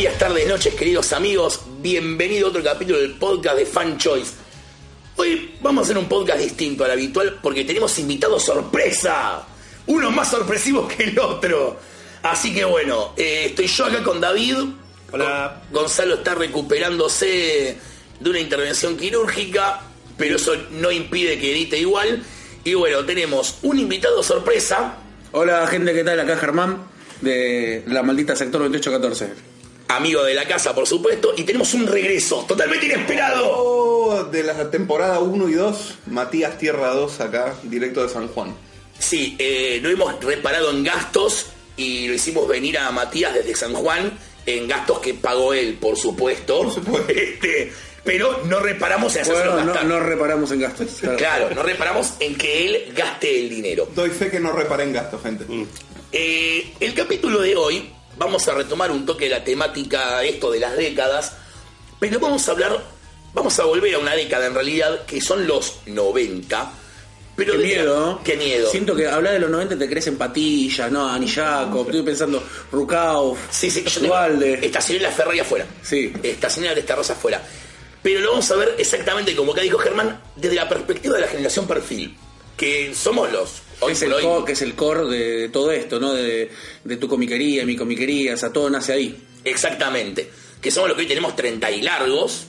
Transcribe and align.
días, 0.00 0.16
tardes, 0.16 0.48
noches, 0.48 0.74
queridos 0.76 1.12
amigos. 1.12 1.60
Bienvenido 1.82 2.46
a 2.46 2.48
otro 2.48 2.62
capítulo 2.62 2.98
del 2.98 3.18
podcast 3.18 3.58
de 3.58 3.66
Fan 3.66 3.98
Choice. 3.98 4.32
Hoy 5.16 5.56
vamos 5.60 5.82
a 5.82 5.84
hacer 5.84 5.98
un 5.98 6.08
podcast 6.08 6.40
distinto 6.40 6.86
al 6.86 6.92
habitual 6.92 7.38
porque 7.42 7.66
tenemos 7.66 7.98
invitados 7.98 8.42
sorpresa. 8.46 9.46
Uno 9.88 10.10
más 10.10 10.30
sorpresivo 10.30 10.88
que 10.88 11.02
el 11.04 11.18
otro. 11.18 11.78
Así 12.22 12.54
que 12.54 12.64
bueno, 12.64 13.12
eh, 13.14 13.48
estoy 13.48 13.66
yo 13.66 13.84
acá 13.84 14.02
con 14.02 14.22
David. 14.22 14.56
Hola. 15.12 15.64
Gonzalo 15.70 16.14
está 16.14 16.34
recuperándose 16.34 17.76
de 18.20 18.30
una 18.30 18.40
intervención 18.40 18.96
quirúrgica, 18.96 19.82
pero 20.16 20.36
eso 20.36 20.56
no 20.70 20.90
impide 20.90 21.38
que 21.38 21.52
edite 21.52 21.78
igual. 21.78 22.22
Y 22.64 22.72
bueno, 22.72 23.04
tenemos 23.04 23.58
un 23.60 23.78
invitado 23.78 24.22
sorpresa, 24.22 24.96
Hola 25.32 25.66
gente, 25.66 25.92
¿qué 25.92 26.04
tal? 26.04 26.18
Acá 26.20 26.38
Germán 26.38 26.84
de 27.20 27.84
la 27.86 28.02
maldita 28.02 28.34
sector 28.34 28.62
2814. 28.62 29.59
Amigo 29.96 30.22
de 30.24 30.34
la 30.34 30.46
casa, 30.46 30.74
por 30.74 30.86
supuesto, 30.86 31.32
y 31.36 31.42
tenemos 31.44 31.74
un 31.74 31.86
regreso 31.86 32.44
totalmente 32.48 32.86
inesperado. 32.86 33.44
Oh, 33.50 34.24
de 34.24 34.42
la 34.42 34.70
temporada 34.70 35.20
1 35.20 35.48
y 35.48 35.52
2, 35.54 35.94
Matías 36.06 36.58
Tierra 36.58 36.88
2 36.94 37.20
acá, 37.20 37.54
directo 37.62 38.02
de 38.02 38.08
San 38.08 38.28
Juan. 38.28 38.54
Sí, 38.98 39.36
eh, 39.38 39.80
no 39.82 39.88
hemos 39.88 40.22
reparado 40.22 40.70
en 40.70 40.84
gastos 40.84 41.46
y 41.76 42.08
lo 42.08 42.14
hicimos 42.14 42.46
venir 42.48 42.78
a 42.78 42.90
Matías 42.90 43.32
desde 43.34 43.54
San 43.54 43.72
Juan 43.74 44.12
en 44.46 44.68
gastos 44.68 44.98
que 45.00 45.14
pagó 45.14 45.54
él, 45.54 45.74
por 45.80 45.96
supuesto. 45.96 46.62
Por 46.62 46.72
supuesto. 46.72 47.12
Este, 47.12 47.72
pero 48.02 48.40
no 48.46 48.60
reparamos 48.60 49.14
en 49.16 49.26
Bueno, 49.26 49.56
no, 49.60 49.66
gastar. 49.66 49.84
no 49.84 50.00
reparamos 50.00 50.50
en 50.52 50.60
gastos. 50.60 50.88
claro. 51.00 51.16
Claro, 51.18 51.50
no 51.54 51.62
reparamos 51.62 52.14
en 52.20 52.34
que 52.34 52.66
él 52.66 52.92
gaste 52.96 53.40
el 53.40 53.50
dinero. 53.50 53.88
Doy 53.94 54.08
fe 54.10 54.30
que 54.30 54.40
no 54.40 54.52
reparé 54.52 54.84
en 54.84 54.92
gastos, 54.94 55.22
gente. 55.22 55.44
Eh, 56.10 56.72
el 56.80 56.94
capítulo 56.94 57.40
de 57.42 57.56
hoy 57.56 57.90
vamos 58.20 58.46
a 58.48 58.52
retomar 58.54 58.90
un 58.92 59.06
toque 59.06 59.24
de 59.24 59.30
la 59.30 59.42
temática 59.42 60.22
esto 60.22 60.50
de 60.52 60.60
las 60.60 60.76
décadas, 60.76 61.32
pero 61.98 62.20
vamos 62.20 62.46
a 62.46 62.52
hablar, 62.52 62.78
vamos 63.32 63.58
a 63.58 63.64
volver 63.64 63.94
a 63.94 63.98
una 63.98 64.14
década 64.14 64.46
en 64.46 64.54
realidad 64.54 65.06
que 65.06 65.20
son 65.22 65.46
los 65.46 65.78
90. 65.86 66.72
Pero 67.34 67.52
Qué 67.52 67.58
de- 67.58 67.64
miedo, 67.64 67.98
¿no? 67.98 68.22
Qué 68.22 68.36
miedo. 68.36 68.70
Siento 68.70 68.94
que 68.94 69.08
hablar 69.08 69.32
de 69.32 69.38
los 69.38 69.48
90 69.50 69.78
te 69.78 69.88
crees 69.88 70.06
en 70.08 70.18
patillas, 70.18 70.92
¿no? 70.92 71.08
Ani 71.08 71.26
Jacob, 71.26 71.86
estoy 71.86 72.02
pensando 72.02 72.42
Rukauf, 72.70 73.38
Sí, 73.50 73.70
sí, 73.70 73.82
estacioné 73.86 75.00
la 75.00 75.10
Ferrari 75.10 75.40
afuera. 75.40 75.64
Sí. 75.82 76.12
Estacioné 76.22 76.68
la 76.68 76.74
de 76.74 76.80
esta 76.80 76.94
rosa 76.96 77.14
afuera. 77.14 77.42
Pero 78.02 78.20
lo 78.20 78.30
vamos 78.32 78.50
a 78.50 78.56
ver 78.56 78.74
exactamente 78.78 79.34
como 79.34 79.52
acá 79.52 79.62
dijo 79.62 79.78
Germán, 79.78 80.20
desde 80.36 80.56
la 80.56 80.68
perspectiva 80.68 81.14
de 81.14 81.22
la 81.22 81.28
generación 81.28 81.66
perfil. 81.66 82.14
Que 82.58 82.94
somos 82.94 83.32
los. 83.32 83.62
Que 83.80 83.86
Hoy 83.86 83.92
es, 83.92 83.98
por 83.98 84.08
el 84.08 84.14
hoy. 84.14 84.22
core, 84.22 84.44
que 84.46 84.52
es 84.52 84.62
el 84.62 84.74
core 84.74 85.04
de 85.06 85.48
todo 85.48 85.72
esto, 85.72 85.98
¿no? 85.98 86.12
De, 86.14 86.50
de 86.84 86.96
tu 86.98 87.08
comiquería, 87.08 87.64
mi 87.66 87.76
comiquería, 87.76 88.34
o 88.34 88.36
sea, 88.36 88.52
todo 88.52 88.68
nace 88.70 88.92
ahí. 88.92 89.16
Exactamente. 89.44 90.30
Que 90.60 90.70
somos 90.70 90.88
los 90.90 90.96
que 90.96 91.02
hoy 91.04 91.08
tenemos 91.08 91.34
30 91.34 91.70
y 91.70 91.82
largos. 91.82 92.44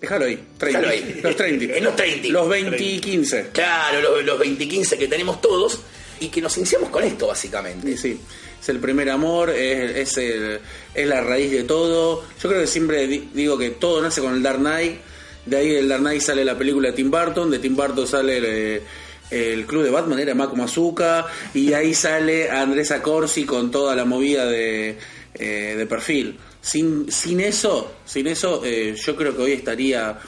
Déjalo 0.00 0.26
ahí, 0.26 0.38
30. 0.58 0.80
Déjalo 0.80 0.88
ahí. 0.92 1.20
Los 1.22 1.36
30. 1.36 1.76
En 1.78 1.84
los 1.84 1.96
30. 1.96 2.28
Los 2.28 2.48
20 2.48 2.82
y 2.84 2.98
15. 3.00 3.46
Claro, 3.52 4.00
los, 4.02 4.24
los 4.24 4.38
20 4.38 4.64
y 4.64 4.68
15 4.68 4.98
que 4.98 5.08
tenemos 5.08 5.40
todos. 5.40 5.80
Y 6.20 6.28
que 6.28 6.40
nos 6.42 6.56
iniciamos 6.58 6.90
con 6.90 7.02
esto, 7.02 7.26
básicamente. 7.28 7.88
Sí, 7.92 7.96
sí. 7.96 8.20
Es 8.60 8.68
el 8.68 8.78
primer 8.80 9.08
amor, 9.10 9.48
es, 9.50 9.96
es, 9.96 10.18
el- 10.18 10.60
es 10.94 11.06
la 11.06 11.22
raíz 11.22 11.50
de 11.50 11.64
todo. 11.64 12.22
Yo 12.42 12.48
creo 12.50 12.60
que 12.60 12.66
siempre 12.66 13.06
di- 13.06 13.28
digo 13.32 13.56
que 13.56 13.70
todo 13.70 14.00
nace 14.02 14.20
con 14.20 14.34
el 14.34 14.42
Dark 14.42 14.58
Knight. 14.58 14.98
De 15.46 15.56
ahí 15.56 15.70
del 15.70 15.88
Dark 15.88 16.02
Knight 16.02 16.20
sale 16.20 16.44
la 16.44 16.56
película 16.58 16.90
de 16.90 16.94
Tim 16.96 17.10
Burton. 17.10 17.50
De 17.50 17.58
Tim 17.58 17.74
Burton 17.74 18.06
sale 18.06 18.36
el, 18.36 18.82
el 19.30 19.66
club 19.66 19.82
de 19.84 19.90
Batman, 19.90 20.18
era 20.18 20.34
Mako 20.34 20.56
Mazuka. 20.56 21.26
Y 21.54 21.72
ahí 21.72 21.94
sale 21.94 22.50
Andrés 22.50 22.90
Acorsi 22.90 23.44
con 23.44 23.70
toda 23.70 23.94
la 23.96 24.04
movida 24.04 24.46
de, 24.46 24.96
eh, 25.34 25.74
de 25.76 25.86
perfil. 25.86 26.38
Sin, 26.60 27.10
sin 27.12 27.40
eso, 27.40 27.96
sin 28.06 28.26
eso 28.26 28.62
eh, 28.64 28.94
yo 28.96 29.14
creo 29.16 29.36
que 29.36 29.42
hoy 29.42 29.52
estaría 29.52 30.18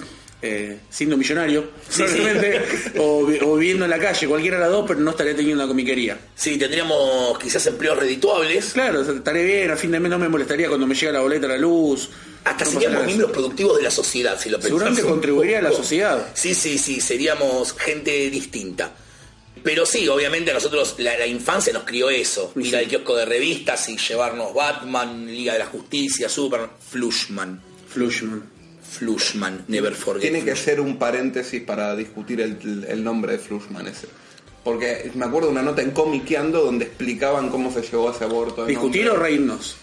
eh, 0.43 0.81
siendo 0.91 1.17
millonario, 1.17 1.71
Sí, 1.89 2.03
probablemente, 2.03 2.63
o, 2.99 3.25
vi- 3.25 3.39
o 3.41 3.57
viviendo 3.57 3.85
en 3.87 3.91
la 3.91 3.99
calle, 3.99 4.27
cualquiera 4.29 4.59
de 4.59 4.65
las 4.65 4.71
dos, 4.71 4.85
pero 4.87 5.01
no 5.01 5.11
estaría 5.13 5.35
teniendo 5.35 5.63
una 5.65 5.69
comiquería. 5.69 6.19
Sí, 6.35 6.59
tendríamos 6.59 7.39
quizás 7.39 7.67
empleos 7.67 7.99
redituables. 7.99 8.75
Claro, 8.75 9.01
estaré 9.01 9.45
bien, 9.45 9.71
a 9.71 9.77
fin 9.77 9.91
de 9.93 9.99
mes 9.99 10.11
no 10.11 10.19
me 10.19 10.29
molestaría 10.29 10.69
cuando 10.69 10.87
me 10.87 10.95
llega 10.95 11.11
la 11.13 11.21
boleta 11.21 11.47
a 11.47 11.51
la 11.51 11.57
luz. 11.57 12.11
Hasta 12.47 12.65
No 12.65 12.71
seríamos 12.71 13.05
miembros 13.05 13.33
productivos 13.33 13.77
de 13.77 13.83
la 13.83 13.91
sociedad, 13.91 14.39
si 14.41 14.51
lo 14.51 14.59
pensamos. 14.59 14.81
Seguramente 14.81 15.03
contribuiría 15.03 15.59
a 15.59 15.63
la 15.63 15.73
sociedad. 15.73 16.29
Sí, 16.33 16.55
sí, 16.55 16.79
sí, 16.79 17.01
seríamos 17.01 17.73
gente 17.73 18.31
distinta. 18.31 18.93
Pero 19.65 19.85
sí, 19.85 20.07
obviamente 20.07 20.53
a 20.53 20.55
nosotros 20.55 20.95
la, 20.99 21.19
la 21.19 21.27
infancia 21.27 21.73
nos 21.73 21.83
crió 21.83 22.09
eso. 22.09 22.53
Ir 22.55 22.67
sí. 22.67 22.77
al 22.77 22.87
kiosco 22.87 23.17
de 23.17 23.25
revistas 23.25 23.89
y 23.89 23.97
llevarnos 23.97 24.55
Batman, 24.55 25.27
Liga 25.27 25.55
de 25.55 25.59
la 25.59 25.67
Justicia, 25.67 26.29
Superman, 26.29 26.71
Flushman. 26.89 27.61
Flushman. 27.89 28.45
Flushman, 28.89 29.65
never 29.67 29.93
forget. 29.93 30.23
Tiene 30.23 30.45
que 30.45 30.55
ser 30.55 30.81
un 30.81 30.99
paréntesis 30.99 31.61
para 31.63 31.97
discutir 31.97 32.41
el, 32.41 32.87
el 32.89 33.03
nombre 33.03 33.33
de 33.33 33.39
Flushman 33.41 33.89
ese. 33.89 34.07
Porque 34.63 35.11
me 35.15 35.25
acuerdo 35.25 35.49
de 35.49 35.53
una 35.53 35.63
nota 35.63 35.83
en 35.83 35.91
Comiqueando 35.91 36.63
donde 36.63 36.85
explicaban 36.85 37.51
cómo 37.51 37.73
se 37.73 37.83
llevó 37.83 38.13
ese 38.13 38.23
aborto. 38.23 38.67
¿Discutir 38.67 39.07
nombre. 39.07 39.21
o 39.21 39.23
reírnos? 39.25 39.77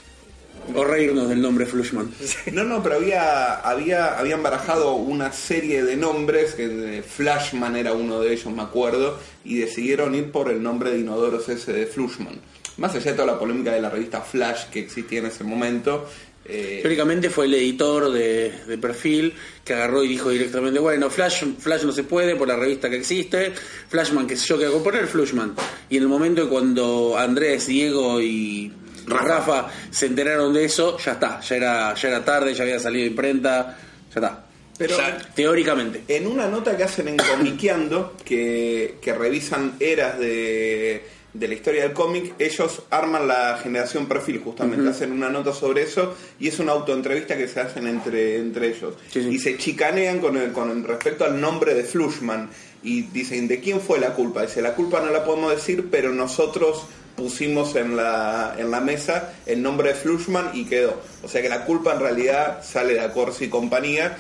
O 0.74 0.84
reírnos 0.84 1.30
del 1.30 1.42
nombre 1.42 1.66
Flushman. 1.66 2.10
No, 2.52 2.64
no, 2.64 2.84
pero 2.84 2.96
había, 2.96 3.56
había, 3.56 4.18
habían 4.18 4.44
barajado 4.44 4.94
una 4.96 5.32
serie 5.32 5.84
de 5.84 5.96
nombres, 5.96 6.54
que 6.54 7.04
Flashman 7.08 7.76
era 7.76 7.94
uno 7.94 8.20
de 8.20 8.34
ellos, 8.34 8.54
me 8.54 8.62
acuerdo, 8.62 9.18
y 9.44 9.58
decidieron 9.58 10.16
ir 10.16 10.32
por 10.32 10.50
el 10.50 10.62
nombre 10.62 10.92
de 10.92 11.00
inodoros 11.00 11.50
ese 11.50 11.74
de 11.74 11.86
Flushman. 11.86 12.40
Más 12.78 12.96
allá 12.96 13.12
de 13.12 13.18
toda 13.18 13.34
la 13.34 13.40
polémica 13.40 13.72
de 13.72 13.82
la 13.82 13.90
revista 13.90 14.22
Flash 14.22 14.66
que 14.72 14.80
existía 14.80 15.20
en 15.20 15.28
ese 15.28 15.44
momento, 15.44 16.08
eh, 16.46 16.80
Teóricamente 16.82 17.30
fue 17.30 17.46
el 17.46 17.54
editor 17.54 18.12
de, 18.12 18.52
de 18.68 18.78
perfil 18.78 19.34
que 19.64 19.74
agarró 19.74 20.04
y 20.04 20.10
dijo 20.10 20.30
directamente, 20.30 20.78
bueno, 20.80 21.10
Flash, 21.10 21.46
Flash 21.58 21.84
no 21.84 21.94
se 21.94 22.04
puede 22.04 22.36
por 22.36 22.50
la 22.50 22.58
revista 22.58 22.90
que 22.90 22.98
existe, 22.98 23.54
Flashman, 23.88 24.28
que 24.28 24.36
sé 24.36 24.48
yo, 24.48 24.60
que 24.60 24.66
hago 24.66 24.84
poner 24.84 25.08
Flushman. 25.08 25.56
Y 25.90 25.98
en 25.98 26.04
el 26.04 26.10
momento 26.10 26.50
cuando 26.50 27.18
Andrés, 27.18 27.68
Diego 27.68 28.20
y 28.22 28.74
Rafa. 29.08 29.26
Rafa. 29.26 29.68
se 29.90 30.06
enteraron 30.08 30.54
de 30.54 30.66
eso, 30.66 30.98
ya 30.98 31.14
está, 31.14 31.40
ya 31.42 31.56
era, 31.56 31.94
ya 31.96 32.08
era 32.10 32.24
tarde, 32.26 32.54
ya 32.54 32.64
había 32.64 32.80
salido 32.80 33.04
de 33.04 33.10
imprenta, 33.10 33.78
ya 34.14 34.22
está. 34.22 34.46
pero 34.78 34.98
Teóricamente. 35.36 36.04
en 36.08 36.28
una 36.28 36.48
nota 36.48 36.76
que 36.78 36.84
hacen 36.84 37.08
en 37.08 37.18
Comiqueando, 37.18 38.16
que, 38.24 38.98
que 39.02 39.14
revisan 39.14 39.74
eras 39.80 40.18
de, 40.20 41.06
de 41.34 41.48
la 41.48 41.54
historia 41.54 41.84
del 41.84 41.94
cómic, 41.94 42.36
ellos 42.40 42.84
arman 42.92 43.28
la 43.28 43.58
generación 43.62 44.06
perfil, 44.08 44.40
justamente, 44.44 44.90
hacen 44.90 45.12
una 45.12 45.30
nota 45.30 45.52
sobre 45.54 45.82
eso 45.84 46.16
y 46.40 46.48
es 46.48 46.60
una 46.60 46.74
autoentrevista 46.74 47.36
que 47.36 47.48
se 47.48 47.60
hacen 47.60 47.88
entre, 47.88 48.38
entre 48.38 48.68
ellos. 48.70 48.96
Sí, 49.12 49.24
sí. 49.24 49.30
Y 49.30 49.40
se 49.40 49.58
chicanean 49.58 50.20
con, 50.20 50.38
el, 50.38 50.52
con 50.52 50.84
respecto 50.84 51.26
al 51.26 51.40
nombre 51.42 51.74
de 51.74 51.84
Flushman 51.84 52.50
y 52.84 53.04
dicen, 53.04 53.48
¿de 53.48 53.60
quién 53.60 53.80
fue 53.82 54.00
la 54.00 54.14
culpa? 54.14 54.42
Dice, 54.44 54.62
la 54.62 54.76
culpa 54.76 55.00
no 55.02 55.10
la 55.12 55.24
podemos 55.24 55.56
decir, 55.56 55.88
pero 55.90 56.12
nosotros 56.12 56.84
pusimos 57.16 57.76
en 57.76 57.96
la, 57.96 58.56
en 58.58 58.72
la 58.72 58.82
mesa 58.82 59.34
el 59.46 59.62
nombre 59.62 59.90
de 59.90 59.96
Flushman 59.96 60.52
y 60.54 60.66
quedó. 60.66 61.02
O 61.24 61.28
sea 61.28 61.42
que 61.42 61.50
la 61.50 61.66
culpa 61.66 61.94
en 61.94 62.00
realidad 62.00 62.64
sale 62.64 62.94
de 62.94 63.02
Acorsi 63.02 63.46
y 63.46 63.50
compañía 63.50 64.18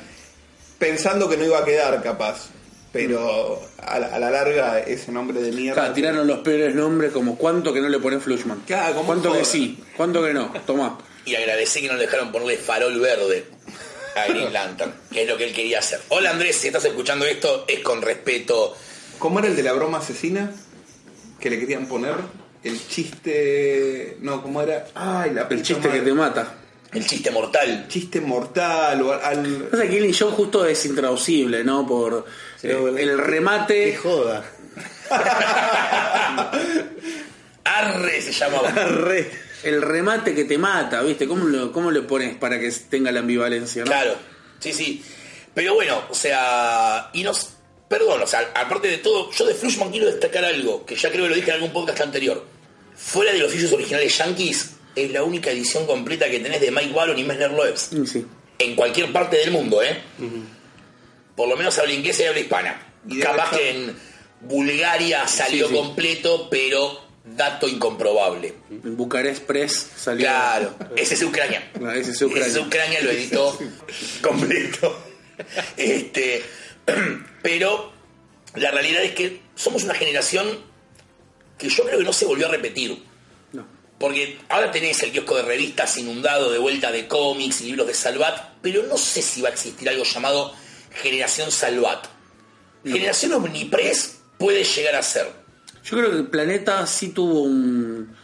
pensando 0.77 1.29
que 1.29 1.37
no 1.37 1.45
iba 1.45 1.59
a 1.59 1.65
quedar 1.65 2.01
capaz. 2.01 2.49
Pero 2.91 3.59
a 3.79 3.97
la, 3.97 4.07
a 4.07 4.19
la 4.19 4.29
larga 4.29 4.79
ese 4.79 5.11
nombre 5.11 5.41
de 5.41 5.51
mierda. 5.51 5.81
Claro, 5.81 5.93
tiraron 5.95 6.27
los 6.27 6.39
peores 6.39 6.75
nombres 6.75 7.11
como 7.11 7.35
cuánto 7.37 7.73
que 7.73 7.81
no 7.81 7.89
le 7.89 7.97
ponen 7.97 8.21
Flushman. 8.21 8.61
Claro, 8.67 8.93
como 8.93 9.07
cuánto 9.07 9.33
que 9.33 9.45
sí, 9.45 9.83
cuánto 9.97 10.23
que 10.23 10.31
no. 10.31 10.53
Tomá. 10.67 10.99
Y 11.25 11.33
agradecí 11.33 11.81
que 11.81 11.87
nos 11.87 11.97
dejaron 11.97 12.31
ponerle 12.31 12.57
farol 12.57 12.99
verde 12.99 13.45
a 14.15 14.27
Green 14.27 14.53
Lantern, 14.53 14.93
que 15.11 15.23
es 15.23 15.27
lo 15.27 15.37
que 15.37 15.45
él 15.45 15.53
quería 15.53 15.79
hacer. 15.79 16.01
Hola 16.09 16.29
Andrés, 16.29 16.55
si 16.55 16.67
estás 16.67 16.85
escuchando 16.85 17.25
esto, 17.25 17.65
es 17.67 17.79
con 17.79 17.99
respeto. 18.03 18.75
¿Cómo 19.17 19.39
era 19.39 19.47
el 19.47 19.55
de 19.55 19.63
la 19.63 19.73
broma 19.73 19.97
asesina? 19.97 20.51
Que 21.39 21.49
le 21.49 21.59
querían 21.59 21.87
poner 21.87 22.13
el 22.63 22.88
chiste. 22.88 24.18
No, 24.21 24.42
¿cómo 24.42 24.62
era? 24.62 24.88
Ay, 24.95 25.31
la 25.33 25.48
El 25.50 25.62
chiste 25.63 25.89
que 25.89 26.00
te 26.01 26.13
mata. 26.13 26.56
El 26.92 27.06
chiste 27.07 27.31
mortal. 27.31 27.86
Chiste 27.88 28.21
mortal 28.21 29.01
o 29.01 29.13
al. 29.13 29.68
Pasa 29.71 29.83
que 29.83 29.89
Killing 29.89 30.13
Joke 30.13 30.36
justo 30.36 30.65
es 30.65 30.86
intraducible, 30.86 31.63
¿no? 31.63 31.86
Por 31.88 32.25
el 32.62 33.18
remate. 33.18 33.92
Qué 33.92 33.95
joda. 33.98 34.44
Arre 37.63 38.21
se 38.21 38.31
llamaba. 38.31 38.69
Re- 38.71 39.30
el 39.63 39.81
remate 39.81 40.36
que 40.36 40.44
te 40.44 40.57
mata, 40.57 41.01
¿viste? 41.01 41.27
¿Cómo, 41.27 41.45
lo- 41.45 41.71
¿Cómo 41.71 41.89
le 41.92 42.01
pones 42.01 42.36
para 42.36 42.60
que 42.60 42.69
tenga 42.89 43.12
la 43.12 43.21
ambivalencia, 43.21 43.83
no? 43.83 43.92
Claro, 43.92 44.15
sí, 44.60 44.74
sí. 44.74 45.04
Pero 45.54 45.75
bueno, 45.75 46.01
o 46.10 46.13
sea, 46.15 47.10
y 47.13 47.24
nos. 47.24 47.51
Perdón, 47.88 48.21
o 48.24 48.27
sea, 48.27 48.51
aparte 48.56 48.88
de 48.88 48.98
todo, 48.98 49.31
yo 49.31 49.45
de 49.45 49.54
Flushman 49.54 49.92
quiero 49.92 50.07
destacar 50.07 50.44
algo, 50.44 50.83
que 50.86 50.95
ya 50.95 51.12
creo 51.12 51.24
que 51.24 51.30
lo 51.30 51.36
dije 51.36 51.50
en 51.51 51.56
algún 51.56 51.71
podcast 51.71 52.01
anterior. 52.01 52.44
Fuera 52.95 53.31
de 53.33 53.39
los 53.39 53.53
issues 53.53 53.73
originales 53.73 54.17
Yankees, 54.17 54.71
es 54.95 55.11
la 55.11 55.23
única 55.23 55.49
edición 55.51 55.85
completa 55.87 56.29
que 56.29 56.39
tenés 56.39 56.61
de 56.61 56.71
Mike 56.71 56.93
Baron 56.93 57.17
y 57.17 57.23
Messner 57.23 57.51
Loebs. 57.51 57.93
Mm, 57.93 58.05
Sí. 58.05 58.25
En 58.59 58.75
cualquier 58.75 59.11
parte 59.11 59.37
del 59.37 59.51
mundo, 59.51 59.81
¿eh? 59.81 59.97
Por 61.35 61.49
lo 61.49 61.57
menos 61.57 61.77
habla 61.79 61.93
inglesa 61.93 62.23
y 62.23 62.25
habla 62.27 62.39
hispana. 62.39 62.87
Y 63.09 63.19
Capaz 63.19 63.57
que 63.57 63.69
en 63.71 63.95
Bulgaria 64.41 65.27
salió 65.27 65.67
Sí, 65.67 65.73
sí. 65.73 65.79
completo, 65.79 66.47
pero 66.49 67.01
dato 67.25 67.67
incomprobable. 67.67 68.53
En 68.69 68.95
Bucarest 68.95 69.43
Press 69.43 69.87
salió. 69.97 70.25
Claro, 70.27 70.75
ese 70.95 71.15
es 71.15 71.23
Ucrania. 71.23 71.71
Ese 71.95 72.11
es 72.11 72.21
Ucrania. 72.21 72.47
Ese 72.47 72.59
es 72.59 72.65
Ucrania 72.65 73.01
lo 73.01 73.09
editó 73.11 73.57
completo. 74.21 75.03
Este, 75.77 76.43
pero 77.41 77.91
la 78.53 78.69
realidad 78.69 79.03
es 79.03 79.13
que 79.13 79.41
somos 79.55 79.83
una 79.83 79.95
generación 79.95 80.47
que 81.63 81.69
yo 81.69 81.83
creo 81.83 81.98
que 81.98 82.04
no 82.06 82.13
se 82.13 82.25
volvió 82.25 82.48
a 82.48 82.51
repetir. 82.51 83.01
No. 83.54 83.65
Porque 83.98 84.38
ahora 84.50 84.71
tenés 84.71 85.01
el 85.04 85.12
kiosco 85.12 85.36
de 85.38 85.44
revistas 85.44 85.98
inundado 85.98 86.51
de 86.51 86.60
vuelta 86.60 86.92
de 86.92 87.07
cómics 87.07 87.62
y 87.62 87.65
libros 87.65 87.88
de 87.88 87.94
Salvat, 87.94 88.60
pero 88.62 88.83
no 88.83 88.98
sé 88.98 89.21
si 89.21 89.42
va 89.42 89.50
a 89.50 89.51
existir 89.54 89.88
algo 89.89 90.04
llamado 90.04 90.54
Generación 90.92 91.51
Salvat. 91.51 92.06
Generación 92.83 93.33
Omnipress 93.33 94.19
puede 94.38 94.63
llegar 94.63 94.95
a 94.95 95.04
ser. 95.04 95.27
Yo 95.86 95.98
creo 95.98 96.12
que 96.12 96.18
el 96.18 96.27
planeta 96.27 96.86
sí 96.86 97.10
tuvo 97.10 97.42
un, 97.42 98.15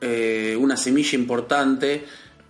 eh, 0.00 0.56
una 0.58 0.76
semilla 0.76 1.18
importante 1.18 2.04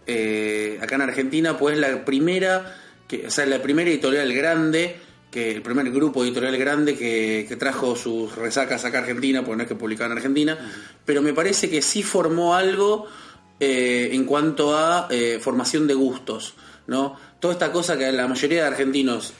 eh, 0.06 0.78
acá 0.80 0.94
en 0.94 1.02
Argentina, 1.02 1.58
pues 1.58 1.76
la 1.76 2.04
primera, 2.04 2.76
que, 3.08 3.26
o 3.26 3.30
sea, 3.30 3.46
la 3.46 3.60
primera 3.60 3.90
editorial 3.90 4.32
grande, 4.32 4.96
que 5.30 5.50
el 5.50 5.62
primer 5.62 5.90
grupo 5.90 6.24
editorial 6.24 6.56
grande 6.56 6.96
que, 6.96 7.46
que 7.48 7.56
trajo 7.56 7.96
sus 7.96 8.34
resacas 8.36 8.84
acá 8.84 8.98
a 8.98 9.00
Argentina, 9.02 9.44
porque 9.44 9.56
no 9.56 9.62
es 9.64 9.68
que 9.68 9.74
publicaba 9.74 10.10
en 10.12 10.18
Argentina, 10.18 10.58
pero 11.04 11.22
me 11.22 11.32
parece 11.32 11.68
que 11.68 11.82
sí 11.82 12.02
formó 12.02 12.54
algo 12.54 13.06
eh, 13.58 14.10
en 14.12 14.24
cuanto 14.24 14.76
a 14.76 15.08
eh, 15.10 15.38
formación 15.40 15.86
de 15.86 15.94
gustos, 15.94 16.54
¿no? 16.86 17.16
Toda 17.40 17.54
esta 17.54 17.72
cosa 17.72 17.96
que 17.96 18.06
a 18.06 18.12
la 18.12 18.28
mayoría 18.28 18.62
de 18.62 18.68
argentinos 18.68 19.32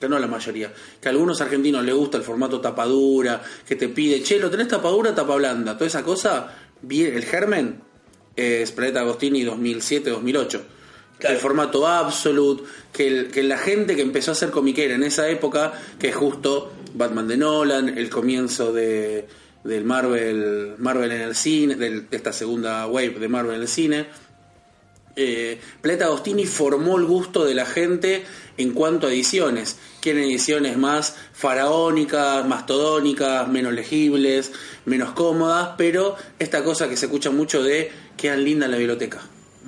que 0.00 0.08
no 0.08 0.18
la 0.18 0.26
mayoría, 0.26 0.72
que 0.98 1.08
a 1.08 1.10
algunos 1.10 1.42
argentinos 1.42 1.84
les 1.84 1.94
gusta 1.94 2.16
el 2.16 2.22
formato 2.24 2.58
tapadura, 2.58 3.42
que 3.68 3.76
te 3.76 3.90
pide, 3.90 4.22
che, 4.22 4.38
¿lo 4.38 4.50
tenés 4.50 4.68
tapadura 4.68 5.14
tapa 5.14 5.36
blanda? 5.36 5.74
Toda 5.74 5.88
esa 5.88 6.02
cosa, 6.02 6.56
bien, 6.80 7.14
el 7.14 7.24
germen 7.24 7.82
es 8.34 8.72
Planeta 8.72 9.00
Agostini 9.00 9.44
2007-2008. 9.44 10.60
El 11.22 11.36
formato 11.36 11.86
absolute, 11.86 12.62
que, 12.92 13.42
la 13.42 13.58
gente 13.58 13.96
que 13.96 14.02
empezó 14.02 14.30
a 14.30 14.32
hacer 14.32 14.50
comiquera 14.50 14.94
en 14.94 15.02
esa 15.02 15.28
época, 15.28 15.72
que 15.98 16.08
es 16.08 16.16
justo 16.16 16.72
Batman 16.94 17.28
de 17.28 17.36
Nolan, 17.36 17.98
el 17.98 18.08
comienzo 18.08 18.72
de, 18.72 19.26
del 19.64 19.84
Marvel, 19.84 20.74
Marvel 20.78 21.12
en 21.12 21.20
el 21.20 21.34
cine, 21.34 21.76
de 21.76 22.06
esta 22.10 22.32
segunda 22.32 22.86
wave 22.86 23.18
de 23.18 23.28
Marvel 23.28 23.56
en 23.56 23.62
el 23.62 23.68
cine, 23.68 24.06
eh, 25.16 25.60
Planeta 25.80 26.06
Agostini 26.06 26.46
formó 26.46 26.96
el 26.96 27.04
gusto 27.04 27.44
de 27.44 27.54
la 27.54 27.66
gente 27.66 28.24
en 28.56 28.72
cuanto 28.72 29.06
a 29.06 29.10
ediciones. 29.10 29.76
Quieren 30.00 30.24
ediciones 30.24 30.76
más 30.78 31.16
faraónicas, 31.32 32.46
mastodónicas, 32.46 33.48
menos 33.48 33.72
legibles, 33.72 34.52
menos 34.84 35.12
cómodas, 35.12 35.70
pero 35.76 36.16
esta 36.38 36.64
cosa 36.64 36.88
que 36.88 36.96
se 36.96 37.06
escucha 37.06 37.30
mucho 37.30 37.62
de 37.62 37.90
quedan 38.16 38.44
linda 38.44 38.66
en 38.66 38.72
la 38.72 38.78
biblioteca. 38.78 39.20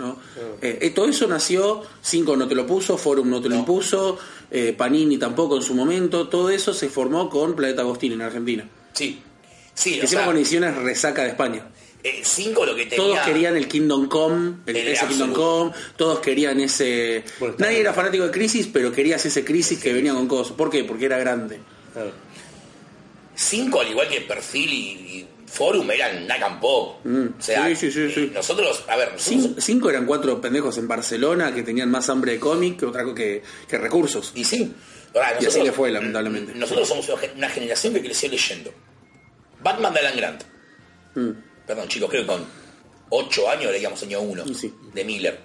¿No? 0.02 0.18
Eh, 0.60 0.78
eh, 0.82 0.90
todo 0.90 1.06
eso 1.06 1.26
nació, 1.26 1.82
Cinco 2.02 2.36
no 2.36 2.46
te 2.46 2.54
lo 2.54 2.66
puso, 2.66 2.98
Forum 2.98 3.30
no 3.30 3.40
te 3.40 3.48
lo 3.48 3.54
impuso, 3.56 4.18
eh, 4.50 4.74
Panini 4.76 5.16
tampoco 5.16 5.56
en 5.56 5.62
su 5.62 5.74
momento, 5.74 6.28
todo 6.28 6.50
eso 6.50 6.74
se 6.74 6.90
formó 6.90 7.30
con 7.30 7.56
Planeta 7.56 7.80
Agostini 7.82 8.14
en 8.14 8.22
Argentina. 8.22 8.68
Sí. 8.92 9.22
Sí, 9.74 9.92
Que 9.92 9.96
o 9.96 10.00
sea, 10.00 10.04
hicimos 10.04 10.24
con 10.26 10.36
ediciones 10.36 10.76
resaca 10.76 11.22
de 11.22 11.28
España. 11.30 11.66
cinco 12.22 12.66
lo 12.66 12.74
que 12.74 12.82
tenía... 12.84 12.96
Todos 12.96 13.18
querían 13.20 13.56
el 13.56 13.68
Kingdom 13.68 14.08
Come, 14.08 14.56
el, 14.66 14.76
El 14.76 14.88
ese 14.88 15.06
Kingdom. 15.06 15.32
Come, 15.32 15.72
todos 15.96 16.18
querían 16.18 16.60
ese... 16.60 17.24
Bueno, 17.40 17.54
Nadie 17.58 17.76
bien. 17.76 17.86
era 17.86 17.94
fanático 17.94 18.24
de 18.24 18.30
Crisis, 18.30 18.68
pero 18.70 18.92
querías 18.92 19.24
ese 19.24 19.44
Crisis 19.44 19.78
que 19.78 19.92
venía 19.94 20.12
con 20.12 20.28
cosas. 20.28 20.54
¿Por 20.54 20.68
qué? 20.68 20.84
Porque 20.84 21.06
era 21.06 21.16
grande. 21.18 21.60
Claro. 21.94 22.10
Cinco, 23.34 23.80
al 23.80 23.88
igual 23.88 24.08
que 24.08 24.20
Perfil 24.20 24.72
y, 24.72 24.76
y 24.76 25.28
Forum, 25.52 25.90
eran 25.90 26.26
Nakam 26.26 26.58
Pop. 26.60 27.04
Mm, 27.04 27.26
O 27.38 27.42
sea, 27.42 27.66
sí, 27.68 27.90
sí, 27.90 28.10
sí, 28.10 28.20
eh, 28.20 28.30
nosotros, 28.34 28.84
a 28.88 28.96
ver, 28.96 29.12
nosotros, 29.12 29.42
Cin- 29.56 29.60
cinco 29.60 29.90
eran 29.90 30.06
cuatro 30.06 30.40
pendejos 30.40 30.78
en 30.78 30.88
Barcelona 30.88 31.54
que 31.54 31.62
tenían 31.62 31.90
más 31.90 32.08
hambre 32.08 32.32
de 32.32 32.40
cómic 32.40 32.78
que, 32.80 32.86
otra, 32.86 33.04
que, 33.14 33.42
que 33.68 33.78
recursos. 33.78 34.32
y 34.34 34.44
sí. 34.44 34.74
Ahora, 35.14 35.36
Y 35.40 35.44
así 35.46 35.60
le 35.62 35.72
fue, 35.72 35.90
lamentablemente. 35.90 36.54
Nosotros 36.54 36.88
somos 36.88 37.06
una 37.08 37.18
gen- 37.18 37.32
una 37.36 37.48
generación 37.50 37.92
que 37.92 38.00
creció 38.02 38.30
leyendo. 38.30 38.72
Batman 39.62 39.92
de 39.92 40.00
Alan 40.00 40.16
Grant. 40.16 40.42
Mm. 41.16 41.30
Perdón, 41.66 41.88
chicos, 41.88 42.08
creo 42.08 42.22
que 42.22 42.28
con 42.28 42.44
8 43.10 43.50
años 43.50 43.70
leíamos 43.72 44.02
año 44.02 44.20
1 44.22 44.44
Y 44.46 44.54
sí. 44.54 44.72
de 44.94 45.04
Miller. 45.04 45.38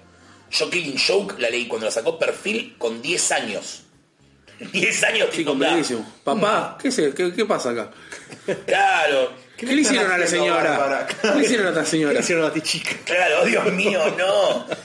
Yo 0.50 0.70
Killing 0.70 0.96
Joke 0.98 1.34
la 1.38 1.50
leí 1.50 1.66
cuando 1.68 1.84
la 1.84 1.90
sacó 1.90 2.18
Perfil 2.18 2.76
con 2.78 3.02
10 3.02 3.32
años. 3.32 3.82
10 4.72 5.04
años, 5.04 5.28
completísimo. 5.44 6.14
Papá, 6.24 6.78
¿qué, 6.82 6.88
qué, 7.14 7.32
qué 7.34 7.44
pasa 7.44 7.70
acá? 7.70 7.90
Claro, 8.66 9.32
¿Qué, 9.58 9.66
le 9.66 9.82
hicieron 9.82 10.12
a 10.12 10.18
la 10.18 10.26
señora? 10.26 10.78
Bárbara? 10.78 11.06
¿Qué 11.06 11.28
le 11.36 11.44
hicieron 11.44 11.66
a 11.66 11.70
esta 11.70 11.82
¿Qué 11.82 11.90
señora? 11.90 12.14
le 12.14 12.20
hicieron 12.20 12.44
a 12.44 12.52
ti, 12.52 12.60
chica? 12.60 12.90
claro, 13.04 13.44
Dios 13.44 13.72
mío, 13.72 14.00
no. 14.16 14.66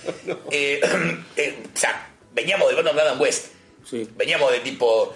Eh, 0.52 0.81
eh, 1.38 1.64
o 1.74 1.78
sea, 1.78 2.10
veníamos 2.34 2.70
de 2.70 2.75
Batman 2.75 2.96
de 2.96 3.02
Adam 3.02 3.22
West. 3.22 3.48
Sí. 3.88 4.08
Veníamos 4.16 4.52
de 4.52 4.60
tipo 4.62 5.16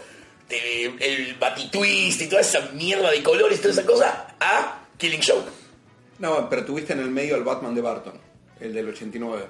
de 0.50 0.86
el 1.00 1.36
Batitwist 1.36 2.22
y 2.22 2.28
toda 2.28 2.42
esa 2.42 2.70
mierda 2.74 3.10
de 3.10 3.24
colores, 3.24 3.60
toda 3.60 3.74
esa 3.74 3.86
cosa, 3.86 4.36
a 4.40 4.84
Killing 4.98 5.22
Joke. 5.26 5.50
No, 6.20 6.50
pero 6.50 6.66
tuviste 6.66 6.94
en 6.94 7.00
el 7.00 7.10
medio 7.10 7.36
al 7.36 7.44
Batman 7.44 7.74
de 7.74 7.82
Barton, 7.82 8.14
el 8.60 8.74
del 8.74 8.90
89. 8.90 9.46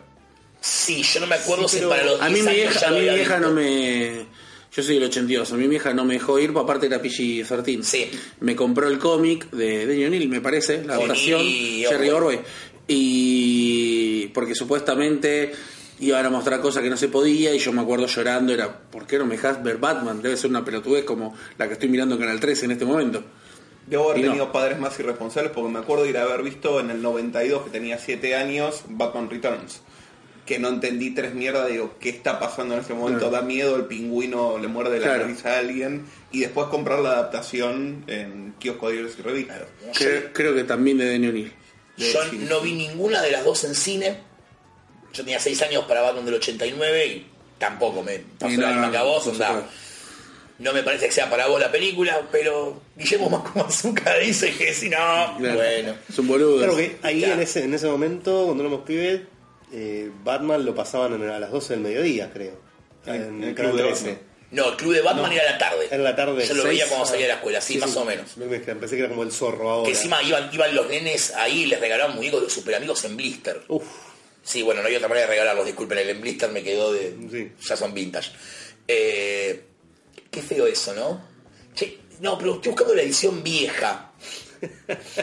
Sí, 0.62 1.04
yo 1.04 1.20
no 1.20 1.28
me 1.28 1.36
acuerdo 1.36 1.68
Sí, 1.68 1.80
si 1.80 1.86
para 1.86 2.04
los 2.04 2.22
A 2.22 2.30
mí 2.30 2.42
10 2.42 2.46
mi 2.46 2.54
vieja, 2.54 2.80
ya 2.80 2.88
a 2.88 2.92
mi 2.92 3.02
vieja 3.02 3.40
no 3.40 3.52
me... 3.52 4.26
Yo 4.74 4.84
soy 4.84 4.96
del 4.96 5.06
82, 5.06 5.54
a 5.54 5.56
mi 5.56 5.68
vieja 5.68 5.94
no 5.94 6.06
me 6.06 6.16
dejó 6.16 6.38
ir, 6.40 6.54
aparte 6.56 6.86
era 6.86 7.02
PG-13. 7.02 7.84
Sí. 7.84 8.12
Me 8.42 8.56
compró 8.56 8.88
el 8.88 9.00
cómic 9.00 9.50
de 9.52 9.86
Daniel 9.88 10.28
me 10.30 10.42
parece, 10.42 10.84
la 10.84 10.96
adaptación, 10.96 11.42
Jerry. 11.42 12.10
Orwell. 12.10 12.40
Y 12.88 14.28
porque 14.28 14.56
supuestamente 14.56 15.52
iban 16.00 16.26
a 16.26 16.30
mostrar 16.30 16.62
cosas 16.62 16.84
que 16.84 16.90
no 16.90 16.98
se 16.98 17.08
podía 17.08 17.54
y 17.54 17.60
yo 17.60 17.72
me 17.72 17.82
acuerdo 17.82 18.06
llorando, 18.08 18.54
era, 18.54 18.82
¿por 18.90 19.08
qué 19.08 19.18
no 19.18 19.26
me 19.26 19.36
dejas 19.36 19.64
ver 19.64 19.78
Batman? 19.78 20.22
Debe 20.22 20.38
ser 20.38 20.50
una 20.50 20.64
pelotudez 20.64 21.04
como 21.06 21.36
la 21.58 21.68
que 21.68 21.74
estoy 21.74 21.90
mirando 21.90 22.16
en 22.16 22.22
Canal 22.22 22.40
13 22.40 22.66
en 22.66 22.72
este 22.72 22.86
momento. 22.86 23.24
Debo 23.88 24.12
haber 24.12 24.20
Y 24.20 24.22
no. 24.24 24.28
tenido 24.30 24.52
padres 24.52 24.80
más 24.80 25.00
irresponsables 25.00 25.52
porque 25.54 25.72
me 25.72 25.80
acuerdo 25.80 26.04
de 26.04 26.10
ir 26.10 26.18
a 26.18 26.24
haber 26.24 26.44
visto 26.44 26.80
en 26.80 26.92
el 26.92 27.02
92, 27.02 27.64
que 27.64 27.70
tenía 27.70 27.98
7 27.98 28.36
años, 28.36 28.84
Batman 28.90 29.30
Returns. 29.30 29.82
Que 30.48 30.58
no 30.60 30.70
entendí 30.70 31.12
tres 31.14 31.34
mierdas, 31.36 31.68
digo, 31.70 31.96
¿qué 32.00 32.10
está 32.10 32.40
pasando 32.40 32.74
en 32.74 32.80
ese 32.82 32.94
momento? 32.96 33.28
Claro. 33.30 33.34
Da 33.36 33.42
miedo, 33.44 33.76
el 33.76 33.86
pingüino 33.86 34.58
le 34.58 34.68
muerde 34.68 34.98
la 35.00 35.06
Claro. 35.08 35.24
nariz 35.28 35.46
a 35.46 35.60
alguien. 35.60 36.06
Y 36.32 36.40
después 36.40 36.68
comprar 36.70 37.00
la 37.00 37.12
adaptación 37.12 38.04
en 38.08 38.54
kiosco 38.58 38.88
de 38.90 38.96
libros 38.96 39.14
y 39.20 39.22
revistas. 39.22 39.62
Creo, 39.96 40.32
creo 40.34 40.56
que 40.56 40.64
también 40.64 40.98
de 40.98 41.12
Daniel 41.12 41.32
O'Neill. 41.32 41.54
Yo 41.98 42.06
Sí. 42.32 42.38
no 42.50 42.62
vi 42.62 42.74
ninguna 42.74 43.22
de 43.22 43.32
las 43.32 43.44
dos 43.44 43.64
en 43.66 43.76
cine. 43.76 44.18
Yo 45.14 45.24
tenía 45.24 45.40
6 45.40 45.62
años 45.64 45.84
para 45.86 46.02
Batman 46.02 46.26
del 46.26 46.36
89 46.36 47.06
y 47.08 47.26
tampoco 47.58 48.02
me 48.04 48.20
pasó 48.40 48.54
Y 48.54 48.58
la 48.58 48.68
no, 48.68 48.74
misma 48.74 48.92
que 48.92 48.98
a 48.98 49.04
vos. 49.04 49.26
no 49.38 49.88
no 50.60 50.74
me 50.74 50.82
parece 50.82 51.06
que 51.08 51.12
sea 51.12 51.30
para 51.30 51.46
vos 51.48 51.60
la 51.60 51.72
película, 51.72 52.20
pero 52.32 52.82
Guillermo 52.96 53.30
Macumazuca 53.30 54.18
dice 54.18 54.52
que 54.58 54.74
si 54.74 54.90
no, 54.90 54.98
Claro. 55.38 55.56
bueno. 55.56 55.96
Es 56.10 56.18
un 56.18 56.28
boludo. 56.28 56.58
Claro 56.58 56.76
que 56.78 56.98
ahí 57.04 57.20
Claro. 57.20 57.34
en 57.36 57.40
ese, 57.42 57.64
en 57.66 57.74
ese 57.74 57.86
momento, 57.88 58.46
cuando 58.46 58.64
éramos 58.64 58.82
pibes, 58.86 59.22
eh, 59.72 60.12
Batman 60.24 60.66
lo 60.66 60.74
pasaban 60.76 61.22
a 61.30 61.40
las 61.40 61.52
12 61.52 61.74
del 61.74 61.84
mediodía, 61.84 62.32
creo. 62.34 62.60
En- 63.06 63.44
el 63.44 63.56
Club 63.56 63.76
de 63.76 63.84
13. 63.84 64.20
No, 64.50 64.70
el 64.70 64.78
club 64.78 64.94
de 64.94 65.02
Batman 65.02 65.30
era 65.34 65.44
a 65.50 65.52
la 65.52 65.58
tarde. 65.58 65.88
Era 65.92 65.98
la 66.04 66.16
tarde. 66.16 66.46
Yo 66.48 66.54
lo 66.54 66.64
veía 66.64 66.88
cuando 66.88 67.06
salía 67.06 67.24
de 67.24 67.28
la 67.34 67.36
escuela, 67.36 67.60
sí, 67.60 67.74
Sí, 67.74 67.80
más 67.80 67.92
sí. 67.92 67.98
o 68.00 68.06
menos. 68.06 68.38
Me- 68.38 68.46
Pensé 68.60 68.96
que 68.96 69.00
era 69.02 69.10
como 69.10 69.24
el 69.24 69.32
zorro 69.34 69.70
ahora. 69.70 69.86
Que 69.86 69.92
encima 69.98 70.24
iban, 70.24 70.50
iban 70.54 70.74
los 70.74 70.88
nenes 70.88 71.34
ahí 71.36 71.64
y 71.64 71.66
les 71.66 71.80
regalaban 71.82 72.16
muñecos 72.16 72.44
de 72.44 72.50
super 72.50 72.76
amigos 72.76 73.04
en 73.06 73.18
blister. 73.18 73.62
Uf, 73.68 73.84
Sí, 74.44 74.62
bueno, 74.62 74.82
no 74.82 74.88
hay 74.88 74.96
otra 74.96 75.10
manera 75.10 75.28
de 75.28 75.34
regalarlos, 75.34 75.66
disculpen, 75.66 75.98
el 75.98 76.10
en 76.10 76.22
blister 76.22 76.50
me 76.50 76.64
quedó 76.64 76.94
de... 76.94 77.18
Sí. 77.30 77.52
Ya 77.68 77.76
son 77.76 77.94
vintage. 77.94 78.32
Eh, 78.88 79.64
qué 80.32 80.42
feo 80.42 80.66
eso, 80.68 80.94
¿no? 80.94 81.22
Che, 81.76 81.98
no, 82.22 82.38
pero 82.38 82.54
estoy 82.56 82.72
buscando 82.72 82.96
la 82.96 83.02
edición 83.02 83.44
vieja. 83.44 84.07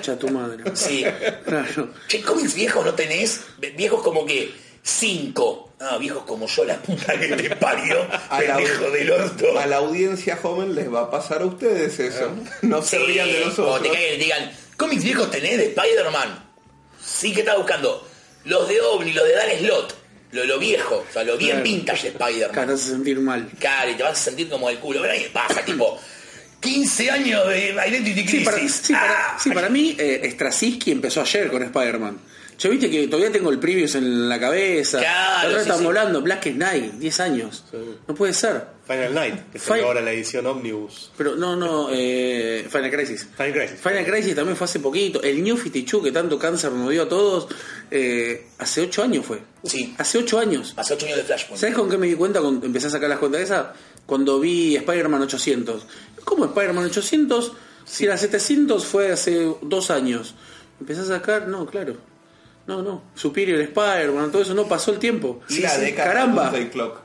Cha 0.00 0.16
tu 0.18 0.28
madre. 0.28 0.64
Sí. 0.74 1.04
Claro. 1.44 1.90
Che, 2.08 2.20
cómics 2.22 2.54
viejos 2.54 2.84
no 2.84 2.94
tenés. 2.94 3.40
Viejos 3.76 4.02
como 4.02 4.24
que 4.26 4.52
5. 4.82 5.72
Ah, 5.80 5.98
viejos 5.98 6.24
como 6.24 6.46
yo, 6.46 6.64
la 6.64 6.76
puta 6.80 7.18
que 7.18 7.28
te 7.28 7.56
parió, 7.56 8.06
A 8.30 8.40
la, 8.40 8.56
pendejo 8.56 8.90
del 8.90 9.10
orto. 9.10 9.58
a 9.58 9.66
la 9.66 9.76
audiencia 9.76 10.36
joven 10.36 10.74
les 10.74 10.92
va 10.92 11.00
a 11.02 11.10
pasar 11.10 11.42
a 11.42 11.46
ustedes 11.46 11.98
eso. 12.00 12.30
No 12.62 12.80
se 12.82 12.98
Sí, 12.98 13.04
rían 13.04 13.26
de 13.26 13.32
Cuando 13.40 13.48
nosotros. 13.50 13.82
te 13.82 13.88
caigan 13.90 14.14
y 14.14 14.18
te 14.18 14.24
digan, 14.24 14.52
¿cómics 14.76 15.04
viejos 15.04 15.30
tenés 15.30 15.58
de 15.58 15.64
Spider-Man? 15.66 16.44
Sí, 17.04 17.32
que 17.34 17.40
estás 17.40 17.56
buscando? 17.56 18.06
Los 18.44 18.68
de 18.68 18.80
OVNI, 18.80 19.12
los 19.12 19.24
de 19.24 19.32
Dan 19.34 19.50
Slott, 19.58 19.94
lo, 20.32 20.44
lo 20.44 20.58
viejo, 20.58 21.04
o 21.08 21.12
sea, 21.12 21.24
lo 21.24 21.36
bien 21.36 21.50
Claro. 21.52 21.64
vintage 21.64 22.02
de 22.02 22.08
Spider-Man. 22.10 22.66
Te 22.66 22.72
hace 22.74 22.88
sentir 22.90 23.18
mal. 23.20 23.50
Claro, 23.58 23.90
y 23.90 23.94
te 23.94 24.02
vas 24.02 24.12
a 24.12 24.22
sentir 24.24 24.48
como 24.48 24.70
el 24.70 24.78
culo. 24.78 25.00
Pero 25.02 25.12
ahí 25.12 25.28
pasa, 25.32 25.62
tipo, 25.64 25.98
15 26.64 27.10
años 27.10 27.48
de 27.48 27.70
Identity 27.88 28.26
Sí, 28.28 28.40
para, 28.44 28.56
Crisis. 28.58 28.80
sí, 28.84 28.92
para, 28.92 29.12
Ah, 29.12 29.38
sí, 29.40 29.50
para 29.50 29.68
mí, 29.68 29.94
eh, 29.98 30.28
Straczynski 30.32 30.90
empezó 30.90 31.20
ayer 31.20 31.50
con 31.50 31.62
Spider-Man. 31.62 32.18
Yo 32.56 32.70
viste 32.70 32.88
que 32.88 33.08
todavía 33.08 33.32
tengo 33.32 33.50
el 33.50 33.58
previews 33.58 33.96
en 33.96 34.28
la 34.28 34.38
cabeza. 34.38 35.00
Claro, 35.00 35.50
la 35.50 35.64
sí, 35.64 35.70
sí. 35.76 35.84
hablando, 35.86 36.22
Black 36.22 36.52
Knight, 36.54 36.92
10 36.94 37.20
años. 37.20 37.64
No 38.06 38.14
puede 38.14 38.32
ser. 38.32 38.72
Final 38.86 39.14
Night, 39.14 39.34
que 39.50 39.58
Fi- 39.58 39.66
salió 39.68 39.86
ahora 39.86 40.00
la 40.02 40.12
edición 40.12 40.46
Omnibus. 40.46 41.10
Pero 41.16 41.34
no, 41.34 41.56
no, 41.56 41.88
eh, 41.90 42.64
Final 42.70 42.90
Crisis. 42.92 43.26
Final 43.36 43.52
Crisis. 43.54 43.80
Final 43.80 44.04
Crisis 44.04 44.34
también 44.36 44.56
fue 44.56 44.66
hace 44.66 44.78
poquito. 44.78 45.20
El 45.22 45.42
New 45.42 45.56
52 45.56 46.04
que 46.04 46.12
tanto 46.12 46.38
cáncer 46.38 46.70
nos 46.70 46.90
dio 46.90 47.02
a 47.04 47.08
todos, 47.08 47.48
eh, 47.90 48.46
hace 48.58 48.82
8 48.82 49.02
años 49.02 49.26
fue. 49.26 49.40
Sí. 49.64 49.92
Hace 49.98 50.18
8 50.18 50.38
años. 50.38 50.74
Hace 50.76 50.94
8 50.94 51.06
años 51.06 51.16
de 51.18 51.24
Flashpoint. 51.24 51.60
¿Sabes 51.60 51.74
con 51.74 51.90
qué 51.90 51.98
me 51.98 52.06
di 52.06 52.14
cuenta 52.14 52.40
cuando 52.40 52.64
empecé 52.66 52.86
a 52.86 52.90
sacar 52.90 53.08
las 53.08 53.18
cuentas 53.18 53.38
de 53.40 53.44
esa? 53.46 53.72
Cuando 54.06 54.38
vi 54.38 54.76
Spider-Man 54.76 55.22
800. 55.22 55.86
¿Cómo 56.24 56.46
Spider-Man 56.46 56.84
800? 56.86 57.52
Si 57.84 58.06
la 58.06 58.16
700 58.16 58.84
fue 58.86 59.12
hace 59.12 59.54
dos 59.62 59.90
años. 59.90 60.34
Empecé 60.80 61.02
a 61.02 61.04
sacar, 61.04 61.48
no, 61.48 61.66
claro. 61.66 61.96
No, 62.66 62.82
no. 62.82 63.02
Superior 63.14 63.60
Spider-Man, 63.60 64.32
todo 64.32 64.42
eso, 64.42 64.54
no 64.54 64.66
pasó 64.66 64.90
el 64.92 64.98
tiempo. 64.98 65.40
Y 65.48 65.58
la 65.60 65.76
década 65.78 66.08
Caramba. 66.12 66.50
de 66.50 66.70
Clock. 66.70 67.00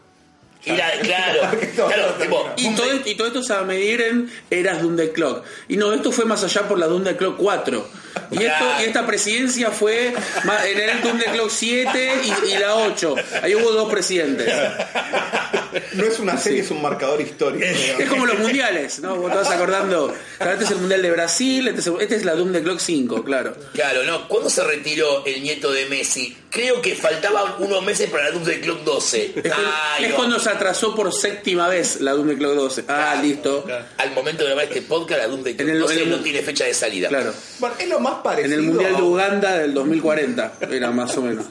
Y 0.65 0.71
la- 0.75 0.91
claro, 1.01 1.39
claro, 1.75 2.13
tipo, 2.21 2.49
Y 2.57 2.75
todo, 2.75 2.87
y 3.05 3.15
todo 3.15 3.27
esto 3.27 3.43
se 3.43 3.53
va 3.53 3.59
a 3.59 3.63
medir 3.63 4.01
en 4.01 4.29
eras 4.49 4.81
Doom 4.81 4.97
Clock. 5.13 5.43
Y 5.69 5.77
no, 5.77 5.93
esto 5.93 6.11
fue 6.11 6.25
más 6.25 6.43
allá 6.43 6.67
por 6.67 6.77
la 6.77 6.87
Doom 6.87 7.03
Clock 7.15 7.37
4. 7.37 7.87
Y, 8.31 8.43
esto, 8.43 8.65
y 8.79 8.83
esta 8.83 9.05
presidencia 9.05 9.71
fue 9.71 10.07
en 10.09 10.79
el 10.79 11.01
Doom 11.01 11.19
Clock 11.33 11.49
7 11.49 12.11
y, 12.45 12.51
y 12.51 12.57
la 12.57 12.75
8. 12.75 13.15
Ahí 13.43 13.55
hubo 13.55 13.71
dos 13.71 13.89
presidentes. 13.89 14.53
No 15.93 16.03
es 16.03 16.19
una 16.19 16.37
serie, 16.37 16.61
es 16.61 16.71
un 16.71 16.81
marcador 16.81 17.19
histórico. 17.21 17.65
Es 17.65 18.09
como 18.09 18.25
los 18.25 18.39
mundiales, 18.39 18.99
¿no? 18.99 19.15
Vos 19.15 19.31
te 19.31 19.37
vas 19.37 19.49
acordando. 19.49 20.13
Claro, 20.37 20.53
Este 20.53 20.65
es 20.65 20.71
el 20.71 20.77
mundial 20.77 21.01
de 21.01 21.11
Brasil, 21.11 21.67
este 21.67 21.81
es, 21.81 21.87
el- 21.87 22.01
este 22.01 22.15
es 22.15 22.25
la 22.25 22.35
Doom 22.35 22.51
the 22.53 22.61
Clock 22.63 22.79
5, 22.79 23.23
claro. 23.23 23.55
Claro, 23.73 24.03
no. 24.03 24.27
¿Cuándo 24.27 24.49
se 24.49 24.63
retiró 24.63 25.25
el 25.25 25.41
nieto 25.43 25.71
de 25.71 25.85
Messi? 25.87 26.35
Creo 26.49 26.81
que 26.81 26.95
faltaban 26.95 27.53
unos 27.59 27.83
meses 27.83 28.09
para 28.09 28.25
la 28.25 28.31
Doom 28.31 28.43
de 28.43 28.59
Clock 28.59 28.83
12. 28.83 29.25
Es, 29.35 29.41
cuando- 29.53 29.69
Ay, 29.97 30.03
es 30.05 30.09
no. 30.11 30.15
cuando 30.15 30.39
se 30.39 30.49
atrasó 30.49 30.95
por 30.95 31.13
séptima 31.13 31.67
vez 31.67 32.01
la 32.01 32.13
Doom 32.13 32.29
the 32.29 32.37
Clock 32.37 32.55
12. 32.55 32.85
Ah, 32.87 33.19
listo. 33.21 33.65
Al 33.97 34.11
momento 34.13 34.43
de 34.43 34.49
grabar 34.49 34.65
este 34.65 34.81
podcast, 34.81 35.21
la 35.21 35.27
Doom 35.27 35.43
de 35.43 35.55
Clock 35.55 35.67
En 35.69 35.75
el- 35.75 35.81
12 35.81 35.93
en 35.95 35.99
el- 36.01 36.09
no 36.09 36.19
tiene 36.21 36.41
fecha 36.41 36.65
de 36.65 36.73
salida. 36.73 37.09
Claro. 37.09 37.33
Bueno, 37.59 37.75
es 37.79 37.87
lo 37.89 37.99
más 37.99 38.15
parecido. 38.23 38.53
En 38.55 38.59
el 38.59 38.65
mundial 38.65 38.95
de 38.95 39.01
Uganda 39.01 39.57
del 39.57 39.73
2040 39.73 40.53
era 40.71 40.89
más 40.91 41.15
o 41.17 41.21
menos. 41.21 41.45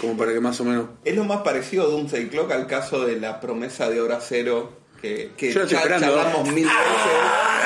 Como 0.00 0.16
para 0.16 0.32
que 0.32 0.40
más 0.40 0.60
o 0.60 0.64
menos. 0.64 0.86
Es 1.04 1.14
lo 1.16 1.24
más 1.24 1.42
parecido 1.42 1.84
a 1.84 1.86
Doomsday 1.90 2.28
Clock 2.28 2.50
al 2.52 2.66
caso 2.66 3.04
de 3.04 3.16
la 3.20 3.40
promesa 3.40 3.88
de 3.90 4.00
hora 4.00 4.20
cero 4.20 4.78
que, 5.00 5.30
que 5.36 5.52
Yo 5.52 5.64
ya 5.64 5.78
esperando. 5.78 6.06
charlamos 6.14 6.48
mil 6.52 6.64
veces. 6.66 6.76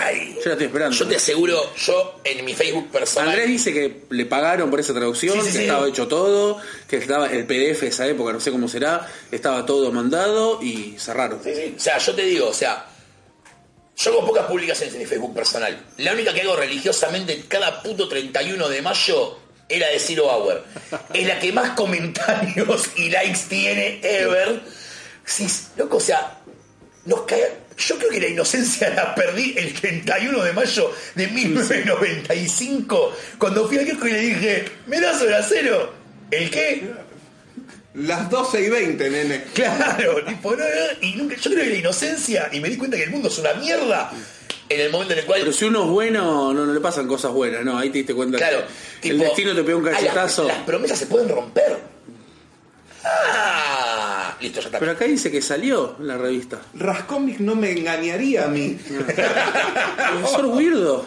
Ay, 0.02 0.34
Yo 0.37 0.42
la 0.46 0.52
estoy 0.52 0.66
esperando. 0.66 0.96
yo 0.96 1.06
te 1.08 1.16
aseguro, 1.16 1.75
yo 1.76 2.20
en 2.23 2.44
mi 2.44 2.54
Facebook 2.54 2.90
personal. 2.90 3.30
Andrés 3.30 3.49
dice 3.49 3.73
que 3.73 4.02
le 4.11 4.26
pagaron 4.26 4.70
por 4.70 4.78
esa 4.78 4.94
traducción, 4.94 5.34
Sí, 5.34 5.40
sí, 5.40 5.46
que 5.46 5.52
sí. 5.52 5.62
estaba 5.64 5.88
hecho 5.88 6.06
todo, 6.06 6.58
que 6.88 6.96
estaba 6.99 7.26
el 7.26 7.44
PDF 7.46 7.80
de 7.80 7.87
esa 7.88 8.06
época, 8.06 8.32
no 8.32 8.38
sé 8.40 8.50
cómo 8.52 8.68
será, 8.68 9.08
estaba 9.32 9.66
todo 9.66 9.90
mandado 9.90 10.62
y 10.62 10.94
cerraron. 10.99 11.40
Sí, 11.42 11.50
sí. 11.54 11.75
O 11.76 11.80
sea, 11.80 11.99
yo 11.99 12.14
te 12.14 12.23
digo, 12.23 12.49
o 12.49 12.54
sea, 12.54 12.87
yo 13.96 14.11
hago 14.12 14.26
pocas 14.26 14.46
publicaciones 14.46 14.94
en 14.94 15.00
mi 15.00 15.06
Facebook 15.06 15.34
personal. 15.34 15.87
La 15.99 16.12
única 16.12 16.32
que 16.34 16.42
hago 16.42 16.54
religiosamente 16.56 17.44
cada 17.49 17.82
puto 17.82 18.06
31 18.08 18.68
de 18.68 18.82
mayo 18.82 19.38
es 19.68 19.80
la 19.80 19.88
de 19.88 19.99
Zero 19.99 20.26
Hour. 20.26 20.64
Es 21.12 21.26
la 21.26 21.38
que 21.38 21.52
más 21.52 21.71
comentarios 21.71 22.90
y 22.97 23.11
likes 23.11 23.40
tiene 23.49 24.00
ever. 24.02 24.61
Sí, 25.25 25.47
loco, 25.76 25.97
o 25.97 26.00
sea, 26.00 26.38
nos 27.06 27.23
cae. 27.23 27.64
Yo 27.76 27.99
creo 27.99 28.11
que 28.11 28.21
la 28.21 28.28
inocencia 28.28 28.90
la 28.90 29.14
perdí 29.16 29.54
el 29.56 29.75
31 29.75 30.44
de 30.44 30.52
mayo 30.52 30.92
de 31.16 31.26
1995 31.26 33.16
cuando 33.37 33.66
fui 33.66 33.78
a 33.78 33.85
kiosco 33.85 34.06
y 34.06 34.12
le 34.12 34.21
dije, 34.21 34.64
¿me 34.87 35.00
das 35.00 35.21
hora 35.21 35.44
cero? 35.47 35.92
¿El 36.30 36.50
qué? 36.50 36.88
Las 37.94 38.30
12 38.30 38.61
y 38.61 38.68
20, 38.68 39.11
nene. 39.11 39.44
Claro, 39.54 40.25
tipo, 40.25 40.50
no, 40.52 40.64
no, 40.64 40.64
y 41.00 41.14
nunca, 41.14 41.37
yo 41.37 41.50
creo 41.50 41.64
que 41.64 41.71
la 41.71 41.76
inocencia, 41.76 42.49
y 42.52 42.61
me 42.61 42.68
di 42.68 42.76
cuenta 42.76 42.97
que 42.97 43.04
el 43.04 43.11
mundo 43.11 43.28
es 43.28 43.38
una 43.38 43.54
mierda, 43.54 44.11
en 44.68 44.80
el 44.80 44.90
momento 44.90 45.12
en 45.12 45.21
el 45.21 45.25
cual... 45.26 45.40
Pero 45.40 45.52
si 45.52 45.64
uno 45.66 45.85
es 45.85 45.90
bueno, 45.90 46.52
no, 46.52 46.64
no 46.66 46.73
le 46.73 46.80
pasan 46.80 47.06
cosas 47.06 47.33
buenas, 47.33 47.64
no, 47.64 47.76
ahí 47.78 47.90
te 47.90 47.99
diste 47.99 48.14
cuenta 48.14 48.38
claro, 48.38 48.62
que 49.00 49.11
el 49.11 49.18
destino 49.18 49.54
te 49.54 49.62
pega 49.62 49.76
un 49.76 49.87
ah, 49.87 49.90
las- 49.92 50.00
cachetazo. 50.00 50.44
Las, 50.44 50.59
promesas 50.59 50.99
se 50.99 51.06
pueden 51.06 51.28
romper. 51.28 51.78
Ah, 53.04 54.23
listo, 54.40 54.60
ya 54.60 54.66
está. 54.66 54.78
Pero 54.78 54.92
acá 54.92 55.04
dice 55.06 55.30
que 55.30 55.40
salió 55.42 55.96
la 56.00 56.16
revista. 56.18 56.60
Rascomic 56.74 57.38
no 57.40 57.54
me 57.54 57.70
engañaría 57.72 58.44
a 58.44 58.48
mí. 58.48 58.78
Profesor 60.12 60.46
Weirdo, 60.46 61.06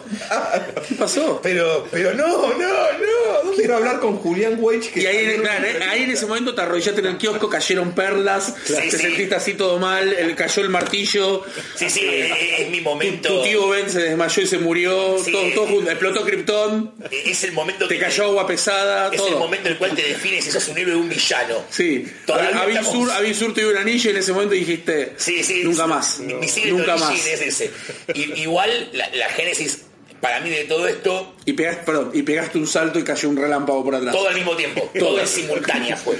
¿qué 0.88 0.94
pasó? 0.94 1.40
Pero, 1.42 1.86
pero 1.90 2.14
no, 2.14 2.26
no, 2.26 2.58
no. 2.58 3.52
Quiero 3.56 3.76
hablar 3.76 4.00
con 4.00 4.16
Julián 4.18 4.56
Weich 4.58 4.90
que 4.92 5.02
Y 5.02 5.06
ahí, 5.06 5.36
claro, 5.40 5.64
eh, 5.66 5.80
ahí 5.90 6.02
en 6.04 6.10
ese 6.10 6.26
momento 6.26 6.54
te 6.54 6.60
arrodillaste 6.62 7.00
en 7.00 7.06
el 7.06 7.16
kiosco, 7.18 7.48
cayeron 7.48 7.92
perlas, 7.92 8.54
te 8.66 8.90
sí. 8.90 8.96
sentiste 8.98 9.34
así 9.34 9.54
todo 9.54 9.78
mal, 9.78 10.12
el, 10.12 10.34
cayó 10.34 10.62
el 10.62 10.68
martillo, 10.70 11.44
Sí, 11.74 11.90
sí, 11.90 12.00
es, 12.04 12.60
es 12.60 12.70
mi 12.70 12.80
momento. 12.80 13.28
tu 13.28 13.42
tío 13.42 13.68
Ben 13.68 13.90
se 13.90 14.00
desmayó 14.00 14.42
y 14.42 14.46
se 14.46 14.58
murió, 14.58 15.18
Sí. 15.22 15.32
todo, 15.32 15.42
todo 15.54 15.66
junto, 15.66 15.90
explotó 15.90 16.24
Krypton, 16.24 16.92
Es 17.10 17.42
el 17.44 17.52
momento 17.52 17.88
te 17.88 17.94
que 17.96 18.00
cayó 18.00 18.24
agua 18.24 18.46
pesada, 18.46 19.10
Es 19.12 19.20
el 19.20 19.36
momento 19.36 19.66
en 19.68 19.72
el 19.72 19.78
cual 19.78 19.94
te 19.94 20.02
defines 20.02 20.44
si 20.44 20.50
sos 20.50 20.68
un 20.68 20.78
héroe 20.78 20.94
o 20.94 20.98
un 20.98 21.08
villano. 21.08 21.64
Sí, 21.70 22.06
Todavía 22.26 22.82
Sur, 22.84 23.10
Abin 23.18 23.34
Sur 23.34 23.52
te 23.54 23.60
dio 23.60 23.70
un 23.70 23.76
anillo 23.76 24.10
y 24.10 24.12
en 24.12 24.18
ese 24.18 24.32
momento 24.32 24.54
dijiste, 24.54 25.12
Sí, 25.16 25.42
sí. 25.44 25.62
nunca 25.64 25.86
más, 25.86 26.20
nunca 26.20 26.96
más. 26.96 27.26
es 27.26 27.40
ese. 27.40 27.70
Y- 28.14 28.40
igual, 28.40 28.90
la, 28.92 29.08
la 29.14 29.28
génesis, 29.30 29.82
para 30.20 30.40
mí, 30.40 30.50
de 30.50 30.64
todo 30.64 30.86
esto, 30.88 31.34
Y 31.44 31.52
pegaste, 31.52 31.84
perdón, 31.84 32.10
y 32.14 32.22
pegaste 32.22 32.58
un 32.58 32.66
salto 32.66 32.98
y 32.98 33.04
cayó 33.04 33.28
un 33.28 33.36
relámpago 33.36 33.84
por 33.84 33.94
atrás. 33.94 34.14
todo 34.14 34.28
al 34.28 34.34
mismo 34.34 34.56
tiempo, 34.56 34.90
todo 34.98 35.20
en 35.20 35.26
simultánea 35.28 35.96
fue. 35.96 36.16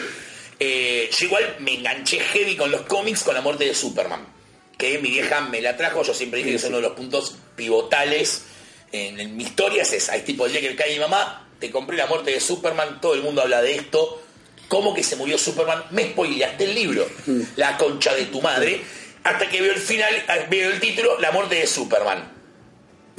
Eh, 0.61 1.09
yo 1.17 1.27
igual 1.27 1.57
me 1.61 1.75
enganché 1.75 2.19
heavy 2.21 2.57
con 2.57 2.71
los 2.71 2.83
cómics 2.83 3.23
con 3.23 3.35
la 3.35 3.41
muerte 3.41 3.65
de 3.65 3.75
Superman. 3.75 4.27
Que 4.77 4.99
mi 4.99 5.11
vieja 5.11 5.41
me 5.41 5.61
la 5.61 5.77
trajo, 5.77 6.03
yo 6.05 6.15
siempre 6.15 6.39
dije 6.39 6.51
que 6.51 6.57
es 6.57 6.65
uno 6.65 6.77
de 6.77 6.83
los 6.83 6.93
puntos 6.93 7.37
pivotales 7.57 8.43
en, 8.93 9.19
en 9.21 9.37
mi 9.37 9.45
historia 9.45 9.83
es 9.83 9.93
esa. 9.93 10.17
Es 10.17 10.25
tipo 10.25 10.47
el 10.47 10.53
día 10.53 10.61
que 10.61 10.75
cae 10.77 10.93
mi 10.95 10.99
mamá, 11.01 11.49
te 11.61 11.71
compré 11.71 11.97
la 11.97 12.07
muerte 12.07 12.31
de 12.31 12.41
Superman, 12.41 13.01
todo 13.01 13.15
el 13.15 13.23
mundo 13.23 13.43
habla 13.43 13.61
de 13.63 13.75
esto. 13.75 14.23
¿Cómo 14.69 14.95
que 14.95 15.03
se 15.03 15.17
murió 15.17 15.39
Superman? 15.39 15.85
Me 15.91 16.11
spoileaste 16.11 16.65
el 16.65 16.75
libro, 16.75 17.07
La 17.57 17.77
concha 17.77 18.15
de 18.15 18.27
tu 18.27 18.41
madre, 18.41 18.81
hasta 19.25 19.49
que 19.49 19.61
veo 19.61 19.73
el 19.73 19.81
final, 19.81 20.15
veo 20.51 20.71
el 20.71 20.81
título, 20.81 21.19
La 21.19 21.33
muerte 21.33 21.57
de 21.57 21.67
Superman. 21.67 22.33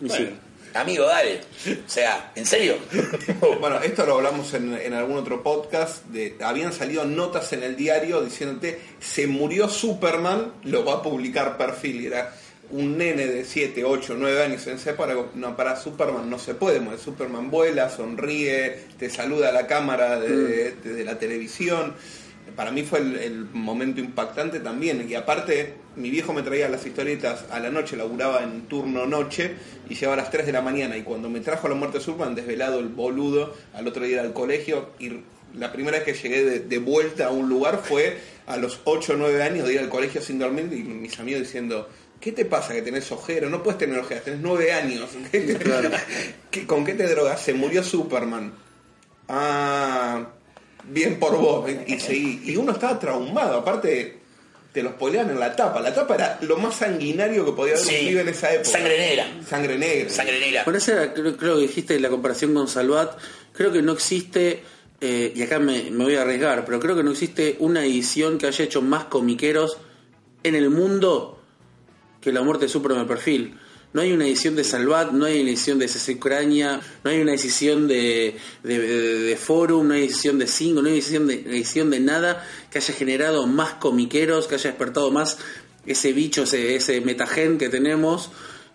Sí. 0.08 0.30
Amigo, 0.74 1.06
dale. 1.06 1.42
O 1.66 1.90
sea, 1.90 2.32
¿en 2.36 2.46
serio? 2.46 2.78
Bueno, 3.60 3.82
esto 3.82 4.06
lo 4.06 4.16
hablamos 4.16 4.54
en, 4.54 4.74
en 4.76 4.94
algún 4.94 5.18
otro 5.18 5.42
podcast. 5.42 6.06
De, 6.06 6.38
habían 6.42 6.72
salido 6.72 7.06
notas 7.06 7.52
en 7.54 7.64
el 7.64 7.76
diario 7.76 8.22
diciéndote 8.22 8.80
se 9.00 9.28
murió 9.28 9.68
Superman, 9.68 10.54
lo 10.64 10.86
va 10.86 10.96
a 10.96 11.02
publicar 11.02 11.58
perfil. 11.58 12.02
Y 12.02 12.06
era 12.08 12.34
un 12.72 12.98
nene 12.98 13.26
de 13.28 13.46
7, 13.46 13.84
8, 13.84 14.16
9 14.18 14.44
años 14.44 14.68
en. 14.68 14.78
No, 15.36 15.56
para 15.56 15.76
Superman 15.76 16.30
no 16.30 16.38
se 16.40 16.54
puede 16.56 16.80
morir. 16.80 17.00
Superman 17.00 17.50
vuela, 17.50 17.90
sonríe, 17.90 18.78
te 18.98 19.10
saluda 19.10 19.50
a 19.50 19.52
la 19.52 19.68
cámara 19.68 20.20
de, 20.20 20.72
de- 20.74 20.94
de 20.94 21.04
la 21.04 21.18
televisión. 21.18 21.94
Para 22.56 22.72
mí 22.72 22.82
fue 22.84 23.00
el, 23.00 23.16
el 23.18 23.46
momento 23.54 24.02
impactante 24.02 24.60
también. 24.60 25.06
Y 25.08 25.14
aparte, 25.14 25.76
mi 25.96 26.10
viejo 26.10 26.34
me 26.34 26.42
traía 26.42 26.68
las 26.68 26.86
historietas 26.86 27.46
a 27.52 27.60
la 27.60 27.70
noche, 27.70 27.96
laburaba 27.96 28.44
en 28.44 28.62
turno 28.64 29.06
noche 29.06 29.52
y 29.90 29.94
llegaba 29.94 30.14
a 30.14 30.18
las 30.18 30.32
3 30.32 30.46
de 30.48 30.52
la 30.52 30.62
mañana. 30.62 30.98
Y 30.98 31.04
cuando 31.04 31.30
me 31.30 31.40
trajo 31.42 31.68
la 31.70 31.76
muerte 31.76 32.00
de 32.00 32.04
Superman, 32.04 32.36
desvelado 32.36 32.80
el 32.80 32.88
boludo, 32.88 33.56
al 33.74 33.88
otro 33.88 34.04
día 34.04 34.22
al 34.22 34.34
colegio. 34.34 34.90
Y 35.00 35.12
la 35.58 35.72
primera 35.72 36.00
vez 36.00 36.06
que 36.06 36.14
llegué 36.14 36.44
de, 36.44 36.60
de 36.62 36.78
vuelta 36.80 37.28
a 37.28 37.30
un 37.32 37.50
lugar 37.50 37.82
fue 37.84 38.18
a 38.48 38.58
los 38.58 38.82
8 38.84 39.14
o 39.14 39.16
9 39.18 39.44
años 39.44 39.68
de 39.68 39.74
ir 39.76 39.80
al 39.80 39.90
colegio 39.90 40.22
sin 40.22 40.40
dormir 40.40 40.70
y 40.72 40.84
mis 40.84 41.20
amigos 41.20 41.42
diciendo. 41.42 41.88
¿Qué 42.20 42.32
te 42.34 42.46
pasa 42.46 42.74
que 42.74 42.82
tenés 42.82 43.12
ojeras? 43.12 43.50
No 43.50 43.64
puedes 43.64 43.78
tener 43.78 43.98
ojeras, 44.00 44.24
tenés 44.26 44.40
nueve 44.42 44.72
años. 44.74 45.10
¿Qué- 45.32 46.66
¿Con 46.68 46.86
qué 46.86 46.94
te 46.94 47.08
drogas? 47.08 47.42
Se 47.42 47.54
murió 47.54 47.84
Superman. 47.84 48.54
Ah, 49.28 50.28
bien 50.86 51.20
por 51.20 51.38
vos. 51.38 51.70
Y, 51.88 52.00
seguí. 52.00 52.42
y 52.46 52.56
uno 52.56 52.72
estaba 52.74 53.00
traumado, 53.00 53.60
aparte 53.60 54.18
te 54.74 54.84
los 54.84 54.94
spoilean 54.94 55.30
en 55.32 55.40
la 55.40 55.56
tapa. 55.56 55.80
La 55.82 55.94
tapa 55.94 56.16
era 56.16 56.38
lo 56.42 56.58
más 56.58 56.76
sanguinario 56.76 57.44
que 57.46 57.52
podía 57.54 57.74
haber 57.74 57.86
Sí. 57.86 57.96
pibe 58.08 58.22
en 58.22 58.30
esa 58.30 58.54
época. 58.54 58.70
Sangre 58.70 58.98
negra. 59.00 59.26
Sangre 59.48 59.78
negra. 59.78 60.10
Sangre 60.10 60.40
negra. 60.40 60.64
Por 60.66 60.76
eso 60.76 60.92
era, 60.94 61.14
creo, 61.14 61.38
creo 61.38 61.56
que 61.56 61.62
dijiste 61.62 62.00
la 62.00 62.10
comparación 62.10 62.54
con 62.54 62.68
Salvat, 62.68 63.18
creo 63.54 63.72
que 63.72 63.82
no 63.82 63.94
existe 63.94 64.62
eh, 65.02 65.32
y 65.36 65.42
acá 65.42 65.60
me, 65.60 65.90
me 65.92 66.04
voy 66.04 66.16
a 66.16 66.22
arriesgar, 66.22 66.66
pero 66.66 66.80
creo 66.80 66.96
que 66.96 67.04
no 67.04 67.12
existe 67.12 67.56
una 67.60 67.84
edición 67.84 68.38
que 68.38 68.48
haya 68.48 68.66
hecho 68.66 68.82
más 68.82 69.06
comiqueros 69.06 69.78
en 70.44 70.56
el 70.56 70.70
mundo 70.70 71.39
que 72.22 72.32
la 72.32 72.42
muerte 72.42 72.66
de 72.66 72.70
Superman 72.70 73.08
perfil. 73.08 73.58
No 73.92 74.02
hay 74.02 74.12
una 74.12 74.28
edición 74.28 74.56
de 74.56 74.64
Salvat, 74.64 75.12
no 75.14 75.26
hay 75.26 75.42
una 75.42 75.50
edición 75.50 75.80
de 75.80 75.88
CC 75.88 76.14
Ucrania, 76.16 76.80
no 77.04 77.10
hay 77.10 77.22
una 77.22 77.34
edición 77.34 77.88
de, 77.88 78.38
de, 78.64 78.78
de- 78.80 79.36
Forum, 79.36 79.88
no 79.88 79.94
hay 79.96 80.04
edición 80.04 80.38
de 80.38 80.46
Cinco, 80.46 80.82
no 80.84 80.90
hay 80.90 80.94
edición 80.94 81.26
de, 81.26 81.34
edición 81.36 81.90
de 81.90 82.00
nada 82.00 82.46
que 82.70 82.78
haya 82.78 82.94
generado 82.94 83.48
más 83.48 83.74
comiqueros, 83.76 84.46
que 84.46 84.56
haya 84.56 84.70
despertado 84.70 85.10
más 85.12 85.40
ese 85.88 86.14
bicho, 86.14 86.44
ese, 86.44 86.76
ese 86.76 87.02
metagen 87.02 87.58
que 87.58 87.70
tenemos 87.70 88.30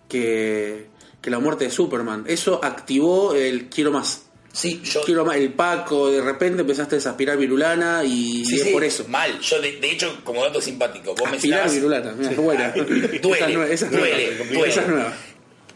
que, 0.09 0.89
que 1.23 1.31
la 1.31 1.39
muerte 1.39 1.65
de 1.67 1.71
Superman. 1.71 2.25
Eso 2.27 2.59
activó 2.65 3.35
el 3.37 3.69
quiero 3.69 3.93
más. 3.93 4.23
Sí, 4.55 4.81
yo. 4.85 5.03
Quiero 5.03 5.25
más. 5.25 5.37
El 5.37 5.53
Paco, 5.53 6.11
de 6.11 6.21
repente 6.23 6.61
empezaste 6.61 6.95
a 6.95 6.99
desaspirar 6.99 7.37
virulana 7.37 8.05
y, 8.05 8.45
Sí, 8.45 8.55
es 8.57 8.63
sí, 8.63 8.71
por 8.73 8.85
eso. 8.85 9.05
Mal. 9.09 9.41
Yo, 9.41 9.61
de, 9.61 9.73
de 9.81 9.91
hecho, 9.91 10.21
como 10.23 10.45
dato 10.45 10.61
simpático, 10.61 11.11
vos 11.15 11.27
Aspirar 11.29 11.31
mencionabas. 11.33 11.75
virulana, 11.75 12.13
mira, 12.13 12.31
qué 12.31 12.37
buena. 12.37 12.69
Duele, 13.23 13.75
Esa 13.75 13.87
es 13.87 13.91
nueva. 13.93 14.07
duele, 14.07 14.37
duele. 14.37 14.69
Esa 14.73 14.81
es 14.83 14.89
nueva. 14.89 15.13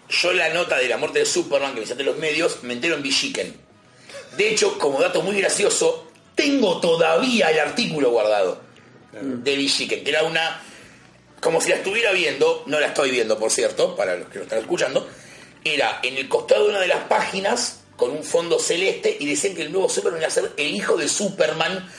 Yo 0.09 0.33
la 0.33 0.55
nota 0.55 0.79
de 0.79 0.89
la 0.89 0.97
muerte 0.97 1.19
de 1.19 1.27
Superman 1.27 1.75
que 1.75 1.81
me 1.81 1.87
en 2.01 2.07
los 2.07 2.17
medios, 2.19 2.63
me 2.63 2.73
entero 2.75 2.95
en 2.95 3.03
Villiquen. 3.03 3.53
De 4.37 4.49
hecho, 4.49 4.79
como 4.79 5.01
dato 5.01 5.23
muy 5.23 5.37
gracioso, 5.37 6.07
tengo 6.37 6.81
todavía 6.81 7.51
el 7.51 7.59
artículo 7.59 8.11
guardado 8.11 8.61
de 9.13 9.57
Villiquen, 9.57 10.05
que 10.05 10.11
era 10.11 10.23
una... 10.23 10.63
Como 11.41 11.61
si 11.61 11.71
la 11.71 11.77
estuviera 11.77 12.13
viendo, 12.13 12.63
no 12.67 12.79
la 12.81 12.87
estoy 12.89 13.11
viendo, 13.11 13.39
por 13.39 13.51
cierto, 13.51 13.97
para 13.97 14.17
los 14.17 14.29
que 14.29 14.39
lo 14.39 14.45
están 14.45 14.61
escuchando, 14.61 15.09
era 15.65 16.01
en 16.03 16.17
el 16.17 16.29
costado 16.29 16.65
de 16.65 16.71
una 16.71 16.81
de 16.81 16.89
las 16.89 17.05
páginas, 17.05 17.78
con 17.99 18.13
un 18.13 18.23
fondo 18.23 18.59
celeste, 18.59 19.15
y 19.19 19.27
decían 19.27 19.55
que 19.55 19.63
el 19.63 19.73
nuevo 19.73 19.89
Superman 19.91 20.21
iba 20.21 20.29
a 20.29 20.31
ser 20.31 20.53
el 20.57 20.75
hijo 20.75 20.97
de 20.97 21.09
Superman. 21.09 21.91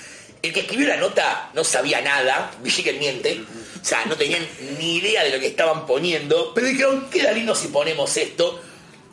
El 0.42 0.54
que 0.54 0.62
escribió 0.62 0.88
la 0.88 0.96
nota 0.96 1.52
no 1.54 1.66
sabía 1.66 2.00
nada, 2.00 2.52
Villiquen 2.64 2.98
miente, 2.98 3.42
o 3.82 3.86
sea, 3.86 4.06
no 4.06 4.16
tenían 4.16 4.48
ni 4.80 4.96
idea 4.96 5.26
de 5.26 5.32
lo 5.32 5.40
que 5.40 5.48
estaban 5.48 5.86
poniendo, 5.86 6.54
pero 6.56 6.68
dijeron, 6.68 7.10
queda 7.10 7.34
lindo 7.34 7.54
si 7.54 7.68
ponemos 7.68 8.16
esto. 8.16 8.62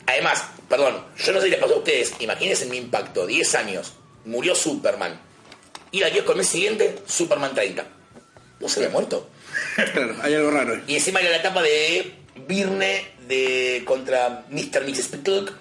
Además, 0.05 0.45
perdón, 0.69 1.03
yo 1.17 1.33
no 1.33 1.39
sé 1.39 1.45
si 1.45 1.51
les 1.51 1.59
pasó 1.59 1.73
a 1.73 1.77
ustedes, 1.79 2.13
imagínense 2.19 2.65
mi 2.67 2.77
impacto, 2.77 3.27
10 3.27 3.55
años, 3.55 3.91
murió 4.23 4.55
Superman, 4.55 5.19
y 5.91 5.99
la 5.99 6.09
kiosco 6.09 6.31
el 6.31 6.37
mes 6.37 6.47
siguiente, 6.47 6.95
Superman 7.05 7.53
30. 7.53 7.85
¿No 8.61 8.69
se 8.69 8.79
había 8.79 8.91
muerto? 8.91 9.29
Claro, 9.75 10.15
hay 10.21 10.33
algo 10.33 10.51
raro. 10.51 10.81
Y 10.87 10.95
encima 10.95 11.19
era 11.19 11.29
la 11.29 11.37
etapa 11.37 11.61
de 11.61 12.13
Birne 12.47 13.11
de 13.27 13.83
contra 13.85 14.45
Mr. 14.49 14.85
Mrs. 14.87 15.07
Pitlock, 15.09 15.51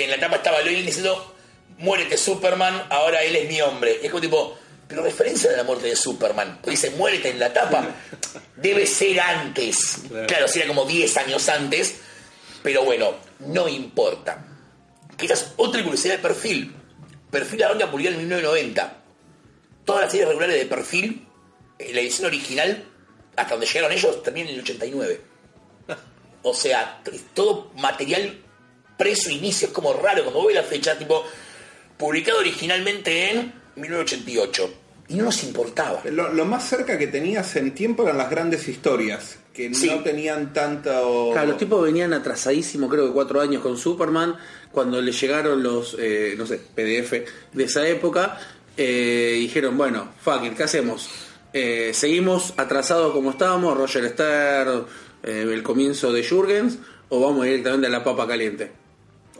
que 0.00 0.04
en 0.04 0.10
la 0.12 0.16
etapa 0.16 0.36
estaba 0.36 0.62
Lois 0.62 0.86
diciendo, 0.86 1.36
muérete 1.76 2.16
Superman, 2.16 2.86
ahora 2.88 3.22
él 3.22 3.36
es 3.36 3.46
mi 3.46 3.60
hombre. 3.60 3.98
Y 4.02 4.06
es 4.06 4.10
como 4.10 4.22
tipo, 4.22 4.58
pero 4.88 5.02
referencia 5.02 5.50
a 5.50 5.58
la 5.58 5.62
muerte 5.62 5.88
de 5.88 5.96
Superman. 5.96 6.58
Pues 6.62 6.80
dice, 6.80 6.96
muérete 6.96 7.28
en 7.28 7.38
la 7.38 7.48
etapa. 7.48 7.86
Debe 8.56 8.86
ser 8.86 9.20
antes. 9.20 9.98
Claro, 10.26 10.48
si 10.48 10.58
era 10.58 10.68
como 10.68 10.86
10 10.86 11.16
años 11.18 11.46
antes. 11.50 11.96
Pero 12.62 12.82
bueno, 12.82 13.14
no 13.40 13.68
importa. 13.68 14.42
Quizás 15.18 15.52
otra 15.58 15.82
curiosidad 15.82 16.14
de 16.14 16.22
perfil. 16.22 16.74
Perfil 17.30 17.62
arranca 17.62 17.90
publicado 17.90 18.14
en 18.14 18.22
1990. 18.22 18.96
Todas 19.84 20.02
las 20.02 20.10
series 20.10 20.28
regulares 20.28 20.56
de 20.56 20.64
perfil, 20.64 21.26
eh, 21.78 21.92
la 21.92 22.00
edición 22.00 22.26
original, 22.26 22.84
hasta 23.36 23.50
donde 23.50 23.66
llegaron 23.66 23.92
ellos, 23.92 24.22
termina 24.22 24.48
en 24.48 24.54
el 24.54 24.62
89. 24.62 25.20
O 26.42 26.54
sea, 26.54 27.02
todo 27.34 27.70
material 27.74 28.40
preso 29.00 29.30
inicio, 29.30 29.68
es 29.68 29.72
como 29.72 29.94
raro, 29.94 30.26
como 30.26 30.46
ve 30.46 30.52
la 30.52 30.62
fecha, 30.62 30.98
tipo, 30.98 31.24
publicado 31.96 32.38
originalmente 32.40 33.30
en 33.30 33.52
1988. 33.76 34.74
Y 35.08 35.14
no 35.14 35.24
nos 35.24 35.42
importaba. 35.42 36.02
Lo, 36.04 36.32
lo 36.32 36.44
más 36.44 36.68
cerca 36.68 36.98
que 36.98 37.06
tenías 37.06 37.56
en 37.56 37.74
tiempo 37.74 38.02
eran 38.04 38.18
las 38.18 38.28
grandes 38.30 38.68
historias, 38.68 39.38
que 39.54 39.74
Sí. 39.74 39.88
no 39.88 40.02
tenían 40.02 40.52
tanto... 40.52 41.30
Claro, 41.32 41.48
los 41.48 41.58
tipos 41.58 41.82
venían 41.82 42.12
atrasadísimos, 42.12 42.90
creo 42.90 43.06
que 43.06 43.12
cuatro 43.12 43.40
años 43.40 43.62
con 43.62 43.76
Superman, 43.78 44.36
cuando 44.70 45.00
le 45.00 45.12
llegaron 45.12 45.62
los, 45.62 45.96
eh, 45.98 46.34
no 46.36 46.46
sé, 46.46 46.58
PDF 46.58 47.12
de 47.54 47.64
esa 47.64 47.88
época, 47.88 48.38
eh, 48.76 49.36
dijeron, 49.38 49.76
bueno, 49.78 50.10
fuck 50.22 50.44
it, 50.44 50.56
¿qué 50.56 50.62
hacemos? 50.64 51.08
Eh, 51.52 51.90
¿Seguimos 51.94 52.54
atrasados 52.58 53.12
como 53.12 53.30
estábamos, 53.30 53.76
Roger 53.76 54.08
Stern, 54.10 54.84
eh, 55.24 55.46
el 55.52 55.62
comienzo 55.64 56.12
de 56.12 56.22
Jurgens, 56.28 56.78
o 57.08 57.18
vamos 57.20 57.44
directamente 57.46 57.88
a 57.88 57.90
la 57.90 58.04
papa 58.04 58.28
caliente? 58.28 58.70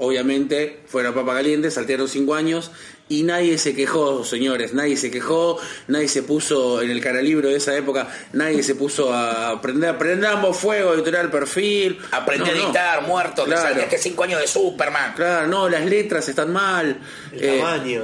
Obviamente 0.02 0.80
fue 0.86 1.02
la 1.02 1.12
papa 1.12 1.34
caliente, 1.34 1.70
saltearon 1.70 2.08
cinco 2.08 2.34
años 2.34 2.70
y 3.10 3.22
nadie 3.22 3.58
se 3.58 3.74
quejó, 3.74 4.24
señores, 4.24 4.72
nadie 4.72 4.96
se 4.96 5.10
quejó, 5.10 5.58
nadie 5.88 6.08
se 6.08 6.22
puso 6.22 6.80
en 6.80 6.90
el 6.90 7.02
caralibro 7.02 7.48
de 7.50 7.56
esa 7.56 7.76
época, 7.76 8.08
nadie 8.32 8.62
se 8.62 8.74
puso 8.74 9.12
a 9.12 9.50
aprender, 9.50 9.98
prendamos 9.98 10.56
fuego, 10.56 10.94
editorial 10.94 11.30
perfil. 11.30 11.98
Aprendí 12.12 12.46
No, 12.46 12.50
a 12.50 12.54
no. 12.58 12.64
editar, 12.64 13.02
muerto, 13.02 13.44
que 13.44 13.50
Claro. 13.50 13.68
salía 13.68 13.88
que 13.90 13.98
5 13.98 14.24
años 14.24 14.40
de 14.40 14.46
Superman. 14.46 15.12
Claro, 15.14 15.46
no, 15.48 15.68
las 15.68 15.84
letras 15.84 16.26
están 16.30 16.50
mal. 16.50 16.98
El 17.32 17.44
Eh, 17.44 17.58
tamaño. 17.58 18.02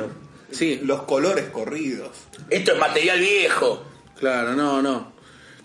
sí, 0.51 0.81
Los 0.85 1.05
colores 1.05 1.47
corridos. 1.51 2.11
Esto 2.51 2.73
es 2.73 2.79
material 2.79 3.21
viejo. 3.21 3.85
claro, 4.21 4.53
no, 4.55 4.83
no. 4.83 5.13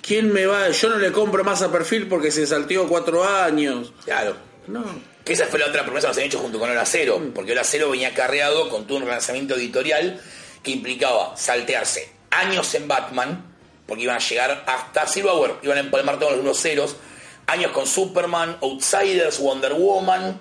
¿Quién 0.01 0.31
me 0.31 0.45
va? 0.45 0.69
Yo 0.69 0.89
no 0.89 0.97
le 0.97 1.11
compro 1.11 1.43
más 1.43 1.61
a 1.61 1.71
perfil 1.71 2.07
porque 2.07 2.31
se 2.31 2.47
salteó 2.47 2.87
cuatro 2.87 3.23
años. 3.27 3.91
Claro. 4.05 4.35
No. 4.67 5.10
Que 5.23 5.33
esa 5.33 5.45
fue 5.47 5.59
la 5.59 5.67
otra 5.67 5.83
promesa 5.83 6.07
que 6.07 6.09
nos 6.09 6.17
han 6.17 6.23
hecho 6.23 6.39
junto 6.39 6.59
con 6.59 6.69
Hora 6.69 6.85
Cero, 6.85 7.21
porque 7.35 7.51
Hora 7.51 7.63
Cero 7.63 7.89
venía 7.89 8.13
carreado 8.13 8.69
con 8.69 8.87
todo 8.87 8.97
un 8.97 9.03
relanzamiento 9.03 9.55
editorial 9.55 10.19
que 10.63 10.71
implicaba 10.71 11.35
saltearse 11.37 12.11
años 12.31 12.73
en 12.75 12.87
Batman, 12.87 13.45
porque 13.85 14.03
iban 14.03 14.15
a 14.15 14.19
llegar 14.19 14.63
hasta 14.65 15.05
Silver 15.07 15.33
Hour, 15.33 15.59
iban 15.63 15.77
a 15.77 15.81
empalmar 15.81 16.17
todos 16.17 16.33
los 16.33 16.41
unos 16.41 16.59
ceros, 16.59 16.95
años 17.47 17.71
con 17.71 17.85
Superman, 17.85 18.57
Outsiders, 18.61 19.39
Wonder 19.39 19.73
Woman 19.73 20.39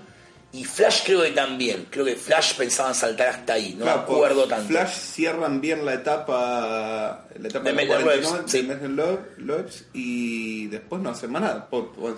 y 0.53 0.65
Flash 0.65 1.03
creo 1.05 1.23
que 1.23 1.31
también, 1.31 1.87
creo 1.91 2.05
que 2.05 2.17
Flash 2.17 2.55
pensaban 2.55 2.93
saltar 2.95 3.29
hasta 3.29 3.53
ahí, 3.53 3.75
no 3.79 3.85
Claro, 3.85 3.99
me 3.99 4.03
acuerdo 4.05 4.49
tanto. 4.49 4.67
Flash 4.67 4.93
cierran 4.93 5.61
bien 5.61 5.87
la 5.87 5.95
etapa 5.95 7.27
la 7.39 7.49
etapa 7.49 7.65
De 7.65 7.71
de, 7.71 7.77
Metal 7.77 8.03
49, 8.03 9.19
Webs, 9.39 9.67
de 9.67 9.73
sí. 9.73 9.85
Y 9.93 10.67
después 10.67 11.01
no 11.01 11.11
hacen 11.11 11.31
más 11.31 11.43
nada. 11.43 11.69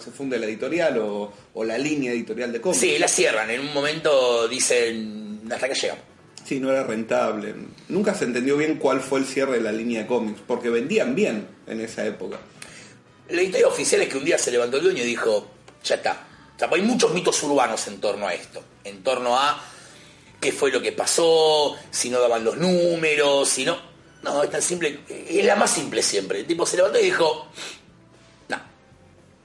Se 0.03 0.11
funde 0.11 0.39
la 0.39 0.47
editorial 0.47 0.99
o, 0.99 1.33
o 1.53 1.65
la 1.65 1.77
línea 1.77 2.11
editorial 2.13 2.53
de 2.53 2.61
cómics. 2.63 2.81
Sí, 2.81 2.99
la 2.99 3.09
cierran, 3.09 3.51
en 3.51 3.61
un 3.61 3.75
momento 3.75 4.49
dicen 4.49 5.43
hasta 5.51 5.69
que 5.69 5.75
llegamos. 5.75 6.05
Sí, 6.45 6.59
no 6.59 6.71
era 6.71 6.85
rentable. 6.85 7.55
Nunca 7.89 8.15
se 8.15 8.25
entendió 8.25 8.57
bien 8.57 8.77
cuál 8.77 9.01
fue 9.01 9.21
el 9.21 9.27
cierre 9.27 9.59
de 9.59 9.61
la 9.61 9.73
línea 9.73 10.01
de 10.01 10.07
cómics, 10.07 10.41
porque 10.47 10.71
vendían 10.71 11.15
bien 11.15 11.47
en 11.67 11.81
esa 11.83 12.07
época. 12.07 12.39
La 13.29 13.43
historia 13.43 13.69
oficial 13.69 14.01
es 14.01 14.09
que 14.09 14.17
un 14.17 14.25
día 14.25 14.39
se 14.39 14.51
levantó 14.51 14.79
el 14.79 14.85
dueño 14.85 15.03
y 15.03 15.07
dijo, 15.07 15.47
ya 15.85 15.97
está. 15.97 16.29
O 16.57 16.59
sea, 16.59 16.69
hay 16.73 16.83
muchos 16.83 17.13
mitos 17.13 17.43
urbanos 17.43 17.87
en 17.89 18.01
torno 18.01 18.27
a 18.29 18.35
esto. 18.35 18.63
En 18.85 19.03
torno 19.03 19.39
a 19.39 19.63
qué 20.41 20.53
fue 20.53 20.71
lo 20.71 20.81
que 20.83 20.93
pasó, 20.93 21.77
si 21.91 22.11
no 22.11 22.21
daban 22.21 22.45
los 22.45 22.57
números, 22.57 23.49
si 23.49 23.65
no... 23.65 23.91
No, 24.23 24.43
es 24.43 24.51
tan 24.51 24.63
simple. 24.63 25.01
Es 25.09 25.45
la 25.45 25.57
más 25.57 25.71
simple 25.73 26.01
siempre. 26.03 26.41
El 26.41 26.47
tipo 26.47 26.65
se 26.65 26.77
levantó 26.77 27.01
y 27.01 27.05
dijo, 27.05 27.49
no, 28.49 28.61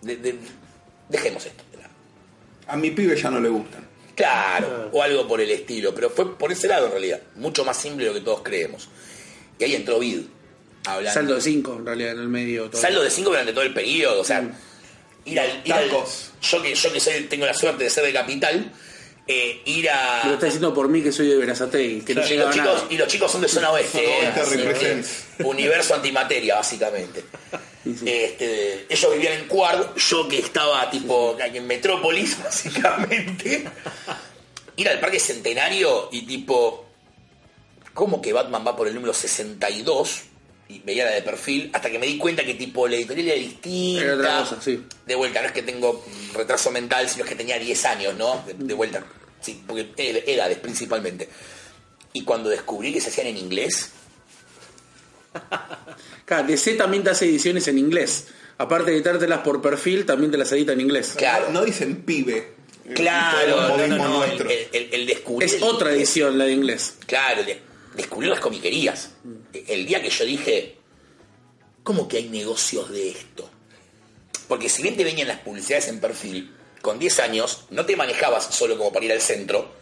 de- 0.03 0.17
de- 0.17 0.39
dejemos 1.09 1.43
esto. 1.45 1.63
A 2.67 2.75
mi 2.75 2.91
pibe 2.91 3.15
ya 3.15 3.29
no 3.31 3.39
le 3.39 3.47
gustan. 3.49 3.87
Claro, 4.13 4.89
o 4.91 5.01
algo 5.01 5.27
por 5.27 5.39
el 5.41 5.49
estilo. 5.49 5.95
Pero 5.95 6.09
fue 6.09 6.37
por 6.37 6.51
ese 6.51 6.67
lado 6.67 6.87
en 6.87 6.91
realidad. 6.91 7.21
Mucho 7.37 7.63
más 7.63 7.77
simple 7.77 8.03
de 8.05 8.11
lo 8.11 8.15
que 8.19 8.25
todos 8.25 8.41
creemos. 8.43 8.89
Y 9.57 9.63
ahí 9.63 9.73
entró 9.75 9.99
Vid. 9.99 10.23
Hablando. 10.85 11.11
Saldo 11.13 11.35
de 11.35 11.41
cinco, 11.41 11.75
en 11.79 11.85
realidad, 11.85 12.11
en 12.11 12.19
el 12.19 12.27
medio. 12.27 12.69
todo. 12.69 12.81
Saldo 12.81 13.01
de 13.03 13.09
5 13.09 13.29
durante 13.29 13.53
todo 13.53 13.63
el 13.63 13.73
periodo, 13.73 14.21
o 14.21 14.23
sea, 14.23 14.47
ir 15.27 15.39
al, 15.39 15.61
ir 15.63 15.73
al- 15.73 15.89
yo 15.89 16.61
que 16.61 16.75
yo 16.75 16.93
que 16.93 16.99
soy, 16.99 17.21
tengo 17.23 17.45
la 17.45 17.53
suerte 17.53 17.83
de 17.83 17.89
ser 17.89 18.03
de 18.05 18.13
capital, 18.13 18.71
eh, 19.27 19.61
ir 19.65 19.89
a 19.89 20.23
lo 20.25 20.33
está 20.35 20.45
diciendo 20.45 20.73
por 20.73 20.87
mí 20.87 21.01
que 21.03 21.11
soy 21.11 21.27
de 21.27 21.35
que 22.05 22.15
no 22.15 22.25
y 22.25 22.37
los, 22.37 22.53
chicos, 22.53 22.55
nada. 22.55 22.87
y 22.89 22.97
los 22.97 23.07
chicos 23.07 23.31
son 23.31 23.41
de 23.41 23.47
zona 23.49 23.71
oeste, 23.71 24.05
Zona 24.45 24.71
eh, 24.81 25.03
universo 25.43 25.95
antimateria 25.95 26.55
básicamente. 26.55 27.25
Este, 28.05 28.85
ellos 28.89 29.11
vivían 29.13 29.33
en 29.33 29.47
Quard, 29.47 29.95
yo 29.95 30.27
que 30.27 30.39
estaba 30.39 30.89
tipo 30.89 31.37
en 31.39 31.67
Metrópolis 31.67 32.37
básicamente. 32.43 33.65
Ir 34.75 34.89
al 34.89 34.99
Parque 34.99 35.19
Centenario 35.19 36.09
y 36.11 36.21
tipo 36.25 36.85
¿cómo 37.93 38.21
que 38.21 38.31
Batman 38.31 38.63
va 38.65 38.75
por 38.75 38.87
el 38.87 38.93
número 38.93 39.13
62? 39.13 40.21
Y 40.69 40.79
veía 40.79 41.05
la 41.05 41.11
de 41.11 41.21
perfil, 41.21 41.69
hasta 41.73 41.89
que 41.89 41.97
me 41.97 42.05
di 42.05 42.17
cuenta 42.17 42.43
que 42.43 42.53
tipo 42.55 42.87
la 42.87 42.95
editorial 42.97 43.27
era 43.29 43.35
distinta. 43.37 44.03
Era 44.03 44.13
otra 44.15 44.39
cosa, 44.39 44.61
sí. 44.61 44.83
De 45.05 45.15
vuelta, 45.15 45.41
no 45.41 45.47
es 45.47 45.53
que 45.53 45.61
tengo 45.63 46.03
retraso 46.33 46.71
mental, 46.71 47.07
sino 47.09 47.23
es 47.23 47.29
que 47.29 47.35
tenía 47.35 47.57
10 47.57 47.85
años, 47.85 48.15
¿no? 48.15 48.43
De, 48.45 48.53
de 48.53 48.73
vuelta. 48.73 49.05
Sí, 49.39 49.63
porque 49.65 49.91
ed- 49.95 50.23
edades 50.27 50.57
principalmente. 50.57 51.29
Y 52.11 52.23
cuando 52.23 52.49
descubrí 52.49 52.91
que 52.93 52.99
se 52.99 53.09
hacían 53.09 53.27
en 53.27 53.37
inglés, 53.37 53.91
Claro, 56.25 56.47
DC 56.47 56.73
también 56.73 57.03
te 57.03 57.11
hace 57.11 57.25
ediciones 57.25 57.67
en 57.67 57.77
inglés. 57.77 58.27
Aparte 58.57 58.89
de 58.91 58.97
editártelas 58.97 59.39
por 59.39 59.61
perfil, 59.61 60.05
también 60.05 60.31
te 60.31 60.37
las 60.37 60.51
edita 60.51 60.73
en 60.73 60.81
inglés. 60.81 61.13
Claro. 61.15 61.49
No 61.51 61.63
dicen 61.63 62.01
pibe. 62.03 62.53
claro, 62.95 63.75
el 63.77 63.89
no, 63.97 64.23
el, 64.23 64.29
nuestro. 64.29 64.49
el- 64.49 64.89
el 64.91 65.05
descubrir 65.05 65.47
Es 65.47 65.55
el 65.55 65.63
otra 65.63 65.91
inglés. 65.91 66.09
edición 66.09 66.37
la 66.37 66.45
de 66.45 66.51
inglés. 66.53 66.95
Claro, 67.05 67.41
el 67.41 67.45
descubrir 67.97 68.29
las 68.29 68.39
comiquerías. 68.39 69.11
El 69.67 69.85
día 69.85 70.01
que 70.01 70.09
yo 70.09 70.23
dije, 70.23 70.77
¿cómo 71.83 72.07
que 72.07 72.17
hay 72.17 72.29
negocios 72.29 72.89
de 72.91 73.09
esto? 73.09 73.49
Porque 74.47 74.69
si 74.69 74.83
bien 74.83 74.95
te 74.95 75.03
venían 75.03 75.27
las 75.27 75.39
publicidades 75.39 75.89
en 75.89 75.99
perfil, 75.99 76.55
con 76.81 76.99
10 76.99 77.19
años 77.19 77.65
no 77.71 77.85
te 77.85 77.97
manejabas 77.97 78.45
solo 78.45 78.77
como 78.77 78.93
para 78.93 79.05
ir 79.05 79.11
al 79.11 79.19
centro 79.19 79.73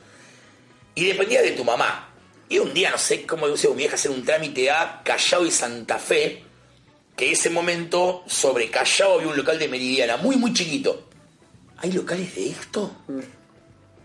y 0.96 1.06
dependía 1.06 1.42
de 1.42 1.52
tu 1.52 1.64
mamá. 1.64 2.14
Y 2.48 2.60
un 2.60 2.74
día, 2.74 2.90
no 2.90 2.98
sé 2.98 3.26
cómo 3.26 3.48
decía 3.48 3.70
mi 3.72 3.78
vieja 3.78 3.96
hacer 3.96 4.12
un 4.12 4.24
trámite 4.24 4.72
a 4.72 5.02
Callao 5.04 5.46
y 5.46 5.52
Santa 5.52 6.00
Fe, 6.00 6.44
que 7.16 7.28
en 7.28 7.34
ese 7.34 7.50
momento 7.50 8.24
sobre 8.28 8.70
Callao 8.70 9.16
había 9.16 9.28
un 9.28 9.38
local 9.38 9.60
de 9.60 9.68
Meridiana, 9.68 10.18
muy, 10.18 10.38
muy 10.38 10.54
chiquito. 10.54 11.10
¿Hay 11.78 11.92
locales 11.92 12.34
de 12.36 12.50
esto? 12.50 12.96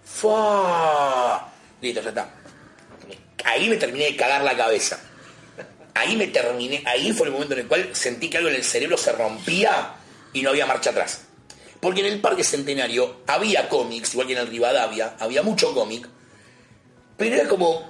¡Fua! 0.05 1.53
Listo, 1.81 2.03
ya 2.03 2.09
está. 2.09 2.40
Ahí 3.45 3.69
me 3.69 3.77
terminé 3.77 4.07
de 4.07 4.17
cagar 4.17 4.43
la 4.43 4.57
cabeza. 4.57 5.01
Ahí 5.95 6.17
me 6.17 6.29
terminé, 6.29 6.83
ahí 6.87 7.13
fue 7.13 7.27
el 7.27 7.33
momento 7.33 7.55
en 7.55 7.61
el 7.61 7.67
cual 7.67 7.91
sentí 7.93 8.31
que 8.31 8.37
algo 8.39 8.49
en 8.49 8.55
el 8.57 8.65
cerebro 8.65 8.97
se 8.97 9.13
rompía 9.13 9.95
y 10.33 10.43
no 10.43 10.51
había 10.51 10.67
marcha 10.67 10.91
atrás. 10.91 11.23
Porque 11.81 12.01
en 12.01 12.07
el 12.07 12.21
Parque 12.21 12.45
Centenario 12.45 13.23
había 13.27 13.69
cómics, 13.69 14.13
igual 14.13 14.27
que 14.27 14.35
en 14.35 14.39
el 14.41 14.47
Rivadavia, 14.47 15.15
había 15.19 15.43
mucho 15.43 15.75
cómic, 15.75 16.07
pero 17.17 17.37
era 17.37 17.49
como. 17.49 17.89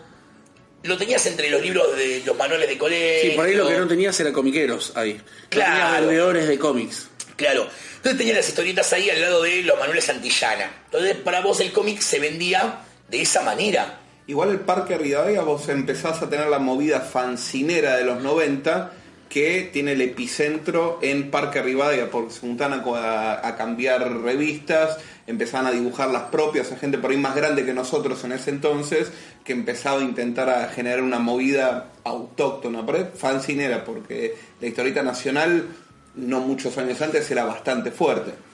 Lo 0.82 0.96
tenías 0.96 1.24
entre 1.26 1.50
los 1.50 1.60
libros 1.60 1.94
de 1.94 2.22
los 2.24 2.34
manuales 2.36 2.66
de 2.66 2.78
colegio. 2.78 3.30
Sí, 3.30 3.36
por 3.36 3.44
ahí 3.44 3.54
lo 3.54 3.68
que 3.68 3.76
no 3.76 3.86
tenías 3.86 4.18
era 4.18 4.32
comiqueros 4.32 4.92
ahí. 4.96 5.12
No 5.14 5.22
Claro. 5.50 6.06
vendedores 6.06 6.48
de 6.48 6.58
cómics. 6.58 7.08
Claro. 7.36 7.68
Entonces 7.96 8.16
tenías 8.16 8.36
las 8.38 8.48
historietas 8.48 8.90
ahí 8.94 9.10
al 9.10 9.20
lado 9.20 9.42
de 9.42 9.62
los 9.62 9.78
manuales 9.78 10.04
Santillana. 10.04 10.72
Entonces 10.86 11.16
para 11.16 11.42
vos 11.42 11.60
el 11.60 11.70
cómic 11.70 12.00
se 12.00 12.18
vendía 12.18 12.80
de 13.08 13.20
esa 13.20 13.42
manera. 13.42 14.00
Igual 14.30 14.50
el 14.50 14.60
Parque 14.60 14.96
Rivadavia 14.96 15.42
vos 15.42 15.68
empezás 15.68 16.22
a 16.22 16.30
tener 16.30 16.46
la 16.46 16.60
movida 16.60 17.00
fancinera 17.00 17.96
de 17.96 18.04
los 18.04 18.22
90 18.22 18.92
que 19.28 19.68
tiene 19.72 19.94
el 19.94 20.00
epicentro 20.02 21.00
en 21.02 21.32
Parque 21.32 21.60
Rivadavia 21.60 22.08
porque 22.12 22.32
se 22.32 22.38
juntan 22.38 22.72
a, 22.74 23.54
cambiar 23.58 24.08
revistas, 24.22 24.98
empezaban 25.26 25.66
a 25.66 25.72
dibujar 25.72 26.10
las 26.10 26.30
propias, 26.30 26.70
a 26.70 26.76
gente 26.76 26.98
por 26.98 27.10
ahí 27.10 27.16
más 27.16 27.34
grande 27.34 27.64
que 27.64 27.74
nosotros 27.74 28.22
en 28.22 28.30
ese 28.30 28.50
entonces, 28.50 29.10
que 29.42 29.52
empezaba 29.52 29.98
a 29.98 30.04
intentar 30.04 30.70
generar 30.76 31.02
una 31.02 31.18
movida 31.18 31.90
autóctona, 32.04 32.86
ahí 32.86 33.10
fancinera, 33.12 33.84
porque 33.84 34.36
la 34.60 34.68
historieta 34.68 35.02
nacional 35.02 35.66
no 36.14 36.38
muchos 36.38 36.78
años 36.78 37.02
antes 37.02 37.28
era 37.32 37.44
bastante 37.44 37.90
fuerte. 37.90 38.49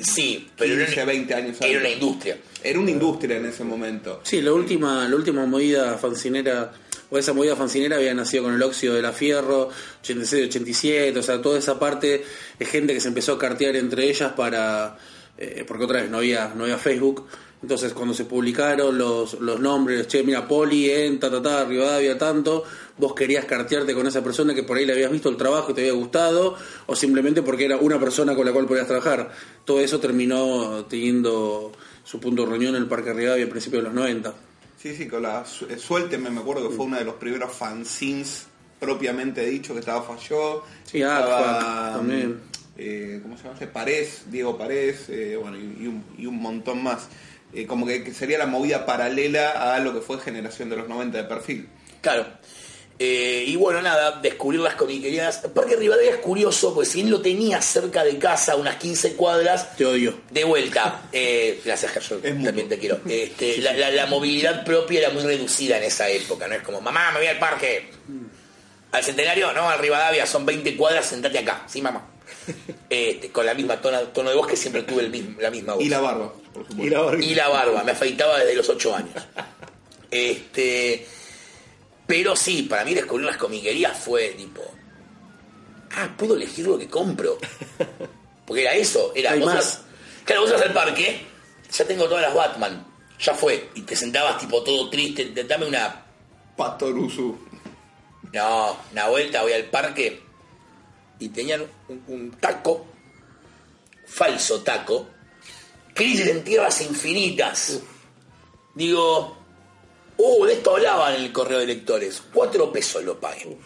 Sí, 0.00 0.48
pero 0.56 0.76
15, 0.76 0.92
era, 0.92 1.04
20 1.04 1.34
años 1.34 1.56
era 1.60 1.80
una 1.80 1.88
industria. 1.88 2.38
Era 2.62 2.80
una 2.80 2.90
industria 2.90 3.36
en 3.36 3.46
ese 3.46 3.64
momento. 3.64 4.20
Sí, 4.24 4.40
la 4.40 4.52
última, 4.52 5.08
la 5.08 5.16
última 5.16 5.44
movida 5.46 5.98
fancinera, 5.98 6.72
o 7.10 7.18
esa 7.18 7.32
movida 7.32 7.56
fancinera 7.56 7.96
había 7.96 8.14
nacido 8.14 8.44
con 8.44 8.54
el 8.54 8.62
óxido 8.62 8.94
de 8.94 9.02
la 9.02 9.12
fierro, 9.12 9.68
86, 10.00 10.46
87, 10.48 11.18
o 11.18 11.22
sea, 11.22 11.42
toda 11.42 11.58
esa 11.58 11.78
parte 11.78 12.24
de 12.58 12.64
gente 12.64 12.94
que 12.94 13.00
se 13.00 13.08
empezó 13.08 13.34
a 13.34 13.38
cartear 13.38 13.76
entre 13.76 14.08
ellas 14.08 14.32
para, 14.32 14.96
eh, 15.38 15.64
porque 15.66 15.84
otra 15.84 16.00
vez 16.00 16.10
no 16.10 16.18
había, 16.18 16.52
no 16.54 16.64
había 16.64 16.78
Facebook, 16.78 17.26
entonces 17.62 17.92
cuando 17.94 18.12
se 18.12 18.24
publicaron 18.24 18.98
los, 18.98 19.34
los 19.40 19.60
nombres, 19.60 20.08
che, 20.08 20.22
mira, 20.24 20.46
Poli, 20.48 20.90
en, 20.90 21.20
ta, 21.20 21.30
ta, 21.30 21.40
ta, 21.40 21.64
Rivadavia, 21.64 22.18
tanto, 22.18 22.64
vos 22.98 23.14
querías 23.14 23.44
cartearte 23.44 23.94
con 23.94 24.06
esa 24.06 24.22
persona 24.22 24.54
que 24.54 24.64
por 24.64 24.76
ahí 24.76 24.84
le 24.84 24.92
habías 24.94 25.10
visto 25.12 25.28
el 25.28 25.36
trabajo 25.36 25.70
y 25.70 25.74
te 25.74 25.80
había 25.82 25.92
gustado, 25.92 26.56
o 26.86 26.96
simplemente 26.96 27.42
porque 27.42 27.64
era 27.66 27.76
una 27.76 28.00
persona 28.00 28.34
con 28.34 28.44
la 28.46 28.52
cual 28.52 28.66
podías 28.66 28.86
trabajar. 28.88 29.30
Todo 29.64 29.80
eso 29.80 30.00
terminó 30.00 30.84
teniendo 30.86 31.72
su 32.04 32.18
punto 32.18 32.42
de 32.42 32.48
reunión 32.50 32.74
en 32.74 32.82
el 32.82 32.88
Parque 32.88 33.12
Rivadavia 33.12 33.44
a 33.46 33.48
principios 33.48 33.82
de 33.82 33.88
los 33.88 33.94
90. 33.94 34.34
Sí, 34.76 34.96
sí, 34.96 35.06
con 35.06 35.22
la 35.22 35.44
Su- 35.44 35.66
eh, 35.66 35.78
Suélteme, 35.78 36.28
me 36.30 36.40
acuerdo 36.40 36.68
que 36.68 36.74
fue 36.74 36.86
uno 36.86 36.96
de 36.98 37.04
los 37.04 37.14
primeros 37.14 37.52
fanzines 37.52 38.46
propiamente 38.80 39.46
dicho 39.46 39.72
que 39.74 39.78
estaba 39.78 40.02
Falló. 40.02 40.64
Sí, 40.84 41.00
estaba, 41.00 41.92
también. 41.94 42.40
eh, 42.76 43.20
¿Cómo 43.22 43.36
se 43.38 43.44
llama? 43.44 43.58
Parés, 43.72 44.24
Diego 44.28 44.58
Parés, 44.58 45.08
eh, 45.08 45.38
bueno, 45.40 45.56
y, 45.56 45.84
y 45.84 45.86
un, 45.86 46.04
y 46.18 46.26
un 46.26 46.42
montón 46.42 46.82
más. 46.82 47.06
Eh, 47.54 47.66
como 47.66 47.86
que, 47.86 48.02
que 48.02 48.12
sería 48.14 48.38
la 48.38 48.46
movida 48.46 48.86
paralela 48.86 49.74
a 49.74 49.78
lo 49.80 49.92
que 49.92 50.00
fue 50.00 50.18
Generación 50.20 50.70
de 50.70 50.76
los 50.76 50.88
90 50.88 51.18
de 51.18 51.24
perfil. 51.24 51.68
Claro. 52.00 52.26
Eh, 52.98 53.44
y 53.48 53.56
bueno, 53.56 53.82
nada, 53.82 54.20
descubrir 54.20 54.60
las 54.60 54.74
comiquerías. 54.74 55.38
Parque 55.54 55.74
Rivadavia 55.76 56.10
es 56.12 56.16
curioso, 56.18 56.72
pues 56.74 56.88
si 56.90 57.00
él 57.00 57.10
lo 57.10 57.20
tenía 57.20 57.60
cerca 57.60 58.04
de 58.04 58.16
casa, 58.18 58.54
unas 58.54 58.76
15 58.76 59.14
cuadras, 59.14 59.76
Te 59.76 59.84
odio. 59.84 60.20
de 60.30 60.44
vuelta. 60.44 61.02
Eh, 61.10 61.60
gracias, 61.64 61.92
mutuo. 62.12 62.20
también 62.44 62.68
te 62.68 62.78
quiero. 62.78 63.00
Este, 63.08 63.58
la, 63.58 63.72
la- 63.72 63.90
la 63.90 64.06
movilidad 64.06 64.64
propia 64.64 65.00
era 65.00 65.10
muy 65.10 65.22
reducida 65.24 65.78
en 65.78 65.84
esa 65.84 66.08
época, 66.10 66.46
¿no? 66.46 66.54
Es 66.54 66.62
como, 66.62 66.80
mamá, 66.80 67.10
me 67.12 67.18
voy 67.18 67.26
al 67.26 67.38
parque. 67.38 67.90
Al 68.92 69.02
centenario, 69.02 69.52
no, 69.52 69.68
al 69.68 69.78
Rivadavia, 69.80 70.24
son 70.26 70.46
20 70.46 70.76
cuadras, 70.76 71.06
sentate 71.06 71.38
acá. 71.38 71.64
Sí, 71.66 71.82
mamá. 71.82 72.06
Este, 72.94 73.30
con 73.32 73.46
la 73.46 73.54
misma 73.54 73.80
tono, 73.80 73.98
tono 74.08 74.28
de 74.28 74.36
voz 74.36 74.46
que 74.46 74.56
siempre 74.56 74.82
tuve 74.82 75.02
el 75.04 75.10
mismo, 75.10 75.40
la 75.40 75.50
misma 75.50 75.72
voz. 75.74 75.82
Y 75.82 75.88
la 75.88 76.00
barba, 76.00 76.30
por 76.52 76.66
supuesto. 76.68 76.84
Y 76.84 76.90
la 76.90 77.00
barba- 77.00 77.24
Y 77.24 77.34
la 77.34 77.48
barba, 77.48 77.84
me 77.84 77.92
afeitaba 77.92 78.38
desde 78.38 78.54
los 78.54 78.68
8 78.68 78.94
años. 78.94 79.14
Este, 80.10 81.06
pero 82.06 82.36
sí, 82.36 82.62
para 82.64 82.84
mí 82.84 82.92
descubrir 82.94 83.26
las 83.26 83.38
comiquerías 83.38 83.98
fue 83.98 84.28
tipo, 84.30 84.60
ah, 85.96 86.10
puedo 86.18 86.34
elegir 86.36 86.66
lo 86.66 86.78
que 86.78 86.88
compro. 86.88 87.38
Porque 88.46 88.62
era 88.62 88.74
eso, 88.74 89.12
era 89.14 89.32
Hay 89.32 89.40
vos 89.40 89.54
más. 89.54 89.64
ibas- 89.64 89.80
claro, 90.24 90.42
vos 90.42 90.50
ibas 90.50 90.62
al 90.62 90.72
parque, 90.74 91.22
ya 91.72 91.84
tengo 91.86 92.04
todas 92.04 92.22
las 92.22 92.34
Batman, 92.34 92.86
ya 93.18 93.32
fue, 93.34 93.70
y 93.74 93.82
te 93.82 93.96
sentabas 93.96 94.38
tipo 94.38 94.62
todo 94.62 94.90
triste, 94.90 95.24
te- 95.26 95.44
dame 95.44 95.64
una, 95.66 96.04
Patorusu. 96.56 97.38
no, 98.34 98.76
una 98.92 99.08
vuelta, 99.08 99.40
voy 99.42 99.52
al 99.52 99.64
parque, 99.64 100.20
y 101.22 101.28
tenían 101.28 101.64
un, 101.88 102.04
un 102.08 102.30
taco, 102.32 102.84
falso 104.06 104.62
taco, 104.62 105.08
crisis 105.94 106.26
en 106.26 106.42
tierras 106.42 106.80
infinitas. 106.80 107.80
Digo, 108.74 109.36
uh, 110.16 110.44
de 110.44 110.54
esto 110.54 110.74
hablaban 110.74 111.14
en 111.14 111.22
el 111.22 111.32
correo 111.32 111.60
de 111.60 111.66
lectores. 111.66 112.22
Cuatro 112.32 112.72
pesos 112.72 113.04
lo 113.04 113.20
pagué. 113.20 113.56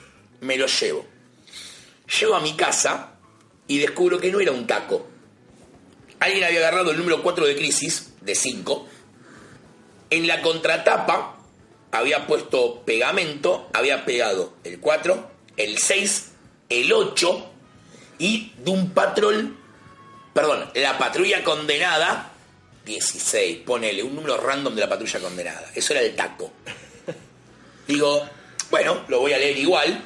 Me 0.40 0.58
lo 0.58 0.66
llevo. 0.66 1.06
Llego 2.20 2.34
a 2.34 2.40
mi 2.40 2.54
casa 2.54 3.14
y 3.66 3.78
descubro 3.78 4.20
que 4.20 4.30
no 4.30 4.38
era 4.38 4.52
un 4.52 4.66
taco. 4.66 5.06
Alguien 6.20 6.44
había 6.44 6.58
agarrado 6.58 6.90
el 6.90 6.98
número 6.98 7.22
4 7.22 7.46
de 7.46 7.56
Crisis, 7.56 8.12
de 8.20 8.34
5. 8.34 8.86
En 10.10 10.26
la 10.26 10.42
contratapa 10.42 11.38
había 11.90 12.26
puesto 12.26 12.82
pegamento, 12.84 13.68
había 13.72 14.04
pegado 14.04 14.54
el 14.64 14.78
4, 14.78 15.30
el 15.56 15.78
6, 15.78 16.32
el 16.68 16.92
8 16.92 17.50
y 18.18 18.52
de 18.58 18.70
un 18.70 18.90
patrol, 18.90 19.56
perdón, 20.32 20.70
la 20.74 20.98
patrulla 20.98 21.42
condenada 21.44 22.32
16, 22.84 23.58
ponele 23.58 24.02
un 24.02 24.14
número 24.14 24.36
random 24.36 24.74
de 24.74 24.80
la 24.80 24.88
patrulla 24.88 25.20
condenada. 25.20 25.70
Eso 25.74 25.92
era 25.92 26.02
el 26.02 26.14
taco. 26.14 26.52
Digo, 27.88 28.28
bueno, 28.70 29.04
lo 29.08 29.20
voy 29.20 29.32
a 29.32 29.38
leer 29.38 29.58
igual. 29.58 30.00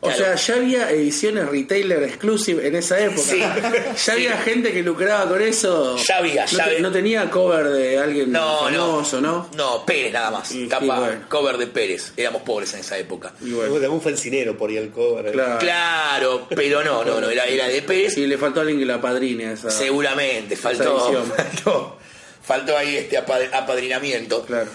O 0.00 0.08
Claro. 0.08 0.18
sea, 0.18 0.34
ya 0.36 0.54
había 0.62 0.90
ediciones 0.90 1.48
retailer 1.48 2.02
exclusive 2.02 2.66
en 2.68 2.76
esa 2.76 3.00
época. 3.00 3.22
Sí. 3.22 3.40
Ya 4.06 4.12
había 4.12 4.36
gente 4.38 4.70
que 4.72 4.82
lucraba 4.82 5.26
con 5.28 5.40
eso. 5.40 5.96
Ya 5.96 6.18
había, 6.18 6.44
no, 6.44 6.50
ya 6.50 6.56
te- 6.58 6.62
había. 6.70 6.80
no 6.80 6.92
tenía 6.92 7.30
cover 7.30 7.68
de 7.70 7.98
alguien 7.98 8.30
No, 8.30 8.58
famoso, 8.64 9.20
¿no? 9.22 9.48
No, 9.56 9.84
Pérez 9.86 10.12
nada 10.12 10.30
más. 10.30 10.52
Y- 10.52 10.64
y 10.64 10.68
bueno. 10.86 11.24
cover 11.30 11.56
de 11.56 11.66
Pérez. 11.66 12.12
Éramos 12.16 12.42
pobres 12.42 12.74
en 12.74 12.80
esa 12.80 12.98
época. 12.98 13.32
Y 13.40 13.52
Bueno. 13.52 13.90
Un 13.90 14.00
fancinero 14.02 14.56
por 14.56 14.68
ahí 14.70 14.76
el 14.76 14.90
cover. 14.90 15.32
claro. 15.32 15.58
Claro, 15.58 16.46
pero 16.54 16.84
no, 16.84 17.02
no, 17.02 17.18
no, 17.20 17.30
era, 17.30 17.46
era 17.46 17.66
de 17.66 17.80
Pérez. 17.82 18.14
Sí, 18.14 18.26
le 18.26 18.36
faltó 18.36 18.60
alguien 18.60 18.78
que 18.78 18.84
la 18.86 19.00
padrine 19.00 19.46
a 19.46 19.52
esa. 19.52 19.70
Seguramente, 19.70 20.56
faltó, 20.56 21.08
edición. 21.08 21.32
faltó, 21.36 21.98
faltó 22.42 22.76
ahí 22.76 22.96
este 22.96 23.16
apad- 23.18 23.50
apadrinamiento. 23.52 24.44
Claro. 24.44 24.68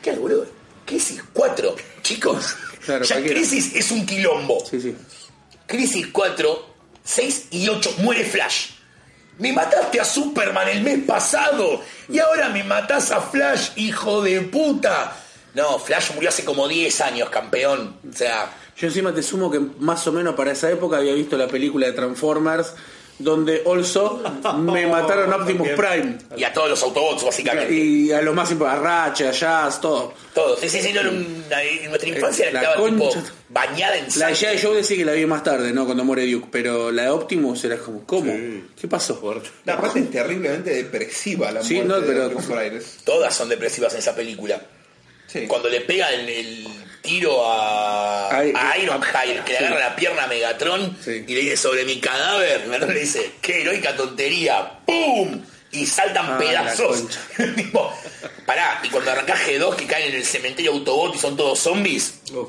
¿Qué 0.00 0.12
boludo? 0.12 0.46
Crisis 0.86 1.22
4, 1.32 1.74
chicos. 2.02 2.54
Claro, 2.88 3.04
ya 3.04 3.16
cualquiera. 3.16 3.38
Crisis 3.38 3.74
es 3.74 3.90
un 3.90 4.06
quilombo. 4.06 4.64
Sí, 4.64 4.80
sí. 4.80 4.96
Crisis 5.66 6.06
4, 6.10 6.66
6 7.04 7.48
y 7.50 7.68
8, 7.68 7.96
muere 7.98 8.24
Flash. 8.24 8.70
Me 9.38 9.52
mataste 9.52 10.00
a 10.00 10.04
Superman 10.06 10.66
el 10.68 10.80
mes 10.82 11.00
pasado 11.06 11.82
y 12.08 12.18
ahora 12.18 12.48
me 12.48 12.64
matás 12.64 13.10
a 13.12 13.20
Flash, 13.20 13.72
hijo 13.76 14.22
de 14.22 14.40
puta. 14.40 15.14
No, 15.54 15.78
Flash 15.78 16.12
murió 16.14 16.30
hace 16.30 16.46
como 16.46 16.66
10 16.66 17.00
años, 17.02 17.28
campeón. 17.28 17.98
O 18.08 18.16
sea, 18.16 18.50
Yo 18.74 18.86
encima 18.86 19.12
te 19.14 19.22
sumo 19.22 19.50
que 19.50 19.60
más 19.60 20.06
o 20.06 20.12
menos 20.12 20.34
para 20.34 20.52
esa 20.52 20.70
época 20.70 20.96
había 20.96 21.12
visto 21.12 21.36
la 21.36 21.46
película 21.48 21.86
de 21.86 21.92
Transformers, 21.92 22.72
donde 23.18 23.62
also 23.66 24.22
me 24.58 24.86
mataron 24.86 25.32
a 25.32 25.36
Optimus. 25.36 25.68
Prime. 25.70 26.18
y 26.36 26.44
a 26.44 26.52
todos 26.52 26.70
los 26.70 26.82
Autobots, 26.82 27.24
básicamente. 27.24 27.72
Y 27.74 28.12
a 28.12 28.22
lo 28.22 28.32
más 28.32 28.50
importante, 28.52 28.86
a 28.86 29.06
Ratchet, 29.06 29.26
a 29.28 29.30
Jazz, 29.32 29.80
todo. 29.80 30.14
Todos. 30.34 30.60
Sí, 30.60 30.68
sí, 30.68 30.80
sí, 30.80 30.92
no, 30.92 31.00
en 31.00 31.44
nuestra 31.88 32.08
infancia 32.08 32.50
La 32.52 32.60
estaba 32.62 32.76
tipo 32.88 33.10
concha. 33.10 33.32
bañada 33.48 33.96
en 33.96 34.04
La 34.16 34.28
de 34.28 34.34
sangre. 34.36 34.56
G.I. 34.58 34.62
Joe 34.62 34.76
decía 34.76 34.96
que 34.96 35.04
la 35.04 35.12
vi 35.12 35.26
más 35.26 35.42
tarde, 35.42 35.72
¿no? 35.72 35.84
Cuando 35.84 36.04
muere 36.04 36.30
Duke. 36.30 36.48
Pero 36.52 36.92
la 36.92 37.02
de 37.04 37.10
Optimus 37.10 37.64
era 37.64 37.76
como, 37.78 38.04
¿cómo? 38.06 38.32
Sí. 38.32 38.64
¿Qué 38.80 38.86
pasó? 38.88 39.16
Fuerte. 39.16 39.48
La 39.64 39.80
parte 39.80 39.98
es 40.00 40.10
terriblemente 40.10 40.70
depresiva 40.70 41.50
la 41.50 41.62
Sí, 41.62 41.74
muerte 41.74 41.88
no, 41.92 42.00
de 42.00 42.06
pero- 42.06 42.24
Optimus 42.26 42.46
Prime. 42.46 42.76
Es- 42.76 42.98
Todas 43.04 43.34
son 43.34 43.48
depresivas 43.48 43.92
en 43.94 43.98
esa 43.98 44.14
película. 44.14 44.60
Sí. 45.26 45.46
Cuando 45.46 45.68
le 45.68 45.80
pegan 45.82 46.14
el 46.28 46.66
tiro 47.02 47.44
a, 47.46 48.28
Ay, 48.36 48.52
a 48.54 48.78
Ironhide, 48.78 49.42
que 49.44 49.52
le 49.52 49.58
sí. 49.58 49.64
agarra 49.64 49.80
la 49.90 49.96
pierna 49.96 50.24
a 50.24 50.26
Megatron 50.26 50.96
Sí. 51.02 51.24
y 51.26 51.34
le 51.34 51.40
dice 51.40 51.56
sobre 51.56 51.84
mi 51.84 51.98
cadáver, 52.00 52.66
Megatron 52.66 52.94
le 52.94 53.00
dice, 53.00 53.32
qué 53.40 53.62
heroica 53.62 53.96
tontería, 53.96 54.80
¡pum! 54.86 55.42
Y 55.70 55.84
saltan 55.86 56.26
Ah, 56.30 56.38
pedazos. 56.38 57.04
tipo, 57.56 57.92
pará, 58.46 58.80
y 58.82 58.88
cuando 58.88 59.10
arrancás 59.10 59.40
G2 59.46 59.76
que 59.76 59.86
caen 59.86 60.08
en 60.10 60.14
el 60.16 60.24
cementerio 60.24 60.72
Autobot 60.72 61.14
y 61.14 61.18
son 61.18 61.36
todos 61.36 61.58
zombies, 61.58 62.14
Uf. 62.32 62.48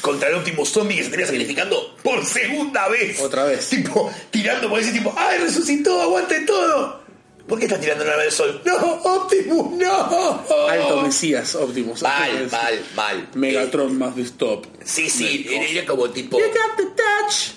contra 0.00 0.28
el 0.28 0.36
último 0.36 0.64
zombie 0.64 0.96
que 0.96 1.02
se 1.04 1.10
termina 1.10 1.28
sacrificando 1.28 1.96
por 2.02 2.24
segunda 2.24 2.88
vez. 2.88 3.18
Otra 3.20 3.44
vez. 3.44 3.68
Tipo, 3.68 4.12
tirando 4.30 4.68
por 4.68 4.78
ese 4.80 4.92
tipo, 4.92 5.12
¡ay, 5.16 5.38
resucitó! 5.38 6.00
¡Aguante 6.02 6.40
todo! 6.40 7.01
¿Por 7.46 7.58
qué 7.58 7.66
estás 7.66 7.80
tirando 7.80 8.04
la 8.04 8.10
nave 8.12 8.22
del 8.24 8.32
sol? 8.32 8.62
¡No, 8.64 8.76
Optimus, 8.76 9.72
no! 9.78 10.44
Alto 10.70 11.02
Mesías 11.02 11.54
Optimus. 11.54 12.02
Mal, 12.02 12.30
Optimus. 12.30 12.52
mal, 12.52 12.84
mal. 12.96 13.28
Megatron 13.34 14.14
be 14.14 14.24
stopped. 14.24 14.68
Eh, 14.80 14.84
sí, 14.84 15.10
sí, 15.10 15.46
era, 15.50 15.64
era 15.64 15.86
como 15.86 16.08
tipo 16.10 16.38
You 16.38 16.46
got 16.46 16.76
the 16.76 16.84
touch. 16.84 17.52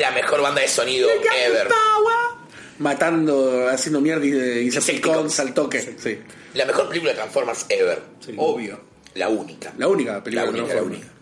la 0.00 0.10
mejor 0.12 0.40
banda 0.40 0.60
de 0.62 0.68
sonido 0.68 1.08
You 1.08 1.20
got 1.20 1.30
the 1.32 1.44
ever. 1.46 1.68
power. 1.68 2.44
Matando, 2.78 3.68
haciendo 3.68 4.00
mierda 4.00 4.24
y 4.24 4.30
de 4.30 4.62
Insecticons. 4.62 5.24
Insecticons 5.24 5.40
al 5.40 5.54
toque. 5.54 5.94
Sí. 6.02 6.18
La 6.54 6.64
mejor 6.64 6.88
película 6.88 7.12
de 7.12 7.16
Transformers 7.18 7.66
ever. 7.68 8.02
Obvio. 8.36 8.80
La 9.14 9.28
única. 9.28 9.72
La 9.78 9.88
única 9.88 10.22
película 10.24 10.46
La 10.46 10.52
de 10.52 10.58
única, 10.60 10.74
la 10.74 10.80
Transformers. 10.80 11.02
única. 11.06 11.14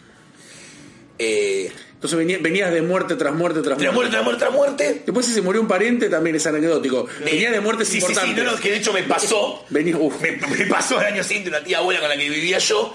Eh, 1.18 1.72
Entonces 2.03 2.19
venía- 2.19 2.38
venías 2.41 2.73
de 2.73 2.83
muerte 2.83 3.15
tras 3.15 3.33
muerte 3.33 3.61
tras 3.62 3.79
tras 3.79 3.95
muerte, 3.95 4.11
muerte. 4.21 4.38
tras 4.38 4.53
muerte, 4.53 4.75
tras 4.77 4.88
muerte. 4.91 5.03
Después 5.07 5.25
si 5.25 5.33
se 5.33 5.41
murió 5.41 5.61
un 5.61 5.69
pariente 5.69 6.09
también 6.09 6.35
es 6.35 6.45
anecdótico. 6.45 7.07
Venía 7.25 7.53
de 7.53 7.61
muertes 7.61 7.87
sí, 7.87 7.95
sí, 7.95 8.01
sí, 8.01 8.07
importantes. 8.09 8.45
no, 8.45 8.51
no, 8.51 8.59
que 8.59 8.71
de 8.73 8.77
hecho 8.79 8.93
me 8.93 9.05
pasó. 9.05 9.65
Venía, 9.71 9.97
uf. 9.97 10.21
me, 10.21 10.33
me 10.33 10.67
pasó 10.67 11.01
el 11.01 11.07
año 11.07 11.23
siguiente 11.23 11.51
una 11.51 11.62
tía 11.62 11.79
abuela 11.79 12.01
con 12.01 12.09
la 12.09 12.17
que 12.17 12.29
vivía 12.29 12.59
yo. 12.59 12.93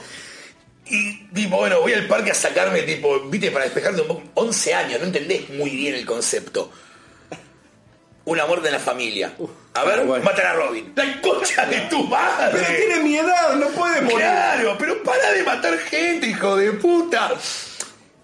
Y 0.89 1.25
tipo, 1.33 1.55
bueno, 1.57 1.79
voy 1.81 1.93
al 1.93 2.05
parque 2.07 2.31
a 2.31 2.33
sacarme, 2.33 2.81
tipo, 2.81 3.19
viste, 3.29 3.49
para 3.51 3.63
despejarte 3.65 4.01
un 4.01 4.07
poco. 4.07 4.23
11 4.33 4.73
años, 4.73 4.99
no 4.99 5.05
entendés 5.07 5.49
muy 5.51 5.69
bien 5.69 5.95
el 5.95 6.05
concepto. 6.05 6.69
Una 8.25 8.45
muerte 8.45 8.67
en 8.67 8.73
la 8.73 8.79
familia. 8.79 9.33
A 9.73 9.83
ver, 9.85 10.05
bueno. 10.05 10.25
matan 10.25 10.47
a 10.47 10.53
Robin. 10.53 10.91
La 10.95 11.21
concha 11.21 11.65
de 11.65 11.77
tu 11.89 12.03
madre. 12.03 12.59
Pero 12.59 12.77
tiene 12.77 13.03
mi 13.03 13.15
edad, 13.15 13.55
no 13.55 13.67
puede 13.69 14.01
morir. 14.01 14.17
Claro, 14.17 14.75
pero 14.77 15.01
para 15.01 15.31
de 15.31 15.43
matar 15.43 15.77
gente, 15.77 16.27
hijo 16.27 16.57
de 16.57 16.73
puta. 16.73 17.31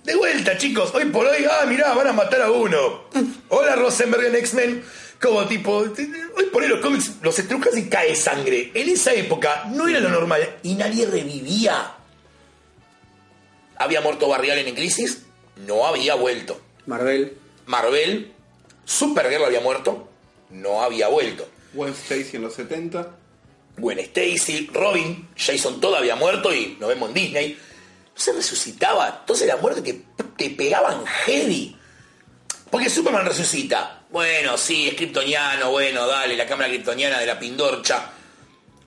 De 0.04 0.16
vuelta, 0.16 0.58
chicos. 0.58 0.94
Hoy 0.94 1.06
por 1.06 1.26
hoy, 1.26 1.46
ah, 1.50 1.66
mirá, 1.66 1.94
van 1.94 2.08
a 2.08 2.14
matar 2.14 2.42
a 2.42 2.52
uno. 2.52 3.06
Hola, 3.50 3.76
Rosenberg 3.76 4.26
en 4.26 4.36
X-Men. 4.36 4.84
Como 5.22 5.48
tipo, 5.48 5.78
hoy 5.78 6.46
por 6.52 6.64
hoy 6.64 6.68
los 6.68 6.82
cómics 6.82 7.14
los 7.22 7.40
estrujas 7.40 7.78
y 7.78 7.88
cae 7.88 8.14
sangre. 8.14 8.72
En 8.74 8.90
esa 8.90 9.14
época 9.14 9.66
no 9.72 9.88
era 9.88 10.02
lo 10.02 10.10
normal 10.10 10.58
y 10.64 10.76
nadie 10.76 11.06
revivía. 11.06 11.96
¿Había 13.78 14.02
muerto 14.02 14.28
Barry 14.28 14.52
Allen 14.52 14.68
en 14.68 14.76
Crisis? 14.76 15.24
No 15.66 15.86
había 15.86 16.16
vuelto. 16.16 16.60
Marvel. 16.86 17.38
Marvel, 17.66 18.34
Supergirl 18.84 19.46
había 19.46 19.62
muerto, 19.62 20.10
no 20.50 20.82
había 20.82 21.08
vuelto. 21.08 21.48
Gwen 21.74 21.94
Stacy 21.94 22.36
en 22.36 22.42
los 22.44 22.54
70. 22.56 23.16
Gwen 23.78 24.00
Stacy, 24.00 24.70
Robin, 24.74 25.30
Jason 25.38 25.80
todo 25.80 25.96
había 25.96 26.16
muerto 26.16 26.54
y 26.54 26.76
nos 26.80 26.90
vemos 26.90 27.10
en 27.10 27.16
Disney. 27.16 27.58
No 28.16 28.22
se 28.22 28.34
resucitaba. 28.34 29.20
Entonces 29.22 29.48
la 29.48 29.58
muerte 29.58 29.82
te, 29.82 30.06
te 30.38 30.50
pegaban 30.52 31.06
heavy. 31.06 31.76
Porque 32.70 32.90
Superman 32.90 33.26
resucita. 33.26 34.04
Bueno, 34.10 34.58
sí, 34.58 34.88
es 34.88 34.96
kryptoniano, 34.96 35.72
bueno, 35.72 36.06
dale, 36.08 36.36
la 36.36 36.46
cámara 36.46 36.70
kryptoniana 36.70 37.20
de 37.20 37.26
la 37.26 37.40
pindorcha. 37.40 38.12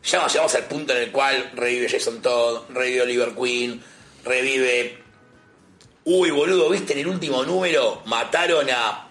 Ya 0.04 0.22
nos 0.22 0.32
llegamos 0.32 0.54
al 0.54 0.64
punto 0.64 0.92
en 0.92 1.02
el 1.02 1.10
cual 1.10 1.50
revive 1.54 1.88
Jason 1.88 2.22
Todd, 2.22 2.62
revive 2.70 3.02
Oliver 3.02 3.34
Queen, 3.34 3.82
revive... 4.24 5.02
Uy, 6.04 6.30
boludo, 6.30 6.70
¿viste 6.70 6.92
en 6.92 7.00
el 7.00 7.08
último 7.08 7.42
número? 7.44 8.02
Mataron 8.06 8.70
a 8.70 9.08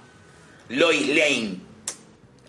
Lois 0.69 1.07
Lane. 1.09 1.59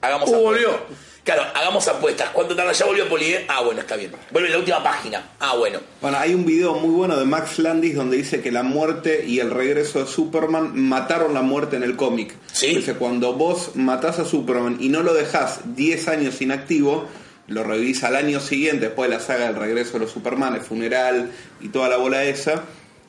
Hagamos 0.01 0.31
Uh, 0.31 0.37
volvió. 0.37 0.87
Claro, 1.27 1.43
hagamos 1.57 1.89
apuestas. 1.89 2.31
¿Cuánto 2.31 2.55
tarda? 2.55 2.71
¿Ya 2.71 2.87
volvió 2.87 3.09
Polié? 3.09 3.47
Ah, 3.49 3.61
bueno, 3.61 3.81
está 3.81 3.97
bien. 3.97 4.13
Vuelve 4.31 4.47
en 4.47 4.53
la 4.53 4.59
última 4.61 4.81
página. 4.85 5.31
Ah, 5.41 5.57
bueno. 5.57 5.81
Bueno, 6.01 6.19
hay 6.19 6.33
un 6.33 6.47
video 6.47 6.75
muy 6.75 6.95
bueno 6.95 7.17
de 7.17 7.25
Max 7.25 7.59
Landis 7.59 7.97
donde 7.97 8.17
dice 8.17 8.41
que 8.41 8.53
la 8.53 8.63
muerte 8.63 9.25
y 9.27 9.41
el 9.41 9.51
regreso 9.51 9.99
de 9.99 10.07
Superman 10.07 10.81
mataron 10.81 11.35
la 11.35 11.43
muerte 11.43 11.75
en 11.75 11.83
el 11.83 11.97
cómic. 11.97 12.33
Sí. 12.53 12.77
Dice, 12.77 12.95
cuando 12.95 13.33
vos 13.33 13.73
matás 13.75 14.21
a 14.21 14.25
Superman 14.25 14.77
y 14.79 14.89
no 14.89 15.03
lo 15.03 15.15
dejás 15.15 15.75
10 15.75 16.07
años 16.07 16.41
inactivo, 16.41 17.09
lo 17.49 17.65
revivís 17.65 18.05
al 18.05 18.15
año 18.15 18.39
siguiente, 18.39 18.87
después 18.87 19.11
de 19.11 19.17
la 19.17 19.21
saga 19.21 19.47
del 19.47 19.57
regreso 19.57 19.95
de 19.95 19.99
los 19.99 20.13
Superman, 20.13 20.55
el 20.55 20.61
funeral 20.61 21.33
y 21.61 21.71
toda 21.71 21.89
la 21.89 21.97
bola 21.97 22.23
esa, 22.23 22.63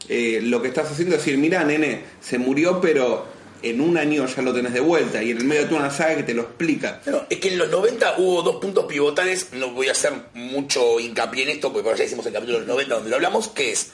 eh, 0.10 0.40
lo 0.42 0.64
que 0.64 0.70
estás 0.70 0.90
haciendo 0.92 1.14
es 1.14 1.22
decir, 1.24 1.38
mira, 1.38 1.64
nene, 1.64 2.02
se 2.20 2.40
murió, 2.40 2.82
pero 2.82 3.37
en 3.62 3.82
un 3.82 3.98
año 3.98 4.26
ya 4.26 4.41
lo 4.41 4.54
tenés 4.54 4.74
de 4.74 4.80
vuelta. 4.80 5.22
Y 5.22 5.32
en 5.32 5.38
el 5.38 5.46
medio 5.46 5.63
de 5.63 5.67
toda 5.67 5.82
una 5.82 5.91
saga 5.91 6.17
que 6.17 6.24
te 6.24 6.34
lo 6.34 6.43
explica. 6.43 7.02
Claro, 7.02 7.26
es 7.30 7.39
que 7.39 7.50
en 7.50 7.58
los 7.58 7.70
90 7.70 8.15
hubo 8.17 8.41
dos 8.41 8.58
puntos 8.58 8.86
pivotales. 8.86 9.50
No 9.54 9.72
voy 9.72 9.89
a 9.89 9.91
hacer 9.91 10.13
mucho 10.34 11.00
hincapié 11.00 11.43
en 11.43 11.50
esto, 11.50 11.72
porque 11.72 11.84
por 11.84 11.93
allá 11.93 12.06
hicimos 12.06 12.26
el 12.26 12.34
capítulo 12.34 12.60
de 12.60 12.65
los 12.65 12.76
90 12.76 12.96
donde 12.96 13.10
lo 13.10 13.15
hablamos, 13.15 13.48
que 13.50 13.72
es... 13.72 13.91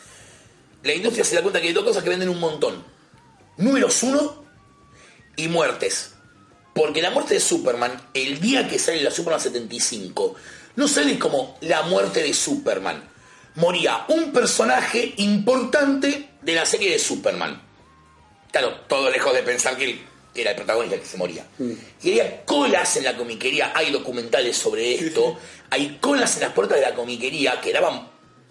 La 0.84 0.94
industria 0.94 1.24
se 1.24 1.36
da 1.36 1.42
cuenta 1.42 1.62
que 1.62 1.68
hay 1.68 1.74
dos 1.74 1.86
cosas 1.86 2.04
que 2.04 2.10
venden 2.10 2.30
un 2.30 2.40
montón. 2.40 2.84
Números 3.58 4.04
uno 4.04 4.44
y 5.36 5.48
muertes. 5.48 6.14
Porque 6.74 7.02
la 7.02 7.12
muerte 7.12 7.36
de 7.36 7.40
Superman, 7.40 8.10
el 8.14 8.40
día 8.40 8.68
que 8.68 8.80
sale 8.80 9.02
la 9.02 9.12
Superman 9.12 9.40
75, 9.40 10.36
no 10.76 10.88
sale 10.88 11.20
como 11.20 11.58
la 11.62 11.84
muerte 11.84 12.24
de 12.24 12.34
Superman. 12.34 13.04
Moría 13.56 14.06
un 14.08 14.32
personaje 14.32 15.14
importante 15.18 16.30
de 16.42 16.56
la 16.56 16.66
serie 16.66 16.92
de 16.92 17.00
Superman. 17.00 17.62
Claro, 18.54 18.72
todo 18.88 19.10
lejos 19.10 19.34
de 19.34 19.42
pensar 19.42 19.76
que 19.76 19.86
él 19.86 20.00
era 20.36 20.52
el 20.52 20.56
protagonista 20.56 21.00
que 21.00 21.06
se 21.08 21.18
moría. 21.18 21.44
Y 22.04 22.12
había 22.12 22.46
colas 22.46 22.96
en 22.98 23.04
la 23.04 23.18
comiquería, 23.18 23.72
hay 23.74 23.92
documentales 23.92 24.56
sobre 24.56 24.94
esto, 24.94 25.40
hay 25.72 25.98
colas 26.00 26.36
en 26.36 26.44
las 26.44 26.54
puertas 26.54 26.78
de 26.78 26.84
la 26.86 26.94
comiquería 26.94 27.60
que 27.60 27.74
daban 27.74 28.08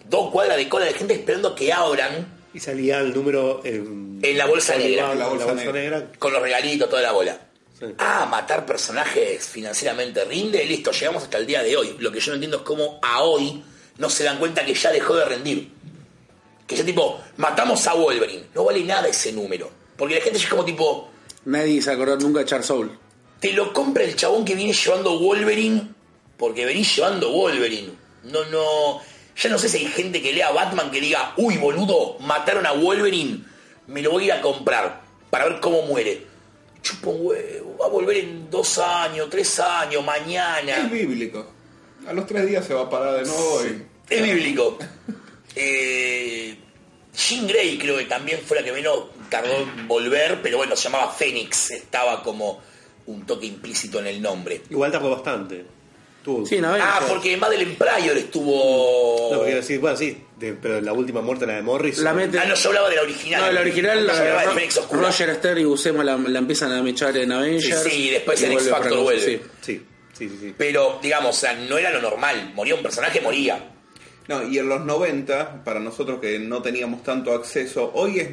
dos 0.09 0.29
cuadras 0.29 0.57
de 0.57 0.67
cola 0.67 0.83
de 0.83 0.93
gente 0.93 1.13
esperando 1.13 1.55
que 1.55 1.71
abran 1.71 2.43
Y 2.53 2.59
salía 2.59 2.99
el 2.99 3.13
número 3.13 3.61
en, 3.63 4.19
En 4.21 4.37
la 4.37 4.45
bolsa 4.45 4.75
negra. 4.75 5.13
En 5.13 5.19
la 5.19 5.27
bolsa, 5.29 5.53
negra. 5.53 5.71
negra. 5.71 6.11
con 6.19 6.33
los 6.33 6.41
regalitos, 6.41 6.89
toda 6.89 7.01
la 7.01 7.13
bola. 7.13 7.39
Sí. 7.79 7.85
Ah, 7.97 8.27
matar 8.29 8.65
personajes 8.65 9.47
financieramente 9.47 10.25
rinde, 10.25 10.65
listo, 10.65 10.91
llegamos 10.91 11.23
hasta 11.23 11.37
el 11.37 11.45
día 11.47 11.63
de 11.63 11.77
hoy. 11.77 11.95
Lo 11.99 12.11
que 12.11 12.19
yo 12.19 12.31
no 12.31 12.35
entiendo 12.35 12.57
es 12.57 12.63
cómo 12.63 12.99
a 13.01 13.23
hoy 13.23 13.63
no 13.99 14.09
se 14.09 14.25
dan 14.25 14.37
cuenta 14.37 14.65
que 14.65 14.73
ya 14.73 14.91
dejó 14.91 15.15
de 15.15 15.23
rendir. 15.23 15.71
Que 16.67 16.75
ya 16.75 16.83
tipo, 16.83 17.21
matamos 17.37 17.87
a 17.87 17.93
Wolverine, 17.93 18.47
no 18.53 18.65
vale 18.65 18.83
nada 18.83 19.07
ese 19.07 19.31
número. 19.31 19.82
Porque 20.03 20.15
la 20.15 20.21
gente 20.21 20.37
ya 20.37 20.43
es 20.43 20.49
como 20.49 20.65
tipo, 20.65 21.09
Nadie 21.45 21.81
se 21.81 21.91
acordó 21.91 22.17
nunca 22.17 22.39
de 22.39 22.45
Charles 22.45 22.67
Soul. 22.67 22.91
te 23.39 23.53
lo 23.53 23.71
compra 23.71 24.03
el 24.03 24.17
chabón 24.17 24.43
que 24.43 24.53
viene 24.53 24.73
llevando 24.73 25.17
Wolverine 25.17 25.87
porque 26.37 26.65
venís 26.65 26.93
llevando 26.97 27.31
Wolverine. 27.31 27.93
No, 28.23 28.43
no. 28.51 28.99
Ya 29.37 29.49
no 29.49 29.57
sé 29.57 29.69
si 29.69 29.77
hay 29.77 29.85
gente 29.85 30.21
que 30.21 30.33
lea 30.33 30.51
Batman 30.51 30.91
que 30.91 30.99
diga, 30.99 31.33
uy, 31.37 31.55
boludo, 31.57 32.17
mataron 32.19 32.65
a 32.65 32.73
Wolverine, 32.73 33.45
me 33.87 34.01
lo 34.01 34.11
voy 34.11 34.23
a 34.23 34.25
ir 34.25 34.31
a 34.33 34.41
comprar 34.41 35.03
para 35.29 35.45
ver 35.47 35.61
cómo 35.61 35.83
muere. 35.83 36.25
Chupa 36.81 37.09
un 37.11 37.25
huevo, 37.27 37.77
va 37.79 37.85
a 37.85 37.89
volver 37.89 38.17
en 38.17 38.49
dos 38.51 38.77
años, 38.79 39.29
tres 39.29 39.57
años, 39.61 40.01
Es 40.01 40.05
mañana. 40.05 40.79
bíblico. 40.91 41.47
A 42.05 42.11
los 42.11 42.27
tres 42.27 42.45
días 42.45 42.65
se 42.65 42.73
va 42.73 42.81
a 42.81 42.89
parar 42.89 43.15
de 43.15 43.25
nuevo 43.25 43.61
y... 43.65 43.83
Es 44.09 44.21
bíblico. 44.21 44.77
Eh, 45.55 46.57
Jean 47.15 47.47
Grey 47.47 47.77
creo 47.77 47.97
que 47.97 48.05
también 48.05 48.39
fue 48.45 48.57
la 48.59 48.63
que 48.65 48.71
menos 48.73 49.05
tardó 49.33 49.57
en 49.63 49.87
volver, 49.87 50.39
pero 50.43 50.57
bueno, 50.57 50.75
se 50.75 50.83
llamaba 50.83 51.11
Fénix, 51.11 51.71
estaba 51.71 52.21
como 52.21 52.61
un 53.07 53.25
toque 53.25 53.47
implícito 53.47 53.99
en 53.99 54.07
el 54.07 54.21
nombre. 54.21 54.61
Igual 54.69 54.91
tardó 54.91 55.09
bastante. 55.09 55.65
Tuvo- 56.23 56.45
Sí, 56.45 56.61
no, 56.61 56.69
Ah, 56.73 56.99
yo- 57.01 57.07
porque 57.09 57.35
Madeleine 57.35 57.73
Pryor 57.75 58.15
estuvo. 58.17 59.29
No, 59.31 59.37
porque 59.39 59.55
decir, 59.55 59.79
bueno, 59.79 59.97
sí, 59.97 60.17
de- 60.39 60.53
pero 60.53 60.79
la 60.79 60.93
última 60.93 61.21
muerte, 61.21 61.45
la 61.45 61.55
de 61.55 61.61
Morris. 61.63 61.97
La 61.97 62.13
mete- 62.13 62.39
Ah, 62.39 62.45
no, 62.45 62.55
yo 62.55 62.69
hablaba 62.69 62.89
de 62.89 62.95
la 62.95 63.01
original. 63.01 63.41
No, 63.41 63.51
la 63.51 63.59
original, 63.61 63.97
de 63.99 64.03
la- 64.05 64.51
Fénix 64.53 64.77
Oscura. 64.77 65.01
Roger 65.01 65.35
Stern 65.35 65.59
y 65.59 65.63
Buscema 65.65 66.03
la, 66.03 66.15
la 66.15 66.39
empiezan 66.39 66.71
a 66.71 66.81
mechar 66.81 67.17
en 67.17 67.31
Avengers. 67.31 67.83
Sí, 67.83 67.89
sí, 67.89 68.09
después 68.11 68.41
y 68.41 68.45
en 68.45 68.51
X 68.53 68.69
Factor 68.69 68.99
vuelve. 69.01 69.21
sí. 69.25 69.41
Sí, 69.61 69.81
sí, 70.17 70.29
sí. 70.29 70.37
sí. 70.39 70.55
Pero, 70.57 70.99
digamos, 71.01 71.35
o 71.35 71.39
sea, 71.41 71.53
no 71.55 71.77
era 71.77 71.89
lo 71.89 72.01
normal. 72.01 72.51
Moría 72.55 72.75
un 72.75 72.83
personaje, 72.83 73.19
moría. 73.19 73.71
No, 74.29 74.47
y 74.47 74.57
en 74.59 74.69
los 74.69 74.79
90, 74.85 75.61
para 75.65 75.81
nosotros 75.81 76.21
que 76.21 76.39
no 76.39 76.61
teníamos 76.61 77.03
tanto 77.03 77.33
acceso, 77.33 77.91
hoy 77.95 78.19
es 78.21 78.29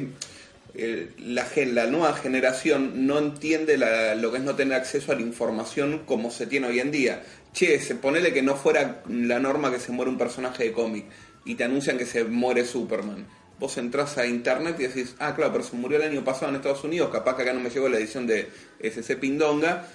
eh, 0.73 1.09
la, 1.19 1.87
nueva 1.87 2.13
generación 2.13 3.05
no 3.05 3.19
entiende 3.19 3.77
la- 3.77 4.15
lo 4.15 4.31
que 4.31 4.37
es 4.37 4.43
no 4.43 4.55
tener 4.55 4.73
acceso 4.73 5.11
a 5.11 5.15
la 5.15 5.21
información 5.21 6.03
como 6.05 6.31
se 6.31 6.47
tiene 6.47 6.67
hoy 6.67 6.79
en 6.79 6.91
día. 6.91 7.23
Che, 7.53 7.79
se 7.79 7.95
ponele 7.95 8.31
que 8.33 8.41
no 8.41 8.55
fuera 8.55 9.03
la 9.09 9.39
norma 9.39 9.71
que 9.71 9.79
se 9.79 9.91
muere 9.91 10.09
un 10.09 10.17
personaje 10.17 10.65
de 10.65 10.71
cómic 10.71 11.05
y 11.45 11.55
te 11.55 11.63
anuncian 11.63 11.97
que 11.97 12.05
se 12.05 12.23
muere 12.23 12.65
Superman. 12.65 13.27
Vos 13.59 13.77
entras 13.77 14.17
a 14.17 14.25
internet 14.25 14.75
y 14.79 14.83
decís, 14.83 15.15
ah, 15.19 15.35
claro, 15.35 15.51
pero 15.51 15.63
se 15.63 15.75
murió 15.75 15.97
el 15.97 16.09
año 16.09 16.23
pasado 16.23 16.49
en 16.49 16.55
Estados 16.55 16.83
Unidos, 16.83 17.09
capaz 17.11 17.35
que 17.35 17.43
acá 17.43 17.53
no 17.53 17.59
me 17.59 17.69
llegó 17.69 17.89
la 17.89 17.97
edición 17.97 18.25
de 18.25 18.49
SC 18.79 19.17
Pindonga. 19.17 19.87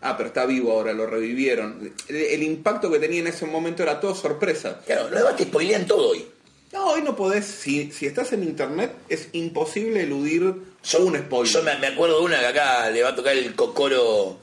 Ah, 0.00 0.16
pero 0.16 0.28
está 0.28 0.46
vivo 0.46 0.72
ahora, 0.72 0.92
lo 0.92 1.06
revivieron. 1.06 1.92
El, 2.08 2.42
impacto 2.42 2.90
que 2.90 2.98
tenía 2.98 3.20
en 3.20 3.28
ese 3.28 3.46
momento 3.46 3.84
era 3.84 4.00
todo 4.00 4.16
sorpresa. 4.16 4.80
Claro, 4.84 5.08
los 5.08 5.20
demás 5.20 5.36
te 5.36 5.44
spoilean 5.44 5.86
todo 5.86 6.08
hoy. 6.08 6.26
No, 6.72 6.86
hoy 6.86 7.02
no 7.02 7.14
podés, 7.14 7.44
si, 7.44 7.92
si 7.92 8.06
estás 8.06 8.32
en 8.32 8.42
internet, 8.42 8.94
es 9.08 9.28
imposible 9.32 10.02
eludir 10.02 10.54
Yo, 10.84 11.04
un 11.04 11.16
spoiler. 11.18 11.52
yo 11.52 11.62
me, 11.62 11.76
me 11.78 11.88
acuerdo 11.88 12.18
de 12.20 12.24
una 12.24 12.38
que 12.40 12.46
acá 12.46 12.90
le 12.90 13.02
va 13.02 13.10
a 13.10 13.14
tocar 13.14 13.36
el 13.36 13.54
cocoro 13.54 14.38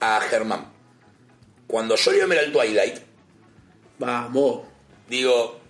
a 0.00 0.20
Germán. 0.20 0.66
Cuando 1.66 1.96
yo 1.96 2.12
leo 2.12 2.30
el 2.32 2.52
Twilight, 2.52 2.98
Vamos. 3.98 4.60
digo, 5.08 5.60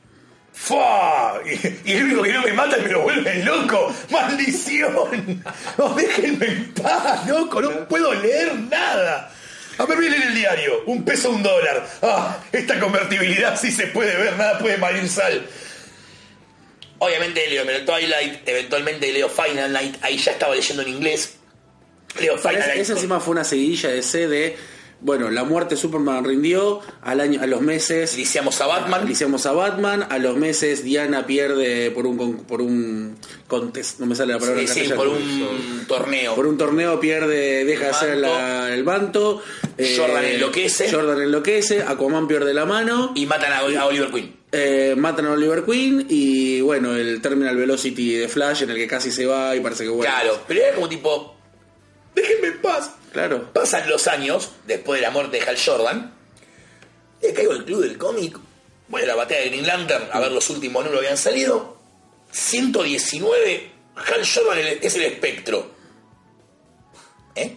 ¡Fua! 0.52 1.40
Y, 1.46 1.90
y 1.90 1.94
el 1.94 2.04
único 2.04 2.22
que 2.22 2.32
no 2.34 2.42
me 2.42 2.52
mata 2.52 2.76
y 2.78 2.82
me 2.82 2.88
lo 2.88 3.02
vuelve 3.02 3.42
loco. 3.44 3.94
¡Maldición! 4.10 5.42
No, 5.78 5.94
déjenme 5.94 6.46
en 6.46 6.74
paz, 6.74 7.26
loco, 7.26 7.60
no 7.62 7.88
puedo 7.88 8.12
leer 8.14 8.54
nada. 8.54 9.32
A 9.78 9.86
ver, 9.86 9.96
voy 9.96 10.06
a 10.08 10.10
leer 10.10 10.22
el 10.24 10.34
diario. 10.34 10.82
Un 10.86 11.04
peso, 11.04 11.30
un 11.30 11.42
dólar. 11.42 11.86
Ah, 12.02 12.38
esta 12.52 12.78
convertibilidad 12.78 13.58
sí 13.58 13.70
se 13.72 13.86
puede 13.86 14.14
ver, 14.16 14.36
nada 14.36 14.58
puede 14.58 14.76
malir 14.76 15.08
sal. 15.08 15.46
Obviamente 17.04 17.44
leo 17.50 17.64
Twilight, 17.84 18.46
eventualmente 18.48 19.12
leo 19.12 19.28
Final 19.28 19.72
Night, 19.72 19.96
ahí 20.02 20.16
ya 20.18 20.30
estaba 20.32 20.54
leyendo 20.54 20.82
en 20.82 20.88
inglés. 20.88 21.34
Leo 22.20 22.38
Final 22.38 22.60
Night. 22.60 22.80
esa 22.80 22.92
encima 22.92 23.18
fue 23.18 23.32
una 23.32 23.42
seguidilla 23.42 23.88
de 23.88 24.02
C 24.02 24.28
de, 24.28 24.56
bueno, 25.00 25.28
la 25.30 25.42
muerte 25.42 25.74
de 25.74 25.80
Superman 25.80 26.24
rindió, 26.24 26.80
al 27.02 27.20
año, 27.20 27.40
a 27.42 27.46
los 27.46 27.60
meses 27.60 28.14
Iniciamos 28.14 28.60
a 28.60 28.66
Batman. 28.66 29.02
Iniciamos 29.04 29.46
a 29.46 29.52
Batman, 29.52 30.06
a 30.10 30.18
los 30.18 30.36
meses 30.36 30.84
Diana 30.84 31.26
pierde 31.26 31.90
por 31.90 32.06
un 32.06 32.44
por 32.44 32.62
un 32.62 33.16
contest, 33.48 33.98
no 33.98 34.06
me 34.06 34.14
sale 34.14 34.34
la 34.34 34.38
palabra 34.38 34.60
Sí, 34.60 34.66
en 34.68 34.72
sí, 34.72 34.80
castellano. 34.90 35.02
por 35.02 35.08
un 35.20 35.84
torneo. 35.88 36.34
Por 36.36 36.46
un 36.46 36.56
torneo 36.56 37.00
pierde, 37.00 37.64
deja 37.64 37.82
de 37.84 37.88
El 37.88 37.94
hacer 37.96 38.16
la- 38.18 38.72
el 38.72 38.84
manto. 38.84 39.42
eh, 39.76 39.96
Jordan 39.98 40.24
enloquece. 40.24 40.88
Jordan 40.92 41.20
enloquece, 41.20 41.82
Aquaman 41.82 42.28
pierde 42.28 42.54
la 42.54 42.64
mano. 42.64 43.10
Y 43.16 43.26
matan 43.26 43.52
a, 43.52 43.58
a 43.58 43.86
Oliver 43.86 44.10
Queen. 44.12 44.41
Eh, 44.54 44.94
matan 44.96 45.24
a 45.26 45.32
Oliver 45.32 45.64
Queen 45.64 46.06
y 46.10 46.60
bueno, 46.60 46.94
el 46.94 47.22
Terminal 47.22 47.56
Velocity 47.56 48.16
de 48.16 48.28
Flash 48.28 48.62
en 48.62 48.70
el 48.70 48.76
que 48.76 48.86
casi 48.86 49.10
se 49.10 49.24
va 49.24 49.56
y 49.56 49.60
parece 49.60 49.84
que 49.84 49.90
vuelve. 49.90 50.12
Claro, 50.12 50.40
pero 50.46 50.60
era 50.60 50.74
como 50.74 50.90
tipo, 50.90 51.34
déjenme 52.14 52.48
en 52.48 52.60
paz. 52.60 52.94
Claro. 53.12 53.50
Pasan 53.52 53.88
los 53.88 54.06
años, 54.06 54.52
después 54.66 55.00
de 55.00 55.06
la 55.06 55.10
muerte 55.10 55.38
de 55.38 55.48
Hal 55.48 55.56
Jordan, 55.58 56.14
y 57.22 57.32
caigo 57.32 57.52
el 57.52 57.64
club 57.64 57.80
del 57.80 57.96
cómic, 57.96 58.38
voy 58.88 59.02
a 59.02 59.06
la 59.06 59.14
batalla 59.14 59.40
de 59.40 59.48
Green 59.48 59.66
Lantern 59.66 60.08
a 60.12 60.20
ver 60.20 60.32
los 60.32 60.48
últimos 60.50 60.84
números 60.84 61.00
que 61.00 61.06
habían 61.06 61.18
salido. 61.18 61.78
119, 62.30 63.70
Hal 63.96 64.26
Jordan 64.26 64.58
es 64.82 64.94
el 64.96 65.02
espectro. 65.02 65.70
¿Eh? 67.34 67.56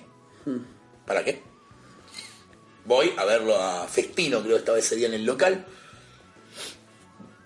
¿Para 1.05 1.25
qué? 1.25 1.41
Voy 2.86 3.12
a 3.17 3.25
verlo 3.25 3.60
a 3.60 3.86
Festino, 3.88 4.41
creo 4.41 4.53
que 4.53 4.60
estaba 4.60 4.79
ese 4.79 4.95
día 4.95 5.08
en 5.08 5.15
el 5.15 5.25
local. 5.25 5.65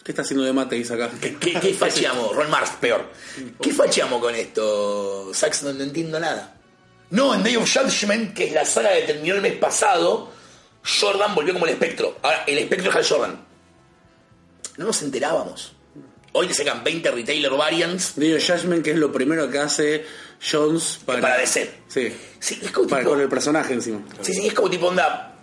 ¿Qué 0.09 0.13
está 0.13 0.23
haciendo 0.23 0.43
de 0.43 0.53
Mateis 0.53 0.89
acá? 0.89 1.07
¿Qué, 1.21 1.35
qué 1.37 1.71
facheamos? 1.71 2.35
Ron 2.35 2.49
Mars, 2.49 2.71
peor. 2.81 3.11
¿Qué 3.61 3.71
facheamos 3.71 4.19
con 4.19 4.33
esto? 4.33 5.29
Sax, 5.31 5.61
no, 5.61 5.71
no 5.71 5.83
entiendo 5.83 6.19
nada. 6.19 6.57
No, 7.11 7.35
en 7.35 7.43
Day 7.43 7.55
of 7.57 7.71
Judgment, 7.71 8.33
que 8.33 8.45
es 8.45 8.53
la 8.53 8.65
saga 8.65 8.91
que 8.95 9.01
terminó 9.03 9.35
el 9.35 9.43
mes 9.43 9.53
pasado, 9.57 10.31
Jordan 10.99 11.35
volvió 11.35 11.53
como 11.53 11.67
el 11.67 11.73
espectro. 11.73 12.17
Ahora, 12.23 12.43
el 12.47 12.57
espectro 12.57 12.89
es 12.89 12.95
Hal 12.95 13.05
Jordan. 13.05 13.45
No 14.77 14.85
nos 14.85 14.99
enterábamos. 15.03 15.73
Hoy 16.31 16.47
le 16.47 16.55
sacan 16.55 16.83
20 16.83 17.11
retailer 17.11 17.51
variants. 17.51 18.13
Digo, 18.15 18.39
Judgment, 18.39 18.83
que 18.83 18.93
es 18.93 18.97
lo 18.97 19.11
primero 19.11 19.47
que 19.51 19.59
hace 19.59 20.07
Jones 20.41 21.01
para, 21.05 21.21
Para 21.21 21.37
DC. 21.37 21.71
Sí. 21.87 22.11
Sí, 22.39 22.59
es 22.63 22.71
como 22.71 22.89
Para 22.89 23.03
tipo. 23.03 23.11
con 23.11 23.21
el 23.21 23.29
personaje 23.29 23.73
encima. 23.75 24.01
Sí, 24.21 24.33
sí, 24.33 24.47
es 24.47 24.55
como 24.55 24.71
tipo 24.71 24.87
onda. 24.87 25.35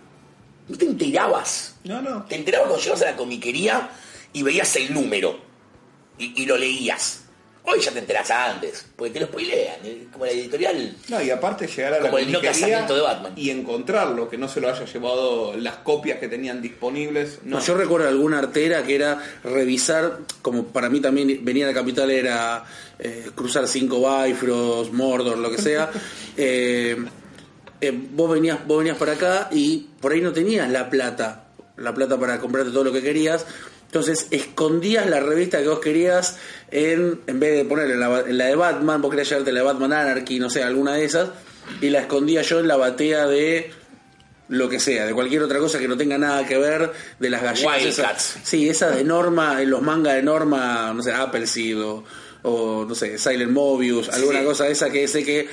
No 0.67 0.77
te 0.77 0.83
enterabas. 0.83 1.75
No, 1.85 2.01
no. 2.01 2.25
Te 2.25 2.35
enterabas 2.35 2.67
cuando 2.67 2.83
llegabas 2.83 3.03
a 3.03 3.11
la 3.11 3.15
comiquería 3.15 3.89
y 4.39 4.43
veías 4.43 4.75
el 4.75 4.93
número. 4.93 5.39
Y, 6.17 6.43
y 6.43 6.45
lo 6.45 6.57
leías. 6.57 7.23
Hoy 7.69 7.81
ya 7.81 7.91
te 7.91 7.99
enterás 7.99 8.31
antes, 8.31 8.85
porque 8.95 9.11
te 9.13 9.19
lo 9.19 9.25
spoilean. 9.25 9.79
eh, 9.83 10.07
Como 10.13 10.25
la 10.25 10.31
editorial. 10.31 10.95
No, 11.09 11.21
y 11.21 11.29
aparte 11.29 11.67
llegar 11.67 11.95
a 11.95 11.97
la 11.97 12.03
Como 12.03 12.17
el 12.17 12.31
no 12.31 12.39
casamiento 12.39 12.95
de 12.95 13.01
Batman. 13.01 13.33
y 13.35 13.49
encontrarlo, 13.49 14.29
que 14.29 14.37
no 14.37 14.47
se 14.47 14.61
lo 14.61 14.69
haya 14.69 14.85
llevado 14.85 15.53
las 15.57 15.75
copias 15.77 16.17
que 16.19 16.29
tenían 16.29 16.61
disponibles. 16.61 17.39
No, 17.43 17.57
No, 17.59 17.65
yo 17.65 17.75
recuerdo 17.75 18.07
alguna 18.07 18.39
artera 18.39 18.83
que 18.85 18.95
era 18.95 19.21
revisar, 19.43 20.19
como 20.41 20.67
para 20.67 20.89
mí 20.89 21.01
también 21.01 21.43
venía 21.43 21.65
a 21.65 21.67
la 21.67 21.73
capital 21.73 22.09
era 22.09 22.63
eh, 22.99 23.31
cruzar 23.35 23.67
cinco 23.67 23.97
Bifrost, 24.23 24.93
Mordor, 24.93 25.37
lo 25.37 25.51
que 25.51 25.61
sea. 25.61 25.91
eh, 26.37 26.95
eh, 27.81 27.91
vos 28.11 28.31
venías, 28.31 28.65
vos 28.65 28.77
venías 28.77 28.97
para 28.97 29.11
acá 29.11 29.49
y 29.51 29.87
por 29.99 30.13
ahí 30.13 30.21
no 30.21 30.31
tenías 30.31 30.69
la 30.71 30.89
plata, 30.89 31.49
la 31.75 31.93
plata 31.93 32.17
para 32.17 32.39
comprarte 32.39 32.71
todo 32.71 32.85
lo 32.85 32.93
que 32.93 33.01
querías. 33.01 33.45
Entonces 33.87 34.27
escondías 34.31 35.09
la 35.09 35.19
revista 35.21 35.61
que 35.61 35.67
vos 35.67 35.79
querías 35.79 36.37
en, 36.71 37.21
en 37.25 37.39
vez 37.39 37.55
de 37.55 37.65
poner 37.65 37.89
en 37.89 37.99
la, 37.99 38.19
en 38.19 38.37
la 38.37 38.45
de 38.45 38.55
Batman, 38.55 39.01
vos 39.01 39.09
querías 39.09 39.29
llevarte 39.29 39.51
la 39.51 39.59
de 39.61 39.65
Batman 39.65 39.93
Anarchy, 39.93 40.39
no 40.39 40.49
sé, 40.49 40.61
alguna 40.61 40.93
de 40.93 41.05
esas, 41.05 41.29
y 41.81 41.89
la 41.89 42.01
escondía 42.01 42.41
yo 42.41 42.59
en 42.59 42.67
la 42.67 42.75
batea 42.75 43.27
de 43.27 43.71
lo 44.49 44.69
que 44.69 44.79
sea, 44.79 45.05
de 45.05 45.13
cualquier 45.13 45.41
otra 45.43 45.59
cosa 45.59 45.79
que 45.79 45.87
no 45.87 45.97
tenga 45.97 46.17
nada 46.17 46.45
que 46.45 46.57
ver, 46.57 46.91
de 47.19 47.29
las 47.29 47.41
galletas. 47.41 47.83
esas-. 47.83 48.37
Sí, 48.43 48.69
esas 48.69 48.95
de 48.95 49.03
Norma, 49.03 49.61
en 49.61 49.69
los 49.69 49.81
mangas 49.81 50.15
de 50.15 50.23
Norma, 50.23 50.93
no 50.93 51.01
sé, 51.01 51.13
Appleseed 51.13 51.81
o, 51.81 52.03
o, 52.43 52.85
no 52.87 52.95
sé, 52.95 53.17
Silent 53.17 53.51
Mobius, 53.51 54.09
alguna 54.09 54.39
sí. 54.39 54.45
cosa 54.45 54.63
de 54.65 54.71
esa 54.71 54.89
que 54.89 55.07
sé 55.07 55.23
que 55.23 55.47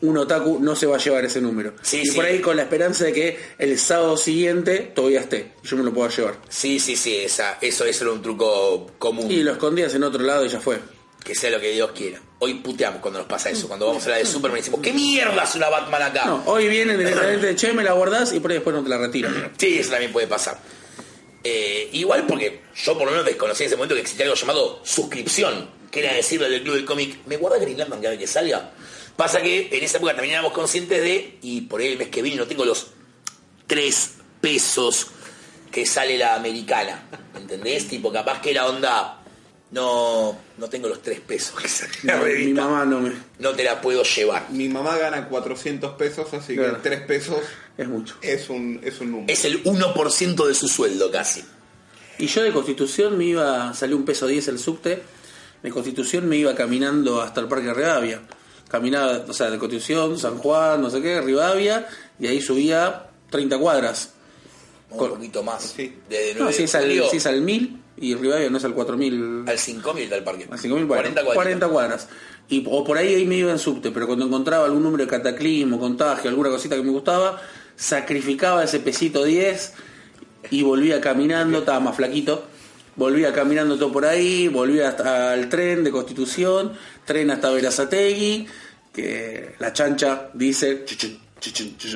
un 0.00 0.16
otaku 0.16 0.58
no 0.60 0.76
se 0.76 0.86
va 0.86 0.96
a 0.96 0.98
llevar 0.98 1.24
ese 1.24 1.40
número. 1.40 1.74
Sí, 1.82 2.02
y 2.02 2.06
sí. 2.06 2.16
por 2.16 2.24
ahí 2.24 2.40
con 2.40 2.56
la 2.56 2.62
esperanza 2.62 3.04
de 3.04 3.12
que 3.12 3.38
el 3.58 3.78
sábado 3.78 4.16
siguiente 4.16 4.92
todavía 4.94 5.20
esté, 5.20 5.52
yo 5.62 5.76
me 5.76 5.82
lo 5.82 5.92
puedo 5.92 6.08
llevar. 6.08 6.36
Sí, 6.48 6.78
sí, 6.78 6.96
sí, 6.96 7.16
esa, 7.16 7.58
eso, 7.60 7.84
eso 7.84 8.04
era 8.04 8.12
un 8.12 8.22
truco 8.22 8.92
común. 8.98 9.30
Y 9.30 9.42
lo 9.42 9.52
escondías 9.52 9.94
en 9.94 10.04
otro 10.04 10.22
lado 10.22 10.44
y 10.44 10.48
ya 10.48 10.60
fue. 10.60 10.78
Que 11.24 11.34
sea 11.34 11.50
lo 11.50 11.60
que 11.60 11.72
Dios 11.72 11.90
quiera. 11.92 12.20
Hoy 12.38 12.54
puteamos 12.54 13.00
cuando 13.00 13.18
nos 13.18 13.28
pasa 13.28 13.50
eso. 13.50 13.66
Cuando 13.66 13.88
vamos 13.88 14.06
a 14.06 14.10
la 14.10 14.16
de 14.16 14.24
Superman 14.24 14.58
y 14.58 14.60
decimos, 14.60 14.80
¿qué 14.80 14.92
mierda 14.92 15.42
es 15.42 15.54
una 15.56 15.68
Batman 15.68 16.02
acá? 16.02 16.24
No, 16.24 16.42
hoy 16.46 16.68
vienen 16.68 16.96
directamente, 16.96 17.56
che, 17.56 17.72
me 17.72 17.82
la 17.82 17.92
guardás 17.92 18.32
y 18.32 18.40
por 18.40 18.50
ahí 18.50 18.58
después 18.58 18.74
no 18.74 18.82
te 18.82 18.88
la 18.88 18.98
retiran. 18.98 19.52
Sí, 19.58 19.78
eso 19.78 19.90
también 19.90 20.12
puede 20.12 20.28
pasar. 20.28 20.58
Eh, 21.42 21.90
igual 21.92 22.26
porque 22.26 22.60
yo 22.74 22.94
por 22.94 23.04
lo 23.04 23.10
menos 23.10 23.26
desconocí 23.26 23.64
en 23.64 23.66
ese 23.66 23.76
momento 23.76 23.94
que 23.94 24.02
existía 24.02 24.24
algo 24.24 24.36
llamado 24.36 24.80
suscripción, 24.84 25.70
que 25.90 26.00
era 26.00 26.14
decirle 26.14 26.48
del 26.48 26.62
club 26.62 26.76
del 26.76 26.84
cómic, 26.84 27.18
¿me 27.26 27.36
guarda 27.36 27.58
Green 27.58 27.78
Lantern 27.78 28.00
cada 28.00 28.10
vez 28.10 28.20
que 28.20 28.26
salga? 28.26 28.72
Pasa 29.18 29.42
que 29.42 29.68
en 29.72 29.82
esa 29.82 29.96
época 29.98 30.12
también 30.12 30.34
éramos 30.34 30.52
conscientes 30.52 31.02
de, 31.02 31.38
y 31.42 31.62
por 31.62 31.80
ahí 31.80 31.88
el 31.88 31.98
mes 31.98 32.08
que 32.08 32.22
viene 32.22 32.38
no 32.38 32.46
tengo 32.46 32.64
los 32.64 32.86
tres 33.66 34.12
pesos 34.40 35.08
que 35.72 35.84
sale 35.84 36.16
la 36.16 36.36
americana, 36.36 37.02
¿entendés? 37.36 37.88
Tipo, 37.88 38.12
capaz 38.12 38.40
que 38.40 38.52
era 38.52 38.66
onda, 38.68 39.20
no, 39.72 40.38
no 40.56 40.68
tengo 40.70 40.88
los 40.88 41.02
tres 41.02 41.18
pesos 41.20 41.60
que 41.60 41.66
sale 41.68 41.92
la 42.04 42.12
No, 42.16 42.18
mi 42.22 42.24
revista, 42.30 42.62
mamá 42.64 42.84
no 42.84 43.00
me... 43.00 43.12
no 43.40 43.50
te 43.56 43.64
la 43.64 43.80
puedo 43.80 44.04
llevar. 44.04 44.46
Mi 44.52 44.68
mamá 44.68 44.96
gana 44.96 45.28
400 45.28 45.96
pesos, 45.96 46.32
así 46.32 46.54
Claro. 46.54 46.80
que 46.80 46.88
3 46.88 47.00
pesos 47.02 47.40
Es 47.76 47.88
mucho. 47.88 48.14
es 48.22 48.48
un, 48.48 48.80
es 48.84 49.00
un 49.00 49.10
número. 49.10 49.32
Es 49.32 49.44
el 49.44 49.64
1% 49.64 50.46
de 50.46 50.54
su 50.54 50.68
sueldo 50.68 51.10
casi. 51.10 51.42
Y 52.18 52.28
yo 52.28 52.42
de 52.44 52.52
Constitución 52.52 53.18
me 53.18 53.24
iba, 53.24 53.74
salió 53.74 53.96
un 53.96 54.04
peso 54.04 54.28
10 54.28 54.46
el 54.46 54.58
subte, 54.60 55.02
de 55.62 55.70
Constitución 55.70 56.28
me 56.28 56.36
iba 56.36 56.54
caminando 56.54 57.20
hasta 57.20 57.40
el 57.40 57.48
Parque 57.48 57.74
Rivadavia. 57.74 58.22
Caminaba, 58.68 59.24
o 59.26 59.32
sea, 59.32 59.50
de 59.50 59.58
Constitución, 59.58 60.18
San 60.18 60.38
Juan, 60.38 60.82
no 60.82 60.90
sé 60.90 61.00
qué, 61.00 61.20
Rivadavia, 61.20 61.86
y 62.20 62.26
ahí 62.26 62.40
subía 62.40 63.06
30 63.30 63.58
cuadras. 63.58 64.10
Un 64.90 64.98
Con- 64.98 65.10
poquito 65.10 65.42
más. 65.42 65.62
Sí. 65.76 65.94
Desde 66.08 66.34
No, 66.34 66.40
9 66.44 66.52
si 66.52 66.58
de 66.60 66.64
es, 66.64 66.74
al, 66.74 67.10
si 67.10 67.16
es 67.18 67.26
al 67.26 67.40
1000 67.42 67.80
y 67.98 68.14
Rivadavia 68.14 68.50
no 68.50 68.58
es 68.58 68.64
al 68.64 68.74
4000. 68.74 69.44
al 69.46 69.58
5000 69.58 70.08
del 70.10 70.22
parque. 70.24 70.46
Al 70.50 70.58
5000, 70.58 70.86
bueno, 70.86 71.02
40 71.02 71.24
40, 71.24 71.66
cuadritos. 71.68 71.70
cuadras. 71.70 72.08
Y, 72.50 72.64
o 72.66 72.84
por 72.84 72.96
ahí, 72.96 73.14
ahí 73.14 73.26
me 73.26 73.36
iba 73.36 73.50
en 73.50 73.58
subte, 73.58 73.90
pero 73.90 74.06
cuando 74.06 74.24
encontraba 74.26 74.64
algún 74.66 74.82
número 74.82 75.04
de 75.04 75.10
cataclismo, 75.10 75.78
contagio, 75.78 76.30
alguna 76.30 76.48
cosita 76.50 76.76
que 76.76 76.82
me 76.82 76.90
gustaba, 76.90 77.40
sacrificaba 77.76 78.64
ese 78.64 78.80
pesito 78.80 79.24
10 79.24 79.72
y 80.50 80.62
volvía 80.62 81.00
caminando, 81.00 81.58
estaba 81.58 81.80
más 81.80 81.96
flaquito, 81.96 82.44
volvía 82.98 83.32
caminando 83.32 83.78
todo 83.78 83.92
por 83.92 84.04
ahí, 84.04 84.48
volvía 84.48 84.88
hasta 84.88 85.32
el 85.34 85.48
tren 85.48 85.84
de 85.84 85.90
Constitución, 85.90 86.72
tren 87.04 87.30
hasta 87.30 87.50
Verazategui, 87.50 88.46
que 88.92 89.54
la 89.60 89.72
chancha 89.72 90.30
dice 90.34 90.84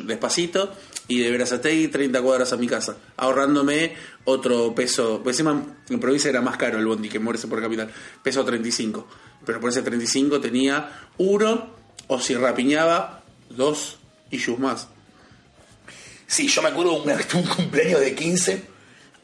despacito, 0.05 0.72
y 1.09 1.18
de 1.18 1.30
Verazategui 1.32 1.88
30 1.88 2.22
cuadras 2.22 2.53
a 2.53 2.57
mi 2.57 2.68
casa, 2.68 2.96
ahorrándome 3.16 3.94
otro 4.24 4.72
peso, 4.74 5.20
pues 5.22 5.34
encima 5.34 5.76
en 5.90 6.00
provincia 6.00 6.30
era 6.30 6.40
más 6.40 6.57
caro 6.57 6.78
el 6.78 6.86
bondi 6.86 7.09
que 7.09 7.18
moverse 7.18 7.48
por 7.48 7.61
capital, 7.61 7.90
peso 8.22 8.44
35, 8.44 9.07
pero 9.44 9.61
por 9.61 9.70
ese 9.70 9.82
35 9.82 10.40
tenía 10.40 11.09
uno, 11.18 11.74
o 12.07 12.20
si 12.20 12.36
rapiñaba, 12.36 13.24
dos 13.50 13.98
y 14.30 14.38
más. 14.59 14.86
Sí, 16.28 16.46
yo 16.46 16.62
me 16.62 16.68
acuerdo 16.68 17.03
tuve 17.03 17.16
un 17.34 17.48
cumpleaños 17.48 18.00
de 18.00 18.14
15 18.14 18.71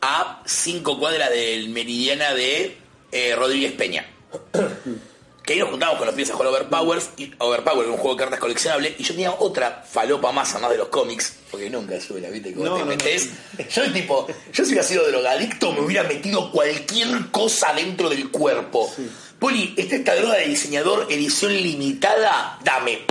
a 0.00 0.42
5 0.44 0.98
cuadras 0.98 1.30
del 1.30 1.68
Meridiana 1.70 2.34
de 2.34 2.76
eh, 3.12 3.34
Rodríguez 3.36 3.72
Peña. 3.72 4.06
Que 5.48 5.54
ahí 5.54 5.60
nos 5.60 5.70
juntábamos 5.70 5.96
con 5.96 6.06
los 6.06 6.14
pibes 6.14 6.28
a 6.28 6.34
jugar 6.34 6.48
Overpowers, 6.48 7.08
y 7.16 7.32
Overpower, 7.38 7.88
un 7.88 7.96
juego 7.96 8.16
de 8.16 8.18
cartas 8.18 8.38
coleccionable, 8.38 8.94
y 8.98 9.02
yo 9.02 9.14
tenía 9.14 9.32
otra 9.32 9.82
falopa 9.82 10.30
más 10.30 10.52
además 10.52 10.72
de 10.72 10.76
los 10.76 10.88
cómics, 10.88 11.36
porque 11.50 11.70
nunca 11.70 11.98
sube 12.02 12.20
la 12.20 12.28
viste 12.28 12.52
como 12.52 12.66
No, 12.66 12.74
te 12.76 12.84
no, 12.84 12.90
no. 12.90 13.64
Yo 13.66 13.92
tipo, 13.94 14.26
yo 14.52 14.64
si 14.66 14.72
hubiera 14.72 14.82
sido 14.86 15.08
drogadicto 15.08 15.72
me 15.72 15.80
hubiera 15.80 16.02
metido 16.02 16.52
cualquier 16.52 17.30
cosa 17.30 17.72
dentro 17.72 18.10
del 18.10 18.30
cuerpo. 18.30 18.92
Poli, 19.38 19.72
esta 19.78 19.96
esta 19.96 20.16
droga 20.16 20.34
de 20.34 20.48
diseñador, 20.48 21.06
edición 21.08 21.54
limitada, 21.54 22.58
dame. 22.62 23.06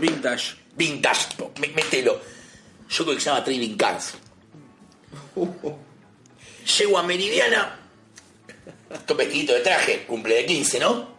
Vintage. 0.00 0.56
Vintage, 0.74 1.28
mételo. 1.60 2.20
Yo 2.88 3.04
coleccionaba 3.04 3.44
trading 3.44 3.76
cards. 3.76 4.14
Llego 6.78 6.98
a 6.98 7.02
Meridiana, 7.02 7.78
todo 9.06 9.18
vestidito 9.18 9.52
de 9.54 9.60
traje, 9.60 10.04
cumple 10.06 10.34
de 10.36 10.46
15, 10.46 10.78
¿no? 10.80 11.16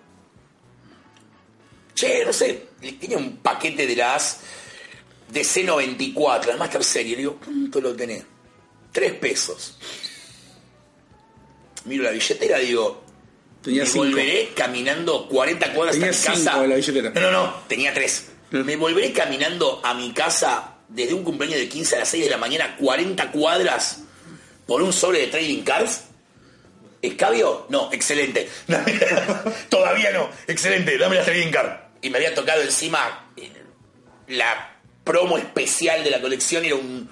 Che, 1.96 2.26
no 2.26 2.34
sé, 2.34 2.68
tenía 3.00 3.18
un 3.18 3.38
paquete 3.38 3.88
de 3.88 3.96
las 3.96 4.42
DC94, 5.34 6.48
la 6.48 6.58
Master 6.58 6.84
Serie. 6.84 7.12
Le 7.14 7.18
digo, 7.20 7.40
¿cuánto 7.44 7.82
lo 7.82 7.96
tenés? 7.96 8.24
Tres 8.92 9.14
pesos. 9.14 9.78
Miro 11.86 12.04
la 12.04 12.12
billetera, 12.12 12.60
digo, 12.60 13.04
Tenía 13.64 13.84
me 13.84 13.90
cinco. 13.90 14.06
volveré 14.06 14.50
caminando 14.56 15.28
40 15.28 15.74
cuadras 15.74 15.96
Tenía 15.96 16.12
hasta 16.12 16.32
mi 16.36 16.44
casa. 16.46 16.64
en 16.64 16.70
la 16.70 16.76
billetera. 16.76 17.10
No, 17.12 17.22
no, 17.22 17.32
no, 17.32 17.54
tenía 17.68 17.94
tres. 17.94 18.28
Me 18.52 18.76
volveré 18.76 19.12
caminando 19.14 19.82
a 19.84 19.94
mi 19.94 20.12
casa 20.14 20.76
desde 20.90 21.14
un 21.14 21.24
cumpleaños 21.24 21.60
de 21.60 21.68
15 21.70 21.96
a 21.96 22.00
las 22.00 22.10
6 22.10 22.26
de 22.26 22.30
la 22.30 22.38
mañana, 22.38 22.76
40 22.78 23.32
cuadras, 23.32 24.04
por 24.68 24.82
un 24.82 24.94
sobre 24.94 25.22
de 25.22 25.28
trading 25.28 25.64
cards. 25.64 26.04
¿Escabio? 27.02 27.68
No, 27.70 27.92
excelente. 27.94 28.50
Todavía 29.70 30.12
no, 30.12 30.30
excelente, 30.48 30.98
dame 30.98 31.16
la 31.16 31.24
trading 31.24 31.52
card. 31.52 31.72
Y 32.02 32.10
me 32.10 32.18
había 32.18 32.36
tocado 32.36 32.62
encima 32.62 33.32
eh, 33.38 33.52
la 34.28 34.78
promo 35.04 35.38
especial 35.38 36.04
de 36.04 36.12
la 36.12 36.22
colección, 36.22 36.66
era 36.66 36.76
un 36.76 37.10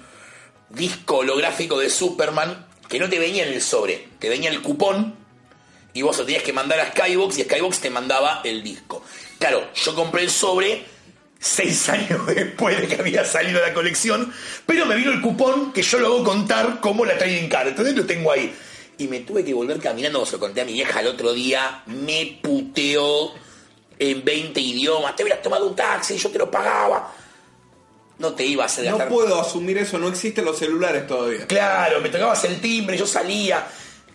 disco 0.68 1.18
holográfico 1.18 1.78
de 1.78 1.88
Superman 1.88 2.66
que 2.88 2.98
no 2.98 3.08
te 3.08 3.18
venía 3.18 3.46
en 3.46 3.54
el 3.54 3.62
sobre, 3.62 4.08
te 4.18 4.28
venía 4.28 4.50
el 4.50 4.60
cupón 4.62 5.16
y 5.94 6.02
vos 6.02 6.18
lo 6.18 6.24
tenías 6.24 6.42
que 6.42 6.52
mandar 6.52 6.78
a 6.80 6.90
Skybox 6.90 7.38
y 7.38 7.42
Skybox 7.44 7.80
te 7.80 7.90
mandaba 7.90 8.42
el 8.44 8.62
disco. 8.62 9.02
Claro, 9.38 9.72
yo 9.74 9.94
compré 9.94 10.22
el 10.22 10.30
sobre 10.30 10.84
seis 11.38 11.88
años 11.88 12.26
después 12.34 12.80
de 12.80 12.88
que 12.88 12.96
había 12.96 13.24
salido 13.24 13.60
la 13.60 13.72
colección, 13.74 14.32
pero 14.64 14.86
me 14.86 14.96
vino 14.96 15.10
el 15.10 15.20
cupón 15.20 15.72
que 15.72 15.82
yo 15.82 15.98
lo 15.98 16.06
hago 16.06 16.24
contar 16.24 16.80
como 16.80 17.04
la 17.04 17.16
trading 17.16 17.48
card, 17.48 17.68
entonces 17.68 17.96
lo 17.96 18.04
tengo 18.04 18.32
ahí. 18.32 18.54
Y 18.98 19.08
me 19.08 19.20
tuve 19.20 19.44
que 19.44 19.52
volver 19.52 19.78
caminando, 19.78 20.24
se 20.24 20.32
lo 20.32 20.40
conté 20.40 20.62
a 20.62 20.64
mi 20.64 20.72
vieja 20.72 21.00
el 21.00 21.08
otro 21.08 21.32
día, 21.32 21.82
me 21.86 22.38
puteó 22.42 23.32
en 23.98 24.24
20 24.24 24.60
idiomas, 24.60 25.14
te 25.16 25.22
hubieras 25.22 25.42
tomado 25.42 25.66
un 25.66 25.76
taxi, 25.76 26.16
yo 26.16 26.30
te 26.30 26.38
lo 26.38 26.50
pagaba. 26.50 27.12
No 28.18 28.32
te 28.32 28.44
iba 28.46 28.62
a 28.62 28.66
hacer 28.66 28.86
No 28.86 28.92
gastar 28.92 29.08
puedo 29.08 29.38
asumir 29.38 29.76
eso, 29.76 29.98
no 29.98 30.08
existen 30.08 30.46
los 30.46 30.58
celulares 30.58 31.06
todavía. 31.06 31.46
Claro, 31.46 32.00
me 32.00 32.08
tocabas 32.08 32.42
el 32.44 32.60
timbre, 32.62 32.96
yo 32.96 33.06
salía. 33.06 33.66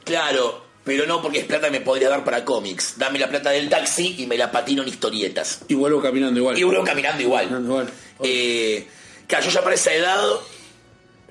Claro, 0.03 0.61
pero 0.84 1.05
no 1.05 1.21
porque 1.21 1.39
es 1.39 1.45
plata 1.45 1.67
que 1.67 1.71
me 1.79 1.82
podría 1.82 2.09
dar 2.09 2.23
para 2.23 2.43
cómics. 2.45 2.95
Dame 2.97 3.19
la 3.19 3.29
plata 3.29 3.51
del 3.51 3.69
taxi 3.69 4.15
y 4.19 4.25
me 4.27 4.38
la 4.38 4.51
patino 4.51 4.82
en 4.84 4.89
historietas. 4.89 5.61
Y 5.67 5.75
vuelvo 5.75 6.01
caminando 6.01 6.39
igual. 6.39 6.57
Y 6.57 6.63
uno 6.63 6.84
caminando 6.84 7.21
igual. 7.21 7.45
Caminando 7.49 7.69
igual. 7.69 7.89
Eh, 8.23 8.88
claro, 9.27 9.45
yo 9.45 9.51
ya 9.51 9.61
para 9.63 9.75
esa 9.75 9.93
edad, 9.93 10.23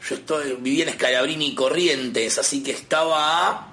yo 0.09 0.15
estoy, 0.15 0.57
vivía 0.61 0.85
en 0.85 0.91
Escalabrini 0.91 1.49
y 1.49 1.55
Corrientes, 1.55 2.39
así 2.39 2.63
que 2.63 2.71
estaba 2.73 3.49
a, 3.49 3.73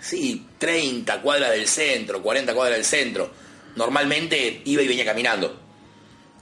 sí, 0.00 0.46
30 0.58 1.20
cuadras 1.20 1.50
del 1.50 1.68
centro, 1.68 2.22
40 2.22 2.54
cuadras 2.54 2.76
del 2.78 2.84
centro. 2.86 3.30
Normalmente 3.76 4.62
iba 4.64 4.82
y 4.82 4.88
venía 4.88 5.04
caminando. 5.04 5.60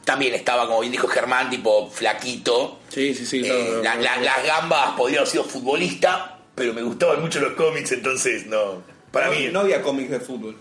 También 0.04 0.34
estaba, 0.34 0.66
como 0.66 0.80
bien 0.80 0.90
dijo 0.92 1.06
Germán, 1.06 1.48
tipo 1.48 1.88
flaquito. 1.90 2.80
Sí, 2.88 3.14
sí, 3.14 3.24
sí. 3.24 3.40
Eh, 3.44 3.80
la- 3.84 3.94
la- 3.94 4.16
las 4.18 4.44
gambas 4.44 4.90
podría 4.96 5.18
haber 5.18 5.30
sido 5.30 5.44
futbolista, 5.44 6.31
pero 6.55 6.72
me 6.74 6.82
gustaban 6.82 7.20
mucho 7.20 7.40
los 7.40 7.53
cómics, 7.55 7.92
entonces 7.92 8.46
no. 8.46 8.82
Para 9.11 9.26
no, 9.26 9.32
mí, 9.32 9.48
no 9.53 9.61
había 9.61 9.82
cómics 9.82 10.11
de 10.11 10.20
fútbol. 10.20 10.57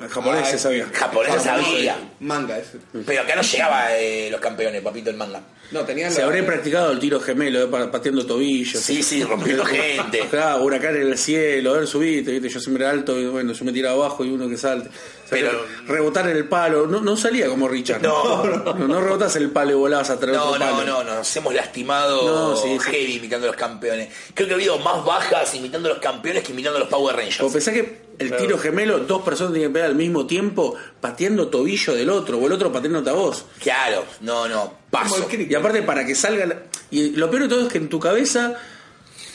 El 0.00 0.08
japonés 0.08 0.48
se 0.48 0.56
Ah, 0.56 0.58
sabía. 0.58 0.86
japonés 0.92 1.42
sabía. 1.42 1.96
Manga 2.20 2.58
ese. 2.58 2.78
Pero 3.06 3.22
acá 3.22 3.34
no 3.34 3.42
llegaba 3.42 3.96
eh, 3.96 4.28
los 4.30 4.40
campeones, 4.40 4.82
papito, 4.82 5.08
el 5.10 5.16
manga. 5.16 5.40
No, 5.72 5.80
tenían 5.84 6.12
Se 6.12 6.20
la- 6.20 6.26
habré 6.26 6.42
practicado 6.42 6.92
el 6.92 6.98
tiro 6.98 7.18
gemelo, 7.20 7.62
eh, 7.62 7.66
pa- 7.66 7.90
pateando 7.90 8.24
tobillos. 8.24 8.80
Sí, 8.80 9.02
sí, 9.02 9.22
rompiendo 9.24 9.64
gente. 9.66 10.20
Claro, 10.30 10.62
huracán 10.64 10.94
en 10.96 11.02
el 11.02 11.18
cielo, 11.18 11.74
a 11.74 11.78
ver, 11.78 11.86
subite, 11.86 12.30
¿viste? 12.32 12.48
yo 12.48 12.60
siempre 12.60 12.84
era 12.84 12.92
alto, 12.92 13.18
y 13.18 13.26
bueno, 13.26 13.52
yo 13.52 13.64
me 13.64 13.72
tiraba 13.72 13.94
abajo 14.06 14.24
y 14.24 14.30
uno 14.30 14.48
que 14.48 14.56
salte. 14.56 14.88
O 14.88 15.28
sea, 15.28 15.38
Pero- 15.40 15.50
que 15.86 15.92
rebotar 15.92 16.28
en 16.28 16.36
el 16.36 16.48
palo, 16.48 16.86
no, 16.86 17.00
no 17.00 17.16
salía 17.16 17.48
como 17.48 17.66
Richard. 17.66 18.00
No. 18.02 18.44
no, 18.44 18.74
no 18.74 19.00
rebotás 19.00 19.34
el 19.36 19.50
palo 19.50 19.72
y 19.72 19.74
volabas 19.74 20.10
a 20.10 20.18
traer 20.20 20.36
No, 20.36 20.52
no, 20.52 20.58
palo. 20.58 20.84
no, 20.84 21.02
nos 21.04 21.36
hemos 21.36 21.52
lastimado 21.52 22.22
No, 22.52 22.56
sí, 22.56 22.68
sí. 22.78 22.90
heavy 22.90 23.16
imitando 23.16 23.46
a 23.46 23.50
los 23.50 23.56
campeones. 23.56 24.08
Creo 24.34 24.46
que 24.46 24.54
ha 24.54 24.56
habido 24.56 24.78
más 24.78 25.04
bajas 25.04 25.52
imitando 25.54 25.88
a 25.88 25.92
los 25.94 26.00
campeones 26.00 26.44
que 26.44 26.52
imitando 26.52 26.76
a 26.76 26.80
los 26.80 26.88
Power 26.88 27.16
Rangers. 27.16 27.40
O 27.40 27.50
pensá 27.52 27.72
que 27.72 28.06
el 28.18 28.34
tiro 28.36 28.56
gemelo, 28.56 29.00
dos 29.00 29.22
personas 29.22 29.52
tienen 29.52 29.70
que 29.70 29.74
pegar 29.74 29.90
al 29.90 29.96
mismo 29.96 30.26
tiempo 30.26 30.74
pateando 31.00 31.48
tobillo 31.48 31.92
del 31.94 32.08
otro, 32.08 32.38
o 32.38 32.46
el 32.46 32.52
otro 32.52 32.72
pateándote 32.72 33.10
a 33.10 33.14
vos. 33.14 33.44
Claro, 33.60 34.04
no, 34.20 34.48
no, 34.48 34.62
Como 34.64 34.76
paso. 34.90 35.28
Y 35.30 35.54
aparte 35.54 35.82
para 35.82 36.04
que 36.06 36.14
salga... 36.14 36.46
la- 36.46 36.62
Y 36.90 37.10
lo 37.10 37.30
peor 37.30 37.44
de 37.44 37.48
todo 37.48 37.66
es 37.66 37.72
que 37.72 37.78
en 37.78 37.88
tu 37.88 37.98
cabeza 38.00 38.54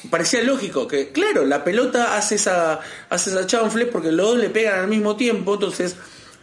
parecía 0.10 0.42
lógico 0.44 0.88
que, 0.88 1.12
claro, 1.12 1.46
la 1.46 1.64
pelota 1.64 2.16
hace 2.18 2.36
esa, 2.36 2.80
hace 3.10 3.30
esa 3.30 3.46
chanfle 3.46 3.86
porque 3.86 4.12
los 4.12 4.26
dos 4.32 4.38
le 4.40 4.50
pegan 4.50 4.80
al 4.80 4.88
mismo 4.88 5.16
tiempo, 5.16 5.54
entonces 5.56 5.96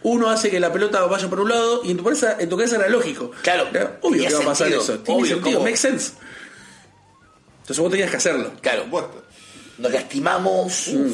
uno 0.03 0.29
hace 0.29 0.49
que 0.49 0.59
la 0.61 0.71
pelota 0.71 1.01
vaya 1.05 1.27
por 1.29 1.41
un 1.41 1.49
lado 1.49 1.81
y 1.83 1.91
en 1.91 1.97
tu 1.97 2.03
cabeza, 2.05 2.37
en 2.39 2.47
tu 2.47 2.55
cabeza 2.55 2.77
era 2.77 2.87
lógico. 2.87 3.31
Claro, 3.41 3.67
Era 3.73 3.97
obvio 4.01 4.27
que 4.27 4.33
va 4.33 4.39
a 4.39 4.45
pasar 4.45 4.67
sentido, 4.69 4.81
eso. 4.83 4.99
Tiene 4.99 5.19
obvio, 5.21 5.35
sentido, 5.35 5.53
¿cómo? 5.57 5.65
makes 5.65 5.77
sense. 5.81 6.13
Entonces 7.61 7.79
vos 7.79 7.91
tenías 7.91 8.09
que 8.09 8.17
hacerlo. 8.17 8.51
Claro, 8.61 8.83
Supuesto. 8.85 9.23
nos 9.77 9.91
lastimamos, 9.91 10.87
Mm. 10.93 11.11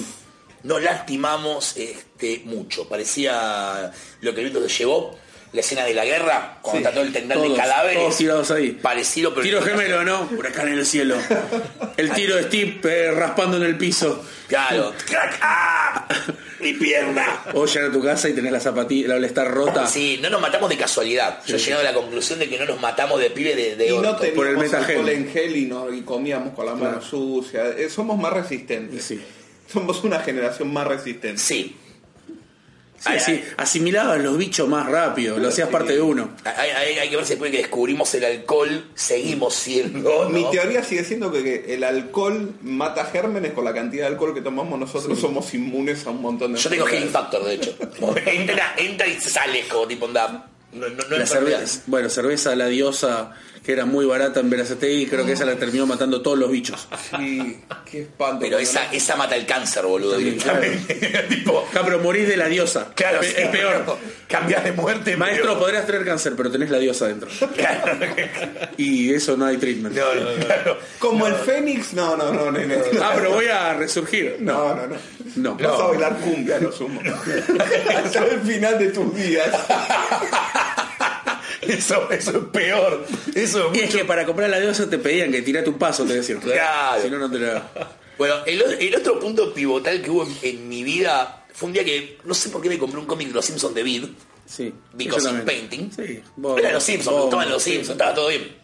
nos 0.68 0.82
lastimamos 0.84 1.76
este, 1.78 2.43
mucho. 2.46 2.88
Parecía 2.88 3.91
lo 4.22 4.34
que 4.36 4.41
el 4.41 4.50
viento 4.52 4.70
se 4.70 4.78
llevó, 4.78 5.18
la 5.56 5.62
escena 5.62 5.84
de 5.86 5.93
la 5.93 6.06
guerra, 6.06 6.58
cuando 6.62 6.80
Sí, 6.80 6.84
está 6.84 6.91
todo 6.91 7.03
el 7.03 7.14
tendal 7.14 7.41
de 7.41 7.45
todos, 7.47 7.58
cadáveres. 7.60 7.97
todos 7.99 8.18
tirados 8.18 8.51
ahí. 8.51 8.72
Parecido, 8.72 9.32
pero 9.34 9.43
Tiro 9.43 9.62
gemelo, 9.62 10.03
¿no? 10.03 10.30
Huracán 10.38 10.68
en 10.68 10.76
el 10.80 10.86
cielo. 10.86 11.16
El 11.97 12.12
tiro 12.12 12.36
de 12.36 12.43
Steve 12.43 12.80
eh, 12.84 13.12
raspando 13.12 13.58
en 13.58 13.64
el 13.64 13.78
piso. 13.78 14.24
Claro, 14.47 14.93
crack, 15.08 15.39
¡ah! 15.41 16.08
Mi 16.60 16.74
pierna. 16.74 17.26
O 17.53 17.66
llegar 17.66 17.89
a 17.89 17.93
tu 17.93 18.01
casa 18.03 18.30
y 18.30 18.34
tenés 18.34 18.51
la 18.51 18.60
zapatilla, 18.60 19.18
la 19.20 19.26
está 19.28 19.43
rota. 19.45 19.88
Sí, 19.88 20.20
no 20.22 20.30
nos 20.30 20.41
matamos 20.41 20.70
de 20.70 20.78
casualidad. 20.78 21.39
Yo 21.45 21.56
he 21.56 21.60
llegado 21.60 21.82
a 21.82 21.86
la 21.86 21.93
conclusión 21.93 22.39
de 22.39 22.47
que 22.49 22.58
no 22.58 22.66
nos 22.66 22.80
matamos 22.80 23.20
de 23.20 23.30
pibe 23.30 23.56
de, 23.56 23.76
de 23.76 23.88
Y 23.88 23.89
no 23.91 23.97
orto. 23.97 24.18
teníamos 24.18 24.36
por 24.36 24.47
el 24.47 24.58
metagel. 24.58 25.10
en 25.10 25.30
gel 25.32 25.56
y, 25.58 25.66
no, 25.66 25.91
y 25.93 26.01
comíamos 26.01 26.53
con 26.53 26.66
las 26.66 26.76
manos 26.78 27.06
sucias. 27.06 27.76
Eh, 27.78 27.89
somos 27.89 28.18
más 28.18 28.34
resistentes. 28.34 29.03
Sí. 29.03 29.22
Somos 29.72 30.03
una 30.03 30.20
generación 30.20 30.72
más 30.72 30.88
resistente. 30.88 31.38
Sí. 31.41 31.76
Sí, 32.98 33.10
Ay, 33.10 33.20
sí, 33.20 33.43
asimilabas 33.58 34.20
los 34.22 34.38
bichos 34.38 34.68
más 34.70 34.88
rápido, 34.89 35.38
lo 35.38 35.50
hacías 35.50 35.70
parte 35.70 35.93
de 35.93 36.02
uno. 36.02 36.30
Hay, 36.46 36.70
hay- 36.72 36.98
hay 37.00 37.10
que 37.10 37.16
ver 37.18 37.26
si 37.26 37.32
después 37.34 37.52
que 37.52 37.58
descubrimos 37.58 38.14
el 38.16 38.24
alcohol, 38.26 38.86
seguimos 38.96 39.54
siendo. 39.54 40.24
¿no? 40.24 40.30
Mi 40.30 40.50
teoría 40.50 40.84
sigue 40.84 41.04
siendo 41.04 41.32
que, 41.32 41.43
que 41.43 41.74
el 41.76 41.84
alcohol 41.84 42.54
mata 42.64 43.06
gérmenes 43.06 43.52
con 43.54 43.66
la 43.66 43.74
cantidad 43.74 44.04
de 44.08 44.14
alcohol 44.14 44.34
que 44.34 44.41
tomamos 44.41 44.80
nosotros 44.80 45.20
somos 45.20 45.54
inmunes 45.54 46.08
a 46.08 46.12
un 46.12 46.22
montón 46.22 46.54
de 46.54 46.60
Yo 46.60 46.70
tengo 46.70 46.88
Healing. 46.88 47.10
Factor, 47.10 47.43
de 47.43 47.54
hecho. 47.56 47.76
entra, 48.26 48.74
entra 48.78 49.08
y 49.08 49.20
sale 49.20 49.68
como 49.68 49.86
tipo 49.88 50.06
onda. 50.06 50.48
No, 50.74 50.89
no, 50.89 51.04
no 51.10 51.18
La 51.18 51.26
cerveza, 51.26 51.82
bueno, 51.88 52.10
cerveza 52.10 52.56
la 52.56 52.68
diosa 52.68 53.32
que 53.66 53.72
era 53.74 53.86
muy 53.86 54.05
barata 54.05 54.39
en 54.41 54.49
Verazategui, 54.49 55.07
creo 55.07 55.26
que 55.26 55.32
esa 55.32 55.43
la 55.45 55.55
terminó 55.55 55.88
matando 55.88 56.22
todos 56.22 56.38
los 56.38 56.51
bichos. 56.51 56.88
Sí, 57.18 57.61
qué 57.89 58.01
espanto. 58.03 58.39
Pero 58.41 58.59
esa, 58.59 58.84
no- 58.86 58.91
esa 58.91 59.16
mata 59.16 59.36
el 59.36 59.45
cáncer, 59.45 59.84
boludo, 59.86 60.18
directamente. 60.18 60.93
tipo, 61.30 61.68
pero 61.74 61.99
morís 61.99 62.28
de 62.28 62.38
la 62.38 62.47
diosa. 62.47 62.91
claro, 62.95 63.22
es, 63.22 63.28
sí, 63.30 63.34
es 63.38 63.47
peor. 63.49 63.97
Cambias 64.28 64.63
de 64.63 64.72
muerte. 64.74 65.18
Maestro, 65.18 65.47
pero- 65.49 65.59
podrías 65.59 65.86
tener 65.86 66.05
cáncer, 66.05 66.34
pero 66.38 66.51
tenés 66.51 66.70
la 66.70 66.78
diosa 66.78 67.07
dentro. 67.07 67.28
Claro. 67.55 67.97
Y 68.78 69.13
eso 69.13 69.36
no 69.38 69.45
hay 69.45 69.57
treatment. 69.57 69.95
No, 69.95 70.13
no, 70.13 70.45
claro. 70.45 70.78
Como 70.99 71.26
el 71.28 71.34
Fénix, 71.36 71.93
no, 71.93 72.16
no, 72.16 72.32
no, 72.32 72.51
nene. 72.51 72.78
Ah, 73.01 73.13
pero 73.16 73.32
voy 73.32 73.47
a 73.47 73.74
resurgir. 73.74 74.38
No, 74.39 74.76
no, 74.76 74.88
no. 74.88 74.95
No. 75.36 75.55
Vas 75.57 75.80
a 75.82 75.88
bailar 75.88 76.18
cumbia, 76.20 76.59
lo 76.59 76.72
sumo. 76.72 77.01
Hasta 78.05 78.26
el 78.26 78.39
final 78.41 78.78
de 78.80 78.88
tus 78.89 79.13
días. 79.16 79.47
Eso, 81.68 82.09
eso 82.11 82.32
es 82.38 82.43
peor. 82.51 83.05
Eso 83.34 83.72
es 83.74 83.78
Y 83.80 83.84
es 83.84 83.95
que 83.95 84.05
para 84.05 84.26
comprar 84.26 84.49
la 84.49 84.59
diosa 84.59 84.89
te 84.89 84.97
pedían 84.97 85.32
que 85.32 85.41
tirate 85.41 85.70
un 85.70 85.78
paso, 85.78 86.05
te 86.05 86.13
decían. 86.16 86.39
Claro. 86.39 87.01
Si 87.01 87.09
no, 87.09 87.18
no 87.20 87.30
te 87.32 87.39
la... 87.39 87.70
Bueno, 88.18 88.36
el, 88.45 88.95
otro 88.95 89.20
punto 89.20 89.53
pivotal 89.53 90.01
que 90.01 90.09
hubo 90.09 90.24
en, 90.26 90.38
en 90.41 90.70
mi 90.70 90.84
vida 90.84 91.45
fue 91.53 91.68
un 91.68 91.74
día 91.74 91.84
que 91.84 92.18
no 92.24 92.34
sé 92.34 92.49
por 92.49 92.61
qué 92.61 92.70
me 92.70 92.78
compré 92.78 92.99
un 92.99 93.05
cómic 93.05 93.28
de 93.30 93.34
los 93.34 93.45
Simpsons 93.45 93.76
de 93.76 93.84
Vid, 93.84 94.05
Sí. 94.47 94.72
Because 94.93 95.28
in. 95.30 95.41
Painting. 95.43 95.91
Sí. 95.91 96.22
vos- 96.36 96.59
Era 96.59 96.72
los 96.72 96.84
Simpsons, 96.84 97.16
vos- 97.16 97.24
estaban 97.26 97.49
los. 97.49 97.63
Simpsons, 97.63 97.89
estaba 97.89 98.13
todo 98.13 98.28
bien. 98.30 98.55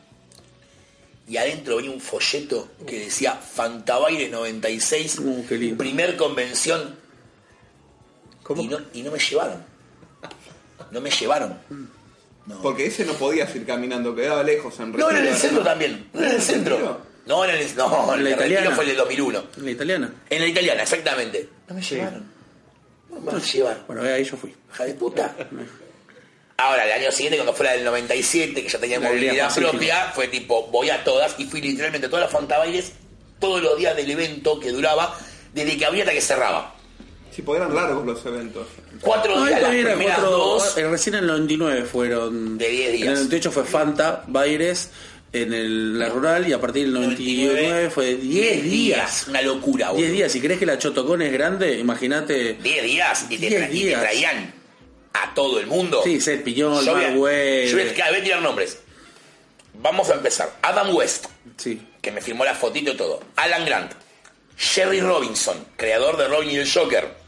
Y 1.28 1.38
adentro 1.38 1.78
venía 1.78 1.92
un 1.92 2.00
folleto 2.02 2.70
que 2.86 3.00
decía 3.06 3.34
Fantabaires 3.36 4.30
96, 4.30 5.20
Uh, 5.20 5.46
qué 5.50 5.58
lindo. 5.58 5.78
primer 5.78 6.16
convención. 6.18 6.96
¿Cómo? 8.44 8.62
Y 8.62 8.68
no, 8.68 8.80
y 8.94 9.02
no 9.02 9.12
me 9.12 9.20
llevaron. 9.20 9.64
No 10.92 11.02
me 11.02 11.10
llevaron. 11.10 11.58
Porque 12.62 12.88
ese 12.88 13.06
no 13.06 13.14
podías 13.14 13.56
ir 13.56 13.66
caminando, 13.66 14.16
quedaba 14.16 14.44
lejos 14.44 14.80
en 14.80 14.92
No, 14.92 15.10
era 15.10 15.20
en 15.20 15.28
el 15.28 15.36
centro 15.36 15.64
también. 15.64 16.10
No 16.14 16.20
era 16.22 16.30
en 16.30 16.36
el 16.36 16.42
centro. 16.42 17.02
No, 17.26 17.46
en 17.46 17.52
el, 17.52 17.76
no, 17.76 18.14
En 18.14 18.20
el 18.20 18.24
la 18.24 18.30
Retiro 18.32 18.46
italiana. 18.48 18.76
fue 18.76 18.84
el 18.84 18.90
del 18.90 18.98
2001. 18.98 19.44
En 19.58 19.66
la 19.66 19.72
italiana. 19.72 20.14
En 20.30 20.42
la 20.42 20.48
italiana, 20.48 20.82
exactamente. 20.84 21.50
No 21.68 21.76
me 21.76 21.82
llevaron. 21.82 22.32
No 23.10 23.20
me 23.20 23.26
van 23.32 23.36
a 23.36 23.40
llevar. 23.46 23.84
Bueno, 23.88 24.02
ahí 24.02 24.24
yo 24.24 24.38
fui. 24.38 24.56
Hija 24.74 24.84
de 24.86 24.94
puta. 24.96 25.36
Ahora, 26.58 26.84
el 26.86 26.92
año 27.04 27.12
siguiente, 27.12 27.38
cuando 27.38 27.54
fue 27.54 27.66
la 27.66 27.74
del 27.74 27.84
97, 27.84 28.64
que 28.64 28.70
ya 28.70 28.80
tenía 28.80 29.00
La 29.00 29.10
movilidad 29.10 29.54
propia, 29.56 30.12
fue 30.14 30.28
tipo, 30.28 30.68
voy 30.68 30.90
a 30.90 31.04
todas, 31.04 31.36
y 31.40 31.46
fui 31.46 31.62
literalmente 31.62 32.08
a 32.08 32.10
todas 32.10 32.24
las 32.26 32.32
fantabailes, 32.32 32.92
todos 33.40 33.62
los 33.62 33.78
días 33.78 33.96
del 33.96 34.10
evento 34.12 34.60
que 34.60 34.70
duraba, 34.72 35.18
desde 35.54 35.78
que 35.78 35.86
abría 35.86 36.04
hasta 36.04 36.14
que 36.14 36.22
cerraba. 36.22 36.76
Sí, 37.34 37.42
porque 37.42 37.62
eran 37.62 37.74
largos 37.74 38.06
los 38.06 38.26
eventos. 38.26 38.68
Cuatro 39.00 39.36
No, 39.36 39.44
ahí 39.44 39.50
días, 39.50 39.62
las 39.62 39.74
era 39.74 39.90
primeras 39.96 40.20
cuatro, 40.20 40.38
dos, 40.38 40.78
eh, 40.78 40.88
recién 40.90 41.16
en 41.16 41.22
el 41.22 41.28
99 41.28 41.84
fueron. 41.86 42.58
De 42.58 42.68
10 42.68 42.92
días. 42.92 43.04
En 43.04 43.10
el 43.10 43.16
98 43.16 43.52
fue 43.52 43.64
Fanta, 43.64 44.24
Baires, 44.28 44.90
en 45.34 45.54
el, 45.54 45.98
la 45.98 46.10
rural, 46.10 46.48
y 46.48 46.52
a 46.54 46.60
partir 46.60 46.84
del 46.84 46.94
99 46.94 47.90
fue 47.90 48.16
10 48.16 48.64
días. 48.64 49.28
Una 49.30 49.42
locura, 49.42 49.88
boludo. 49.92 50.02
10 50.02 50.12
días, 50.12 50.32
si 50.32 50.42
crees 50.42 50.60
que 50.60 50.66
la 50.66 50.78
Chotocón 50.78 51.22
es 51.22 51.32
grande, 51.32 51.80
imagínate. 51.80 52.56
10 52.62 52.84
días, 52.84 53.26
y 53.30 53.38
te, 53.38 53.48
10 53.50 53.54
tra- 53.54 53.66
y 53.66 53.80
te 53.80 53.86
días. 53.86 54.02
traían 54.02 54.54
a 55.14 55.34
todo 55.34 55.60
el 55.60 55.68
mundo. 55.68 56.02
Sí, 56.04 56.20
Seth 56.20 56.44
Piñón, 56.44 56.84
Yo 56.84 56.94
voy 57.16 57.32
a 57.32 58.24
tirar 58.24 58.42
nombres. 58.42 58.80
Vamos 59.76 60.10
a 60.10 60.16
empezar. 60.16 60.52
Adam 60.62 60.94
West, 60.94 61.28
Sí. 61.58 61.82
que 62.02 62.12
me 62.12 62.22
firmó 62.22 62.44
la 62.44 62.54
fotito 62.56 62.92
y 62.92 62.98
todo. 62.98 63.22
Alan 63.38 63.66
Grant. 63.66 63.94
Jerry 64.58 65.00
Robinson, 65.02 65.58
creador 65.76 66.18
de 66.18 66.28
Robin 66.28 66.52
y 66.52 66.58
el 66.58 66.70
Joker. 66.72 67.21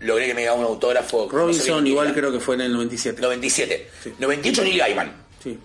Logré 0.00 0.26
que 0.26 0.34
me 0.34 0.46
haga 0.46 0.54
un 0.58 0.64
autógrafo. 0.64 1.24
no 1.24 1.30
sé 1.30 1.36
Robinson 1.36 1.86
igual 1.86 2.12
creo 2.14 2.30
que 2.32 2.40
fue 2.40 2.54
en 2.56 2.62
el 2.62 2.72
97. 2.72 3.18
era. 3.18 3.26
97. 3.28 3.90
98 4.18 4.62
Neil 4.64 4.78
Gaiman. 4.78 5.12
Sí. 5.42 5.58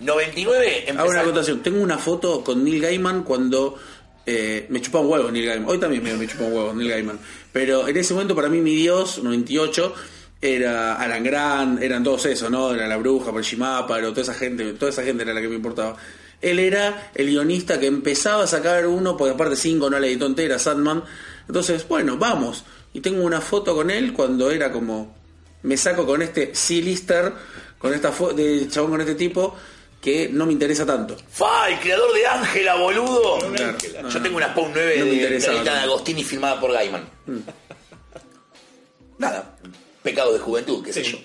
99 0.00 0.84
Hago 0.88 0.92
una 0.92 1.02
empezar- 1.04 1.18
acotación. 1.22 1.62
Tengo 1.62 1.80
una 1.80 1.98
foto 1.98 2.44
con 2.44 2.62
Neil 2.64 2.80
Gaiman 2.82 3.22
cuando 3.22 3.78
eh, 4.26 4.66
me 4.68 4.80
chupa 4.80 4.98
un 5.00 5.08
huevo 5.08 5.30
Neil 5.30 5.46
Gaiman. 5.46 5.68
Hoy 5.70 5.78
también 5.78 6.02
me, 6.02 6.12
me 6.14 6.26
chupa 6.26 6.44
un 6.44 6.52
huevo 6.52 6.72
Neil 6.74 6.90
Gaiman. 6.90 7.18
Pero 7.52 7.88
en 7.88 7.96
ese 7.96 8.12
momento 8.12 8.34
para 8.34 8.48
mí 8.48 8.60
mi 8.60 8.74
dios, 8.74 9.22
98, 9.22 9.94
era 10.42 10.96
Alan 10.96 11.24
Grant, 11.24 11.82
eran 11.82 12.04
todos 12.04 12.26
esos, 12.26 12.50
¿no? 12.50 12.74
Era 12.74 12.86
la 12.86 12.96
bruja, 12.98 13.32
Pershimaparo, 13.32 14.10
toda 14.10 14.22
esa 14.22 14.34
gente, 14.34 14.72
toda 14.74 14.90
esa 14.90 15.02
gente 15.02 15.22
era 15.22 15.32
la 15.32 15.40
que 15.40 15.48
me 15.48 15.54
importaba. 15.56 15.96
Él 16.42 16.58
era 16.58 17.10
el 17.14 17.26
guionista 17.28 17.80
que 17.80 17.86
empezaba 17.86 18.44
a 18.44 18.46
sacar 18.46 18.86
uno, 18.86 19.16
porque 19.16 19.32
aparte 19.32 19.56
5 19.56 19.88
no 19.88 19.98
la 19.98 20.06
editó 20.06 20.26
entera, 20.26 20.58
Sandman. 20.58 21.02
Entonces, 21.48 21.88
bueno, 21.88 22.18
vamos. 22.18 22.64
Y 22.96 23.00
tengo 23.00 23.24
una 23.24 23.42
foto 23.42 23.74
con 23.76 23.90
él 23.90 24.14
cuando 24.14 24.50
era 24.50 24.72
como 24.72 25.14
me 25.64 25.76
saco 25.76 26.06
con 26.06 26.22
este 26.22 26.54
C-lister, 26.54 27.30
con 27.76 27.92
esta 27.92 28.10
de 28.34 28.68
chabón 28.70 28.92
con 28.92 29.02
este 29.02 29.14
tipo, 29.14 29.54
que 30.00 30.30
no 30.32 30.46
me 30.46 30.54
interesa 30.54 30.86
tanto. 30.86 31.14
¡Fa! 31.28 31.68
El 31.68 31.78
creador 31.78 32.14
de 32.14 32.26
Ángela, 32.26 32.76
boludo. 32.76 33.38
Claro. 33.54 34.08
Yo 34.08 34.22
tengo 34.22 34.38
una 34.38 34.48
Spawn 34.48 34.70
9 34.72 34.96
No 34.98 35.04
de, 35.04 35.62
de. 35.62 35.70
Agostini 35.70 36.24
filmada 36.24 36.58
por 36.58 36.72
Gaiman. 36.72 37.06
Nada. 39.18 39.58
Pecado 40.02 40.32
de 40.32 40.38
juventud, 40.38 40.82
qué 40.82 40.94
sé 40.94 41.02
yo. 41.02 41.18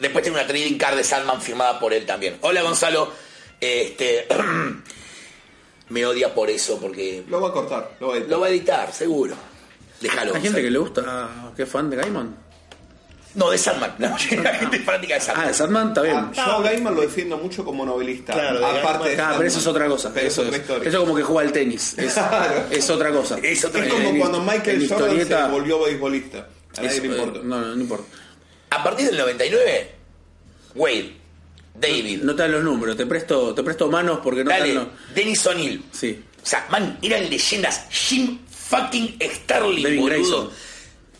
Después 0.00 0.24
tengo 0.24 0.38
una 0.38 0.46
trading 0.46 0.78
card 0.78 0.96
de 0.96 1.04
Salman 1.04 1.42
firmada 1.42 1.78
por 1.78 1.92
él 1.92 2.06
también. 2.06 2.38
Hola 2.40 2.62
Gonzalo. 2.62 3.12
Este. 3.60 4.26
me 5.90 6.06
odia 6.06 6.32
por 6.32 6.48
eso, 6.48 6.78
porque. 6.80 7.22
Lo 7.28 7.38
va 7.38 7.50
a 7.50 7.52
cortar, 7.52 7.96
lo 8.00 8.08
va 8.08 8.14
a 8.14 8.16
editar. 8.16 8.30
Lo 8.30 8.40
va 8.40 8.46
a 8.46 8.48
editar, 8.48 8.92
seguro. 8.94 9.57
Déjalo. 10.00 10.34
Hay 10.34 10.42
gente 10.42 10.62
que 10.62 10.70
le 10.70 10.78
gusta, 10.78 11.52
que 11.56 11.62
es 11.64 11.68
fan 11.68 11.90
de 11.90 11.96
Gaiman. 11.96 12.36
No, 13.34 13.50
de 13.50 13.58
mayoría 13.58 14.18
de 14.30 14.42
la 14.42 14.54
gente 14.54 14.76
es 14.78 14.84
fanática 14.84 15.14
de 15.14 15.20
Salman. 15.20 15.44
Ah, 15.44 15.48
de 15.48 15.54
Sandman 15.54 15.88
está 15.88 16.02
bien. 16.02 16.16
Ah, 16.16 16.32
yo 16.34 16.42
a 16.42 16.62
Gaiman 16.62 16.94
lo 16.94 17.02
defiendo 17.02 17.36
mucho 17.36 17.64
como 17.64 17.84
novelista. 17.84 18.32
Claro, 18.32 18.58
de 18.58 18.64
aparte 18.66 19.08
de 19.10 19.20
Ah, 19.22 19.34
pero 19.36 19.48
eso 19.48 19.58
es 19.58 19.66
otra 19.66 19.86
cosa. 19.86 20.10
Pero 20.12 20.26
Eso 20.26 20.42
es 20.44 20.56
historia. 20.56 20.88
eso 20.88 21.00
como 21.00 21.14
que 21.14 21.22
juega 21.22 21.46
al 21.46 21.52
tenis. 21.52 21.94
Es, 21.98 22.14
Claro. 22.14 22.64
es 22.70 22.90
otra 22.90 23.12
cosa. 23.12 23.38
Es 23.42 23.64
otra 23.64 23.84
Es 23.84 23.92
como 23.92 24.08
en- 24.08 24.18
cuando 24.18 24.40
Michael 24.42 24.88
Jordan 24.88 25.26
se 25.26 25.50
volvió 25.52 25.82
beisbolista. 25.82 26.48
A 26.78 26.80
nadie 26.82 27.00
le 27.00 27.06
eh, 27.06 27.10
importa. 27.10 27.40
no, 27.44 27.60
no, 27.60 27.74
no 27.74 27.80
importa. 27.80 28.04
A 28.70 28.82
partir 28.82 29.06
del 29.06 29.18
99, 29.18 29.90
Wade, 30.74 31.16
David, 31.74 32.22
No 32.22 32.34
te 32.34 32.42
dan 32.42 32.52
los 32.52 32.64
números, 32.64 32.96
te 32.96 33.06
presto, 33.06 33.54
te 33.54 33.62
presto 33.62 33.88
manos 33.88 34.18
porque 34.22 34.42
no 34.42 34.50
te 34.50 34.58
dale, 34.58 34.74
dan 34.74 34.84
los... 34.84 35.14
Dennis 35.14 35.46
O'Neill. 35.46 35.84
Sí. 35.92 36.24
O 36.42 36.46
sea, 36.46 36.66
man, 36.70 36.98
eran 37.02 37.28
leyendas. 37.30 37.86
Jim 37.90 38.38
fucking 38.68 39.18
Starling, 39.20 39.82
Devin 39.82 40.00
boludo. 40.00 40.16
Grayson. 40.16 40.50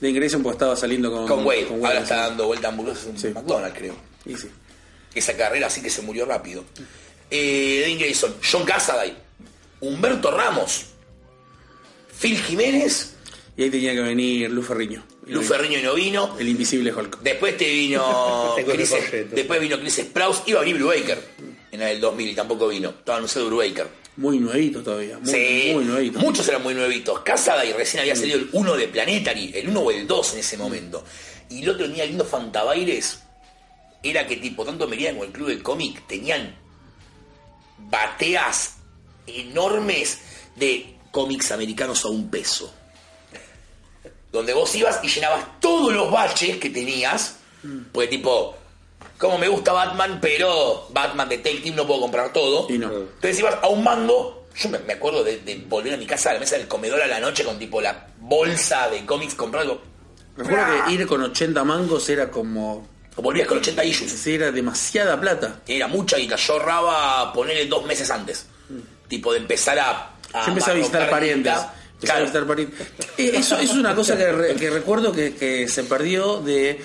Devin 0.01 0.16
Grayson 0.16 0.42
pues 0.42 0.55
estaba 0.55 0.76
saliendo 0.76 1.11
con, 1.11 1.26
Con 1.26 1.44
Wade. 1.46 1.66
con 1.66 1.84
Ahora 1.84 2.01
está 2.01 2.16
dando 2.28 2.46
vuelta 2.46 2.68
hamburguesas 2.68 3.07
en 3.07 3.18
Sí. 3.18 3.28
McDonald's, 3.28 3.76
creo. 3.78 3.96
Y 4.26 4.36
sí. 4.36 4.49
Esa 5.14 5.36
carrera 5.36 5.66
así 5.66 5.80
que 5.82 5.90
se 5.90 6.03
murió 6.03 6.24
rápido. 6.26 6.64
Eh, 7.30 7.80
Devin 7.80 7.99
Grayson, 7.99 8.34
John 8.51 8.64
Cassaday, 8.64 9.16
Humberto 9.80 10.30
Ramos, 10.30 10.86
Phil 12.20 12.38
Jiménez, 12.38 13.14
Y 13.57 13.64
ahí 13.64 13.70
tenía 13.70 13.92
que 13.92 14.01
venir 14.01 14.51
Lu 14.51 14.62
Ferriño. 14.62 15.05
Lu 15.26 15.42
no 15.42 15.46
Ferriño 15.46 15.78
y 15.78 15.82
no 15.82 15.94
vino. 15.94 16.36
El 16.38 16.49
invisible 16.49 16.92
Hulk. 16.92 17.20
Después 17.20 17.57
te 17.57 17.68
vino 17.68 18.55
Chris, 18.72 18.94
después 19.30 19.61
vino 19.61 19.78
Chris 19.80 19.94
Sprouse, 19.96 20.42
iba 20.46 20.61
a 20.61 20.62
venir 20.62 20.76
Brubaker 20.78 21.18
en 21.72 21.82
el 21.82 22.01
2000 22.01 22.28
y 22.30 22.34
tampoco 22.34 22.68
vino. 22.68 22.90
Estaba 22.90 23.18
anunciado 23.18 23.49
Brubaker. 23.49 23.88
Muy 24.19 24.41
nuevito 24.41 24.83
todavía. 24.83 25.16
Muy, 25.19 25.31
Sí, 25.33 25.71
muy 25.75 25.85
nuevito. 25.85 26.19
muchos 26.19 26.49
eran 26.49 26.61
muy 26.64 26.75
nuevitos. 26.75 27.21
Casada 27.21 27.64
y 27.64 27.73
recién 27.73 28.01
había 28.01 28.16
salido 28.16 28.37
el 28.37 28.49
1 28.53 28.77
de 28.77 28.89
Planetary, 28.89 29.53
el 29.55 29.69
1 29.69 29.81
o 29.81 29.91
el 29.93 30.09
2 30.09 30.33
en 30.33 30.39
ese 30.41 30.57
momento. 30.57 31.05
Y 31.49 31.62
el 31.62 31.71
otro 31.71 31.87
tenía 31.87 32.05
lindo 32.05 32.25
fantabaires. 32.25 33.21
Era 34.03 34.27
que 34.27 34.37
tipo, 34.39 34.64
tanto 34.64 34.89
Meridian 34.89 35.14
como 35.14 35.25
el 35.25 35.31
club 35.31 35.49
del 35.49 35.62
cómic 35.62 36.05
tenían 36.09 36.53
bateas 37.79 38.79
enormes 39.29 40.19
de 40.57 40.97
cómics 41.12 41.53
americanos 41.53 42.05
a 42.05 42.09
un 42.09 42.29
peso. 42.29 42.75
Donde 44.33 44.53
vos 44.53 44.75
ibas 44.75 44.99
y 45.05 45.09
llenabas 45.09 45.61
todos 45.61 45.93
los 45.95 46.11
baches 46.11 46.57
que 46.57 46.71
tenías. 46.71 47.37
Pues 47.93 48.11
tipo, 48.11 48.57
como 49.18 49.38
me 49.38 49.49
gusta 49.49 49.72
Batman, 49.72 50.18
pero 50.20 50.86
Batman 50.90 51.28
Detective 51.28 51.74
no 51.74 51.86
puedo 51.86 52.01
comprar 52.03 52.32
todo. 52.32 52.66
Y 52.68 52.78
no. 52.78 52.86
Entonces 52.92 53.38
ibas 53.38 53.57
a 53.62 53.68
un 53.68 53.82
mango. 53.82 54.46
Yo 54.57 54.68
me, 54.70 54.78
me 54.80 54.94
acuerdo 54.94 55.22
de, 55.24 55.38
de 55.40 55.57
volver 55.68 55.94
a 55.94 55.96
mi 55.96 56.07
casa 56.07 56.30
a 56.30 56.34
la 56.34 56.40
mesa 56.40 56.57
del 56.57 56.66
comedor 56.66 57.01
a 57.01 57.07
la 57.07 57.20
noche 57.20 57.44
con 57.44 57.59
tipo 57.59 57.80
la 57.80 58.09
bolsa 58.18 58.88
de 58.88 59.05
cómics 59.07 59.34
comprado. 59.34 59.80
Recuerdo 60.36 60.84
que 60.86 60.92
ir 60.92 61.07
con 61.07 61.22
80 61.22 61.64
mangos 61.64 62.09
era 62.09 62.30
como... 62.30 62.86
Volvías 63.16 63.49
con 63.49 63.59
80 63.59 63.84
issues. 63.84 64.12
Sí, 64.12 64.34
era 64.34 64.53
demasiada 64.53 65.20
plata. 65.20 65.61
Era 65.66 65.88
mucha 65.88 66.16
guita. 66.16 66.36
Yo 66.36 66.53
ahorraba 66.53 67.32
ponerle 67.32 67.66
dos 67.66 67.84
meses 67.84 68.09
antes. 68.12 68.46
Tipo 69.09 69.32
de 69.32 69.38
empezar 69.38 69.76
a. 69.80 70.12
Yo 70.44 70.49
empecé 70.51 70.70
a 70.70 70.74
visitar 70.74 71.11
parientes. 71.11 71.53
a 71.55 72.20
visitar 72.20 72.46
parientes. 72.46 72.86
Eh, 73.16 73.32
Eso, 73.34 73.57
eso 73.57 73.72
es 73.72 73.78
una 73.78 73.94
cosa 73.96 74.16
que, 74.16 74.30
re- 74.30 74.55
que 74.55 74.70
recuerdo 74.70 75.11
que, 75.11 75.34
que 75.34 75.66
se 75.66 75.82
perdió 75.84 76.38
de 76.40 76.80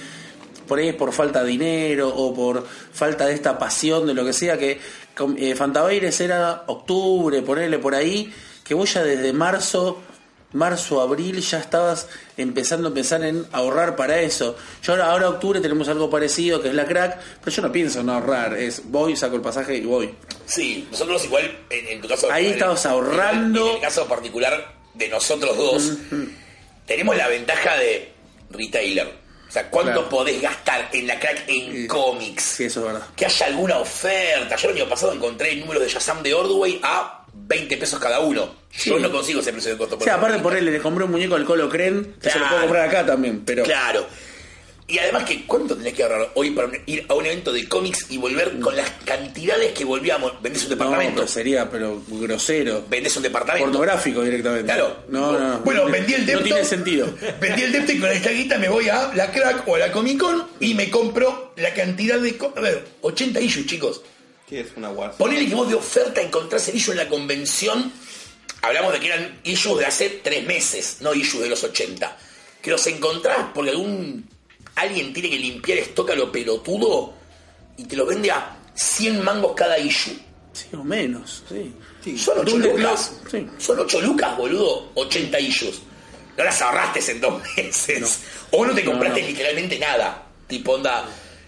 por 0.74 0.80
ahí 0.80 0.92
por 0.94 1.14
falta 1.14 1.44
de 1.44 1.50
dinero 1.52 2.10
o 2.10 2.34
por 2.34 2.66
falta 2.68 3.28
de 3.28 3.34
esta 3.36 3.60
pasión 3.60 4.08
de 4.08 4.16
lo 4.16 4.26
que 4.26 4.34
sea 4.34 4.58
que 4.58 4.80
eh, 5.38 5.54
Fantabaires 5.56 6.20
era 6.20 6.64
octubre, 6.66 7.44
ponerle 7.44 7.78
por 7.78 7.94
ahí, 7.94 8.34
que 8.64 8.74
vos 8.74 8.92
ya 8.92 9.04
desde 9.04 9.34
marzo, 9.34 10.02
marzo, 10.54 11.00
abril 11.00 11.40
ya 11.42 11.60
estabas 11.60 12.08
empezando 12.38 12.88
a 12.90 12.92
pensar 12.96 13.24
en 13.24 13.46
ahorrar 13.52 13.96
para 13.96 14.20
eso. 14.20 14.56
Yo 14.82 14.94
ahora, 14.94 15.12
ahora 15.12 15.30
octubre 15.30 15.62
tenemos 15.62 15.88
algo 15.90 16.10
parecido 16.10 16.60
que 16.60 16.70
es 16.70 16.74
la 16.74 16.86
crack, 16.88 17.20
pero 17.44 17.56
yo 17.56 17.62
no 17.62 17.72
pienso 17.72 18.00
en 18.00 18.10
ahorrar, 18.10 18.58
es 18.58 18.82
voy, 18.86 19.16
saco 19.16 19.36
el 19.36 19.42
pasaje 19.44 19.78
y 19.78 19.82
voy. 19.82 20.16
Sí, 20.48 20.88
nosotros 20.90 21.24
igual, 21.26 21.56
en, 21.70 21.88
en 21.88 22.02
tu 22.02 22.08
caso. 22.08 22.32
Ahí 22.32 22.48
estabas 22.48 22.84
en- 22.86 22.92
ahorrando. 22.92 23.70
En 23.70 23.76
el 23.76 23.82
caso 23.82 24.08
particular 24.08 24.74
de 24.96 25.08
nosotros 25.10 25.56
dos, 25.56 25.94
tenemos 26.88 27.16
la 27.16 27.28
ventaja 27.28 27.78
de 27.78 28.12
retailer. 28.50 29.22
O 29.48 29.52
sea, 29.54 29.70
¿cuánto 29.70 29.92
Claro. 29.94 30.10
podés 30.10 30.42
gastar 30.42 30.90
en 30.94 31.06
la 31.08 31.20
crack 31.20 31.44
en 31.48 31.72
Sí. 31.72 31.88
cómics? 31.88 32.44
Sí, 32.44 32.64
eso 32.66 32.80
es 32.80 32.86
verdad. 32.94 33.08
Que 33.16 33.26
haya 33.28 33.46
alguna 33.46 33.78
oferta. 33.78 34.56
Yo 34.56 34.70
el 34.70 34.78
año 34.78 34.90
pasado 34.90 35.14
encontré 35.14 35.56
números 35.58 35.84
de 35.84 35.90
Shazam 35.90 36.24
de 36.24 36.34
Ordway 36.34 36.80
a 36.82 37.26
20 37.34 37.78
pesos 37.78 38.00
cada 38.00 38.20
uno. 38.20 38.56
Yo 38.84 38.98
no 39.00 39.12
consigo 39.12 39.42
ese 39.42 39.52
precio 39.52 39.72
de 39.72 39.78
costo. 39.78 40.00
Sí, 40.02 40.10
aparte 40.10 40.40
por 40.40 40.56
él 40.56 40.66
le 40.66 40.80
compré 40.80 41.06
un 41.06 41.12
muñeco 41.12 41.36
al 41.36 41.46
Colo 41.46 41.70
Cren, 41.70 42.16
que 42.22 42.30
se 42.32 42.40
lo 42.40 42.48
puedo 42.48 42.62
comprar 42.62 42.88
acá 42.90 43.06
también, 43.06 43.44
pero 43.46 43.64
Claro. 43.64 44.08
Y 44.86 44.98
además 45.00 45.24
que 45.24 45.46
cuánto 45.46 45.78
tenés 45.78 45.94
que 45.94 46.04
ahorrar 46.04 46.32
hoy 46.36 46.52
para 46.52 46.70
ir 46.86 47.06
a 47.08 47.14
un 47.14 47.26
evento 47.26 47.54
de 47.54 47.68
cómics 47.70 48.08
y 48.10 48.18
volver 48.18 48.60
con 48.60 48.76
las 48.76 48.90
cantidades 49.06 49.72
que 49.72 49.86
volvíamos. 49.86 50.42
Vendés 50.42 50.64
un 50.64 50.70
no, 50.72 50.76
departamento. 50.76 51.16
pero 51.16 51.28
sería 51.28 51.70
pero 51.70 52.02
grosero. 52.08 52.84
Vendés 52.90 53.16
un 53.16 53.24
departamento. 53.24 53.66
Pornográfico 53.68 54.22
directamente. 54.24 54.66
Claro. 54.66 55.04
No, 55.08 55.32
no, 55.32 55.40
no. 55.40 55.60
Bueno, 55.60 55.86
vendí 55.86 56.14
el 56.14 56.22
No 56.22 56.28
depto. 56.28 56.44
tiene 56.44 56.66
sentido. 56.66 57.08
Vendí 57.40 57.64
el 57.64 57.72
depto 57.72 57.94
y 57.94 58.00
con 58.00 58.10
esta 58.12 58.30
guita 58.32 58.58
me 58.58 58.68
voy 58.68 58.90
a 58.90 59.12
la 59.16 59.32
crack 59.32 59.66
o 59.68 59.76
a 59.76 59.80
la 59.80 59.92
Comic 59.92 60.20
Con 60.20 60.48
y 60.60 60.74
me 60.74 60.90
compro 60.90 61.54
la 61.56 61.74
cantidad 61.74 62.20
de. 62.20 62.38
A 62.56 62.60
ver, 62.60 62.86
80 63.02 63.40
issues, 63.40 63.66
chicos. 63.66 64.02
Sí, 64.50 64.58
es 64.58 64.68
una 64.76 64.90
guasa. 64.90 65.18
Ponele 65.18 65.48
que 65.48 65.56
vos 65.56 65.70
de 65.70 65.76
oferta 65.76 66.22
encontrás 66.22 66.68
el 66.68 66.76
issue 66.76 66.92
en 66.92 66.98
la 66.98 67.08
convención. 67.08 67.92
Hablamos 68.62 68.92
de 68.94 69.00
que 69.00 69.08
eran 69.08 69.40
issues 69.46 69.80
de 69.80 69.86
hace 69.86 70.10
tres 70.22 70.46
meses, 70.46 70.98
no 71.00 71.14
issues 71.14 71.42
de 71.44 71.50
los 71.50 71.64
80. 71.64 72.18
Que 72.62 72.70
los 72.72 72.86
encontrás 72.88 73.38
porque 73.54 73.72
algún 73.72 74.28
alguien 74.76 75.14
tiene 75.14 75.30
que 75.30 75.38
limpiar 75.40 75.78
stock 75.80 76.10
a 76.12 76.16
lo 76.16 76.32
pelotudo 76.32 77.14
y 77.78 77.86
te 77.86 77.96
lo 77.96 78.06
vende 78.06 78.32
a 78.32 78.58
100 78.76 79.24
mangos 79.24 79.54
cada 79.56 79.78
issue. 79.80 80.14
Sí, 80.54 80.68
o 80.74 80.84
menos, 80.84 81.44
sí. 81.50 82.18
Son 82.18 82.38
8 82.40 82.52
¿Dónde 82.52 82.74
lucas. 82.78 83.14
sí. 83.32 83.48
Son 83.58 83.80
8 83.80 84.02
lucas, 84.02 84.38
boludo. 84.38 84.92
80 84.96 85.40
issues. 85.40 85.82
No 86.38 86.44
las 86.44 86.62
ahorraste 86.62 87.12
en 87.12 87.22
dos 87.22 87.42
meses. 87.58 88.20
O 88.52 88.66
no 88.66 88.74
te 88.74 88.84
compraste 88.86 89.20
No, 89.22 89.26
no. 89.26 89.32
literalmente 89.32 89.80
nada. 89.80 90.28
Tipo, 90.48 90.74
onda. 90.74 91.06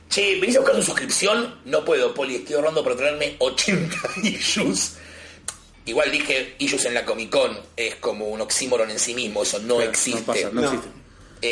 Che, 0.09 0.39
¿venís 0.39 0.55
a 0.55 0.59
buscar 0.59 0.75
tu 0.77 0.83
suscripción? 0.83 1.59
No 1.65 1.83
puedo, 1.83 2.13
Poli. 2.13 2.35
Estoy 2.35 2.55
ahorrando 2.55 2.83
para 2.83 2.95
traerme 2.95 3.35
80 3.39 3.95
issues. 4.23 4.93
Igual 5.87 6.11
dije 6.11 6.55
issues 6.59 6.85
en 6.85 6.93
la 6.95 7.05
Comic 7.05 7.29
Con. 7.29 7.59
Es 7.75 7.95
como 7.95 8.25
un 8.27 8.41
oxímoron 8.41 8.89
en 8.89 8.97
sí 8.99 9.13
mismo. 9.13 9.43
Eso 9.43 9.59
no 9.59 9.81
existe. 9.81 10.19
No 10.21 10.25
pasa, 10.25 10.49
no, 10.51 10.61
No. 10.61 10.67
existe. 10.67 10.89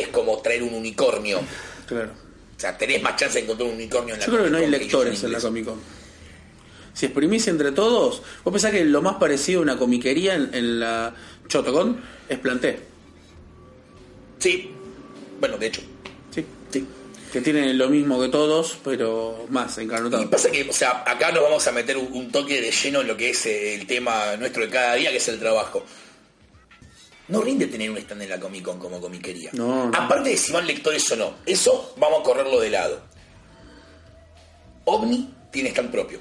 Es 0.02 0.08
como 0.10 0.38
traer 0.41 0.64
un 0.64 0.74
unicornio. 0.74 1.39
Claro. 1.88 2.12
O 2.56 2.60
sea, 2.60 2.78
tenés 2.78 3.02
más 3.02 3.16
chance 3.16 3.38
de 3.39 3.44
encontrar 3.44 3.68
un 3.70 3.76
unicornio 3.76 4.14
en 4.14 4.20
la 4.20 4.26
Yo 4.26 4.32
creo 4.32 4.46
que 4.46 4.50
no 4.52 4.58
hay 4.58 4.68
lectores 4.68 5.16
en 5.24 5.32
la 5.32 5.38
inglés. 5.39 5.44
Comic 5.44 5.66
Con. 5.66 5.80
Si 6.94 7.08
exprimís 7.08 7.48
entre 7.48 7.72
todos, 7.72 8.22
vos 8.44 8.52
pensás 8.52 8.72
que 8.72 8.86
lo 8.86 9.02
más 9.02 9.16
parecido 9.16 9.60
a 9.60 9.64
una 9.64 9.78
comiquería 9.78 10.36
en, 10.36 10.54
en 10.54 10.80
la 10.80 11.14
Chotocon 11.48 12.00
es 12.30 12.38
planté. 12.39 12.80
Sí. 14.39 14.72
Bueno, 15.39 15.58
de 15.58 15.68
hecho. 15.68 15.82
Sí, 16.34 16.46
sí. 16.72 16.86
Que 17.32 17.41
tienen 17.41 17.78
lo 17.78 17.89
mismo 17.89 18.22
que 18.22 18.30
todos, 18.30 18.78
pero 18.84 19.46
más 19.50 19.78
Y 19.80 19.82
encarnotado. 19.82 20.30
pasa 20.30 20.52
que, 20.52 20.70
o 20.70 20.74
sea, 20.74 21.04
acá 21.06 21.32
nos 21.32 21.41
vamos 21.44 21.66
a 21.68 21.72
meter 21.72 21.98
un, 21.98 22.14
un 22.14 22.32
toque 22.32 22.62
de 22.62 22.72
lleno 22.72 23.02
en 23.02 23.08
lo 23.08 23.18
que 23.18 23.32
es 23.32 23.46
eh, 23.48 23.74
el 23.74 23.88
tema 23.88 24.36
nuestro 24.38 24.64
de 24.64 24.70
cada 24.70 24.94
día, 24.96 25.10
que 25.10 25.18
es 25.18 25.28
el 25.30 25.39
trabajo. 25.39 25.84
No 27.28 27.41
rinde 27.41 27.67
tener 27.67 27.89
un 27.89 27.97
stand 27.97 28.21
en 28.24 28.30
la 28.30 28.39
Comic 28.39 28.63
Con 28.63 28.80
como 28.80 28.99
comiquería. 28.99 29.49
No, 29.53 29.89
no. 29.89 29.97
Aparte 29.97 30.30
de 30.32 30.38
si 30.38 30.51
van 30.51 30.67
lectores 30.67 31.09
o 31.11 31.15
no, 31.15 31.36
eso 31.45 31.93
vamos 31.97 32.19
a 32.19 32.24
correrlo 32.24 32.59
de 32.59 32.69
lado. 32.69 33.01
OVNI 34.86 35.34
tiene 35.51 35.69
stand 35.69 35.91
propio. 35.91 36.19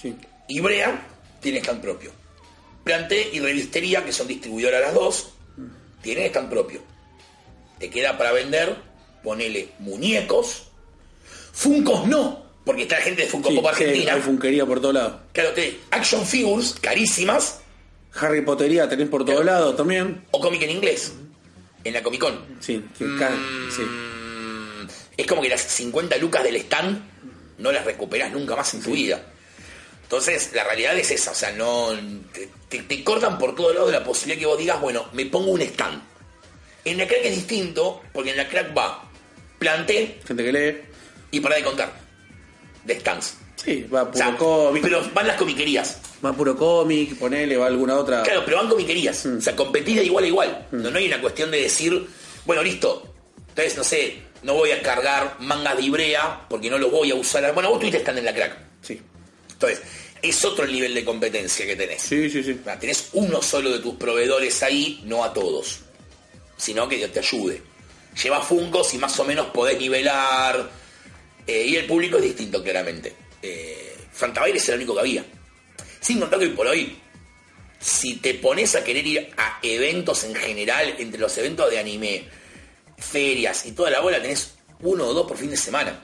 Sí. 0.00 0.14
Ibrea 0.48 1.06
tiene 1.40 1.58
stand 1.58 1.80
propio. 1.80 2.12
Planté 2.84 3.30
y 3.32 3.40
Revistería, 3.40 4.04
que 4.04 4.12
son 4.12 4.28
distribuidoras 4.28 4.80
las 4.80 4.94
dos, 4.94 5.30
tienen 6.02 6.26
stand 6.26 6.50
propio. 6.50 6.80
Te 7.78 7.90
queda 7.90 8.16
para 8.16 8.32
vender, 8.32 8.76
ponele 9.22 9.70
muñecos. 9.80 10.68
Funcos 11.52 12.06
no, 12.06 12.44
porque 12.64 12.82
está 12.82 12.98
la 12.98 13.02
gente 13.04 13.22
de 13.22 13.28
Funko 13.28 13.48
Sí, 13.48 13.56
Pop 13.56 13.66
Argentina. 13.66 14.14
hay 14.14 14.20
funkería 14.20 14.66
por 14.66 14.80
todos 14.80 14.94
lados. 14.94 15.14
Claro, 15.32 15.50
te, 15.52 15.80
action 15.90 16.24
figures 16.24 16.74
carísimas 16.80 17.60
Harry 18.20 18.42
Pottería 18.42 18.88
tenés 18.88 19.08
por 19.08 19.24
todos 19.24 19.44
lados 19.44 19.76
también. 19.76 20.24
o 20.30 20.40
cómic 20.40 20.62
en 20.62 20.70
inglés. 20.70 21.12
En 21.82 21.92
la 21.92 22.02
Comic 22.02 22.20
Con. 22.20 22.40
Sí, 22.60 22.82
sí. 22.96 23.04
Mm, 23.04 24.86
es 25.16 25.26
como 25.26 25.42
que 25.42 25.48
las 25.48 25.60
50 25.60 26.16
lucas 26.18 26.42
del 26.44 26.56
stand 26.56 27.02
no 27.58 27.70
las 27.72 27.84
recuperás 27.84 28.32
nunca 28.32 28.56
más 28.56 28.72
en 28.74 28.82
tu 28.82 28.92
vida. 28.92 29.20
Entonces, 30.02 30.50
la 30.54 30.64
realidad 30.64 30.96
es 30.98 31.10
esa, 31.10 31.32
o 31.32 31.34
sea, 31.34 31.52
no 31.52 31.90
te, 32.32 32.48
te- 32.68 32.82
te 32.82 33.04
cortan 33.04 33.38
por 33.38 33.54
todos 33.54 33.74
lados 33.74 33.90
la 33.92 34.04
posibilidad 34.04 34.38
que 34.40 34.46
vos 34.46 34.58
digas, 34.58 34.80
bueno, 34.80 35.06
me 35.12 35.26
pongo 35.26 35.50
un 35.50 35.60
stand. 35.62 36.02
En 36.84 36.98
la 36.98 37.06
crack 37.06 37.20
es 37.24 37.34
distinto, 37.36 38.02
porque 38.12 38.30
en 38.30 38.36
la 38.36 38.48
crack 38.48 38.76
va, 38.76 39.10
planté 39.58 40.20
Gente 40.26 40.44
que 40.44 40.52
lee. 40.52 40.76
y 41.30 41.40
para 41.40 41.56
de 41.56 41.64
contar. 41.64 41.92
De 42.84 43.00
stands. 43.00 43.38
Sí, 43.64 43.86
va 43.92 44.02
O 44.02 44.06
puro 44.10 44.18
sea, 44.18 44.36
cómic. 44.36 44.82
pero 44.82 45.02
van 45.14 45.26
las 45.26 45.36
comiquerías. 45.36 45.98
Va 46.24 46.32
puro 46.32 46.56
cómic, 46.56 47.16
ponele, 47.18 47.56
va 47.56 47.66
alguna 47.66 47.96
otra. 47.96 48.22
Claro, 48.22 48.42
pero 48.44 48.58
van 48.58 48.68
comiquerías. 48.68 49.24
O 49.26 49.40
sea, 49.40 49.56
competís 49.56 49.96
de 49.96 50.04
igual 50.04 50.24
a 50.24 50.26
igual. 50.26 50.66
No, 50.72 50.90
no 50.90 50.98
hay 50.98 51.06
una 51.06 51.20
cuestión 51.20 51.50
de 51.50 51.60
decir, 51.62 52.06
bueno, 52.44 52.62
listo. 52.62 53.10
Entonces, 53.48 53.76
no 53.76 53.84
sé, 53.84 54.18
no 54.42 54.54
voy 54.54 54.72
a 54.72 54.82
cargar 54.82 55.36
mangas 55.40 55.76
de 55.76 55.82
Ibrea 55.84 56.46
porque 56.48 56.68
no 56.68 56.78
los 56.78 56.90
voy 56.90 57.10
a 57.10 57.14
usar. 57.14 57.52
Bueno, 57.54 57.70
vos 57.70 57.78
tuviste 57.78 57.98
stand 58.00 58.18
en 58.18 58.24
la 58.24 58.34
crack. 58.34 58.56
Sí. 58.82 59.00
Entonces, 59.52 59.80
es 60.20 60.44
otro 60.44 60.64
el 60.64 60.72
nivel 60.72 60.92
de 60.94 61.04
competencia 61.04 61.64
que 61.66 61.76
tenés. 61.76 62.02
Sí, 62.02 62.28
sí, 62.30 62.42
sí. 62.42 62.58
Tenés 62.80 63.08
uno 63.12 63.40
solo 63.42 63.70
de 63.70 63.78
tus 63.78 63.94
proveedores 63.94 64.62
ahí, 64.62 65.02
no 65.04 65.22
a 65.24 65.32
todos. 65.32 65.80
Sino 66.56 66.88
que 66.88 67.06
te 67.08 67.18
ayude. 67.20 67.62
Lleva 68.22 68.40
Funkos 68.40 68.94
y 68.94 68.98
más 68.98 69.18
o 69.20 69.24
menos 69.24 69.46
podés 69.46 69.78
nivelar. 69.78 70.70
eh, 71.46 71.64
y 71.66 71.76
el 71.76 71.86
público 71.86 72.16
es 72.16 72.22
distinto, 72.24 72.62
claramente. 72.62 73.12
Eh, 73.44 73.96
es 74.54 74.68
el 74.68 74.76
único 74.76 74.94
que 74.94 75.00
había. 75.00 75.24
Sin 76.00 76.20
contar 76.20 76.38
que 76.38 76.46
hoy 76.46 76.52
por 76.52 76.66
hoy, 76.66 76.96
si 77.80 78.16
te 78.16 78.34
pones 78.34 78.74
a 78.74 78.84
querer 78.84 79.06
ir 79.06 79.30
a 79.36 79.58
eventos 79.62 80.24
en 80.24 80.34
general, 80.34 80.94
entre 80.98 81.20
los 81.20 81.36
eventos 81.38 81.70
de 81.70 81.78
anime, 81.78 82.24
ferias 82.96 83.66
y 83.66 83.72
toda 83.72 83.90
la 83.90 84.00
bola, 84.00 84.20
tenés 84.20 84.54
uno 84.80 85.06
o 85.06 85.14
dos 85.14 85.26
por 85.26 85.36
fin 85.36 85.50
de 85.50 85.56
semana. 85.56 86.00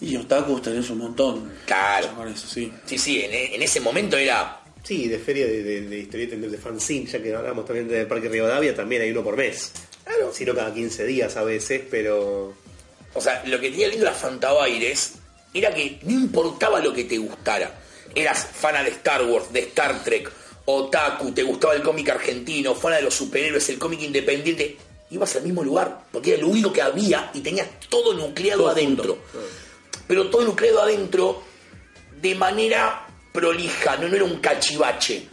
Y 0.00 0.16
otakus 0.16 0.62
tenés 0.62 0.88
un 0.90 0.98
montón. 0.98 1.52
Claro. 1.66 2.06
Ya 2.06 2.14
Con 2.14 2.28
eso, 2.28 2.46
sí. 2.46 2.72
Sí, 2.86 2.98
sí, 2.98 3.22
en, 3.22 3.54
en 3.54 3.62
ese 3.62 3.80
momento 3.80 4.16
era 4.16 4.60
Sí, 4.82 5.08
de 5.08 5.18
feria 5.18 5.46
de, 5.46 5.62
de, 5.62 5.80
de 5.82 5.98
historieta, 5.98 6.36
de 6.36 6.58
fanzine, 6.58 7.06
ya 7.06 7.22
que 7.22 7.34
hablamos 7.34 7.66
también 7.66 7.86
del 7.86 8.06
Parque 8.06 8.28
Rivadavia, 8.28 8.74
también 8.74 9.02
hay 9.02 9.10
uno 9.10 9.22
por 9.22 9.36
mes. 9.36 9.72
Claro. 10.04 10.32
Si 10.32 10.44
no 10.44 10.54
cada 10.54 10.72
15 10.72 11.04
días 11.04 11.36
a 11.36 11.44
veces, 11.44 11.82
pero... 11.90 12.54
O 13.12 13.20
sea, 13.20 13.42
lo 13.44 13.60
que 13.60 13.70
tenía 13.70 13.88
lindo 13.88 14.04
las 14.04 14.16
Fantabaires 14.16 15.14
era 15.52 15.74
que 15.74 15.98
no 16.02 16.12
importaba 16.12 16.80
lo 16.80 16.92
que 16.92 17.04
te 17.04 17.18
gustara. 17.18 17.80
Eras 18.14 18.48
fana 18.52 18.82
de 18.82 18.90
Star 18.90 19.24
Wars, 19.24 19.52
de 19.52 19.60
Star 19.60 20.02
Trek, 20.02 20.30
otaku, 20.64 21.32
te 21.32 21.42
gustaba 21.42 21.74
el 21.74 21.82
cómic 21.82 22.08
argentino, 22.08 22.74
fana 22.74 22.96
de 22.96 23.02
los 23.02 23.14
superhéroes, 23.14 23.68
el 23.68 23.78
cómic 23.78 24.02
independiente. 24.02 24.76
Ibas 25.10 25.36
al 25.36 25.42
mismo 25.42 25.64
lugar, 25.64 26.04
porque 26.12 26.34
era 26.34 26.42
lo 26.42 26.48
único 26.48 26.72
que 26.72 26.82
había 26.82 27.30
y 27.34 27.40
tenías 27.40 27.68
todo 27.88 28.14
nucleado 28.14 28.62
Todo 28.62 28.70
adentro. 28.70 29.18
Pero 30.06 30.30
todo 30.30 30.44
nucleado 30.44 30.82
adentro 30.82 31.42
de 32.20 32.34
manera 32.34 33.06
prolija, 33.32 33.96
no, 33.96 34.08
no 34.08 34.14
era 34.14 34.24
un 34.24 34.38
cachivache. 34.38 35.28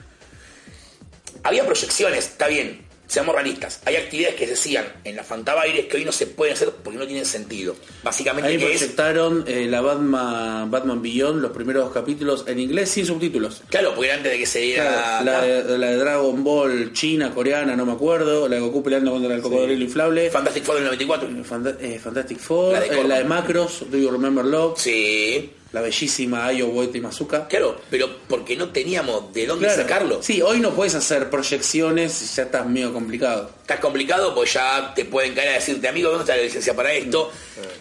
Había 1.43 1.65
proyecciones, 1.65 2.25
está 2.25 2.47
bien, 2.47 2.86
seamos 3.07 3.33
realistas. 3.35 3.81
Hay 3.85 3.95
actividades 3.95 4.35
que 4.35 4.47
se 4.47 4.53
hacían 4.53 4.85
en 5.03 5.15
la 5.15 5.23
Fantabaires 5.23 5.85
que 5.85 5.97
hoy 5.97 6.05
no 6.05 6.11
se 6.11 6.27
pueden 6.27 6.53
hacer 6.53 6.69
porque 6.83 6.99
no 6.99 7.05
tienen 7.07 7.25
sentido. 7.25 7.75
Básicamente 8.03 8.49
Ahí 8.49 8.57
que 8.57 8.71
es 8.73 8.77
proyectaron 8.79 9.43
eh, 9.47 9.65
la 9.69 9.81
Batman, 9.81 10.69
Batman 10.69 11.01
Beyond, 11.01 11.41
los 11.41 11.51
primeros 11.51 11.85
dos 11.85 11.93
capítulos 11.93 12.43
en 12.47 12.59
inglés 12.59 12.89
sin 12.89 13.05
subtítulos. 13.05 13.63
Claro, 13.69 13.93
porque 13.95 14.11
antes 14.11 14.31
de 14.31 14.37
que 14.37 14.45
se 14.45 14.59
diera. 14.59 15.19
Claro, 15.21 15.25
la, 15.25 15.41
de, 15.63 15.77
la 15.77 15.87
de 15.87 15.97
Dragon 15.97 16.43
Ball 16.43 16.93
china, 16.93 17.33
coreana, 17.33 17.75
no 17.75 17.85
me 17.85 17.93
acuerdo. 17.93 18.47
La 18.47 18.55
de 18.55 18.61
Goku 18.61 18.83
peleando 18.83 19.11
contra 19.11 19.33
el 19.35 19.41
cocodrilo 19.41 19.83
inflable. 19.83 20.29
Fantastic 20.29 20.63
Four 20.63 20.75
del 20.75 20.85
94. 20.85 21.29
Fanta- 21.43 21.77
eh, 21.79 21.99
Fantastic 21.99 22.39
Four, 22.39 22.73
La 22.73 22.79
de 22.81 22.87
eh, 22.87 23.03
la 23.07 23.17
de 23.19 23.23
Macros, 23.23 23.85
Do 23.89 23.97
You 23.97 24.11
Remember 24.11 24.43
Love, 24.45 24.77
Sí, 24.79 25.51
la 25.73 25.81
bellísima 25.81 26.45
Ayo 26.47 26.67
Boete 26.67 26.97
y 26.97 27.01
Mazuka. 27.01 27.47
claro, 27.47 27.79
pero 27.89 28.09
porque 28.27 28.55
no 28.55 28.69
teníamos 28.69 29.33
de 29.33 29.45
dónde 29.45 29.65
Claro. 29.67 29.81
sacarlo. 29.81 30.23
Sí, 30.23 30.41
hoy 30.41 30.59
no 30.59 30.71
puedes 30.71 30.95
hacer 30.95 31.29
proyecciones, 31.29 32.35
ya 32.35 32.43
estás 32.43 32.65
medio 32.65 32.93
complicado. 32.93 33.51
Estás 33.61 33.79
complicado, 33.79 34.33
pues 34.33 34.53
ya 34.53 34.93
te 34.95 35.05
pueden 35.05 35.33
caer 35.35 35.49
a 35.49 35.53
decirte, 35.53 35.87
amigo, 35.87 36.09
¿dónde 36.09 36.23
está 36.23 36.37
la 36.37 36.43
licencia 36.43 36.73
para 36.75 36.93
esto? 36.93 37.31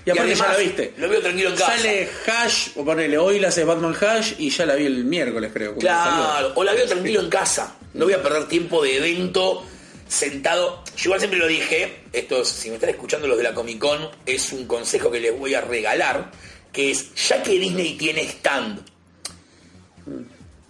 Y 0.04 0.10
aparte 0.10 0.34
ya 0.34 0.48
la 0.48 0.56
viste. 0.58 0.94
Lo 0.96 1.08
veo 1.08 1.20
tranquilo 1.20 1.50
en 1.50 1.56
casa. 1.56 1.76
Sale 1.76 2.08
Hash, 2.26 2.68
o 2.76 2.84
ponele, 2.84 3.18
hoy 3.18 3.38
la 3.38 3.48
hace 3.48 3.62
Batman 3.64 3.94
Hash 4.00 4.32
y 4.38 4.50
ya 4.50 4.66
la 4.66 4.74
vi 4.74 4.86
el 4.86 5.04
miércoles, 5.04 5.50
creo. 5.54 5.76
Claro, 5.76 6.52
o 6.56 6.64
la 6.64 6.72
veo 6.74 6.86
tranquilo 6.86 7.20
en 7.20 7.28
casa. 7.30 7.76
No 7.94 8.04
voy 8.04 8.14
a 8.14 8.22
perder 8.22 8.46
tiempo 8.48 8.82
de 8.82 8.96
evento 8.96 9.62
sentado. 10.08 10.82
Yo 10.96 11.04
igual 11.06 11.20
siempre 11.20 11.38
lo 11.38 11.46
dije, 11.46 12.00
esto 12.12 12.42
es, 12.42 12.48
si 12.48 12.68
me 12.68 12.76
están 12.76 12.90
escuchando 12.90 13.26
los 13.26 13.36
de 13.38 13.44
la 13.44 13.54
Comic 13.54 13.78
Con, 13.78 14.08
es 14.24 14.52
un 14.52 14.66
consejo 14.66 15.10
que 15.10 15.20
les 15.20 15.36
voy 15.36 15.54
a 15.54 15.60
regalar, 15.60 16.30
que 16.76 16.90
es, 16.90 17.14
ya 17.28 17.42
que 17.42 17.52
Disney 17.52 17.94
tiene 17.94 18.20
stand, 18.20 18.82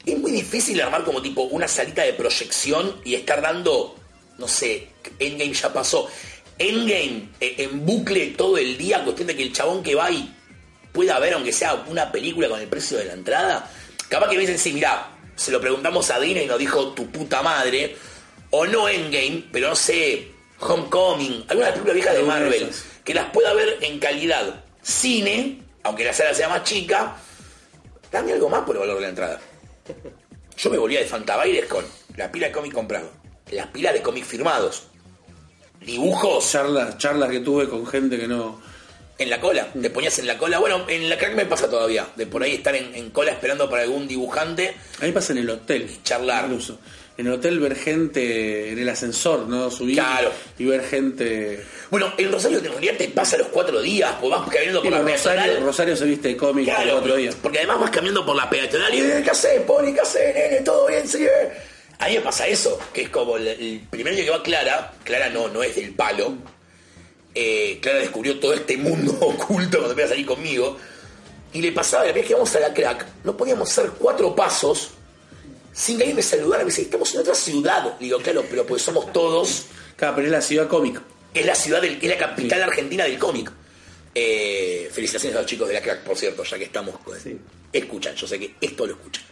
es 0.06 0.16
muy 0.16 0.30
difícil 0.30 0.80
armar 0.80 1.02
como 1.02 1.20
tipo 1.20 1.42
una 1.42 1.66
salita 1.66 2.02
de 2.02 2.12
proyección 2.12 3.00
y 3.04 3.16
estar 3.16 3.42
dando, 3.42 3.96
no 4.38 4.46
sé, 4.46 4.86
Endgame 5.18 5.52
ya 5.52 5.72
pasó. 5.72 6.08
Endgame 6.58 7.30
eh, 7.40 7.56
en 7.58 7.84
bucle 7.84 8.28
todo 8.28 8.56
el 8.56 8.78
día, 8.78 9.02
cuestión 9.02 9.26
de 9.26 9.36
que 9.36 9.42
el 9.42 9.52
chabón 9.52 9.82
que 9.82 9.96
va 9.96 10.08
y 10.12 10.32
pueda 10.92 11.18
ver, 11.18 11.34
aunque 11.34 11.52
sea 11.52 11.74
una 11.88 12.12
película 12.12 12.48
con 12.48 12.60
el 12.60 12.68
precio 12.68 12.98
de 12.98 13.06
la 13.06 13.14
entrada. 13.14 13.68
Capaz 14.08 14.28
que 14.28 14.36
me 14.36 14.42
dicen, 14.42 14.60
sí, 14.60 14.72
mirá, 14.72 15.10
se 15.34 15.50
lo 15.50 15.60
preguntamos 15.60 16.08
a 16.10 16.20
Dina 16.20 16.40
y 16.40 16.46
nos 16.46 16.60
dijo 16.60 16.92
tu 16.92 17.10
puta 17.10 17.42
madre. 17.42 17.96
O 18.50 18.64
no 18.64 18.88
Endgame, 18.88 19.42
pero 19.50 19.70
no 19.70 19.74
sé, 19.74 20.28
Homecoming, 20.60 21.46
alguna 21.48 21.70
película 21.70 21.94
vieja 21.94 22.12
de 22.12 22.22
Marvel, 22.22 22.70
que 23.02 23.12
las 23.12 23.28
pueda 23.30 23.52
ver 23.54 23.78
en 23.80 23.98
calidad 23.98 24.62
cine, 24.86 25.65
aunque 25.86 26.04
la 26.04 26.12
sala 26.12 26.34
sea 26.34 26.48
más 26.48 26.64
chica, 26.64 27.16
dame 28.10 28.32
algo 28.32 28.48
más 28.48 28.62
por 28.62 28.74
el 28.76 28.80
valor 28.80 28.96
de 28.96 29.02
la 29.02 29.08
entrada. 29.08 29.40
Yo 30.56 30.70
me 30.70 30.78
volvía 30.78 31.00
de 31.00 31.06
Fantabaires 31.06 31.66
con 31.66 31.84
la 32.16 32.30
pila 32.30 32.48
de 32.48 32.52
cómic 32.52 32.72
comprado, 32.72 33.10
las 33.50 33.68
pilas 33.68 33.92
de 33.92 34.02
cómic 34.02 34.24
firmados, 34.24 34.88
dibujos 35.80 36.50
Charlas, 36.50 36.98
charlas 36.98 37.30
que 37.30 37.40
tuve 37.40 37.68
con 37.68 37.86
gente 37.86 38.18
que 38.18 38.26
no. 38.26 38.60
en 39.18 39.30
la 39.30 39.40
cola, 39.40 39.68
te 39.80 39.90
ponías 39.90 40.18
en 40.18 40.26
la 40.26 40.36
cola. 40.38 40.58
Bueno, 40.58 40.84
en 40.88 41.08
la 41.08 41.16
crack 41.16 41.34
me 41.34 41.46
pasa 41.46 41.70
todavía, 41.70 42.06
de 42.16 42.26
por 42.26 42.42
ahí 42.42 42.54
estar 42.54 42.74
en, 42.74 42.94
en 42.94 43.10
cola 43.10 43.30
esperando 43.30 43.70
para 43.70 43.82
algún 43.82 44.08
dibujante. 44.08 44.74
A 45.00 45.04
mí 45.04 45.12
pasa 45.12 45.32
en 45.32 45.38
el 45.38 45.50
hotel. 45.50 46.02
charlar. 46.02 46.44
Incluso. 46.46 46.78
En 47.18 47.26
el 47.26 47.32
hotel 47.32 47.58
ver 47.60 47.74
gente 47.76 48.72
en 48.72 48.78
el 48.78 48.88
ascensor, 48.88 49.46
¿no? 49.48 49.70
Subir 49.70 49.94
Claro. 49.96 50.30
y 50.58 50.64
ver 50.66 50.82
gente. 50.84 51.64
Bueno, 51.90 52.12
en 52.18 52.30
Rosario 52.30 52.58
en 52.58 52.64
realidad 52.64 52.94
te 52.98 53.08
pasa 53.08 53.36
los 53.38 53.46
cuatro 53.48 53.80
días, 53.80 54.14
pues 54.20 54.30
vas 54.30 54.48
caminando 54.50 54.82
por 54.82 54.90
la 54.92 54.98
Rosario, 55.02 55.42
peatonal. 55.42 55.64
Rosario 55.64 55.96
se 55.96 56.04
viste 56.04 56.28
de 56.28 56.36
cómic 56.36 56.66
por 56.66 56.74
Claro, 56.74 56.92
cuatro 56.92 57.16
días. 57.16 57.36
porque 57.40 57.58
además 57.58 57.80
vas 57.80 57.90
caminando 57.90 58.26
por 58.26 58.36
la 58.36 58.50
peatonal 58.50 58.94
y 58.94 59.00
"Eh, 59.00 59.20
¿qué 59.24 59.30
haces, 59.30 59.60
Poli? 59.62 59.94
¿Qué 59.94 60.00
haces, 60.00 60.34
nene? 60.34 60.60
¿Todo 60.62 60.86
bien? 60.88 61.06
¿Sí? 61.08 61.24
eh?". 61.24 61.52
A 61.98 62.08
mí 62.08 62.16
me 62.16 62.20
pasa 62.20 62.46
eso, 62.46 62.78
que 62.92 63.02
es 63.02 63.08
como 63.08 63.38
el, 63.38 63.48
el 63.48 63.80
primer 63.88 64.12
año 64.12 64.22
que 64.24 64.30
va 64.30 64.42
Clara, 64.42 64.92
Clara 65.02 65.30
no, 65.30 65.48
no 65.48 65.62
es 65.62 65.74
del 65.76 65.94
palo, 65.94 66.34
eh, 67.34 67.78
Clara 67.80 68.00
descubrió 68.00 68.38
todo 68.38 68.52
este 68.54 68.76
mundo 68.76 69.12
oculto 69.20 69.78
cuando 69.78 69.90
empieza 69.90 70.08
a 70.08 70.10
salir 70.10 70.26
conmigo, 70.26 70.76
y 71.54 71.62
le 71.62 71.72
pasaba, 71.72 72.04
la 72.04 72.12
vez 72.12 72.24
que 72.26 72.32
íbamos 72.32 72.54
a 72.54 72.60
la 72.60 72.74
crack, 72.74 73.06
no 73.24 73.34
podíamos 73.36 73.70
hacer 73.70 73.90
cuatro 73.98 74.34
pasos 74.34 74.90
sin 75.78 75.98
que 75.98 76.04
alguien 76.04 76.16
me 76.16 76.22
saludara, 76.22 76.64
me 76.64 76.70
dice, 76.70 76.82
estamos 76.82 77.12
en 77.14 77.20
otra 77.20 77.34
ciudad. 77.34 77.96
Le 78.00 78.06
digo, 78.06 78.18
claro, 78.20 78.44
pero 78.48 78.64
pues 78.66 78.80
somos 78.82 79.12
todos 79.12 79.66
Claro, 79.96 80.14
pero 80.16 80.26
es 80.26 80.32
la 80.32 80.40
ciudad 80.40 80.68
cómic. 80.68 81.00
es 81.34 81.44
la 81.44 81.54
ciudad, 81.54 81.82
del, 81.82 81.98
es 82.00 82.08
la 82.08 82.16
capital 82.18 82.62
argentina 82.62 83.04
del 83.04 83.18
cómic. 83.18 83.52
Eh, 84.14 84.88
felicitaciones 84.90 85.36
a 85.36 85.40
los 85.42 85.50
chicos 85.50 85.68
de 85.68 85.74
la 85.74 85.82
crack, 85.82 86.02
por 86.04 86.16
cierto, 86.16 86.42
ya 86.44 86.56
que 86.56 86.64
estamos. 86.64 86.98
con- 87.00 87.16
Escuchan, 87.72 88.14
yo 88.14 88.26
sé 88.26 88.38
que 88.38 88.54
esto 88.60 88.86
lo 88.86 88.94
escuchan. 88.94 89.22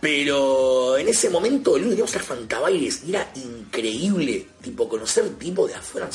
Pero 0.00 0.98
en 0.98 1.08
ese 1.08 1.30
momento, 1.30 1.76
el 1.76 1.84
lunes 1.84 2.14
a 2.16 2.18
Fantabailes 2.20 3.04
y 3.06 3.10
era 3.10 3.30
increíble, 3.36 4.46
tipo, 4.62 4.88
conocer 4.88 5.28
tipo 5.38 5.66
de 5.66 5.74
afuera, 5.74 6.08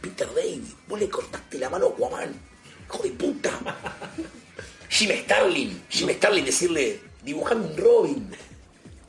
Peter 0.00 0.28
David. 0.34 0.62
Vos 0.88 0.98
le 0.98 1.08
cortaste 1.08 1.58
la 1.58 1.70
mano 1.70 1.86
a 1.86 1.90
Aquaman, 1.90 2.34
hijo 2.86 3.02
de 3.02 3.10
puta. 3.10 3.50
Jim 4.88 5.10
Starlin, 5.24 5.82
Jim 5.88 6.08
Starlin 6.10 6.44
decirle, 6.44 7.00
dibujame 7.22 7.66
un 7.66 7.76
Robin. 7.76 8.30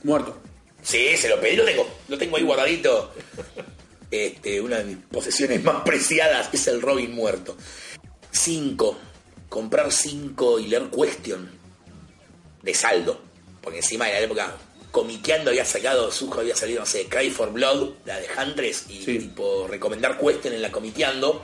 Muerto. 0.03 0.37
Sí, 0.83 1.17
se 1.17 1.27
lo 1.29 1.39
pedí, 1.41 1.55
lo 1.55 1.65
tengo, 1.65 1.87
lo 2.07 2.17
tengo 2.17 2.37
ahí 2.37 2.43
guardadito. 2.43 3.13
Este, 4.09 4.61
una 4.61 4.77
de 4.77 4.83
mis 4.85 4.97
posesiones 5.11 5.61
más 5.63 5.81
preciadas 5.83 6.49
es 6.53 6.67
el 6.67 6.81
Robin 6.81 7.11
muerto. 7.13 7.57
Cinco, 8.31 8.97
comprar 9.49 9.91
cinco 9.91 10.59
y 10.59 10.67
leer 10.67 10.89
Question 10.89 11.51
de 12.61 12.73
saldo. 12.73 13.19
Porque 13.61 13.79
encima 13.79 14.05
de 14.05 14.13
la 14.13 14.19
época 14.21 14.55
comiqueando 14.91 15.49
había 15.51 15.65
sacado, 15.65 16.09
Sujo 16.11 16.39
había 16.39 16.55
salido, 16.55 16.79
no 16.79 16.85
sé, 16.85 17.07
Cry 17.07 17.29
for 17.29 17.51
Blood, 17.51 17.95
la 18.05 18.17
de 18.19 18.27
Huntress, 18.37 18.85
y 18.89 19.03
Sí. 19.03 19.19
tipo 19.19 19.67
recomendar 19.67 20.17
Question 20.17 20.53
en 20.53 20.61
la 20.61 20.71
comiqueando. 20.71 21.43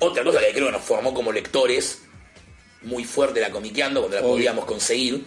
Otra 0.00 0.22
cosa 0.22 0.40
que 0.40 0.52
creo 0.52 0.66
que 0.66 0.72
nos 0.72 0.82
formó 0.84 1.14
como 1.14 1.32
lectores, 1.32 2.02
muy 2.82 3.04
fuerte 3.04 3.40
la 3.40 3.50
comiqueando, 3.50 4.00
cuando 4.00 4.16
la 4.18 4.22
Obvio. 4.22 4.34
podíamos 4.34 4.64
conseguir. 4.66 5.24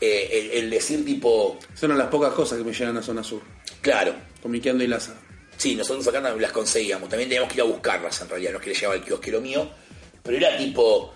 Eh, 0.00 0.28
el, 0.32 0.64
el 0.64 0.70
decir 0.70 1.04
tipo, 1.04 1.58
Son 1.74 1.96
las 1.96 2.08
pocas 2.08 2.32
cosas 2.32 2.58
que 2.58 2.64
me 2.64 2.72
llegan 2.72 2.96
a 2.96 3.02
zona 3.02 3.22
sur. 3.22 3.42
claro, 3.80 4.14
Comiqueando 4.42 4.82
y 4.82 4.86
Laza. 4.86 5.14
Sí, 5.56 5.74
nosotros 5.74 6.08
acá 6.08 6.20
las 6.20 6.52
conseguíamos. 6.52 7.10
También 7.10 7.28
teníamos 7.28 7.52
que 7.52 7.58
ir 7.58 7.60
a 7.60 7.64
buscarlas 7.64 8.18
en 8.22 8.30
realidad, 8.30 8.52
no 8.52 8.58
es 8.58 8.64
que 8.64 8.70
le 8.70 8.74
llegaba 8.76 8.94
el 8.94 9.02
kiosquero 9.04 9.40
mío. 9.42 9.68
Pero 10.22 10.36
era 10.38 10.56
tipo. 10.56 11.12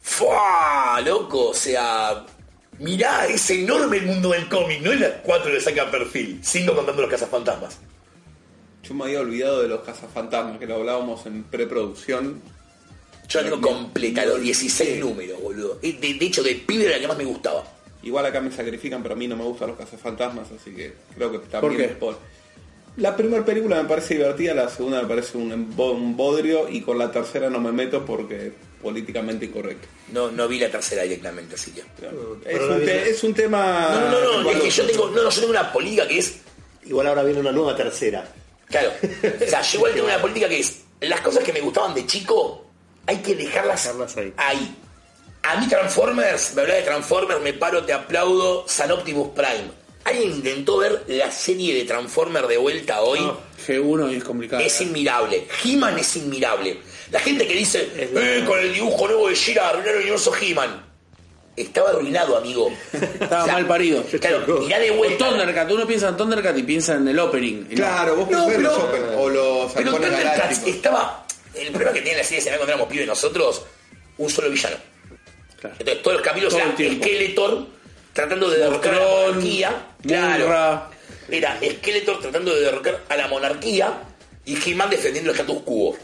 ¡Fua! 0.00 1.00
Loco, 1.04 1.50
o 1.50 1.54
sea. 1.54 2.24
Mirá, 2.80 3.26
es 3.26 3.50
enorme 3.50 3.98
el 3.98 4.06
mundo 4.06 4.30
del 4.30 4.48
cómic. 4.48 4.80
No 4.82 4.92
es 4.92 5.00
las 5.00 5.12
cuatro 5.22 5.52
que 5.52 5.60
sacan 5.60 5.90
perfil. 5.90 6.40
Cinco 6.42 6.74
contando 6.74 7.02
los 7.02 7.10
cazafantasmas. 7.10 7.78
Yo 8.82 8.94
me 8.94 9.04
había 9.04 9.20
olvidado 9.20 9.62
de 9.62 9.68
los 9.68 9.80
cazafantasmas, 9.80 10.58
que 10.58 10.66
lo 10.66 10.76
hablábamos 10.76 11.26
en 11.26 11.44
preproducción. 11.44 12.40
Yo 13.28 13.42
la 13.42 13.50
tengo 13.50 13.60
completa, 13.60 14.24
los 14.24 14.40
16 14.40 14.90
sí. 14.90 14.98
números, 14.98 15.40
boludo. 15.40 15.78
De, 15.82 15.92
de 15.92 16.26
hecho, 16.26 16.42
de 16.42 16.54
pibe 16.54 16.86
era 16.86 16.96
la 16.96 17.00
que 17.00 17.08
más 17.08 17.18
me 17.18 17.24
gustaba. 17.24 17.64
Igual 18.02 18.26
acá 18.26 18.40
me 18.40 18.50
sacrifican, 18.50 19.02
pero 19.02 19.14
a 19.14 19.18
mí 19.18 19.28
no 19.28 19.36
me 19.36 19.44
gustan 19.44 19.68
los 19.68 19.78
cazafantasmas, 19.78 20.48
así 20.52 20.70
que 20.70 20.94
creo 21.14 21.32
que 21.32 21.38
también 21.38 21.76
qué? 21.76 21.84
es 21.84 21.92
por... 21.92 22.18
La 22.96 23.14
primera 23.14 23.44
película 23.44 23.80
me 23.80 23.88
parece 23.88 24.14
divertida, 24.14 24.54
la 24.54 24.68
segunda 24.68 25.02
me 25.02 25.08
parece 25.08 25.38
un, 25.38 25.52
un 25.52 26.16
bodrio 26.16 26.68
y 26.68 26.80
con 26.80 26.98
la 26.98 27.12
tercera 27.12 27.48
no 27.48 27.60
me 27.60 27.70
meto 27.70 28.04
porque 28.04 28.46
es 28.48 28.52
políticamente 28.82 29.44
incorrecto. 29.44 29.86
No, 30.12 30.30
no 30.32 30.48
vi 30.48 30.58
la 30.58 30.68
tercera 30.68 31.02
directamente, 31.02 31.54
así 31.54 31.70
que. 31.70 31.80
Es, 31.80 32.60
un, 32.60 32.86
la 32.86 32.92
es 32.92 33.22
un 33.22 33.34
tema... 33.34 33.88
No, 33.92 34.10
no, 34.10 34.20
no, 34.20 34.42
no, 34.42 34.50
es 34.50 34.62
que 34.62 34.70
yo 34.70 34.86
tengo, 34.86 35.10
no, 35.10 35.22
no, 35.22 35.30
yo 35.30 35.40
tengo 35.40 35.52
una 35.52 35.72
política 35.72 36.08
que 36.08 36.18
es 36.18 36.40
Igual 36.88 37.06
ahora 37.06 37.22
viene 37.22 37.40
una 37.40 37.52
nueva 37.52 37.76
tercera. 37.76 38.26
Claro. 38.66 38.90
O 39.02 39.48
sea, 39.48 39.60
yo 39.62 39.78
igual 39.78 39.92
tengo 39.92 40.06
una 40.06 40.18
política 40.20 40.48
que 40.48 40.60
es, 40.60 40.82
las 41.00 41.20
cosas 41.20 41.44
que 41.44 41.52
me 41.52 41.60
gustaban 41.60 41.94
de 41.94 42.06
chico, 42.06 42.67
hay 43.08 43.16
que 43.18 43.34
dejarlas, 43.34 43.82
Dejarlas 43.84 44.16
ahí. 44.36 44.76
A 45.42 45.56
mí 45.56 45.66
Transformers, 45.66 46.54
me 46.54 46.62
habla 46.62 46.74
de 46.74 46.82
Transformers, 46.82 47.40
me 47.40 47.52
paro, 47.54 47.84
te 47.84 47.92
aplaudo, 47.92 48.64
San 48.68 48.90
Optimus 48.92 49.30
Prime. 49.34 49.70
¿Alguien 50.04 50.30
intentó 50.30 50.78
ver 50.78 51.04
la 51.08 51.30
serie 51.30 51.74
de 51.74 51.84
Transformers 51.84 52.48
de 52.48 52.56
vuelta 52.56 53.00
hoy? 53.02 53.20
No. 53.20 53.38
G1 53.66 54.12
y 54.12 54.16
es 54.16 54.24
complicado. 54.24 54.62
Es 54.62 54.80
inmirable. 54.80 55.46
He-Man 55.64 55.98
es 55.98 56.16
inmirable. 56.16 56.78
La 57.10 57.20
gente 57.20 57.46
que 57.46 57.54
dice, 57.54 57.90
eh, 57.96 58.44
con 58.46 58.58
el 58.58 58.72
dibujo 58.72 59.06
nuevo 59.06 59.28
de 59.28 59.34
Shira 59.34 59.68
arruinaron 59.68 59.96
el 59.96 60.02
universo 60.02 60.32
He-Man. 60.40 60.84
Estaba 61.56 61.90
arruinado, 61.90 62.36
amigo. 62.36 62.70
Estaba 62.92 63.46
mal 63.46 63.66
parido. 63.66 64.02
Claro, 64.20 64.60
mirá 64.60 64.78
de 64.78 64.90
O 64.92 64.96
vuelta. 64.96 65.28
Thundercat, 65.28 65.70
uno 65.72 65.86
piensa 65.86 66.08
en 66.08 66.16
Thundercat 66.16 66.56
y 66.56 66.62
piensa 66.62 66.94
en 66.94 67.08
el 67.08 67.18
opening. 67.18 67.64
Claro, 67.74 68.16
vos 68.16 68.30
No, 68.30 68.46
pensás 68.46 68.54
en 68.56 68.62
los 68.62 68.72
pero- 68.74 68.84
Open 68.88 69.02
o 69.18 69.28
los 69.28 69.72
Pero 69.72 69.90
Thundercats 69.92 70.66
estaba. 70.66 71.26
El 71.54 71.68
problema 71.68 71.92
que 71.92 72.02
tiene 72.02 72.18
la 72.18 72.24
serie 72.24 72.40
se 72.42 72.48
cuando 72.50 72.66
éramos 72.66 72.88
pibes 72.88 73.06
nosotros, 73.06 73.62
un 74.18 74.30
solo 74.30 74.50
villano. 74.50 74.76
Claro. 75.60 75.76
Entonces 75.78 76.02
todos 76.02 76.16
los 76.18 76.26
capítulos 76.26 76.52
Todo 76.54 76.62
eran. 76.62 76.96
Skeletor 77.02 77.66
tratando 78.12 78.48
de 78.50 78.58
derrocar 78.58 78.94
a 78.94 78.98
la 78.98 79.06
monarquía. 79.26 79.86
Claro. 80.02 80.90
Era 81.30 81.58
Skeletor 81.60 82.20
tratando 82.20 82.54
de 82.54 82.60
derrocar 82.62 83.00
a 83.08 83.16
la 83.16 83.28
monarquía 83.28 84.02
y 84.44 84.56
He-Man 84.70 84.90
defendiendo 84.90 85.30
el 85.30 85.36
status 85.36 85.62
quo. 85.62 85.96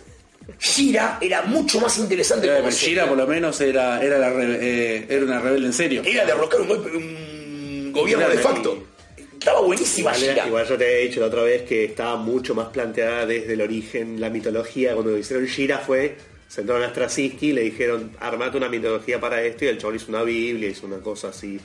Shira 0.60 1.18
era 1.22 1.42
mucho 1.42 1.80
más 1.80 1.96
interesante 1.98 2.46
Pero 2.46 2.58
como 2.58 2.70
Shira 2.70 3.02
serie. 3.02 3.08
por 3.08 3.16
lo 3.16 3.26
menos 3.26 3.58
era, 3.62 4.02
era, 4.02 4.18
la 4.18 4.28
re- 4.30 4.58
eh, 4.60 5.06
era 5.08 5.24
una 5.24 5.40
rebelde 5.40 5.66
en 5.68 5.72
serio. 5.72 6.02
Era 6.04 6.26
derrocar 6.26 6.60
un, 6.60 6.68
golpe- 6.68 6.94
un 6.94 7.92
gobierno 7.92 8.28
de 8.28 8.38
facto. 8.38 8.84
Estaba 9.44 9.60
buenísima 9.60 10.16
Igual, 10.16 10.30
Shira. 10.30 10.46
igual 10.46 10.66
yo 10.66 10.78
te 10.78 11.02
he 11.02 11.06
dicho 11.06 11.20
la 11.20 11.26
otra 11.26 11.42
vez 11.42 11.62
que 11.64 11.84
estaba 11.84 12.16
mucho 12.16 12.54
más 12.54 12.68
planteada 12.68 13.26
desde 13.26 13.52
el 13.52 13.60
origen, 13.60 14.18
la 14.18 14.30
mitología. 14.30 14.94
Cuando 14.94 15.18
hicieron 15.18 15.44
Shira 15.44 15.76
fue, 15.80 16.16
sentaron 16.48 16.82
a 16.82 16.88
Straczynski 16.88 17.48
y 17.48 17.52
le 17.52 17.60
dijeron, 17.60 18.16
armate 18.20 18.56
una 18.56 18.70
mitología 18.70 19.20
para 19.20 19.42
esto, 19.42 19.66
y 19.66 19.68
el 19.68 19.76
chabón 19.76 19.96
hizo 19.96 20.06
una 20.08 20.22
Biblia, 20.22 20.70
hizo 20.70 20.86
una 20.86 20.96
cosa 20.96 21.28
así 21.28 21.60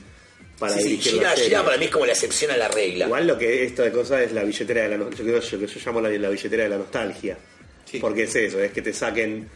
para 0.58 0.74
Sí, 0.74 1.00
sí, 1.00 1.10
serie. 1.10 1.34
Shira 1.36 1.64
para 1.64 1.78
mí 1.78 1.86
es 1.86 1.90
como 1.90 2.04
la 2.04 2.12
excepción 2.12 2.50
a 2.50 2.58
la 2.58 2.68
regla. 2.68 3.06
Igual 3.06 3.26
lo 3.26 3.38
que 3.38 3.64
esta 3.64 3.82
de 3.84 3.92
cosa 3.92 4.22
es 4.22 4.32
la 4.32 4.44
billetera 4.44 4.82
de 4.82 4.88
la 4.90 4.96
yo 4.98 5.08
creo 5.24 5.40
yo, 5.40 5.58
que 5.58 5.66
yo 5.66 5.80
llamo 5.86 6.02
la, 6.02 6.10
la 6.10 6.28
billetera 6.28 6.64
de 6.64 6.68
la 6.68 6.76
nostalgia. 6.76 7.38
Sí. 7.86 7.98
Porque 7.98 8.24
es 8.24 8.36
eso, 8.36 8.60
es 8.60 8.72
que 8.72 8.82
te 8.82 8.92
saquen 8.92 9.48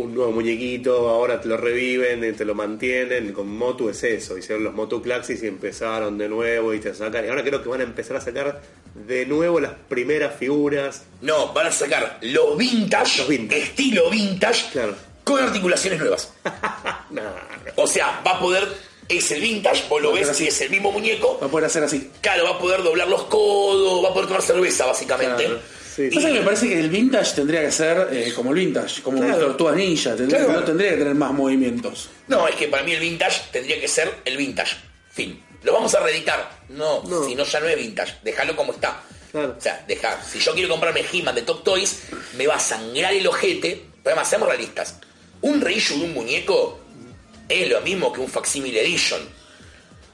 un 0.00 0.14
nuevo 0.14 0.32
muñequito, 0.32 1.08
ahora 1.08 1.40
te 1.40 1.48
lo 1.48 1.56
reviven, 1.56 2.22
eh, 2.24 2.32
te 2.32 2.44
lo 2.44 2.54
mantienen, 2.54 3.32
con 3.32 3.48
Motu 3.48 3.88
es 3.88 4.02
eso, 4.04 4.38
hicieron 4.38 4.64
los 4.64 4.74
Motu 4.74 5.02
Claxis 5.02 5.42
y 5.42 5.46
empezaron 5.46 6.16
de 6.18 6.28
nuevo 6.28 6.72
y 6.74 6.78
te 6.80 6.94
sacan, 6.94 7.24
y 7.24 7.28
ahora 7.28 7.42
creo 7.42 7.62
que 7.62 7.68
van 7.68 7.80
a 7.80 7.84
empezar 7.84 8.16
a 8.16 8.20
sacar 8.20 8.60
de 8.94 9.26
nuevo 9.26 9.60
las 9.60 9.72
primeras 9.88 10.34
figuras. 10.36 11.02
No, 11.20 11.52
van 11.52 11.66
a 11.66 11.72
sacar 11.72 12.18
los 12.22 12.56
vintage, 12.56 13.18
Los 13.18 13.28
vintage. 13.28 13.62
estilo 13.62 14.08
vintage, 14.10 14.66
Claro. 14.72 14.94
con 15.24 15.42
articulaciones 15.42 15.98
nuevas. 16.00 16.32
O 17.76 17.86
sea, 17.86 18.22
va 18.26 18.32
a 18.32 18.40
poder, 18.40 18.66
es 19.08 19.30
el 19.30 19.40
vintage, 19.40 19.84
vos 19.88 20.02
lo 20.02 20.10
Va 20.12 20.18
ves 20.20 20.40
y 20.40 20.48
es 20.48 20.60
el 20.60 20.70
mismo 20.70 20.90
muñeco. 20.92 21.38
Va 21.40 21.46
a 21.46 21.50
poder 21.50 21.66
hacer 21.66 21.82
así. 21.84 22.10
Claro, 22.20 22.44
va 22.44 22.50
a 22.50 22.58
poder 22.58 22.82
doblar 22.82 23.08
los 23.08 23.24
codos, 23.24 24.04
va 24.04 24.08
a 24.10 24.12
poder 24.12 24.26
tomar 24.28 24.42
cerveza, 24.42 24.86
básicamente. 24.86 25.44
Claro, 25.44 25.60
sí. 26.08 26.14
Pasa 26.14 26.28
que 26.28 26.34
me 26.34 26.44
parece 26.44 26.68
que 26.68 26.78
el 26.80 26.88
vintage 26.90 27.34
tendría 27.34 27.60
que 27.62 27.72
ser 27.72 28.08
eh, 28.12 28.32
como 28.34 28.50
el 28.50 28.56
vintage, 28.56 29.02
como 29.02 29.18
Claro. 29.18 29.32
las 29.32 29.40
tortugas 29.40 29.76
ninja, 29.76 30.14
tendría, 30.16 30.44
Claro. 30.44 30.60
no 30.60 30.64
tendría 30.66 30.90
que 30.92 30.96
tener 30.98 31.14
más 31.14 31.32
movimientos. 31.32 32.08
No, 32.28 32.46
es 32.48 32.54
que 32.56 32.68
para 32.68 32.82
mí 32.82 32.92
el 32.92 33.00
vintage 33.00 33.42
tendría 33.52 33.80
que 33.80 33.88
ser 33.88 34.12
el 34.24 34.36
vintage. 34.36 34.76
Fin. 35.10 35.42
¿Lo 35.64 35.72
vamos 35.72 35.94
a 35.94 36.00
reeditar? 36.00 36.58
No, 36.68 37.02
No. 37.04 37.24
si 37.26 37.34
no 37.34 37.44
ya 37.44 37.60
no 37.60 37.66
es 37.68 37.76
vintage. 37.76 38.14
Déjalo 38.22 38.54
como 38.54 38.72
está. 38.72 39.02
Claro. 39.32 39.56
O 39.58 39.60
sea, 39.60 39.84
deja. 39.86 40.22
Si 40.22 40.38
yo 40.38 40.52
quiero 40.54 40.68
comprarme 40.70 41.04
He-Man 41.12 41.34
de 41.34 41.42
Top 41.42 41.62
Toys, 41.64 42.02
me 42.36 42.46
va 42.46 42.54
a 42.54 42.60
sangrar 42.60 43.12
el 43.12 43.26
ojete. 43.26 43.84
Pero 44.02 44.14
además, 44.14 44.28
seamos 44.30 44.48
realistas. 44.48 44.96
Un 45.42 45.60
reissue 45.60 45.98
de 45.98 46.04
un 46.04 46.14
muñeco 46.14 46.78
es 47.48 47.68
lo 47.68 47.80
mismo 47.82 48.12
que 48.12 48.20
un 48.20 48.28
facsimile 48.28 48.80
edition. 48.82 49.20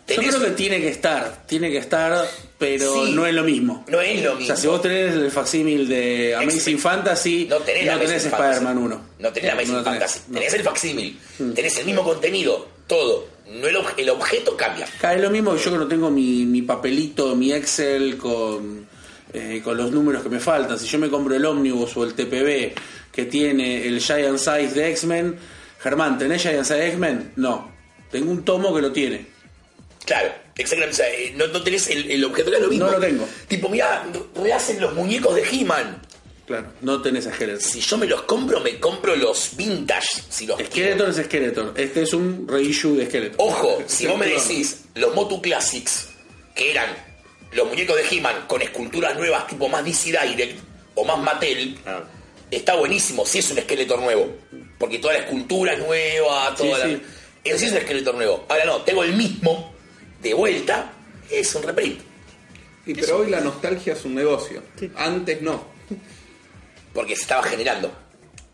Yo 0.08 0.16
creo 0.16 0.40
que 0.40 0.50
tiene 0.50 0.80
que 0.80 0.88
estar, 0.88 1.46
tiene 1.46 1.70
que 1.70 1.78
estar, 1.78 2.26
pero 2.58 3.04
Sí. 3.06 3.12
no 3.12 3.26
es 3.26 3.34
lo 3.34 3.42
mismo. 3.44 3.84
No 3.88 4.00
es 4.00 4.22
lo 4.22 4.32
O 4.32 4.36
mismo. 4.36 4.46
sea, 4.46 4.56
si 4.56 4.66
vos 4.66 4.80
tenés 4.80 5.14
el 5.14 5.30
facsímil 5.30 5.88
de 5.88 6.34
Amazing 6.36 6.74
Ex- 6.74 6.82
Fantasy, 6.82 7.46
No 7.50 7.56
tenés, 7.58 7.86
la 7.86 7.94
Amazing 7.94 8.16
Spider-Man 8.16 8.54
Fantasy. 8.62 8.76
1. 8.84 9.00
No 9.18 9.32
tenés 9.32 9.52
Amazing 9.52 9.72
No 9.74 9.82
tenés, 9.82 9.98
Fantasy. 9.98 10.20
no. 10.28 10.34
Tenés 10.38 10.54
el 10.54 10.62
facsimile. 10.62 11.14
Tenés 11.54 11.78
el 11.78 11.86
mismo 11.86 12.04
contenido. 12.04 12.68
Todo. 12.86 13.26
No 13.50 13.66
el, 13.66 13.76
ob- 13.76 13.94
el 13.96 14.08
objeto 14.10 14.56
cambia. 14.56 14.86
Acá 14.86 15.14
es 15.14 15.20
lo 15.20 15.30
mismo 15.30 15.54
que 15.54 15.62
yo 15.62 15.72
que 15.72 15.78
no 15.78 15.86
tengo 15.88 16.10
mi, 16.10 16.44
mi 16.46 16.62
papelito, 16.62 17.34
mi 17.36 17.52
Excel 17.52 18.16
con, 18.16 18.86
eh, 19.32 19.60
con 19.62 19.76
los 19.76 19.90
números 19.90 20.22
que 20.22 20.28
me 20.30 20.40
faltan. 20.40 20.78
Si 20.78 20.86
yo 20.86 20.98
me 20.98 21.10
compro 21.10 21.34
el 21.34 21.44
Omnibus 21.44 21.96
o 21.96 22.04
el 22.04 22.14
TPB 22.14 22.72
que 23.12 23.24
tiene 23.26 23.86
el 23.86 24.00
Giant 24.00 24.38
Size 24.38 24.68
de 24.74 24.90
X-Men, 24.92 25.36
Germán, 25.80 26.18
¿tenés 26.18 26.40
Giant 26.42 26.62
Size 26.64 26.74
de 26.78 26.86
X-Men? 26.88 27.32
No. 27.36 27.70
Tengo 28.10 28.30
un 28.30 28.44
tomo 28.44 28.74
que 28.74 28.80
lo 28.82 28.92
tiene. 28.92 29.26
Claro. 30.06 30.30
Exactamente, 30.56 30.94
o 31.02 31.04
sea, 31.04 31.08
eh, 31.12 31.32
no, 31.36 31.46
no 31.48 31.62
tenés 31.62 31.88
el, 31.90 32.10
el 32.10 32.24
objeto, 32.24 32.50
que 32.50 32.56
es 32.56 32.62
lo 32.62 32.68
mismo. 32.68 32.86
No 32.86 32.92
lo 32.92 33.00
tengo. 33.00 33.26
Tipo, 33.48 33.68
mira, 33.68 34.04
rehacen 34.36 34.80
los 34.80 34.94
muñecos 34.94 35.34
de 35.34 35.42
He-Man. 35.50 36.00
Claro, 36.46 36.72
no 36.82 37.00
tenés 37.00 37.26
a 37.26 37.32
Skeletor. 37.34 37.62
Si 37.62 37.80
yo 37.80 37.96
me 37.96 38.06
los 38.06 38.22
compro, 38.22 38.60
me 38.60 38.78
compro 38.78 39.16
los 39.16 39.56
vintage. 39.56 40.22
Si 40.28 40.46
los 40.46 40.60
Skeletor 40.60 41.08
es 41.08 41.16
Skeletor. 41.16 41.72
Este 41.76 42.02
es 42.02 42.12
un 42.12 42.46
reissue 42.46 42.96
de 42.96 43.06
Skeletor. 43.06 43.36
Ojo, 43.38 43.82
si 43.86 44.06
vos 44.06 44.18
me 44.18 44.26
decís 44.26 44.82
los 44.94 45.14
Motu 45.14 45.40
Classics, 45.40 46.08
que 46.54 46.70
eran 46.70 46.90
los 47.52 47.66
muñecos 47.66 47.96
de 47.96 48.04
He-Man 48.16 48.44
con 48.46 48.60
esculturas 48.62 49.16
nuevas, 49.16 49.46
tipo 49.46 49.68
más 49.68 49.84
DC 49.84 50.10
Direct 50.10 50.58
o 50.96 51.04
más 51.04 51.18
Mattel, 51.18 51.78
Ah. 51.86 52.02
está 52.50 52.74
buenísimo. 52.76 53.24
Si 53.26 53.38
es 53.38 53.50
un 53.50 53.58
esqueleto 53.58 53.96
nuevo, 53.96 54.36
porque 54.78 54.98
toda 54.98 55.14
la 55.14 55.20
escultura 55.20 55.72
es 55.72 55.78
nueva, 55.80 56.54
toda 56.56 56.76
Sí, 56.76 56.82
la- 56.92 56.98
sí. 56.98 57.02
Eso 57.42 57.58
sí 57.58 57.64
es 57.66 57.72
un 57.72 57.78
esqueleto 57.78 58.12
nuevo. 58.12 58.44
Ahora 58.48 58.64
no, 58.66 58.82
tengo 58.82 59.02
el 59.02 59.14
mismo 59.14 59.73
de 60.24 60.34
vuelta, 60.34 60.90
es 61.30 61.54
un 61.54 61.62
reprint. 61.62 62.00
Sí, 62.84 62.94
pero 62.94 63.18
hoy 63.18 63.30
la 63.30 63.40
nostalgia 63.40 63.92
es 63.92 64.04
un 64.04 64.14
negocio. 64.14 64.62
Antes 64.96 65.40
no. 65.40 65.64
Porque 66.92 67.14
se 67.16 67.22
estaba 67.22 67.42
generando. 67.44 67.92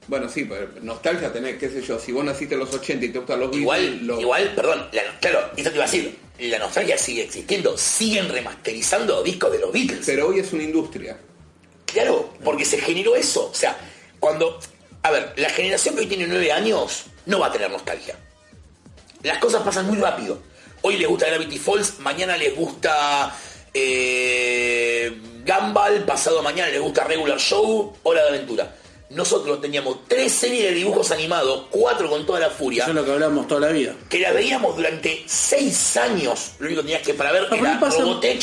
Bueno, 0.06 0.28
sí, 0.28 0.44
pero 0.44 0.68
nostalgia 0.82 1.32
tenés, 1.32 1.56
qué 1.58 1.68
sé 1.68 1.82
yo, 1.82 1.98
si 1.98 2.10
vos 2.12 2.24
naciste 2.24 2.54
en 2.54 2.60
los 2.60 2.72
80 2.74 3.06
y 3.06 3.08
te 3.10 3.18
gustan 3.18 3.38
los 3.40 3.56
Igual, 3.56 3.80
Beatles, 3.82 4.02
los- 4.02 4.20
igual, 4.20 4.52
perdón, 4.56 4.86
la- 4.92 5.18
claro, 5.20 5.50
esto 5.56 5.70
te 5.70 5.76
iba 5.76 5.84
a 5.84 5.86
decir, 5.90 6.18
la 6.40 6.58
nostalgia 6.58 6.98
sigue 6.98 7.22
existiendo, 7.24 7.76
siguen 7.78 8.28
remasterizando 8.28 9.22
discos 9.22 9.52
de 9.52 9.58
los 9.60 9.72
Beatles. 9.72 10.02
Pero 10.06 10.28
hoy 10.28 10.40
es 10.40 10.52
una 10.52 10.62
industria. 10.64 11.16
Claro, 11.86 12.32
porque 12.42 12.64
se 12.64 12.78
generó 12.78 13.14
eso. 13.16 13.50
O 13.50 13.54
sea, 13.54 13.76
cuando. 14.18 14.58
A 15.02 15.10
ver, 15.10 15.32
la 15.36 15.48
generación 15.50 15.94
que 15.94 16.02
hoy 16.02 16.06
tiene 16.06 16.26
nueve 16.26 16.50
años 16.52 17.04
no 17.26 17.38
va 17.40 17.46
a 17.48 17.52
tener 17.52 17.70
nostalgia. 17.70 18.16
Las 19.22 19.38
cosas 19.38 19.62
pasan 19.62 19.86
muy 19.86 19.96
rápido. 19.98 20.42
Hoy 20.82 20.96
les 20.96 21.08
gusta 21.08 21.26
Gravity 21.28 21.58
Falls, 21.58 21.98
mañana 22.00 22.36
les 22.36 22.54
gusta 22.56 23.34
eh, 23.74 25.12
Gumball, 25.46 26.04
pasado 26.04 26.42
mañana 26.42 26.70
les 26.70 26.80
gusta 26.80 27.04
Regular 27.04 27.38
Show, 27.38 27.96
Hora 28.02 28.22
de 28.24 28.28
Aventura. 28.30 28.76
Nosotros 29.10 29.60
teníamos 29.60 30.06
tres 30.06 30.32
series 30.32 30.64
de 30.70 30.74
dibujos 30.74 31.10
animados, 31.10 31.66
cuatro 31.70 32.08
con 32.08 32.24
toda 32.24 32.38
la 32.40 32.50
furia, 32.50 32.84
Eso 32.84 32.90
es 32.92 32.96
lo 32.96 33.04
que 33.04 33.10
hablamos 33.12 33.48
toda 33.48 33.60
la 33.62 33.68
vida. 33.72 33.94
que 34.08 34.20
las 34.20 34.32
veíamos 34.32 34.76
durante 34.76 35.24
seis 35.26 35.96
años. 35.96 36.52
Lo 36.60 36.66
único 36.66 36.82
que 36.82 36.86
tenías 36.86 37.02
que 37.06 37.14
para 37.14 37.32
ver 37.32 37.48
era 37.52 37.80
pasa- 37.80 38.00
Robotech, 38.02 38.42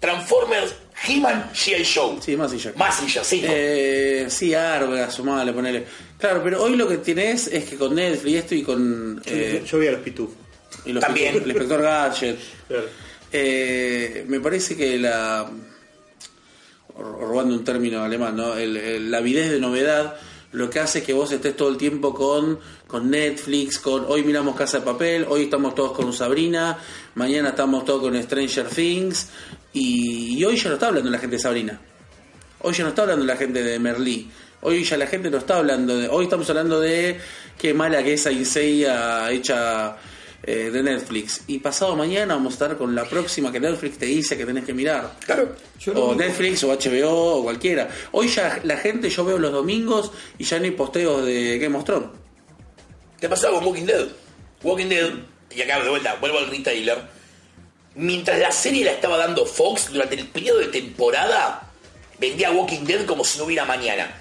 Transformers, 0.00 0.74
He-Man, 1.06 1.50
G.I. 1.54 1.84
Show. 1.84 2.18
Sí, 2.24 2.36
más 2.36 2.52
y 2.54 2.58
ya. 2.58 2.72
Massinger, 2.74 3.24
sí. 3.24 3.42
¿no? 3.42 3.48
Eh, 3.52 4.26
sí, 4.30 4.54
Arga, 4.54 5.10
sumale, 5.10 5.52
ponele. 5.52 5.84
Claro, 6.18 6.40
pero 6.42 6.62
hoy 6.62 6.74
lo 6.76 6.88
que 6.88 6.96
tenés 6.98 7.46
es 7.48 7.64
que 7.64 7.76
con 7.76 7.94
Netflix 7.94 8.32
y 8.32 8.36
esto 8.36 8.54
y 8.54 8.62
con. 8.62 9.22
eh, 9.26 9.62
Yo 9.70 9.78
vi 9.78 9.88
a 9.88 9.92
los 9.92 10.00
pitufos. 10.00 10.34
Y 10.84 10.92
los 10.92 11.02
También. 11.02 11.36
el 11.36 11.42
inspector 11.48 11.82
Gadget. 11.82 12.38
Claro. 12.68 12.84
Eh, 13.32 14.24
me 14.28 14.40
parece 14.40 14.76
que 14.76 14.98
la. 14.98 15.50
robando 16.98 17.54
un 17.54 17.64
término 17.64 18.02
alemán, 18.02 18.36
¿no? 18.36 18.54
El- 18.56 18.76
el- 18.76 19.10
la 19.10 19.18
avidez 19.18 19.50
de 19.50 19.60
novedad 19.60 20.16
lo 20.52 20.70
que 20.70 20.80
hace 20.80 21.00
es 21.00 21.04
que 21.04 21.12
vos 21.12 21.30
estés 21.30 21.54
todo 21.54 21.68
el 21.68 21.76
tiempo 21.76 22.14
con, 22.14 22.58
con 22.86 23.10
Netflix, 23.10 23.78
con 23.78 24.06
hoy 24.08 24.22
miramos 24.24 24.56
Casa 24.56 24.78
de 24.78 24.84
Papel, 24.86 25.26
hoy 25.28 25.42
estamos 25.44 25.74
todos 25.74 25.92
con 25.92 26.10
Sabrina, 26.12 26.78
mañana 27.16 27.50
estamos 27.50 27.84
todos 27.84 28.00
con 28.00 28.20
Stranger 28.22 28.66
Things, 28.66 29.28
y, 29.74 30.38
y 30.38 30.44
hoy 30.46 30.56
ya 30.56 30.68
no 30.70 30.74
está 30.74 30.88
hablando 30.88 31.10
la 31.10 31.18
gente 31.18 31.36
de 31.36 31.42
Sabrina. 31.42 31.78
Hoy 32.60 32.72
ya 32.72 32.82
no 32.84 32.88
está 32.90 33.02
hablando 33.02 33.26
la 33.26 33.36
gente 33.36 33.62
de 33.62 33.78
Merlí. 33.78 34.28
Hoy 34.62 34.82
ya 34.84 34.96
la 34.96 35.06
gente 35.06 35.30
no 35.30 35.36
está 35.38 35.58
hablando 35.58 35.96
de. 35.96 36.08
Hoy 36.08 36.24
estamos 36.24 36.48
hablando 36.48 36.80
de 36.80 37.20
qué 37.58 37.74
mala 37.74 38.02
que 38.02 38.14
es 38.14 38.20
esa 38.22 38.32
Inseiya 38.32 39.30
hecha 39.30 39.96
eh, 40.42 40.70
de 40.70 40.82
Netflix. 40.82 41.42
Y 41.46 41.58
pasado 41.58 41.96
mañana 41.96 42.34
vamos 42.34 42.52
a 42.52 42.54
estar 42.54 42.76
con 42.76 42.94
la 42.94 43.04
próxima 43.04 43.50
que 43.50 43.60
Netflix 43.60 43.98
te 43.98 44.06
dice 44.06 44.36
que 44.36 44.46
tenés 44.46 44.64
que 44.64 44.72
mirar. 44.72 45.16
Claro. 45.24 45.54
Yo 45.80 45.92
O 45.94 46.14
Netflix 46.14 46.62
o 46.64 46.68
HBO 46.68 47.38
o 47.38 47.42
cualquiera. 47.42 47.88
Hoy 48.12 48.28
ya 48.28 48.60
la 48.62 48.76
gente 48.76 49.10
yo 49.10 49.24
veo 49.24 49.38
los 49.38 49.52
domingos 49.52 50.12
y 50.38 50.44
ya 50.44 50.58
no 50.58 50.64
hay 50.64 50.70
posteos 50.72 51.24
de 51.26 51.58
Game 51.58 51.76
of 51.76 51.84
Thrones. 51.84 52.08
¿Qué 53.20 53.28
pasó 53.28 53.50
con 53.52 53.64
Walking 53.64 53.86
Dead? 53.86 54.06
Walking 54.62 54.88
Dead, 54.88 55.10
y 55.54 55.62
acá 55.62 55.80
de 55.80 55.88
vuelta, 55.88 56.16
vuelvo 56.20 56.38
al 56.38 56.48
retailer. 56.48 56.98
Mientras 57.96 58.38
la 58.38 58.52
serie 58.52 58.84
la 58.84 58.92
estaba 58.92 59.16
dando 59.16 59.44
Fox, 59.44 59.90
durante 59.92 60.14
el 60.14 60.28
periodo 60.28 60.60
de 60.60 60.66
temporada, 60.66 61.68
vendía 62.18 62.52
Walking 62.52 62.84
Dead 62.84 63.06
como 63.06 63.24
si 63.24 63.38
no 63.38 63.44
hubiera 63.44 63.64
mañana. 63.64 64.14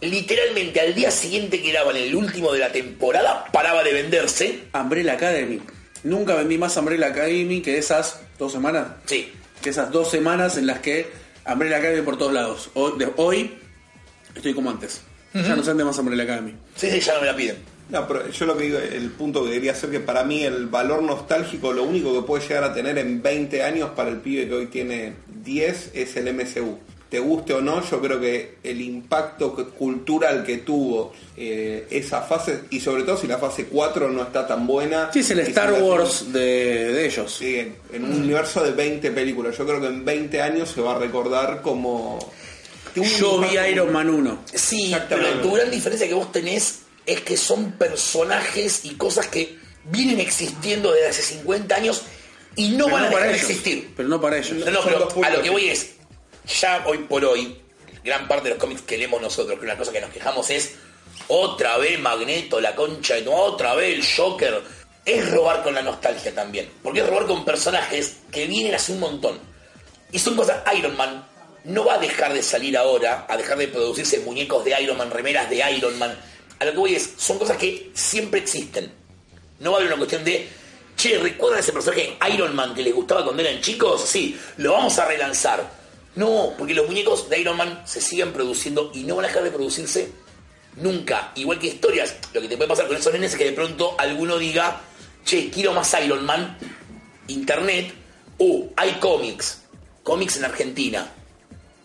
Literalmente 0.00 0.80
al 0.80 0.94
día 0.94 1.10
siguiente 1.10 1.60
que 1.60 1.72
daban 1.72 1.96
el 1.96 2.14
último 2.14 2.52
de 2.52 2.58
la 2.60 2.72
temporada, 2.72 3.44
paraba 3.52 3.82
de 3.84 3.92
venderse. 3.92 4.60
Umbrella 4.74 5.14
Academy. 5.14 5.60
Nunca 6.04 6.34
vendí 6.34 6.56
más 6.56 6.76
Umbrella 6.76 7.08
Academy 7.08 7.60
que 7.60 7.76
esas 7.78 8.20
dos 8.38 8.52
semanas. 8.52 8.86
Sí, 9.06 9.32
Que 9.62 9.70
esas 9.70 9.90
dos 9.90 10.10
semanas 10.10 10.56
en 10.56 10.66
las 10.66 10.78
que 10.78 11.06
Umbrella 11.46 11.76
Academy 11.78 12.00
por 12.02 12.16
todos 12.16 12.32
lados. 12.32 12.70
Hoy, 12.74 12.92
de- 12.98 13.12
hoy 13.16 13.58
estoy 14.34 14.54
como 14.54 14.70
antes. 14.70 15.02
Ya 15.34 15.54
no 15.54 15.62
se 15.62 15.68
vende 15.70 15.84
más 15.84 15.98
Umbrella 15.98 16.22
Academy. 16.24 16.54
sí, 16.74 16.90
sí, 16.90 17.00
ya 17.00 17.14
no 17.14 17.20
me 17.20 17.26
la 17.26 17.36
piden. 17.36 17.56
No, 17.90 18.06
pero 18.08 18.28
yo 18.30 18.46
lo 18.46 18.56
que 18.56 18.64
digo, 18.64 18.78
el 18.78 19.10
punto 19.10 19.44
que 19.44 19.50
quería 19.50 19.72
hacer 19.72 19.90
que 19.90 19.98
para 20.00 20.22
mí 20.24 20.44
el 20.44 20.66
valor 20.68 21.02
nostálgico, 21.02 21.72
lo 21.72 21.82
único 21.82 22.14
que 22.14 22.26
puede 22.26 22.46
llegar 22.46 22.62
a 22.64 22.72
tener 22.72 22.96
en 22.98 23.20
20 23.20 23.62
años 23.64 23.90
para 23.96 24.10
el 24.10 24.18
pibe 24.18 24.46
que 24.48 24.54
hoy 24.54 24.66
tiene 24.66 25.14
10 25.44 25.90
es 25.94 26.16
el 26.16 26.28
MCU. 26.32 26.78
Te 27.10 27.18
guste 27.18 27.52
o 27.54 27.60
no, 27.60 27.82
yo 27.90 28.00
creo 28.00 28.20
que 28.20 28.58
el 28.62 28.80
impacto 28.80 29.52
cultural 29.76 30.44
que 30.44 30.58
tuvo 30.58 31.12
eh, 31.36 31.86
esa 31.90 32.22
fase, 32.22 32.60
y 32.70 32.78
sobre 32.78 33.02
todo 33.02 33.16
si 33.16 33.26
la 33.26 33.36
fase 33.38 33.64
4 33.66 34.08
no 34.10 34.22
está 34.22 34.46
tan 34.46 34.64
buena. 34.64 35.10
Sí, 35.12 35.18
es 35.18 35.30
el 35.32 35.40
Star 35.40 35.72
Wars 35.82 36.32
de, 36.32 36.92
de 36.92 37.06
ellos. 37.06 37.34
Sí, 37.34 37.56
en, 37.56 37.76
en 37.92 38.04
un 38.04 38.12
universo 38.22 38.62
de 38.62 38.70
20 38.70 39.10
películas. 39.10 39.58
Yo 39.58 39.66
creo 39.66 39.80
que 39.80 39.88
en 39.88 40.04
20 40.04 40.40
años 40.40 40.70
se 40.70 40.80
va 40.80 40.94
a 40.94 40.98
recordar 40.98 41.60
como... 41.62 42.18
Yo 42.94 43.40
vi 43.40 43.56
Iron 43.70 43.92
Man 43.92 44.08
1. 44.08 44.44
Sí, 44.54 44.94
pero 45.08 45.40
tu 45.40 45.52
gran 45.52 45.70
diferencia 45.70 46.06
que 46.08 46.14
vos 46.14 46.30
tenés 46.32 46.80
es 47.06 47.20
que 47.22 47.36
son 47.36 47.72
personajes 47.72 48.84
y 48.84 48.90
cosas 48.94 49.26
que 49.28 49.56
vienen 49.90 50.20
existiendo 50.20 50.92
desde 50.92 51.08
hace 51.08 51.22
50 51.22 51.74
años 51.74 52.02
y 52.56 52.70
no 52.70 52.86
Pero 52.86 52.96
van 52.96 53.04
a 53.04 53.06
dejar 53.06 53.20
para 53.20 53.32
de 53.32 53.38
ellos. 53.38 53.50
existir. 53.50 53.90
Pero 53.96 54.08
no 54.08 54.20
para 54.20 54.38
ellos. 54.38 54.52
No, 54.64 54.70
no, 54.70 54.80
pero 54.84 55.24
a 55.24 55.30
lo 55.30 55.42
que 55.42 55.50
voy 55.50 55.68
es, 55.68 55.90
ya 56.50 56.84
hoy 56.86 56.98
por 56.98 57.24
hoy, 57.24 57.56
gran 58.04 58.28
parte 58.28 58.44
de 58.44 58.50
los 58.50 58.58
cómics 58.58 58.82
que 58.82 58.98
leemos 58.98 59.20
nosotros, 59.20 59.58
que 59.58 59.64
una 59.64 59.76
cosa 59.76 59.92
que 59.92 60.00
nos 60.00 60.10
quejamos 60.10 60.50
es, 60.50 60.74
otra 61.28 61.78
vez 61.78 61.98
Magneto, 62.00 62.60
la 62.60 62.74
concha 62.74 63.14
de 63.14 63.22
tu, 63.22 63.32
otra 63.32 63.74
vez 63.74 63.94
el 63.94 64.04
Joker. 64.16 64.62
Es 65.04 65.30
robar 65.30 65.62
con 65.62 65.74
la 65.74 65.82
nostalgia 65.82 66.34
también, 66.34 66.70
porque 66.82 67.00
es 67.00 67.06
robar 67.08 67.26
con 67.26 67.44
personajes 67.44 68.18
que 68.30 68.46
vienen 68.46 68.74
hace 68.74 68.92
un 68.92 69.00
montón. 69.00 69.38
Y 70.12 70.18
son 70.18 70.36
cosas, 70.36 70.62
Iron 70.76 70.96
Man 70.96 71.26
no 71.64 71.84
va 71.84 71.94
a 71.94 71.98
dejar 71.98 72.32
de 72.32 72.42
salir 72.42 72.76
ahora, 72.76 73.26
a 73.28 73.36
dejar 73.36 73.58
de 73.58 73.68
producirse 73.68 74.20
muñecos 74.20 74.64
de 74.64 74.80
Iron 74.82 74.98
Man, 74.98 75.10
remeras 75.10 75.48
de 75.48 75.62
Iron 75.74 75.98
Man. 75.98 76.16
A 76.58 76.64
lo 76.64 76.72
que 76.72 76.78
voy 76.78 76.94
es, 76.94 77.14
son 77.16 77.38
cosas 77.38 77.56
que 77.56 77.90
siempre 77.94 78.40
existen. 78.40 78.92
No 79.58 79.72
va 79.72 79.78
a 79.78 79.80
haber 79.80 79.92
una 79.92 79.98
cuestión 79.98 80.24
de, 80.24 80.48
che, 80.96 81.18
¿recuerdan 81.18 81.60
ese 81.60 81.72
personaje 81.72 82.18
Iron 82.32 82.54
Man 82.54 82.74
que 82.74 82.82
les 82.82 82.94
gustaba 82.94 83.24
cuando 83.24 83.42
eran 83.42 83.60
chicos? 83.60 84.02
Sí, 84.04 84.38
lo 84.58 84.72
vamos 84.72 84.98
a 84.98 85.06
relanzar. 85.06 85.79
No, 86.16 86.54
porque 86.58 86.74
los 86.74 86.86
muñecos 86.86 87.28
de 87.28 87.40
Iron 87.40 87.56
Man 87.56 87.82
se 87.86 88.00
siguen 88.00 88.32
produciendo 88.32 88.90
y 88.94 89.04
no 89.04 89.16
van 89.16 89.26
a 89.26 89.28
dejar 89.28 89.44
de 89.44 89.50
producirse 89.50 90.10
nunca. 90.76 91.32
Igual 91.36 91.58
que 91.58 91.68
historias, 91.68 92.16
lo 92.32 92.40
que 92.40 92.48
te 92.48 92.56
puede 92.56 92.68
pasar 92.68 92.88
con 92.88 92.96
esos 92.96 93.12
nenes 93.12 93.32
es 93.32 93.38
que 93.38 93.44
de 93.44 93.52
pronto 93.52 93.94
alguno 93.98 94.38
diga, 94.38 94.80
che, 95.24 95.50
quiero 95.50 95.72
más 95.72 95.94
Iron 96.04 96.24
Man, 96.24 96.58
internet, 97.28 97.92
uh, 98.38 98.68
hay 98.76 98.92
cómics, 98.94 99.62
cómics 100.02 100.36
en 100.36 100.44
Argentina, 100.44 101.12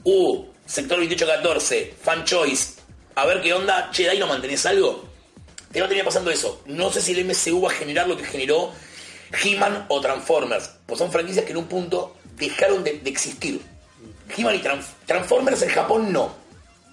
uh, 0.03 0.45
sector 0.65 0.97
2814, 0.97 1.95
fan 2.01 2.23
choice, 2.23 2.76
a 3.15 3.26
ver 3.26 3.41
qué 3.41 3.53
onda, 3.53 3.91
che, 3.91 4.13
Iron 4.13 4.30
Man, 4.30 4.41
¿tenés 4.41 4.65
algo? 4.65 5.05
Te 5.71 5.80
va 5.80 5.86
a 5.86 5.89
terminar 5.89 6.05
pasando 6.05 6.32
eso. 6.32 6.61
No 6.67 6.91
sé 6.91 7.01
si 7.01 7.11
el 7.11 7.26
MCU 7.26 7.61
va 7.61 7.69
a 7.69 7.73
generar 7.73 8.07
lo 8.07 8.15
que 8.15 8.23
generó 8.23 8.71
He-Man 9.43 9.88
o 9.89 9.99
Transformers, 9.99 10.71
pues 10.86 10.97
son 10.97 11.11
franquicias 11.11 11.45
que 11.45 11.51
en 11.51 11.57
un 11.57 11.65
punto 11.65 12.15
dejaron 12.38 12.84
de, 12.84 12.99
de 12.99 13.09
existir. 13.09 13.61
He-Man 14.36 14.55
y 14.55 14.59
Trans- 14.59 14.88
Transformers 15.05 15.61
en 15.61 15.69
Japón 15.69 16.11
no, 16.13 16.36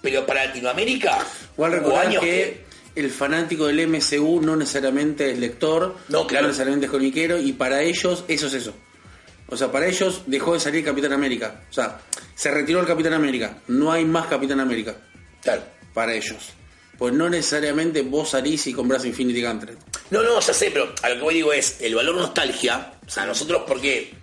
pero 0.01 0.25
para 0.25 0.45
Latinoamérica 0.45 1.19
Igual 1.55 1.83
años 1.95 2.21
que 2.23 2.63
el 2.95 3.09
fanático 3.09 3.67
del 3.67 3.87
MCU 3.87 4.41
no 4.41 4.55
necesariamente 4.55 5.31
es 5.31 5.39
lector, 5.39 5.95
No, 6.09 6.27
claro. 6.27 6.47
necesariamente 6.47 6.85
es 6.87 6.91
comiquero, 6.91 7.39
y 7.39 7.53
para 7.53 7.81
ellos 7.81 8.23
eso 8.27 8.47
es 8.47 8.53
eso. 8.53 8.73
O 9.47 9.57
sea, 9.57 9.71
para 9.71 9.87
ellos 9.87 10.21
dejó 10.27 10.53
de 10.53 10.59
salir 10.59 10.83
Capitán 10.85 11.13
América. 11.13 11.61
O 11.69 11.73
sea, 11.73 11.99
se 12.35 12.49
retiró 12.51 12.79
el 12.79 12.87
Capitán 12.87 13.13
América. 13.13 13.57
No 13.67 13.91
hay 13.91 14.05
más 14.05 14.27
Capitán 14.27 14.59
América 14.59 14.95
Claro. 15.41 15.63
para 15.93 16.13
ellos. 16.13 16.51
Pues 16.97 17.13
no 17.13 17.29
necesariamente 17.29 18.01
vos 18.03 18.29
salís 18.29 18.65
y 18.67 18.73
compras 18.73 19.03
Infinity 19.05 19.41
Gauntlet. 19.41 19.77
No, 20.11 20.21
no, 20.23 20.39
ya 20.39 20.53
sé, 20.53 20.69
pero 20.71 20.93
a 21.01 21.09
lo 21.09 21.15
que 21.15 21.21
voy 21.21 21.33
digo 21.33 21.51
es 21.51 21.81
el 21.81 21.93
valor 21.95 22.15
nostalgia. 22.15 22.93
O 23.05 23.09
sea, 23.09 23.25
nosotros, 23.25 23.63
¿por 23.67 23.81
qué 23.81 24.13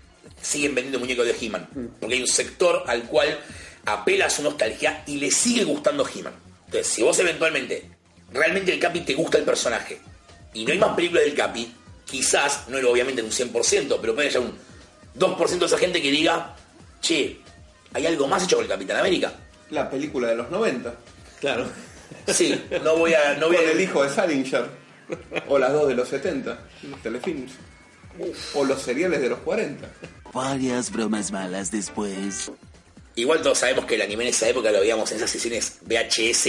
siguen 0.41 0.75
vendiendo 0.75 0.99
muñecos 0.99 1.27
de 1.27 1.37
He-Man? 1.41 1.69
Porque 1.99 2.15
hay 2.15 2.21
un 2.21 2.29
sector 2.29 2.85
al 2.87 3.05
cual 3.05 3.39
apela 3.85 4.27
a 4.27 4.31
su 4.31 4.43
nostalgia 4.43 5.03
y 5.07 5.17
le 5.17 5.31
sigue 5.31 5.65
gustando 5.65 6.07
He-Man. 6.07 6.35
Entonces, 6.67 6.87
si 6.87 7.03
vos 7.03 7.19
eventualmente, 7.19 7.91
realmente 8.33 8.73
el 8.73 8.79
Capi 8.79 9.01
te 9.01 9.15
gusta 9.15 9.39
el 9.39 9.45
personaje 9.45 9.99
y 10.55 10.65
no 10.65 10.73
hay 10.73 10.79
más 10.79 10.95
películas 10.95 11.25
del 11.25 11.35
Capi, 11.35 11.75
quizás, 12.05 12.69
no 12.69 12.79
era 12.79 12.89
obviamente 12.89 13.21
en 13.21 13.27
un 13.27 13.33
100%, 13.33 13.99
pero 14.01 14.15
puede 14.15 14.29
haya 14.29 14.41
un 14.41 14.55
2% 15.19 15.59
de 15.59 15.67
esa 15.67 15.79
gente 15.79 16.03
que 16.03 16.11
diga, 16.11 16.57
che, 17.01 17.41
hay 17.93 18.07
algo 18.07 18.27
más 18.27 18.45
hecho 18.45 18.57
con 18.57 18.65
el 18.65 18.71
Capitán 18.71 18.99
América. 18.99 19.33
La 19.71 19.89
película 19.89 20.29
de 20.29 20.37
los 20.37 20.51
90. 20.51 20.95
Claro. 21.41 21.67
Sí, 22.27 22.61
no 22.83 22.97
voy 22.97 23.15
a... 23.15 23.35
No 23.35 23.47
voy 23.47 23.57
Con 23.57 23.67
a 23.67 23.71
el 23.71 23.81
hijo 23.81 24.03
de 24.03 24.11
Salinger. 24.11 24.69
O 25.49 25.59
las 25.59 25.73
dos 25.73 25.89
de 25.89 25.95
los 25.95 26.09
70. 26.09 26.59
Los 26.91 27.03
telefilms. 27.03 27.53
O 28.55 28.65
los 28.65 28.83
seriales 28.83 29.21
de 29.21 29.29
los 29.29 29.39
40. 29.41 29.89
Varias 30.33 30.91
bromas 30.93 31.33
malas 31.33 31.71
después. 31.71 32.51
Igual 33.17 33.43
todos 33.43 33.59
sabemos 33.59 33.85
que 33.85 33.97
el 33.97 34.03
anime 34.03 34.25
en 34.25 34.31
esa 34.31 34.49
época 34.49 34.71
lo 34.71 34.81
veíamos 34.81 35.11
en 35.11 35.19
esas 35.19 35.31
sesiones 35.31 35.79
VHS 35.83 36.49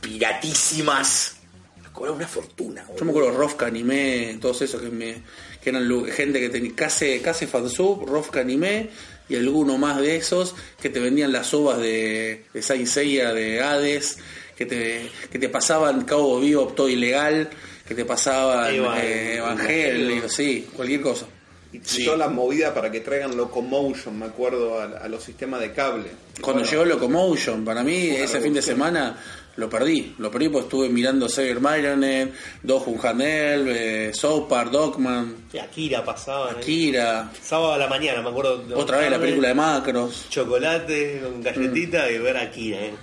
piratísimas. 0.00 1.36
Nos 1.82 1.90
cobraba 1.92 2.16
una 2.16 2.28
fortuna. 2.28 2.86
Yo 2.98 3.04
me 3.04 3.10
acuerdo 3.10 3.30
Rofka 3.32 3.66
Anime, 3.66 4.38
todos 4.40 4.62
esos 4.62 4.80
que 4.80 4.90
me 4.90 5.22
que 5.62 5.70
eran 5.70 6.06
gente 6.06 6.40
que 6.40 6.48
tenía 6.48 6.72
casi, 6.74 7.20
casi 7.20 7.46
fansub, 7.46 8.04
Rofka 8.06 8.40
Anime 8.40 8.90
y 9.28 9.36
alguno 9.36 9.78
más 9.78 10.00
de 10.00 10.16
esos 10.16 10.54
que 10.80 10.90
te 10.90 10.98
vendían 10.98 11.32
las 11.32 11.54
ovas 11.54 11.78
de, 11.78 12.44
de 12.52 12.62
Saint 12.62 12.86
Seiya, 12.86 13.32
de 13.32 13.62
Hades, 13.62 14.18
que 14.56 14.66
te, 14.66 15.08
que 15.30 15.38
te 15.38 15.48
pasaban 15.48 16.04
Cabo 16.04 16.40
Vivo, 16.40 16.66
todo 16.68 16.88
ilegal, 16.88 17.48
que 17.86 17.94
te 17.94 18.04
pasaban 18.04 18.74
eh, 19.00 19.36
Evangelio, 19.36 20.28
sí, 20.28 20.68
cualquier 20.74 21.00
cosa. 21.00 21.26
Y 21.72 21.80
Sí. 21.82 22.04
toda 22.04 22.18
la 22.18 22.28
movida 22.28 22.74
para 22.74 22.90
que 22.90 23.00
traigan 23.00 23.34
Locomotion, 23.36 24.18
me 24.18 24.26
acuerdo, 24.26 24.78
a, 24.78 24.84
a 24.84 25.08
los 25.08 25.22
sistemas 25.24 25.60
de 25.60 25.72
cable. 25.72 26.10
Cuando 26.40 26.62
Bueno, 26.62 26.70
llegó 26.70 26.84
Locomotion, 26.84 27.64
para 27.64 27.82
mí 27.82 28.08
ese 28.10 28.40
fin 28.42 28.52
de 28.52 28.60
semana 28.60 29.16
lo 29.56 29.70
perdí. 29.70 30.14
Lo 30.18 30.30
perdí 30.30 30.50
porque 30.50 30.66
estuve 30.66 30.88
mirando 30.90 31.28
Xavier 31.30 31.60
Myronet, 31.60 32.32
Dohun 32.62 32.98
Hanel, 33.02 33.68
eh, 33.70 34.10
South 34.12 34.48
Park, 34.48 34.70
Dogman, 34.70 35.46
Y 35.50 35.58
Akira 35.58 36.04
pasaban. 36.04 36.56
ahí. 36.56 36.62
Kira. 36.62 37.30
Sábado 37.42 37.72
a 37.72 37.78
la 37.78 37.86
mañana, 37.88 38.20
me 38.20 38.28
acuerdo. 38.28 38.58
de 38.58 38.74
Otra 38.74 38.98
vez 38.98 39.10
la 39.10 39.18
película 39.18 39.48
de 39.48 39.54
Macros. 39.54 40.26
Chocolate 40.28 41.20
con 41.22 41.42
galletita 41.42 42.10
y 42.10 42.18
ver 42.18 42.36
a 42.36 42.42
Akira, 42.42 42.80
¿eh? 42.80 42.94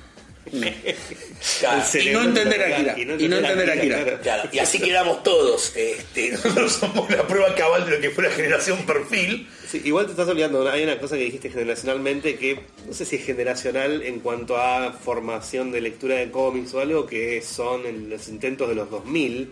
Claro, 1.59 1.83
Y 2.01 2.09
no 2.09 2.21
entender 2.21 2.59
de 2.59 2.73
Akira, 2.73 2.95
y 2.97 3.05
no 3.05 3.13
entender 3.13 3.79
claro. 3.87 4.19
Claro, 4.21 4.49
y 4.51 4.59
así 4.59 4.79
quedamos 4.79 5.23
todos. 5.23 5.73
Este, 5.75 6.31
nosotros 6.33 6.73
somos 6.73 7.09
la 7.09 7.25
prueba 7.27 7.53
cabal 7.55 7.85
de 7.85 7.91
lo 7.95 8.01
que 8.01 8.09
fue 8.09 8.25
la 8.25 8.31
generación 8.31 8.85
perfil. 8.85 9.47
Sí, 9.67 9.81
igual 9.85 10.05
te 10.05 10.11
estás 10.11 10.27
olvidando, 10.27 10.67
hay 10.69 10.83
una 10.83 10.99
cosa 10.99 11.15
que 11.15 11.23
dijiste 11.23 11.49
generacionalmente 11.49 12.35
que 12.37 12.59
no 12.87 12.93
sé 12.93 13.05
si 13.05 13.17
es 13.17 13.25
generacional 13.25 14.01
en 14.01 14.19
cuanto 14.19 14.57
a 14.57 14.93
formación 14.93 15.71
de 15.71 15.81
lectura 15.81 16.15
de 16.15 16.31
cómics 16.31 16.73
o 16.73 16.79
algo 16.79 17.05
que 17.05 17.41
son 17.41 17.85
en 17.85 18.09
los 18.09 18.27
intentos 18.29 18.67
de 18.67 18.75
los 18.75 18.89
2000 18.89 19.51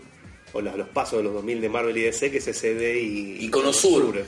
o 0.52 0.60
los, 0.60 0.76
los 0.76 0.88
pasos 0.88 1.18
de 1.18 1.24
los 1.24 1.34
2000 1.34 1.60
de 1.60 1.68
Marvel 1.68 1.96
y 1.96 2.02
DC 2.02 2.30
que 2.30 2.38
es 2.38 2.44
SD 2.44 3.00
y, 3.00 3.44
Y 3.44 3.48
Cono 3.48 3.72
Sur. 3.72 4.24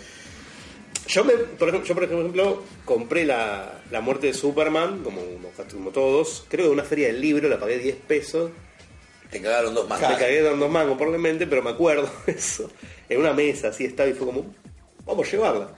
Yo, 1.11 1.25
me, 1.25 1.33
por 1.35 1.69
ejemplo, 1.69 1.89
yo, 1.89 1.95
por 1.95 2.05
ejemplo, 2.05 2.63
compré 2.85 3.25
la, 3.25 3.81
la 3.91 4.01
muerte 4.01 4.29
de 4.29 4.35
Superman, 4.35 5.03
como, 5.03 5.21
como 5.73 5.91
todos, 5.91 6.45
creo 6.49 6.65
que 6.67 6.69
en 6.69 6.73
una 6.75 6.85
feria 6.85 7.09
del 7.09 7.21
libro, 7.21 7.49
la 7.49 7.59
pagué 7.59 7.79
10 7.79 7.97
pesos, 8.07 8.51
Te 9.31 9.41
cagaron 9.41 9.75
dos 9.75 9.89
más. 9.89 10.01
me 10.01 10.07
cagué 10.17 10.41
dando 10.43 10.69
mango 10.69 10.97
probablemente, 10.97 11.47
pero 11.47 11.63
me 11.63 11.71
acuerdo 11.71 12.09
eso. 12.27 12.71
En 13.09 13.19
una 13.21 13.33
mesa 13.33 13.69
así 13.69 13.85
estaba 13.85 14.09
y 14.09 14.13
fue 14.13 14.27
como, 14.27 14.55
vamos 15.05 15.27
a 15.27 15.31
llevarla. 15.31 15.75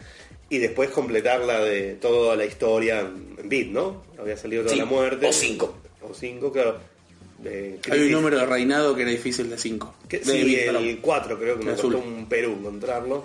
Y 0.51 0.59
después 0.59 0.91
completarla 0.91 1.61
de 1.61 1.95
toda 1.95 2.37
la 2.37 2.45
historia 2.45 3.01
en, 3.01 3.49
bit, 3.49 3.69
¿no? 3.71 4.03
Había 4.19 4.37
salido 4.37 4.63
toda 4.65 4.75
Sí, 4.75 4.81
la 4.81 4.85
muerte. 4.87 5.27
o 5.27 5.33
cinco. 5.33 5.75
O 6.03 6.13
cinco, 6.13 6.53
claro. 6.53 6.77
De 7.39 7.81
Hay 7.91 8.01
un 8.03 8.13
número 8.13 8.39
de 8.39 8.45
reinado 8.47 8.95
que 8.95 9.03
era 9.03 9.11
difícil 9.11 9.49
de 9.51 9.57
5. 9.59 9.95
que- 10.09 10.23
sí, 10.23 10.57
el 10.57 10.99
4 11.01 11.39
creo 11.39 11.59
que 11.59 11.65
me 11.65 11.73
costó 11.73 11.99
un 11.99 12.29
Perú 12.29 12.57
encontrarlo. 12.61 13.25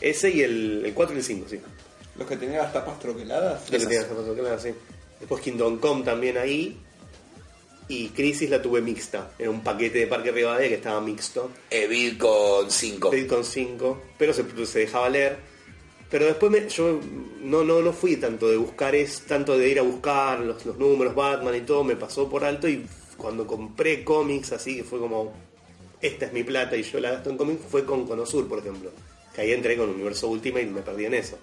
Ese 0.00 0.30
y 0.30 0.42
el, 0.42 0.82
el 0.86 0.92
4 0.94 1.14
y 1.14 1.18
el 1.18 1.24
5, 1.24 1.46
sí. 1.48 1.60
Los 2.16 2.28
que 2.28 2.36
tenían 2.36 2.58
las 2.62 2.72
tapas 2.72 2.98
troqueladas. 2.98 3.64
Ya 3.66 3.78
que 3.78 3.84
tenías 3.86 4.06
zapatos 4.06 4.38
claros, 4.38 4.62
sí. 4.62 4.70
Después 5.20 5.40
Kingdom 5.42 5.78
Come 5.78 6.04
también 6.04 6.36
ahí. 6.38 6.78
Y 7.86 8.08
Crisis 8.08 8.48
la 8.48 8.62
tuve 8.62 8.80
mixta. 8.80 9.32
Era 9.38 9.50
un 9.50 9.62
paquete 9.62 9.98
de 9.98 10.06
Parque 10.06 10.32
Rivadavia 10.32 10.68
que 10.68 10.74
estaba 10.76 11.00
mixto. 11.00 11.50
Evil 11.70 12.16
con 12.16 12.70
5. 12.70 13.10
Pedí 13.10 13.26
con 13.26 13.44
5, 13.44 14.02
pero 14.16 14.32
se, 14.32 14.44
se 14.66 14.78
dejaba 14.80 15.08
leer. 15.10 15.36
Pero 16.10 16.26
después 16.26 16.50
me- 16.50 16.68
yo 16.68 17.00
no, 17.42 17.62
no, 17.64 17.82
no 17.82 17.92
fui 17.92 18.16
tanto 18.16 18.48
de 18.48 18.56
buscar, 18.56 18.94
es 18.94 19.22
tanto 19.26 19.58
de 19.58 19.68
ir 19.68 19.78
a 19.78 19.82
buscar 19.82 20.40
los, 20.40 20.64
los 20.64 20.78
números 20.78 21.14
Batman 21.14 21.54
y 21.56 21.60
todo, 21.62 21.82
me 21.84 21.96
pasó 21.96 22.28
por 22.28 22.44
alto 22.44 22.68
y 22.68 22.86
cuando 23.16 23.46
compré 23.46 24.04
cómics 24.04 24.52
así, 24.52 24.76
que 24.76 24.84
fue 24.84 25.00
como, 25.00 25.32
esta 26.00 26.26
es 26.26 26.32
mi 26.32 26.44
plata 26.44 26.76
y 26.76 26.82
yo 26.84 27.00
la 27.00 27.10
gasto 27.10 27.30
en 27.30 27.36
cómics, 27.36 27.62
fue 27.68 27.84
con 27.84 28.06
Conosur, 28.06 28.46
por 28.48 28.60
ejemplo. 28.60 28.90
Que 29.34 29.42
ahí 29.42 29.52
entré 29.52 29.76
con 29.76 29.90
Universo 29.90 30.28
Ultimate 30.28 30.64
y 30.64 30.70
me 30.70 30.82
perdí 30.82 31.06
en 31.06 31.14
eso. 31.14 31.38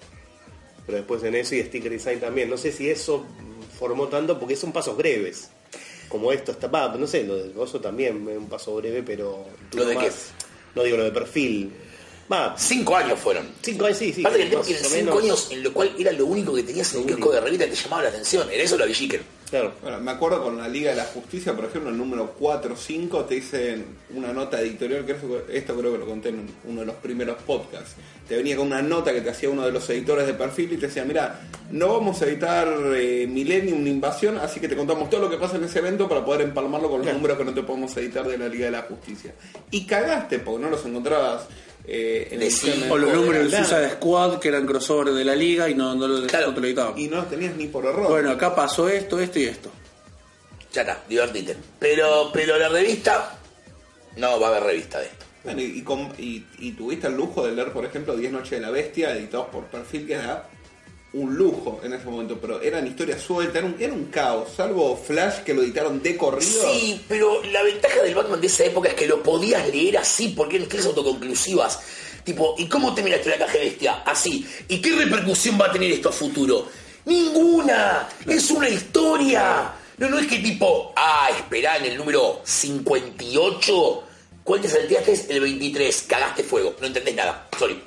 Pero 0.86 0.98
después 0.98 1.24
en 1.24 1.36
eso 1.36 1.56
y 1.56 1.64
Sticker 1.64 1.92
Design 1.92 2.20
también. 2.20 2.50
No 2.50 2.58
sé 2.58 2.72
si 2.72 2.90
eso 2.90 3.26
formó 3.78 4.08
tanto 4.08 4.40
porque 4.40 4.56
son 4.56 4.72
pasos 4.72 4.96
breves. 4.98 5.50
Como 6.10 6.32
esto 6.32 6.52
está, 6.52 6.68
no 6.68 7.08
sé, 7.08 7.24
lo 7.24 7.38
del 7.38 7.54
gozo 7.54 7.80
también 7.80 8.28
es 8.30 8.38
un 8.38 8.50
paso 8.50 8.76
breve, 8.76 9.02
pero... 9.02 9.46
¿Lo 9.74 9.86
de 9.86 9.96
más. 9.96 10.06
qué? 10.06 10.12
No 10.76 10.84
digo 10.84 10.98
lo 10.98 11.04
de 11.04 11.12
perfil. 11.12 11.72
Va, 12.32 12.56
5 12.58 12.96
años 12.96 13.20
fueron. 13.20 13.50
cinco 13.62 13.86
años, 13.86 13.98
sí, 13.98 14.14
sí. 14.14 14.22
Pasa 14.22 14.38
que 14.38 14.44
el 14.44 14.50
tema 14.50 14.62
es 14.62 14.68
que 14.68 14.74
o 14.74 14.78
eran 14.78 14.90
5 14.92 14.96
menos. 15.06 15.24
años 15.24 15.48
en 15.52 15.64
lo 15.64 15.74
cual 15.74 15.94
era 16.00 16.12
lo 16.14 16.26
único 16.26 16.54
que 16.54 16.64
tenías 16.64 16.94
en 16.94 17.02
el 17.02 17.08
kiosco 17.08 17.32
de 17.32 17.42
revista 17.42 17.66
que 17.66 17.72
te 17.72 17.78
llamaba 17.78 18.04
la 18.04 18.10
atención. 18.10 18.50
Era 18.50 18.64
eso 18.64 18.78
la 18.78 18.86
Villiker. 18.86 19.22
Claro. 19.52 19.74
Bueno, 19.82 20.00
me 20.00 20.12
acuerdo 20.12 20.42
con 20.42 20.58
la 20.58 20.70
Liga 20.70 20.92
de 20.92 20.96
la 20.96 21.04
Justicia, 21.04 21.54
por 21.54 21.66
ejemplo, 21.66 21.90
el 21.90 21.98
número 21.98 22.36
4 22.40 22.74
o 22.74 22.78
5 22.78 23.26
te 23.26 23.36
dicen 23.36 23.86
una 24.16 24.32
nota 24.32 24.62
editorial, 24.62 25.06
que 25.06 25.12
esto 25.52 25.78
creo 25.78 25.92
que 25.92 25.98
lo 25.98 26.06
conté 26.06 26.30
en 26.30 26.48
uno 26.64 26.80
de 26.80 26.86
los 26.86 26.96
primeros 26.96 27.36
podcasts. 27.44 27.96
Te 28.30 28.38
venía 28.38 28.56
con 28.56 28.68
una 28.68 28.82
nota 28.82 29.12
que 29.12 29.20
te 29.20 29.30
hacía 29.30 29.50
uno 29.50 29.66
de 29.66 29.74
los 29.74 29.90
editores 29.90 30.26
de 30.26 30.36
perfil 30.36 30.72
y 30.72 30.78
te 30.78 30.88
decía, 30.88 31.04
mira, 31.04 31.42
no 31.70 31.90
vamos 31.90 32.22
a 32.22 32.28
editar 32.28 32.66
eh, 32.96 33.28
Millennium 33.28 33.86
Invasión, 33.86 34.38
así 34.38 34.62
que 34.62 34.70
te 34.70 34.78
contamos 34.78 35.10
todo 35.10 35.20
lo 35.20 35.30
que 35.30 35.36
pasa 35.36 35.58
en 35.58 35.66
ese 35.66 35.80
evento 35.80 36.08
para 36.08 36.24
poder 36.24 36.44
empalmarlo 36.44 36.90
con 36.90 37.06
los 37.06 37.14
números 37.14 37.38
que 37.38 37.44
no 37.44 37.54
te 37.54 37.64
podemos 37.64 37.96
editar 37.98 38.26
de 38.26 38.38
la 38.38 38.48
Liga 38.48 38.68
de 38.68 38.72
la 38.72 38.84
Justicia. 38.84 39.34
Y 39.70 39.86
cagaste, 39.86 40.40
porque 40.40 40.64
no 40.64 40.70
los 40.70 40.86
encontrabas 40.86 41.50
eh, 41.88 42.28
en 42.32 42.40
De 42.40 42.92
O 42.92 42.98
los 42.98 43.10
de 43.12 43.16
números 43.18 43.52
del. 43.52 43.66
Suicide 43.66 43.90
Squad 43.92 44.40
que 44.40 44.48
eran 44.50 44.66
crossover 44.66 45.14
de 45.14 45.26
la 45.26 45.36
liga 45.36 45.70
y 45.70 45.76
no, 45.76 45.96
no, 45.96 46.08
lo- 46.08 46.28
Claro. 46.28 46.48
no 46.48 46.54
te 46.56 46.62
lo 46.62 46.68
editaban. 46.68 46.98
y 47.00 47.08
no 47.08 47.18
los 47.18 47.30
tenías 47.30 47.56
ni 47.56 47.68
por 47.68 47.86
error. 47.86 48.08
Bueno, 48.10 48.32
acá 48.32 48.54
pasó 48.56 48.88
esto, 48.90 49.20
esto 49.20 49.40
y 49.40 49.46
esto. 49.46 49.70
Ya 50.74 50.82
está, 50.82 51.04
divertite. 51.10 51.58
Pero, 51.80 52.30
pero 52.34 52.58
la 52.58 52.70
revista. 52.70 53.38
No 54.18 54.40
va 54.40 54.48
a 54.48 54.50
haber 54.52 54.64
revista 54.64 55.00
de 55.00 55.06
esto. 55.08 55.26
Bueno, 55.44 55.62
y, 55.62 55.66
y 55.80 55.82
com- 55.82 56.12
y- 56.18 56.46
y 56.60 56.72
tuviste 56.74 57.08
el 57.08 57.16
lujo 57.16 57.46
de 57.46 57.54
leer, 57.54 57.72
por 57.74 57.84
ejemplo, 57.86 58.16
10 58.16 58.32
Noches 58.32 58.52
de 58.52 58.60
la 58.60 58.70
Bestia, 58.70 59.12
editados 59.16 59.48
por 59.48 59.66
perfil, 59.66 60.06
que 60.08 60.14
era 60.14 60.48
un 61.14 61.36
lujo 61.36 61.82
en 61.84 61.92
ese 61.94 62.06
momento, 62.06 62.38
pero 62.40 62.62
eran 62.62 62.88
historias 62.88 63.22
sueltas, 63.22 63.58
era 63.58 63.66
un, 63.66 63.76
era 63.80 63.94
un 63.94 64.06
caos, 64.06 64.50
salvo 64.56 64.96
Flash 64.96 65.40
que 65.44 65.54
lo 65.54 65.62
editaron 65.62 66.02
de 66.02 66.16
corrido. 66.16 66.72
Sí, 66.72 67.02
pero 67.08 67.44
la 67.52 67.64
ventaja 67.64 68.02
del 68.02 68.16
Batman 68.16 68.40
de 68.40 68.48
esa 68.48 68.64
época 68.66 68.90
es 68.90 68.96
que 68.96 69.08
lo 69.08 69.22
podías 69.22 69.68
leer 69.70 69.98
así, 69.98 70.30
porque 70.30 70.56
eran 70.56 70.64
historias 70.68 70.88
autoconclusivas. 70.88 71.80
Tipo, 72.24 72.56
¿y 72.58 72.68
cómo 72.68 72.94
terminaste 72.94 73.30
la 73.30 73.38
caja 73.40 73.54
de 73.54 73.66
bestia? 73.66 74.04
Así. 74.06 74.46
¿Y 74.70 74.80
qué 74.80 74.92
repercusión 74.96 75.60
va 75.60 75.66
a 75.66 75.72
tener 75.72 75.92
esto 75.92 76.10
a 76.10 76.12
futuro? 76.14 76.68
¡Ninguna! 77.06 78.08
¡Es 78.28 78.50
una 78.52 78.70
historia! 78.70 79.74
No, 79.98 80.08
no 80.10 80.18
es 80.20 80.28
que 80.28 80.38
tipo, 80.40 80.94
ah, 80.96 81.30
esperá 81.36 81.78
en 81.78 81.86
el 81.86 81.98
número 81.98 82.42
58. 82.44 84.04
¿Cuál 84.44 84.62
te 84.62 84.68
salteaste? 84.70 85.26
El 85.30 85.42
23. 85.42 86.06
Cagaste 86.08 86.44
fuego. 86.44 86.76
No 86.80 86.88
entendés 86.88 87.16
nada. 87.16 87.48
Sorry. 87.58 87.82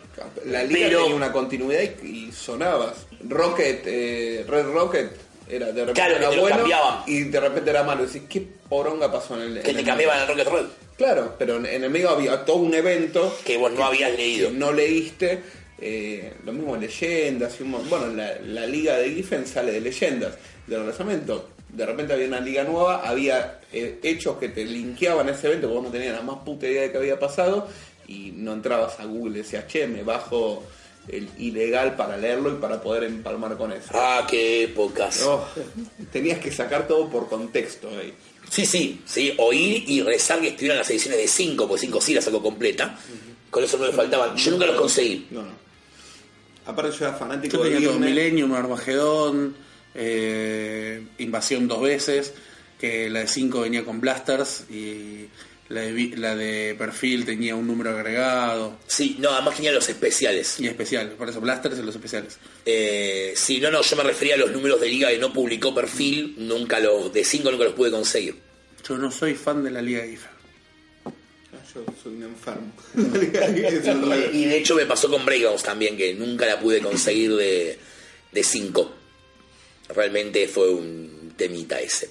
La 0.47 0.63
liga 0.63 0.87
Pero- 0.89 1.03
tenía 1.03 1.17
una 1.17 1.33
continuidad 1.33 1.81
y, 2.03 2.07
y 2.29 2.33
sonabas. 2.33 3.07
Rocket, 3.29 3.83
eh, 3.87 4.45
Red 4.49 4.67
Rocket, 4.67 5.11
era 5.49 5.67
de 5.67 5.73
repente 5.73 5.93
Claro, 5.95 6.17
era 6.17 6.25
que 6.25 6.31
te 6.31 6.37
lo 6.37 6.43
bueno 6.43 6.57
cambiaban. 6.59 6.99
y 7.07 7.23
de 7.25 7.41
repente 7.41 7.71
era 7.71 7.83
malo. 7.83 8.07
Decís, 8.07 8.23
¿qué 8.29 8.47
poronga 8.69 9.11
pasó 9.13 9.35
en 9.37 9.43
el 9.57 9.63
Que 9.63 9.71
en 9.71 9.77
te 9.77 9.81
el- 9.81 9.87
cambiaban 9.87 10.21
el 10.23 10.29
Rocket 10.29 10.49
Red. 10.49 10.67
Claro, 10.97 11.35
pero 11.39 11.57
en, 11.57 11.67
el 11.85 11.91
medio 11.91 12.11
había 12.11 12.45
todo 12.45 12.57
un 12.59 12.73
evento 12.75 13.37
Que 13.45 13.57
vos 13.57 13.73
no 13.73 13.85
habías 13.85 14.13
leído. 14.17 14.51
que 14.51 14.57
no 14.57 14.73
leíste. 14.73 15.41
eh, 15.81 16.33
lo 16.45 16.53
mismo 16.53 16.77
leyendas. 16.77 17.59
y 17.61 17.63
un 17.65 17.73
bueno, 17.91 18.07
la, 18.09 18.37
la 18.41 18.65
liga 18.67 18.97
de 18.97 19.11
Giffen 19.11 19.45
sale 19.47 19.73
de 19.73 19.81
leyendas 19.81 20.35
del 20.67 20.85
lanzamiento. 20.87 21.49
De 21.69 21.85
repente 21.85 22.13
había 22.15 22.29
una 22.29 22.39
liga 22.41 22.63
nueva, 22.63 23.03
había 23.07 23.59
eh, 23.73 23.99
hechos 24.05 24.39
que 24.39 24.49
te 24.51 24.65
linkeaban 24.65 25.29
a 25.29 25.33
ese 25.33 25.49
evento, 25.49 25.67
porque 25.67 25.75
vos 25.81 25.85
no 25.87 25.91
tenías 25.91 26.15
la 26.15 26.23
más 26.23 26.39
puta 26.45 26.67
idea 26.69 26.83
de 26.83 26.93
qué 26.93 26.99
había 26.99 27.19
pasado 27.19 27.69
y 28.07 28.31
no 28.37 28.53
entrabas 28.53 29.01
a 29.01 29.05
Google 29.05 29.41
y 29.41 29.43
decías, 29.43 29.67
che, 29.67 29.87
me 29.89 30.05
bajo 30.05 30.63
el 31.09 31.29
ilegal 31.39 31.97
para 31.97 32.17
leerlo 32.17 32.51
y 32.53 32.57
para 32.57 32.81
poder 32.81 33.05
empalmar 33.05 33.57
con 33.57 33.73
eso. 33.73 33.91
Ah, 33.95 34.27
qué 34.29 34.65
épocas. 34.65 35.23
Oh, 35.23 35.47
tenías 36.13 36.39
que 36.39 36.51
sacar 36.51 36.89
todo 36.89 37.09
por 37.11 37.29
contexto 37.29 37.89
ahí. 37.91 38.13
Sí, 38.51 38.67
sí, 38.67 39.01
sí, 39.05 39.35
oír 39.39 39.85
y 39.89 40.03
rezar 40.03 40.41
que 40.41 40.49
estuvieran 40.49 40.79
las 40.79 40.91
ediciones 40.91 41.19
de 41.19 41.29
5, 41.29 41.67
porque 41.67 41.81
5 41.87 42.01
sí 42.01 42.15
las 42.15 42.25
sacó 42.25 42.43
completa. 42.43 42.99
Con 43.51 43.65
eso 43.65 43.79
no 43.79 43.87
me 43.87 43.93
faltaban. 43.93 44.37
Yo 44.37 44.51
nunca 44.51 44.67
los 44.67 44.77
conseguí. 44.77 45.27
No, 45.31 45.43
no. 45.43 45.53
Aparte 46.67 46.97
yo 46.99 47.07
era 47.07 47.15
fanático 47.15 47.57
Yo 47.59 47.65
de 47.65 47.71
tenía 47.73 47.89
todo 47.89 47.99
irme- 47.99 48.07
Millennium, 48.07 48.53
Armagedón, 48.55 49.55
eh, 49.95 51.03
Invasión 51.19 51.69
dos 51.69 51.83
veces, 51.83 52.35
que 52.79 53.09
la 53.11 53.21
de 53.21 53.29
5 53.29 53.61
venía 53.61 53.85
con 53.85 54.01
blasters 54.01 54.65
y 54.71 55.29
La 55.75 55.81
de, 55.83 55.93
vi- 55.93 56.15
la 56.17 56.37
de 56.37 56.75
perfil 56.79 57.25
tenía 57.25 57.55
un 57.57 57.67
número 57.67 57.91
agregado. 57.91 58.79
Sí, 58.87 59.17
no, 59.19 59.31
además 59.31 59.57
tenía 59.57 59.73
los 59.73 59.89
especiales. 59.89 60.59
Y 60.61 60.67
especiales, 60.69 61.15
por 61.15 61.29
eso 61.29 61.41
Blasters 61.41 61.79
en 61.79 61.87
los 61.87 61.95
especiales. 61.95 62.39
Eh, 62.65 63.33
sí, 63.37 63.61
no, 63.61 63.71
no, 63.71 63.83
yo 63.83 63.97
me 63.97 64.03
refería 64.05 64.35
a 64.35 64.39
los 64.39 64.53
números 64.53 64.81
de 64.81 64.89
liga 64.89 65.09
que 65.11 65.19
no 65.19 65.33
publicó 65.33 65.75
perfil, 65.75 66.35
nunca 66.39 66.79
los, 66.81 67.13
de 67.13 67.25
5 67.25 67.51
nunca 67.51 67.65
los 67.65 67.75
pude 67.75 67.91
conseguir. 67.91 68.37
Yo 68.89 68.97
no 68.97 69.11
soy 69.11 69.35
fan 69.35 69.65
de 69.65 69.71
la 69.71 69.83
Liga 69.83 70.07
IFA. 70.07 70.31
Ah, 71.07 71.11
Yo 71.75 71.85
soy 72.03 72.15
un 72.15 72.23
enfermo. 72.23 72.73
Y 74.33 74.45
de 74.45 74.59
hecho 74.59 74.75
me 74.77 74.87
pasó 74.87 75.11
con 75.11 75.25
Breakdowns 75.25 75.63
también, 75.63 75.97
que 75.97 76.15
nunca 76.15 76.47
la 76.47 76.61
pude 76.61 76.81
conseguir 76.81 77.35
de 77.35 77.79
5. 78.43 78.95
Realmente 79.89 80.47
fue 80.49 80.71
un 80.71 81.33
temita 81.37 81.81
ese. 81.81 82.11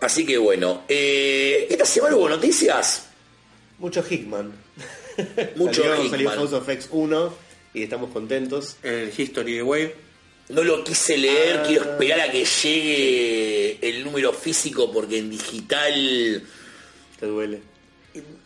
Así 0.00 0.24
que 0.26 0.38
bueno, 0.38 0.84
eh, 0.88 1.66
esta 1.70 1.84
semana 1.84 2.16
hubo 2.16 2.28
noticias. 2.28 3.06
Mucho 3.78 4.04
Hickman. 4.08 4.52
Mucho 5.56 5.82
salió, 5.82 5.96
salió 6.10 6.16
Hickman. 6.30 6.36
House 6.38 6.52
of 6.52 6.68
X 6.68 6.88
1 6.90 7.34
y 7.74 7.82
estamos 7.82 8.10
contentos. 8.10 8.76
El 8.82 9.12
History 9.16 9.54
de 9.54 9.62
Wave. 9.62 9.94
No 10.48 10.62
lo 10.62 10.84
quise 10.84 11.16
leer, 11.18 11.56
Ah. 11.58 11.62
quiero 11.66 11.84
esperar 11.90 12.20
a 12.20 12.30
que 12.30 12.44
llegue 12.44 13.78
el 13.82 14.04
número 14.04 14.32
físico 14.32 14.92
porque 14.92 15.18
en 15.18 15.30
digital 15.30 16.42
Te 17.18 17.26
duele. 17.26 17.60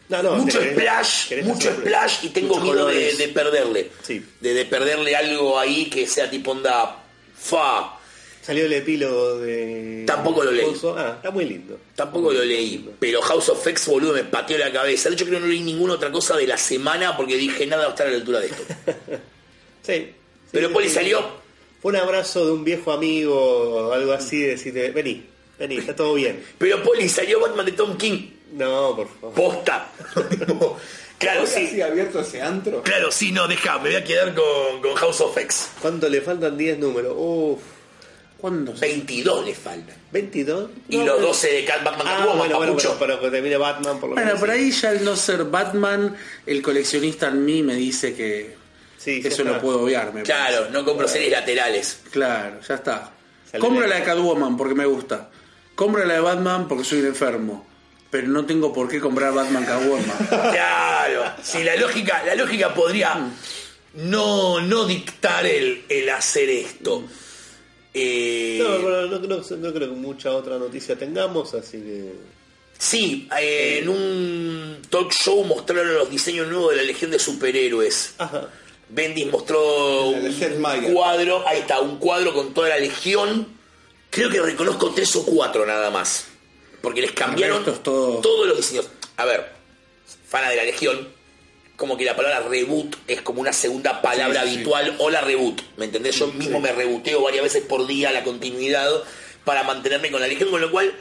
No, 0.08 0.22
no, 0.22 0.36
mucho 0.36 0.58
querés- 0.60 0.72
splash, 0.72 1.28
querés 1.28 1.44
mucho 1.46 1.70
splash 1.72 2.24
y 2.24 2.28
tengo 2.30 2.58
miedo 2.58 2.86
de 2.88 3.30
perderle. 3.32 3.90
Sí. 4.02 4.24
De, 4.40 4.54
de 4.54 4.64
perderle 4.64 5.14
algo 5.14 5.58
ahí 5.58 5.88
que 5.90 6.06
sea 6.06 6.28
tipo 6.28 6.50
onda 6.52 6.96
fa. 7.36 7.99
Salió 8.42 8.64
el 8.64 8.72
epílogo 8.72 9.38
de. 9.38 10.04
Tampoco 10.06 10.42
lo 10.42 10.50
leí. 10.50 10.64
Oso. 10.64 10.96
Ah, 10.98 11.14
está 11.16 11.30
muy 11.30 11.44
lindo. 11.44 11.78
Tampoco 11.94 12.32
lo 12.32 12.42
leí, 12.42 12.88
pero 12.98 13.20
House 13.22 13.50
of 13.50 13.66
X, 13.66 13.86
boludo, 13.86 14.14
me 14.14 14.24
pateó 14.24 14.56
la 14.58 14.72
cabeza. 14.72 15.08
De 15.10 15.14
hecho, 15.14 15.26
creo 15.26 15.38
que 15.38 15.42
no 15.46 15.50
leí 15.52 15.60
ninguna 15.60 15.94
otra 15.94 16.10
cosa 16.10 16.36
de 16.36 16.46
la 16.46 16.56
semana 16.56 17.16
porque 17.16 17.36
dije 17.36 17.66
nada 17.66 17.82
va 17.82 17.88
a 17.88 17.90
estar 17.90 18.06
a 18.06 18.10
la 18.10 18.16
altura 18.16 18.40
de 18.40 18.46
esto. 18.46 18.62
Sí. 19.82 20.12
Pero 20.52 20.68
Sí, 20.68 20.74
Poli 20.74 20.88
sí. 20.88 20.94
salió. 20.94 21.24
Fue 21.80 21.90
un 21.92 21.96
abrazo 21.96 22.44
de 22.44 22.52
un 22.52 22.64
viejo 22.64 22.92
amigo 22.92 23.34
o 23.34 23.92
algo 23.92 24.12
así, 24.12 24.40
de 24.42 24.48
decirte, 24.48 24.90
vení, 24.90 25.24
vení, 25.58 25.76
está 25.78 25.96
todo 25.96 26.12
bien. 26.14 26.44
Pero 26.58 26.82
Poli 26.82 27.08
salió 27.08 27.40
Batman 27.40 27.64
de 27.66 27.72
Tom 27.72 27.96
King. 27.96 28.28
No, 28.52 28.94
por 28.96 29.08
favor. 29.08 29.34
Posta. 29.34 29.90
claro, 31.18 31.40
¿Hoy 31.42 31.46
sí. 31.46 31.66
así 31.66 31.80
abierto 31.80 32.20
ese 32.20 32.42
antro? 32.42 32.82
Claro, 32.82 33.10
sí, 33.10 33.32
no, 33.32 33.48
deja, 33.48 33.78
me 33.78 33.88
voy 33.90 33.96
a 33.96 34.04
quedar 34.04 34.34
con, 34.34 34.82
con 34.82 34.94
House 34.96 35.20
of 35.22 35.36
X. 35.38 35.70
¿Cuánto 35.80 36.08
le 36.08 36.20
faltan 36.20 36.58
10 36.58 36.78
números? 36.78 37.14
Uf, 37.16 37.60
¿Cuándo? 38.40 38.74
se- 38.74 38.86
22 38.86 39.44
le 39.44 39.54
faltan. 39.54 39.96
22. 40.12 40.70
Y 40.88 40.96
No, 40.98 41.04
los 41.04 41.14
pero- 41.16 41.26
12 41.28 41.48
de 41.52 41.64
Cat 41.64 41.84
Batman 41.84 42.06
Ah, 42.08 42.16
Catwoman, 42.18 42.38
bueno, 42.38 42.56
bueno, 42.56 42.72
papucho. 42.72 42.88
bueno, 42.98 43.00
pero 43.00 43.20
que 43.20 43.30
termine 43.30 43.56
Batman 43.56 44.00
por 44.00 44.08
lo 44.10 44.14
Bueno, 44.14 44.26
menos. 44.28 44.40
por 44.40 44.50
ahí 44.50 44.70
ya 44.70 44.88
al 44.90 45.04
no 45.04 45.16
ser 45.16 45.44
Batman, 45.44 46.16
el 46.46 46.62
coleccionista 46.62 47.28
en 47.28 47.44
mí 47.44 47.62
me 47.62 47.74
dice 47.74 48.14
que 48.14 48.56
Sí, 48.98 49.22
eso 49.24 49.44
lo 49.44 49.60
puedo 49.60 49.82
obviar. 49.82 50.12
me 50.12 50.22
Claro, 50.22 50.54
parece. 50.56 50.72
no 50.72 50.84
compro 50.84 51.06
series 51.08 51.30
laterales. 51.32 52.00
Claro, 52.10 52.60
ya 52.66 52.74
está. 52.74 53.12
Sale 53.50 53.60
Compro 53.60 53.86
la 53.86 53.96
de 53.96 54.04
Catwoman 54.04 54.56
porque 54.56 54.74
me 54.74 54.86
gusta. 54.86 55.28
Compro 55.74 56.04
la 56.04 56.14
de 56.14 56.20
Batman 56.20 56.68
porque 56.68 56.84
soy 56.84 57.00
un 57.00 57.06
enfermo. 57.06 57.66
Pero 58.10 58.26
no 58.28 58.44
tengo 58.44 58.72
por 58.72 58.88
qué 58.88 59.00
comprar 59.00 59.32
Batman 59.32 59.64
Catwoman. 59.64 60.04
Claro. 60.52 61.32
Sí, 61.42 61.62
la 61.64 61.76
lógica, 61.76 62.22
la 62.26 62.34
lógica 62.34 62.74
podría 62.74 63.16
no, 63.94 64.60
no 64.60 64.86
dictar 64.86 65.46
el, 65.46 65.84
el 65.88 66.08
hacer 66.10 66.48
esto. 66.50 67.04
Eh, 67.92 68.58
No, 68.62 68.76
pero 68.76 69.06
no, 69.06 69.18
no- 69.18 69.56
no 69.56 69.72
creo 69.72 69.88
que 69.88 69.94
mucha 69.96 70.30
otra 70.32 70.58
noticia 70.58 70.96
tengamos, 70.96 71.54
así 71.54 71.78
que. 71.78 72.12
Sí, 72.78 73.28
eh, 73.38 73.80
en 73.82 73.88
un 73.90 74.82
talk 74.88 75.12
show 75.12 75.44
mostraron 75.44 75.92
los 75.94 76.08
diseños 76.10 76.48
nuevos 76.48 76.70
de 76.70 76.76
la 76.76 76.82
Legión 76.84 77.10
de 77.10 77.18
Superhéroes. 77.18 78.14
Ajá. 78.18 78.48
Bendis 78.88 79.26
mostró 79.30 80.08
un 80.08 80.92
cuadro, 80.94 81.46
ahí 81.46 81.58
está, 81.60 81.80
un 81.80 81.98
cuadro 81.98 82.32
con 82.32 82.54
toda 82.54 82.70
la 82.70 82.78
Legión. 82.78 83.46
Creo 84.08 84.30
que 84.30 84.40
reconozco 84.40 84.90
tres 84.90 85.14
o 85.16 85.24
cuatro 85.26 85.64
nada 85.66 85.90
más. 85.90 86.26
Porque 86.80 87.00
les 87.02 87.12
cambiaron 87.12 87.58
resto 87.58 87.72
es 87.72 87.82
todo- 87.82 88.20
todos 88.20 88.46
los 88.48 88.56
diseños. 88.56 88.88
A 89.18 89.24
ver, 89.26 89.52
fana 90.26 90.48
de 90.48 90.56
la 90.56 90.64
Legión, 90.64 91.08
como 91.80 91.96
que 91.96 92.04
la 92.04 92.14
palabra 92.14 92.40
reboot 92.46 92.94
es 93.06 93.22
como 93.22 93.40
una 93.40 93.54
segunda 93.54 94.02
palabra 94.02 94.42
Sí, 94.42 94.48
sí. 94.50 94.54
habitual. 94.56 94.96
Hola 94.98 95.22
reboot, 95.22 95.62
¿me 95.78 95.86
entendés? 95.86 96.14
Yo 96.16 96.26
mismo 96.26 96.60
me 96.60 96.72
rebuteo 96.72 97.22
varias 97.22 97.42
veces 97.42 97.62
por 97.62 97.86
día 97.86 98.12
la 98.12 98.22
continuidad 98.22 98.90
para 99.46 99.62
mantenerme 99.62 100.10
con 100.10 100.20
la 100.20 100.26
Legión, 100.26 100.50
con 100.50 100.60
lo 100.60 100.70
cual 100.70 100.92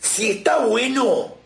si 0.00 0.30
está 0.32 0.58
bueno, 0.66 1.38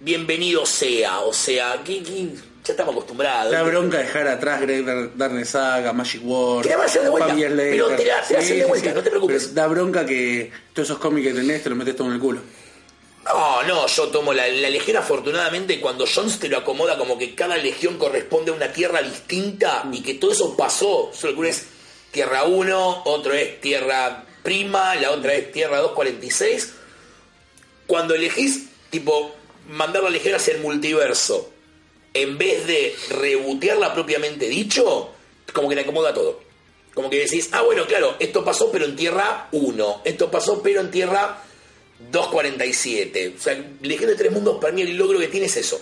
bienvenido 0.00 0.64
sea. 0.64 1.20
O 1.20 1.34
sea, 1.34 1.82
que, 1.84 2.02
que 2.02 2.28
ya 2.64 2.72
estamos 2.72 2.94
acostumbrados. 2.94 3.52
La 3.52 3.62
bronca 3.62 3.98
dejar 3.98 4.26
atrás 4.26 4.62
Greg 4.62 4.82
Dar- 4.82 5.14
Darkness 5.14 5.50
Saga, 5.50 5.92
Magic 5.92 6.22
War, 6.24 6.62
Que 6.62 6.70
la 6.70 6.76
van 6.78 6.86
a 6.86 6.88
hacer 6.88 7.02
de 7.02 7.10
vuelta, 7.10 7.34
pero 7.36 7.88
te 7.88 8.04
la- 8.06 8.22
te 8.22 8.32
la 8.32 8.38
hacen 8.40 8.58
de 8.58 8.64
vuelta, 8.64 8.94
no 8.94 9.02
te 9.02 9.10
preocupes. 9.10 9.42
Pero 9.42 9.54
da 9.54 9.66
bronca 9.66 10.06
que 10.06 10.50
todos 10.72 10.88
esos 10.88 10.98
cómics 10.98 11.28
que 11.28 11.34
tenés 11.34 11.62
te 11.62 11.68
los 11.68 11.76
metes 11.76 11.94
todo 11.94 12.08
en 12.08 12.14
el 12.14 12.20
culo. 12.20 12.40
No, 13.26 13.62
no, 13.64 13.86
yo 13.88 14.08
tomo 14.08 14.32
la, 14.32 14.46
la 14.46 14.68
afortunadamente 14.98 15.80
cuando 15.80 16.06
Jones 16.06 16.38
te 16.38 16.48
lo 16.48 16.58
acomoda 16.58 16.96
como 16.96 17.18
que 17.18 17.34
cada 17.34 17.56
legión 17.56 17.98
corresponde 17.98 18.52
a 18.52 18.54
una 18.54 18.72
tierra 18.72 19.02
distinta 19.02 19.84
y 19.92 20.00
que 20.00 20.14
todo 20.14 20.30
eso 20.30 20.56
pasó. 20.56 21.10
Solo 21.12 21.32
que 21.34 21.40
uno 21.40 21.48
es 21.48 21.66
tierra 22.12 22.44
1, 22.44 23.02
otro 23.04 23.34
es 23.34 23.60
tierra 23.60 24.24
prima, 24.44 24.94
la 24.94 25.10
otra 25.10 25.34
es 25.34 25.50
tierra 25.50 25.78
246. 25.78 26.74
Cuando 27.88 28.14
elegís, 28.14 28.68
tipo, 28.90 29.34
mandar 29.68 30.04
la 30.04 30.10
legión 30.10 30.36
hacia 30.36 30.54
el 30.54 30.60
multiverso, 30.60 31.50
en 32.14 32.38
vez 32.38 32.66
de 32.66 32.94
rebotearla 33.10 33.92
propiamente 33.92 34.48
dicho, 34.48 35.10
como 35.52 35.68
que 35.68 35.74
te 35.74 35.80
acomoda 35.80 36.14
todo. 36.14 36.40
Como 36.94 37.10
que 37.10 37.18
decís, 37.18 37.50
ah, 37.52 37.62
bueno, 37.62 37.86
claro, 37.86 38.14
esto 38.20 38.44
pasó 38.44 38.70
pero 38.70 38.84
en 38.84 38.94
tierra 38.94 39.48
1, 39.50 40.02
esto 40.04 40.30
pasó 40.30 40.62
pero 40.62 40.80
en 40.80 40.90
tierra 40.90 41.42
247. 42.10 43.34
O 43.36 43.40
sea, 43.40 43.64
Legión 43.82 44.10
de 44.10 44.16
Tres 44.16 44.32
Mundos 44.32 44.58
para 44.60 44.72
mí 44.72 44.82
el 44.82 44.96
logro 44.96 45.18
que 45.18 45.28
tiene 45.28 45.46
es 45.46 45.56
eso. 45.56 45.80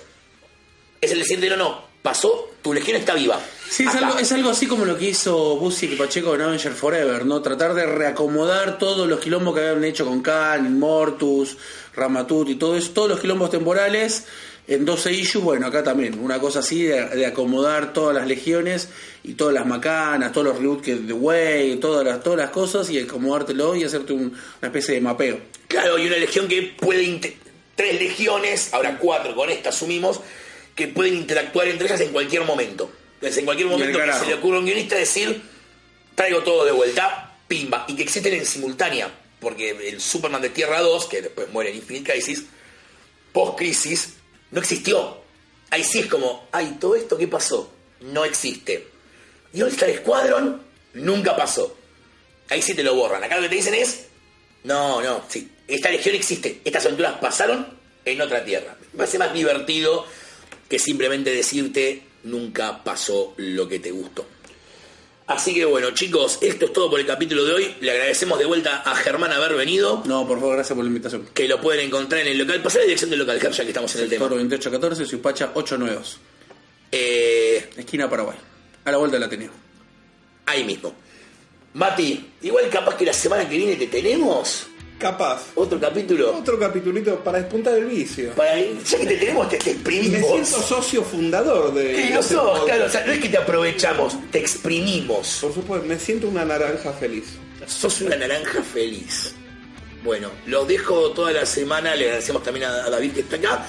Es 1.01 1.13
el 1.13 1.19
decir, 1.19 1.39
no, 1.51 1.57
no, 1.57 1.85
pasó, 2.05 2.51
tu 2.63 2.73
legión 2.73 2.97
está 2.97 3.15
viva. 3.15 3.41
Sí, 3.69 3.85
es 3.85 3.95
algo, 3.95 4.19
es 4.19 4.31
algo 4.33 4.51
así 4.51 4.67
como 4.67 4.85
lo 4.85 4.97
que 4.97 5.09
hizo 5.09 5.57
Busiek 5.57 5.93
y 5.93 5.97
Pacheco 5.97 6.35
en 6.35 6.43
Avenger 6.43 6.73
Forever, 6.73 7.27
¿no? 7.27 7.43
Tratar 7.43 7.75
de 7.75 7.87
reacomodar 7.87 8.79
todos 8.79 9.09
los 9.09 9.21
quilombos 9.21 9.55
que 9.55 9.61
habían 9.67 9.85
hecho 9.85 10.07
con 10.07 10.23
Khan, 10.23 10.79
Mortus, 10.79 11.57
Ramatut 11.95 12.49
y 12.51 12.55
todo 12.57 12.77
eso, 12.77 12.91
todos 12.93 13.09
los 13.09 13.21
quilombos 13.21 13.51
temporales 13.51 14.27
en 14.67 14.85
12 14.85 15.13
issues, 15.13 15.45
bueno, 15.45 15.67
acá 15.67 15.83
también, 15.83 16.19
una 16.19 16.39
cosa 16.41 16.61
así 16.61 16.85
de, 16.85 17.05
de 17.11 17.27
acomodar 17.27 17.93
todas 17.93 18.15
las 18.17 18.27
legiones 18.27 18.89
y 19.23 19.35
todas 19.35 19.53
las 19.55 19.67
macanas, 19.67 20.33
todos 20.33 20.47
los 20.47 20.59
reboots 20.59 20.83
que 20.83 20.95
de 20.97 21.13
Way, 21.13 21.77
todas 21.77 22.05
las, 22.05 22.23
todas 22.23 22.39
las 22.39 22.51
cosas 22.51 22.89
y 22.91 22.99
acomodártelo 22.99 23.77
y 23.77 23.85
hacerte 23.85 24.13
un- 24.15 24.33
una 24.33 24.69
especie 24.69 24.95
de 24.95 25.01
mapeo. 25.01 25.39
Claro, 25.69 25.99
y 25.99 26.07
una 26.07 26.17
legión 26.17 26.49
que 26.49 26.75
puede... 26.79 27.21
Tres 27.77 27.99
legiones, 28.01 28.73
ahora 28.73 28.99
cuatro 28.99 29.35
con 29.35 29.51
esta 29.51 29.71
asumimos, 29.71 30.21
que 30.77 30.87
pueden 30.87 31.15
interactuar 31.17 31.67
entre 31.67 31.89
ellas 31.89 32.01
en 32.03 32.13
cualquier 32.13 32.43
momento. 32.45 32.89
Entonces, 33.15 33.39
en 33.39 33.45
cualquier 33.47 33.69
momento 33.69 33.99
que 33.99 34.13
se 34.13 34.27
le 34.27 34.35
ocurra 34.35 34.57
a 34.57 34.61
un 34.61 34.65
guionista 34.65 34.95
decir, 34.95 35.43
traigo 36.15 36.45
todo 36.45 36.65
de 36.65 36.71
vuelta, 36.71 37.37
pimba, 37.49 37.85
y 37.89 37.97
que 37.97 38.05
existen 38.05 38.33
en 38.35 38.47
simultánea. 38.47 39.13
Porque 39.41 39.71
el 39.89 40.01
Superman 40.01 40.41
de 40.41 40.51
Tierra 40.51 40.81
2, 40.83 41.07
que 41.07 41.23
después 41.23 41.51
muere 41.51 41.71
en 41.71 41.77
Infinite 41.79 42.13
Crisis, 42.13 42.45
post-crisis, 43.33 44.15
no 44.55 44.61
existió. 44.61 45.19
Ahí 45.71 45.83
sí 45.83 45.99
es 45.99 46.07
como, 46.07 46.49
ay, 46.53 46.77
todo 46.81 46.95
esto 46.95 47.19
qué 47.19 47.27
pasó, 47.27 47.71
no 48.01 48.25
existe. 48.25 48.87
Y 49.53 49.61
All 49.63 49.69
Star 49.71 49.93
Squadron 49.97 50.63
nunca 50.95 51.37
pasó. 51.37 51.77
Ahí 52.49 52.63
sí 52.63 52.75
te 52.75 52.85
lo 52.85 52.95
borran. 52.95 53.23
Acá 53.25 53.37
lo 53.37 53.43
que 53.43 53.49
te 53.49 53.57
dicen 53.57 53.75
es, 53.75 54.07
no, 54.63 55.03
no, 55.03 55.25
sí, 55.29 55.51
esta 55.67 55.91
legión 55.91 56.15
existe, 56.15 56.61
estas 56.65 56.85
aventuras 56.87 57.19
pasaron 57.19 57.67
en 58.05 58.21
otra 58.21 58.45
tierra. 58.45 58.77
Me 58.93 58.99
parece 58.99 59.19
más 59.19 59.35
divertido 59.35 60.07
que 60.69 60.79
simplemente 60.79 61.35
decirte, 61.35 62.03
nunca 62.23 62.85
pasó 62.85 63.35
lo 63.37 63.69
que 63.69 63.81
te 63.81 63.91
gustó. 63.91 64.27
Así 65.27 65.55
que 65.55 65.65
bueno, 65.65 65.91
chicos, 65.93 66.39
esto 66.43 66.67
es 66.67 66.73
todo 66.75 66.91
por 66.91 67.01
el 67.01 67.07
capítulo 67.07 67.45
de 67.45 67.55
hoy. 67.55 67.75
Le 67.81 67.91
agradecemos 67.93 68.39
de 68.39 68.45
vuelta 68.45 68.83
a 68.85 68.95
Germán 68.95 69.33
haber 69.33 69.55
venido, 69.55 70.03
No, 70.05 70.27
por 70.29 70.39
favor, 70.39 70.57
gracias 70.57 70.77
por 70.77 70.85
la 70.85 70.89
invitación. 70.89 71.27
que 71.33 71.49
lo 71.49 71.61
pueden 71.63 71.87
encontrar 71.87 72.21
en 72.21 72.29
el 72.29 72.39
local. 72.39 72.61
Pasar 72.63 72.81
la 72.81 72.85
dirección 72.87 73.09
del 73.11 73.21
local, 73.21 73.41
Ger, 73.41 73.53
ya 73.53 73.63
que 73.65 73.71
estamos 73.71 73.95
en 73.97 74.03
el 74.03 74.09
tema. 74.11 74.25
Toro 74.27 74.37
2814, 74.37 75.07
Suipacha 75.07 75.51
892, 75.55 76.19
Eh, 76.93 77.71
esquina 77.79 78.09
Paraguay, 78.11 78.37
a 78.85 78.91
la 78.91 78.99
vuelta 78.99 79.17
del 79.17 79.23
Ateneo. 79.25 79.51
ahí 80.47 80.63
mismo. 80.65 80.95
Mati, 81.73 82.33
igual 82.43 82.69
capaz 82.69 82.95
que 82.97 83.07
la 83.07 83.13
semana 83.15 83.49
que 83.49 83.57
viene 83.57 83.77
te 83.77 83.87
tenemos 83.87 84.67
Capaz. 85.05 85.49
otro 85.57 85.79
capítulo. 85.79 86.35
Otro 86.35 86.59
capitulito 86.59 87.23
para 87.23 87.39
despuntar 87.39 87.75
el 87.77 87.85
vicio. 87.85 88.31
Para, 88.31 88.59
ya 88.59 88.99
que 88.99 89.05
te 89.07 89.17
tenemos, 89.19 89.51
te, 89.51 89.59
te 89.59 89.65
Me 89.67 89.73
exprimimos. 89.73 90.31
siento 90.31 90.63
socio 90.67 91.03
fundador 91.03 91.75
de. 91.75 92.15
Sos, 92.23 92.33
podcast. 92.33 92.65
claro, 92.65 92.87
o 92.87 92.89
sea, 92.89 93.05
no 93.05 93.13
es 93.13 93.19
que 93.19 93.29
te 93.29 93.37
aprovechamos, 93.37 94.17
te 94.31 94.39
exprimimos. 94.39 95.41
Por 95.43 95.53
supuesto, 95.53 95.87
me 95.87 95.99
siento 95.99 96.27
una 96.27 96.47
naranja 96.47 96.91
feliz. 96.95 97.25
Sos 97.67 98.01
una 98.01 98.17
naranja 98.17 98.63
feliz. 98.63 99.35
Bueno, 100.03 100.31
los 100.47 100.67
dejo 100.67 101.11
toda 101.11 101.33
la 101.33 101.45
semana, 101.45 101.95
le 101.95 102.07
agradecemos 102.07 102.43
también 102.43 102.65
a, 102.65 102.87
a 102.87 102.89
David 102.89 103.13
que 103.13 103.21
está 103.21 103.37
acá. 103.37 103.67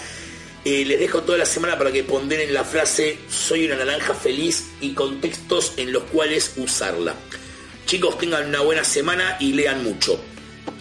Eh, 0.64 0.86
les 0.86 1.00
dejo 1.02 1.22
toda 1.24 1.38
la 1.38 1.46
semana 1.46 1.78
para 1.78 1.92
que 1.92 2.06
ponderen 2.06 2.54
la 2.54 2.64
frase 2.64 3.18
soy 3.30 3.66
una 3.66 3.76
naranja 3.76 4.14
feliz 4.14 4.68
y 4.80 4.94
contextos 4.94 5.74
en 5.76 5.92
los 5.92 6.04
cuales 6.04 6.54
usarla. 6.56 7.14
Chicos, 7.86 8.18
tengan 8.18 8.48
una 8.48 8.62
buena 8.62 8.86
semana 8.86 9.36
y 9.42 9.52
lean 9.52 9.84
mucho. 9.84 10.18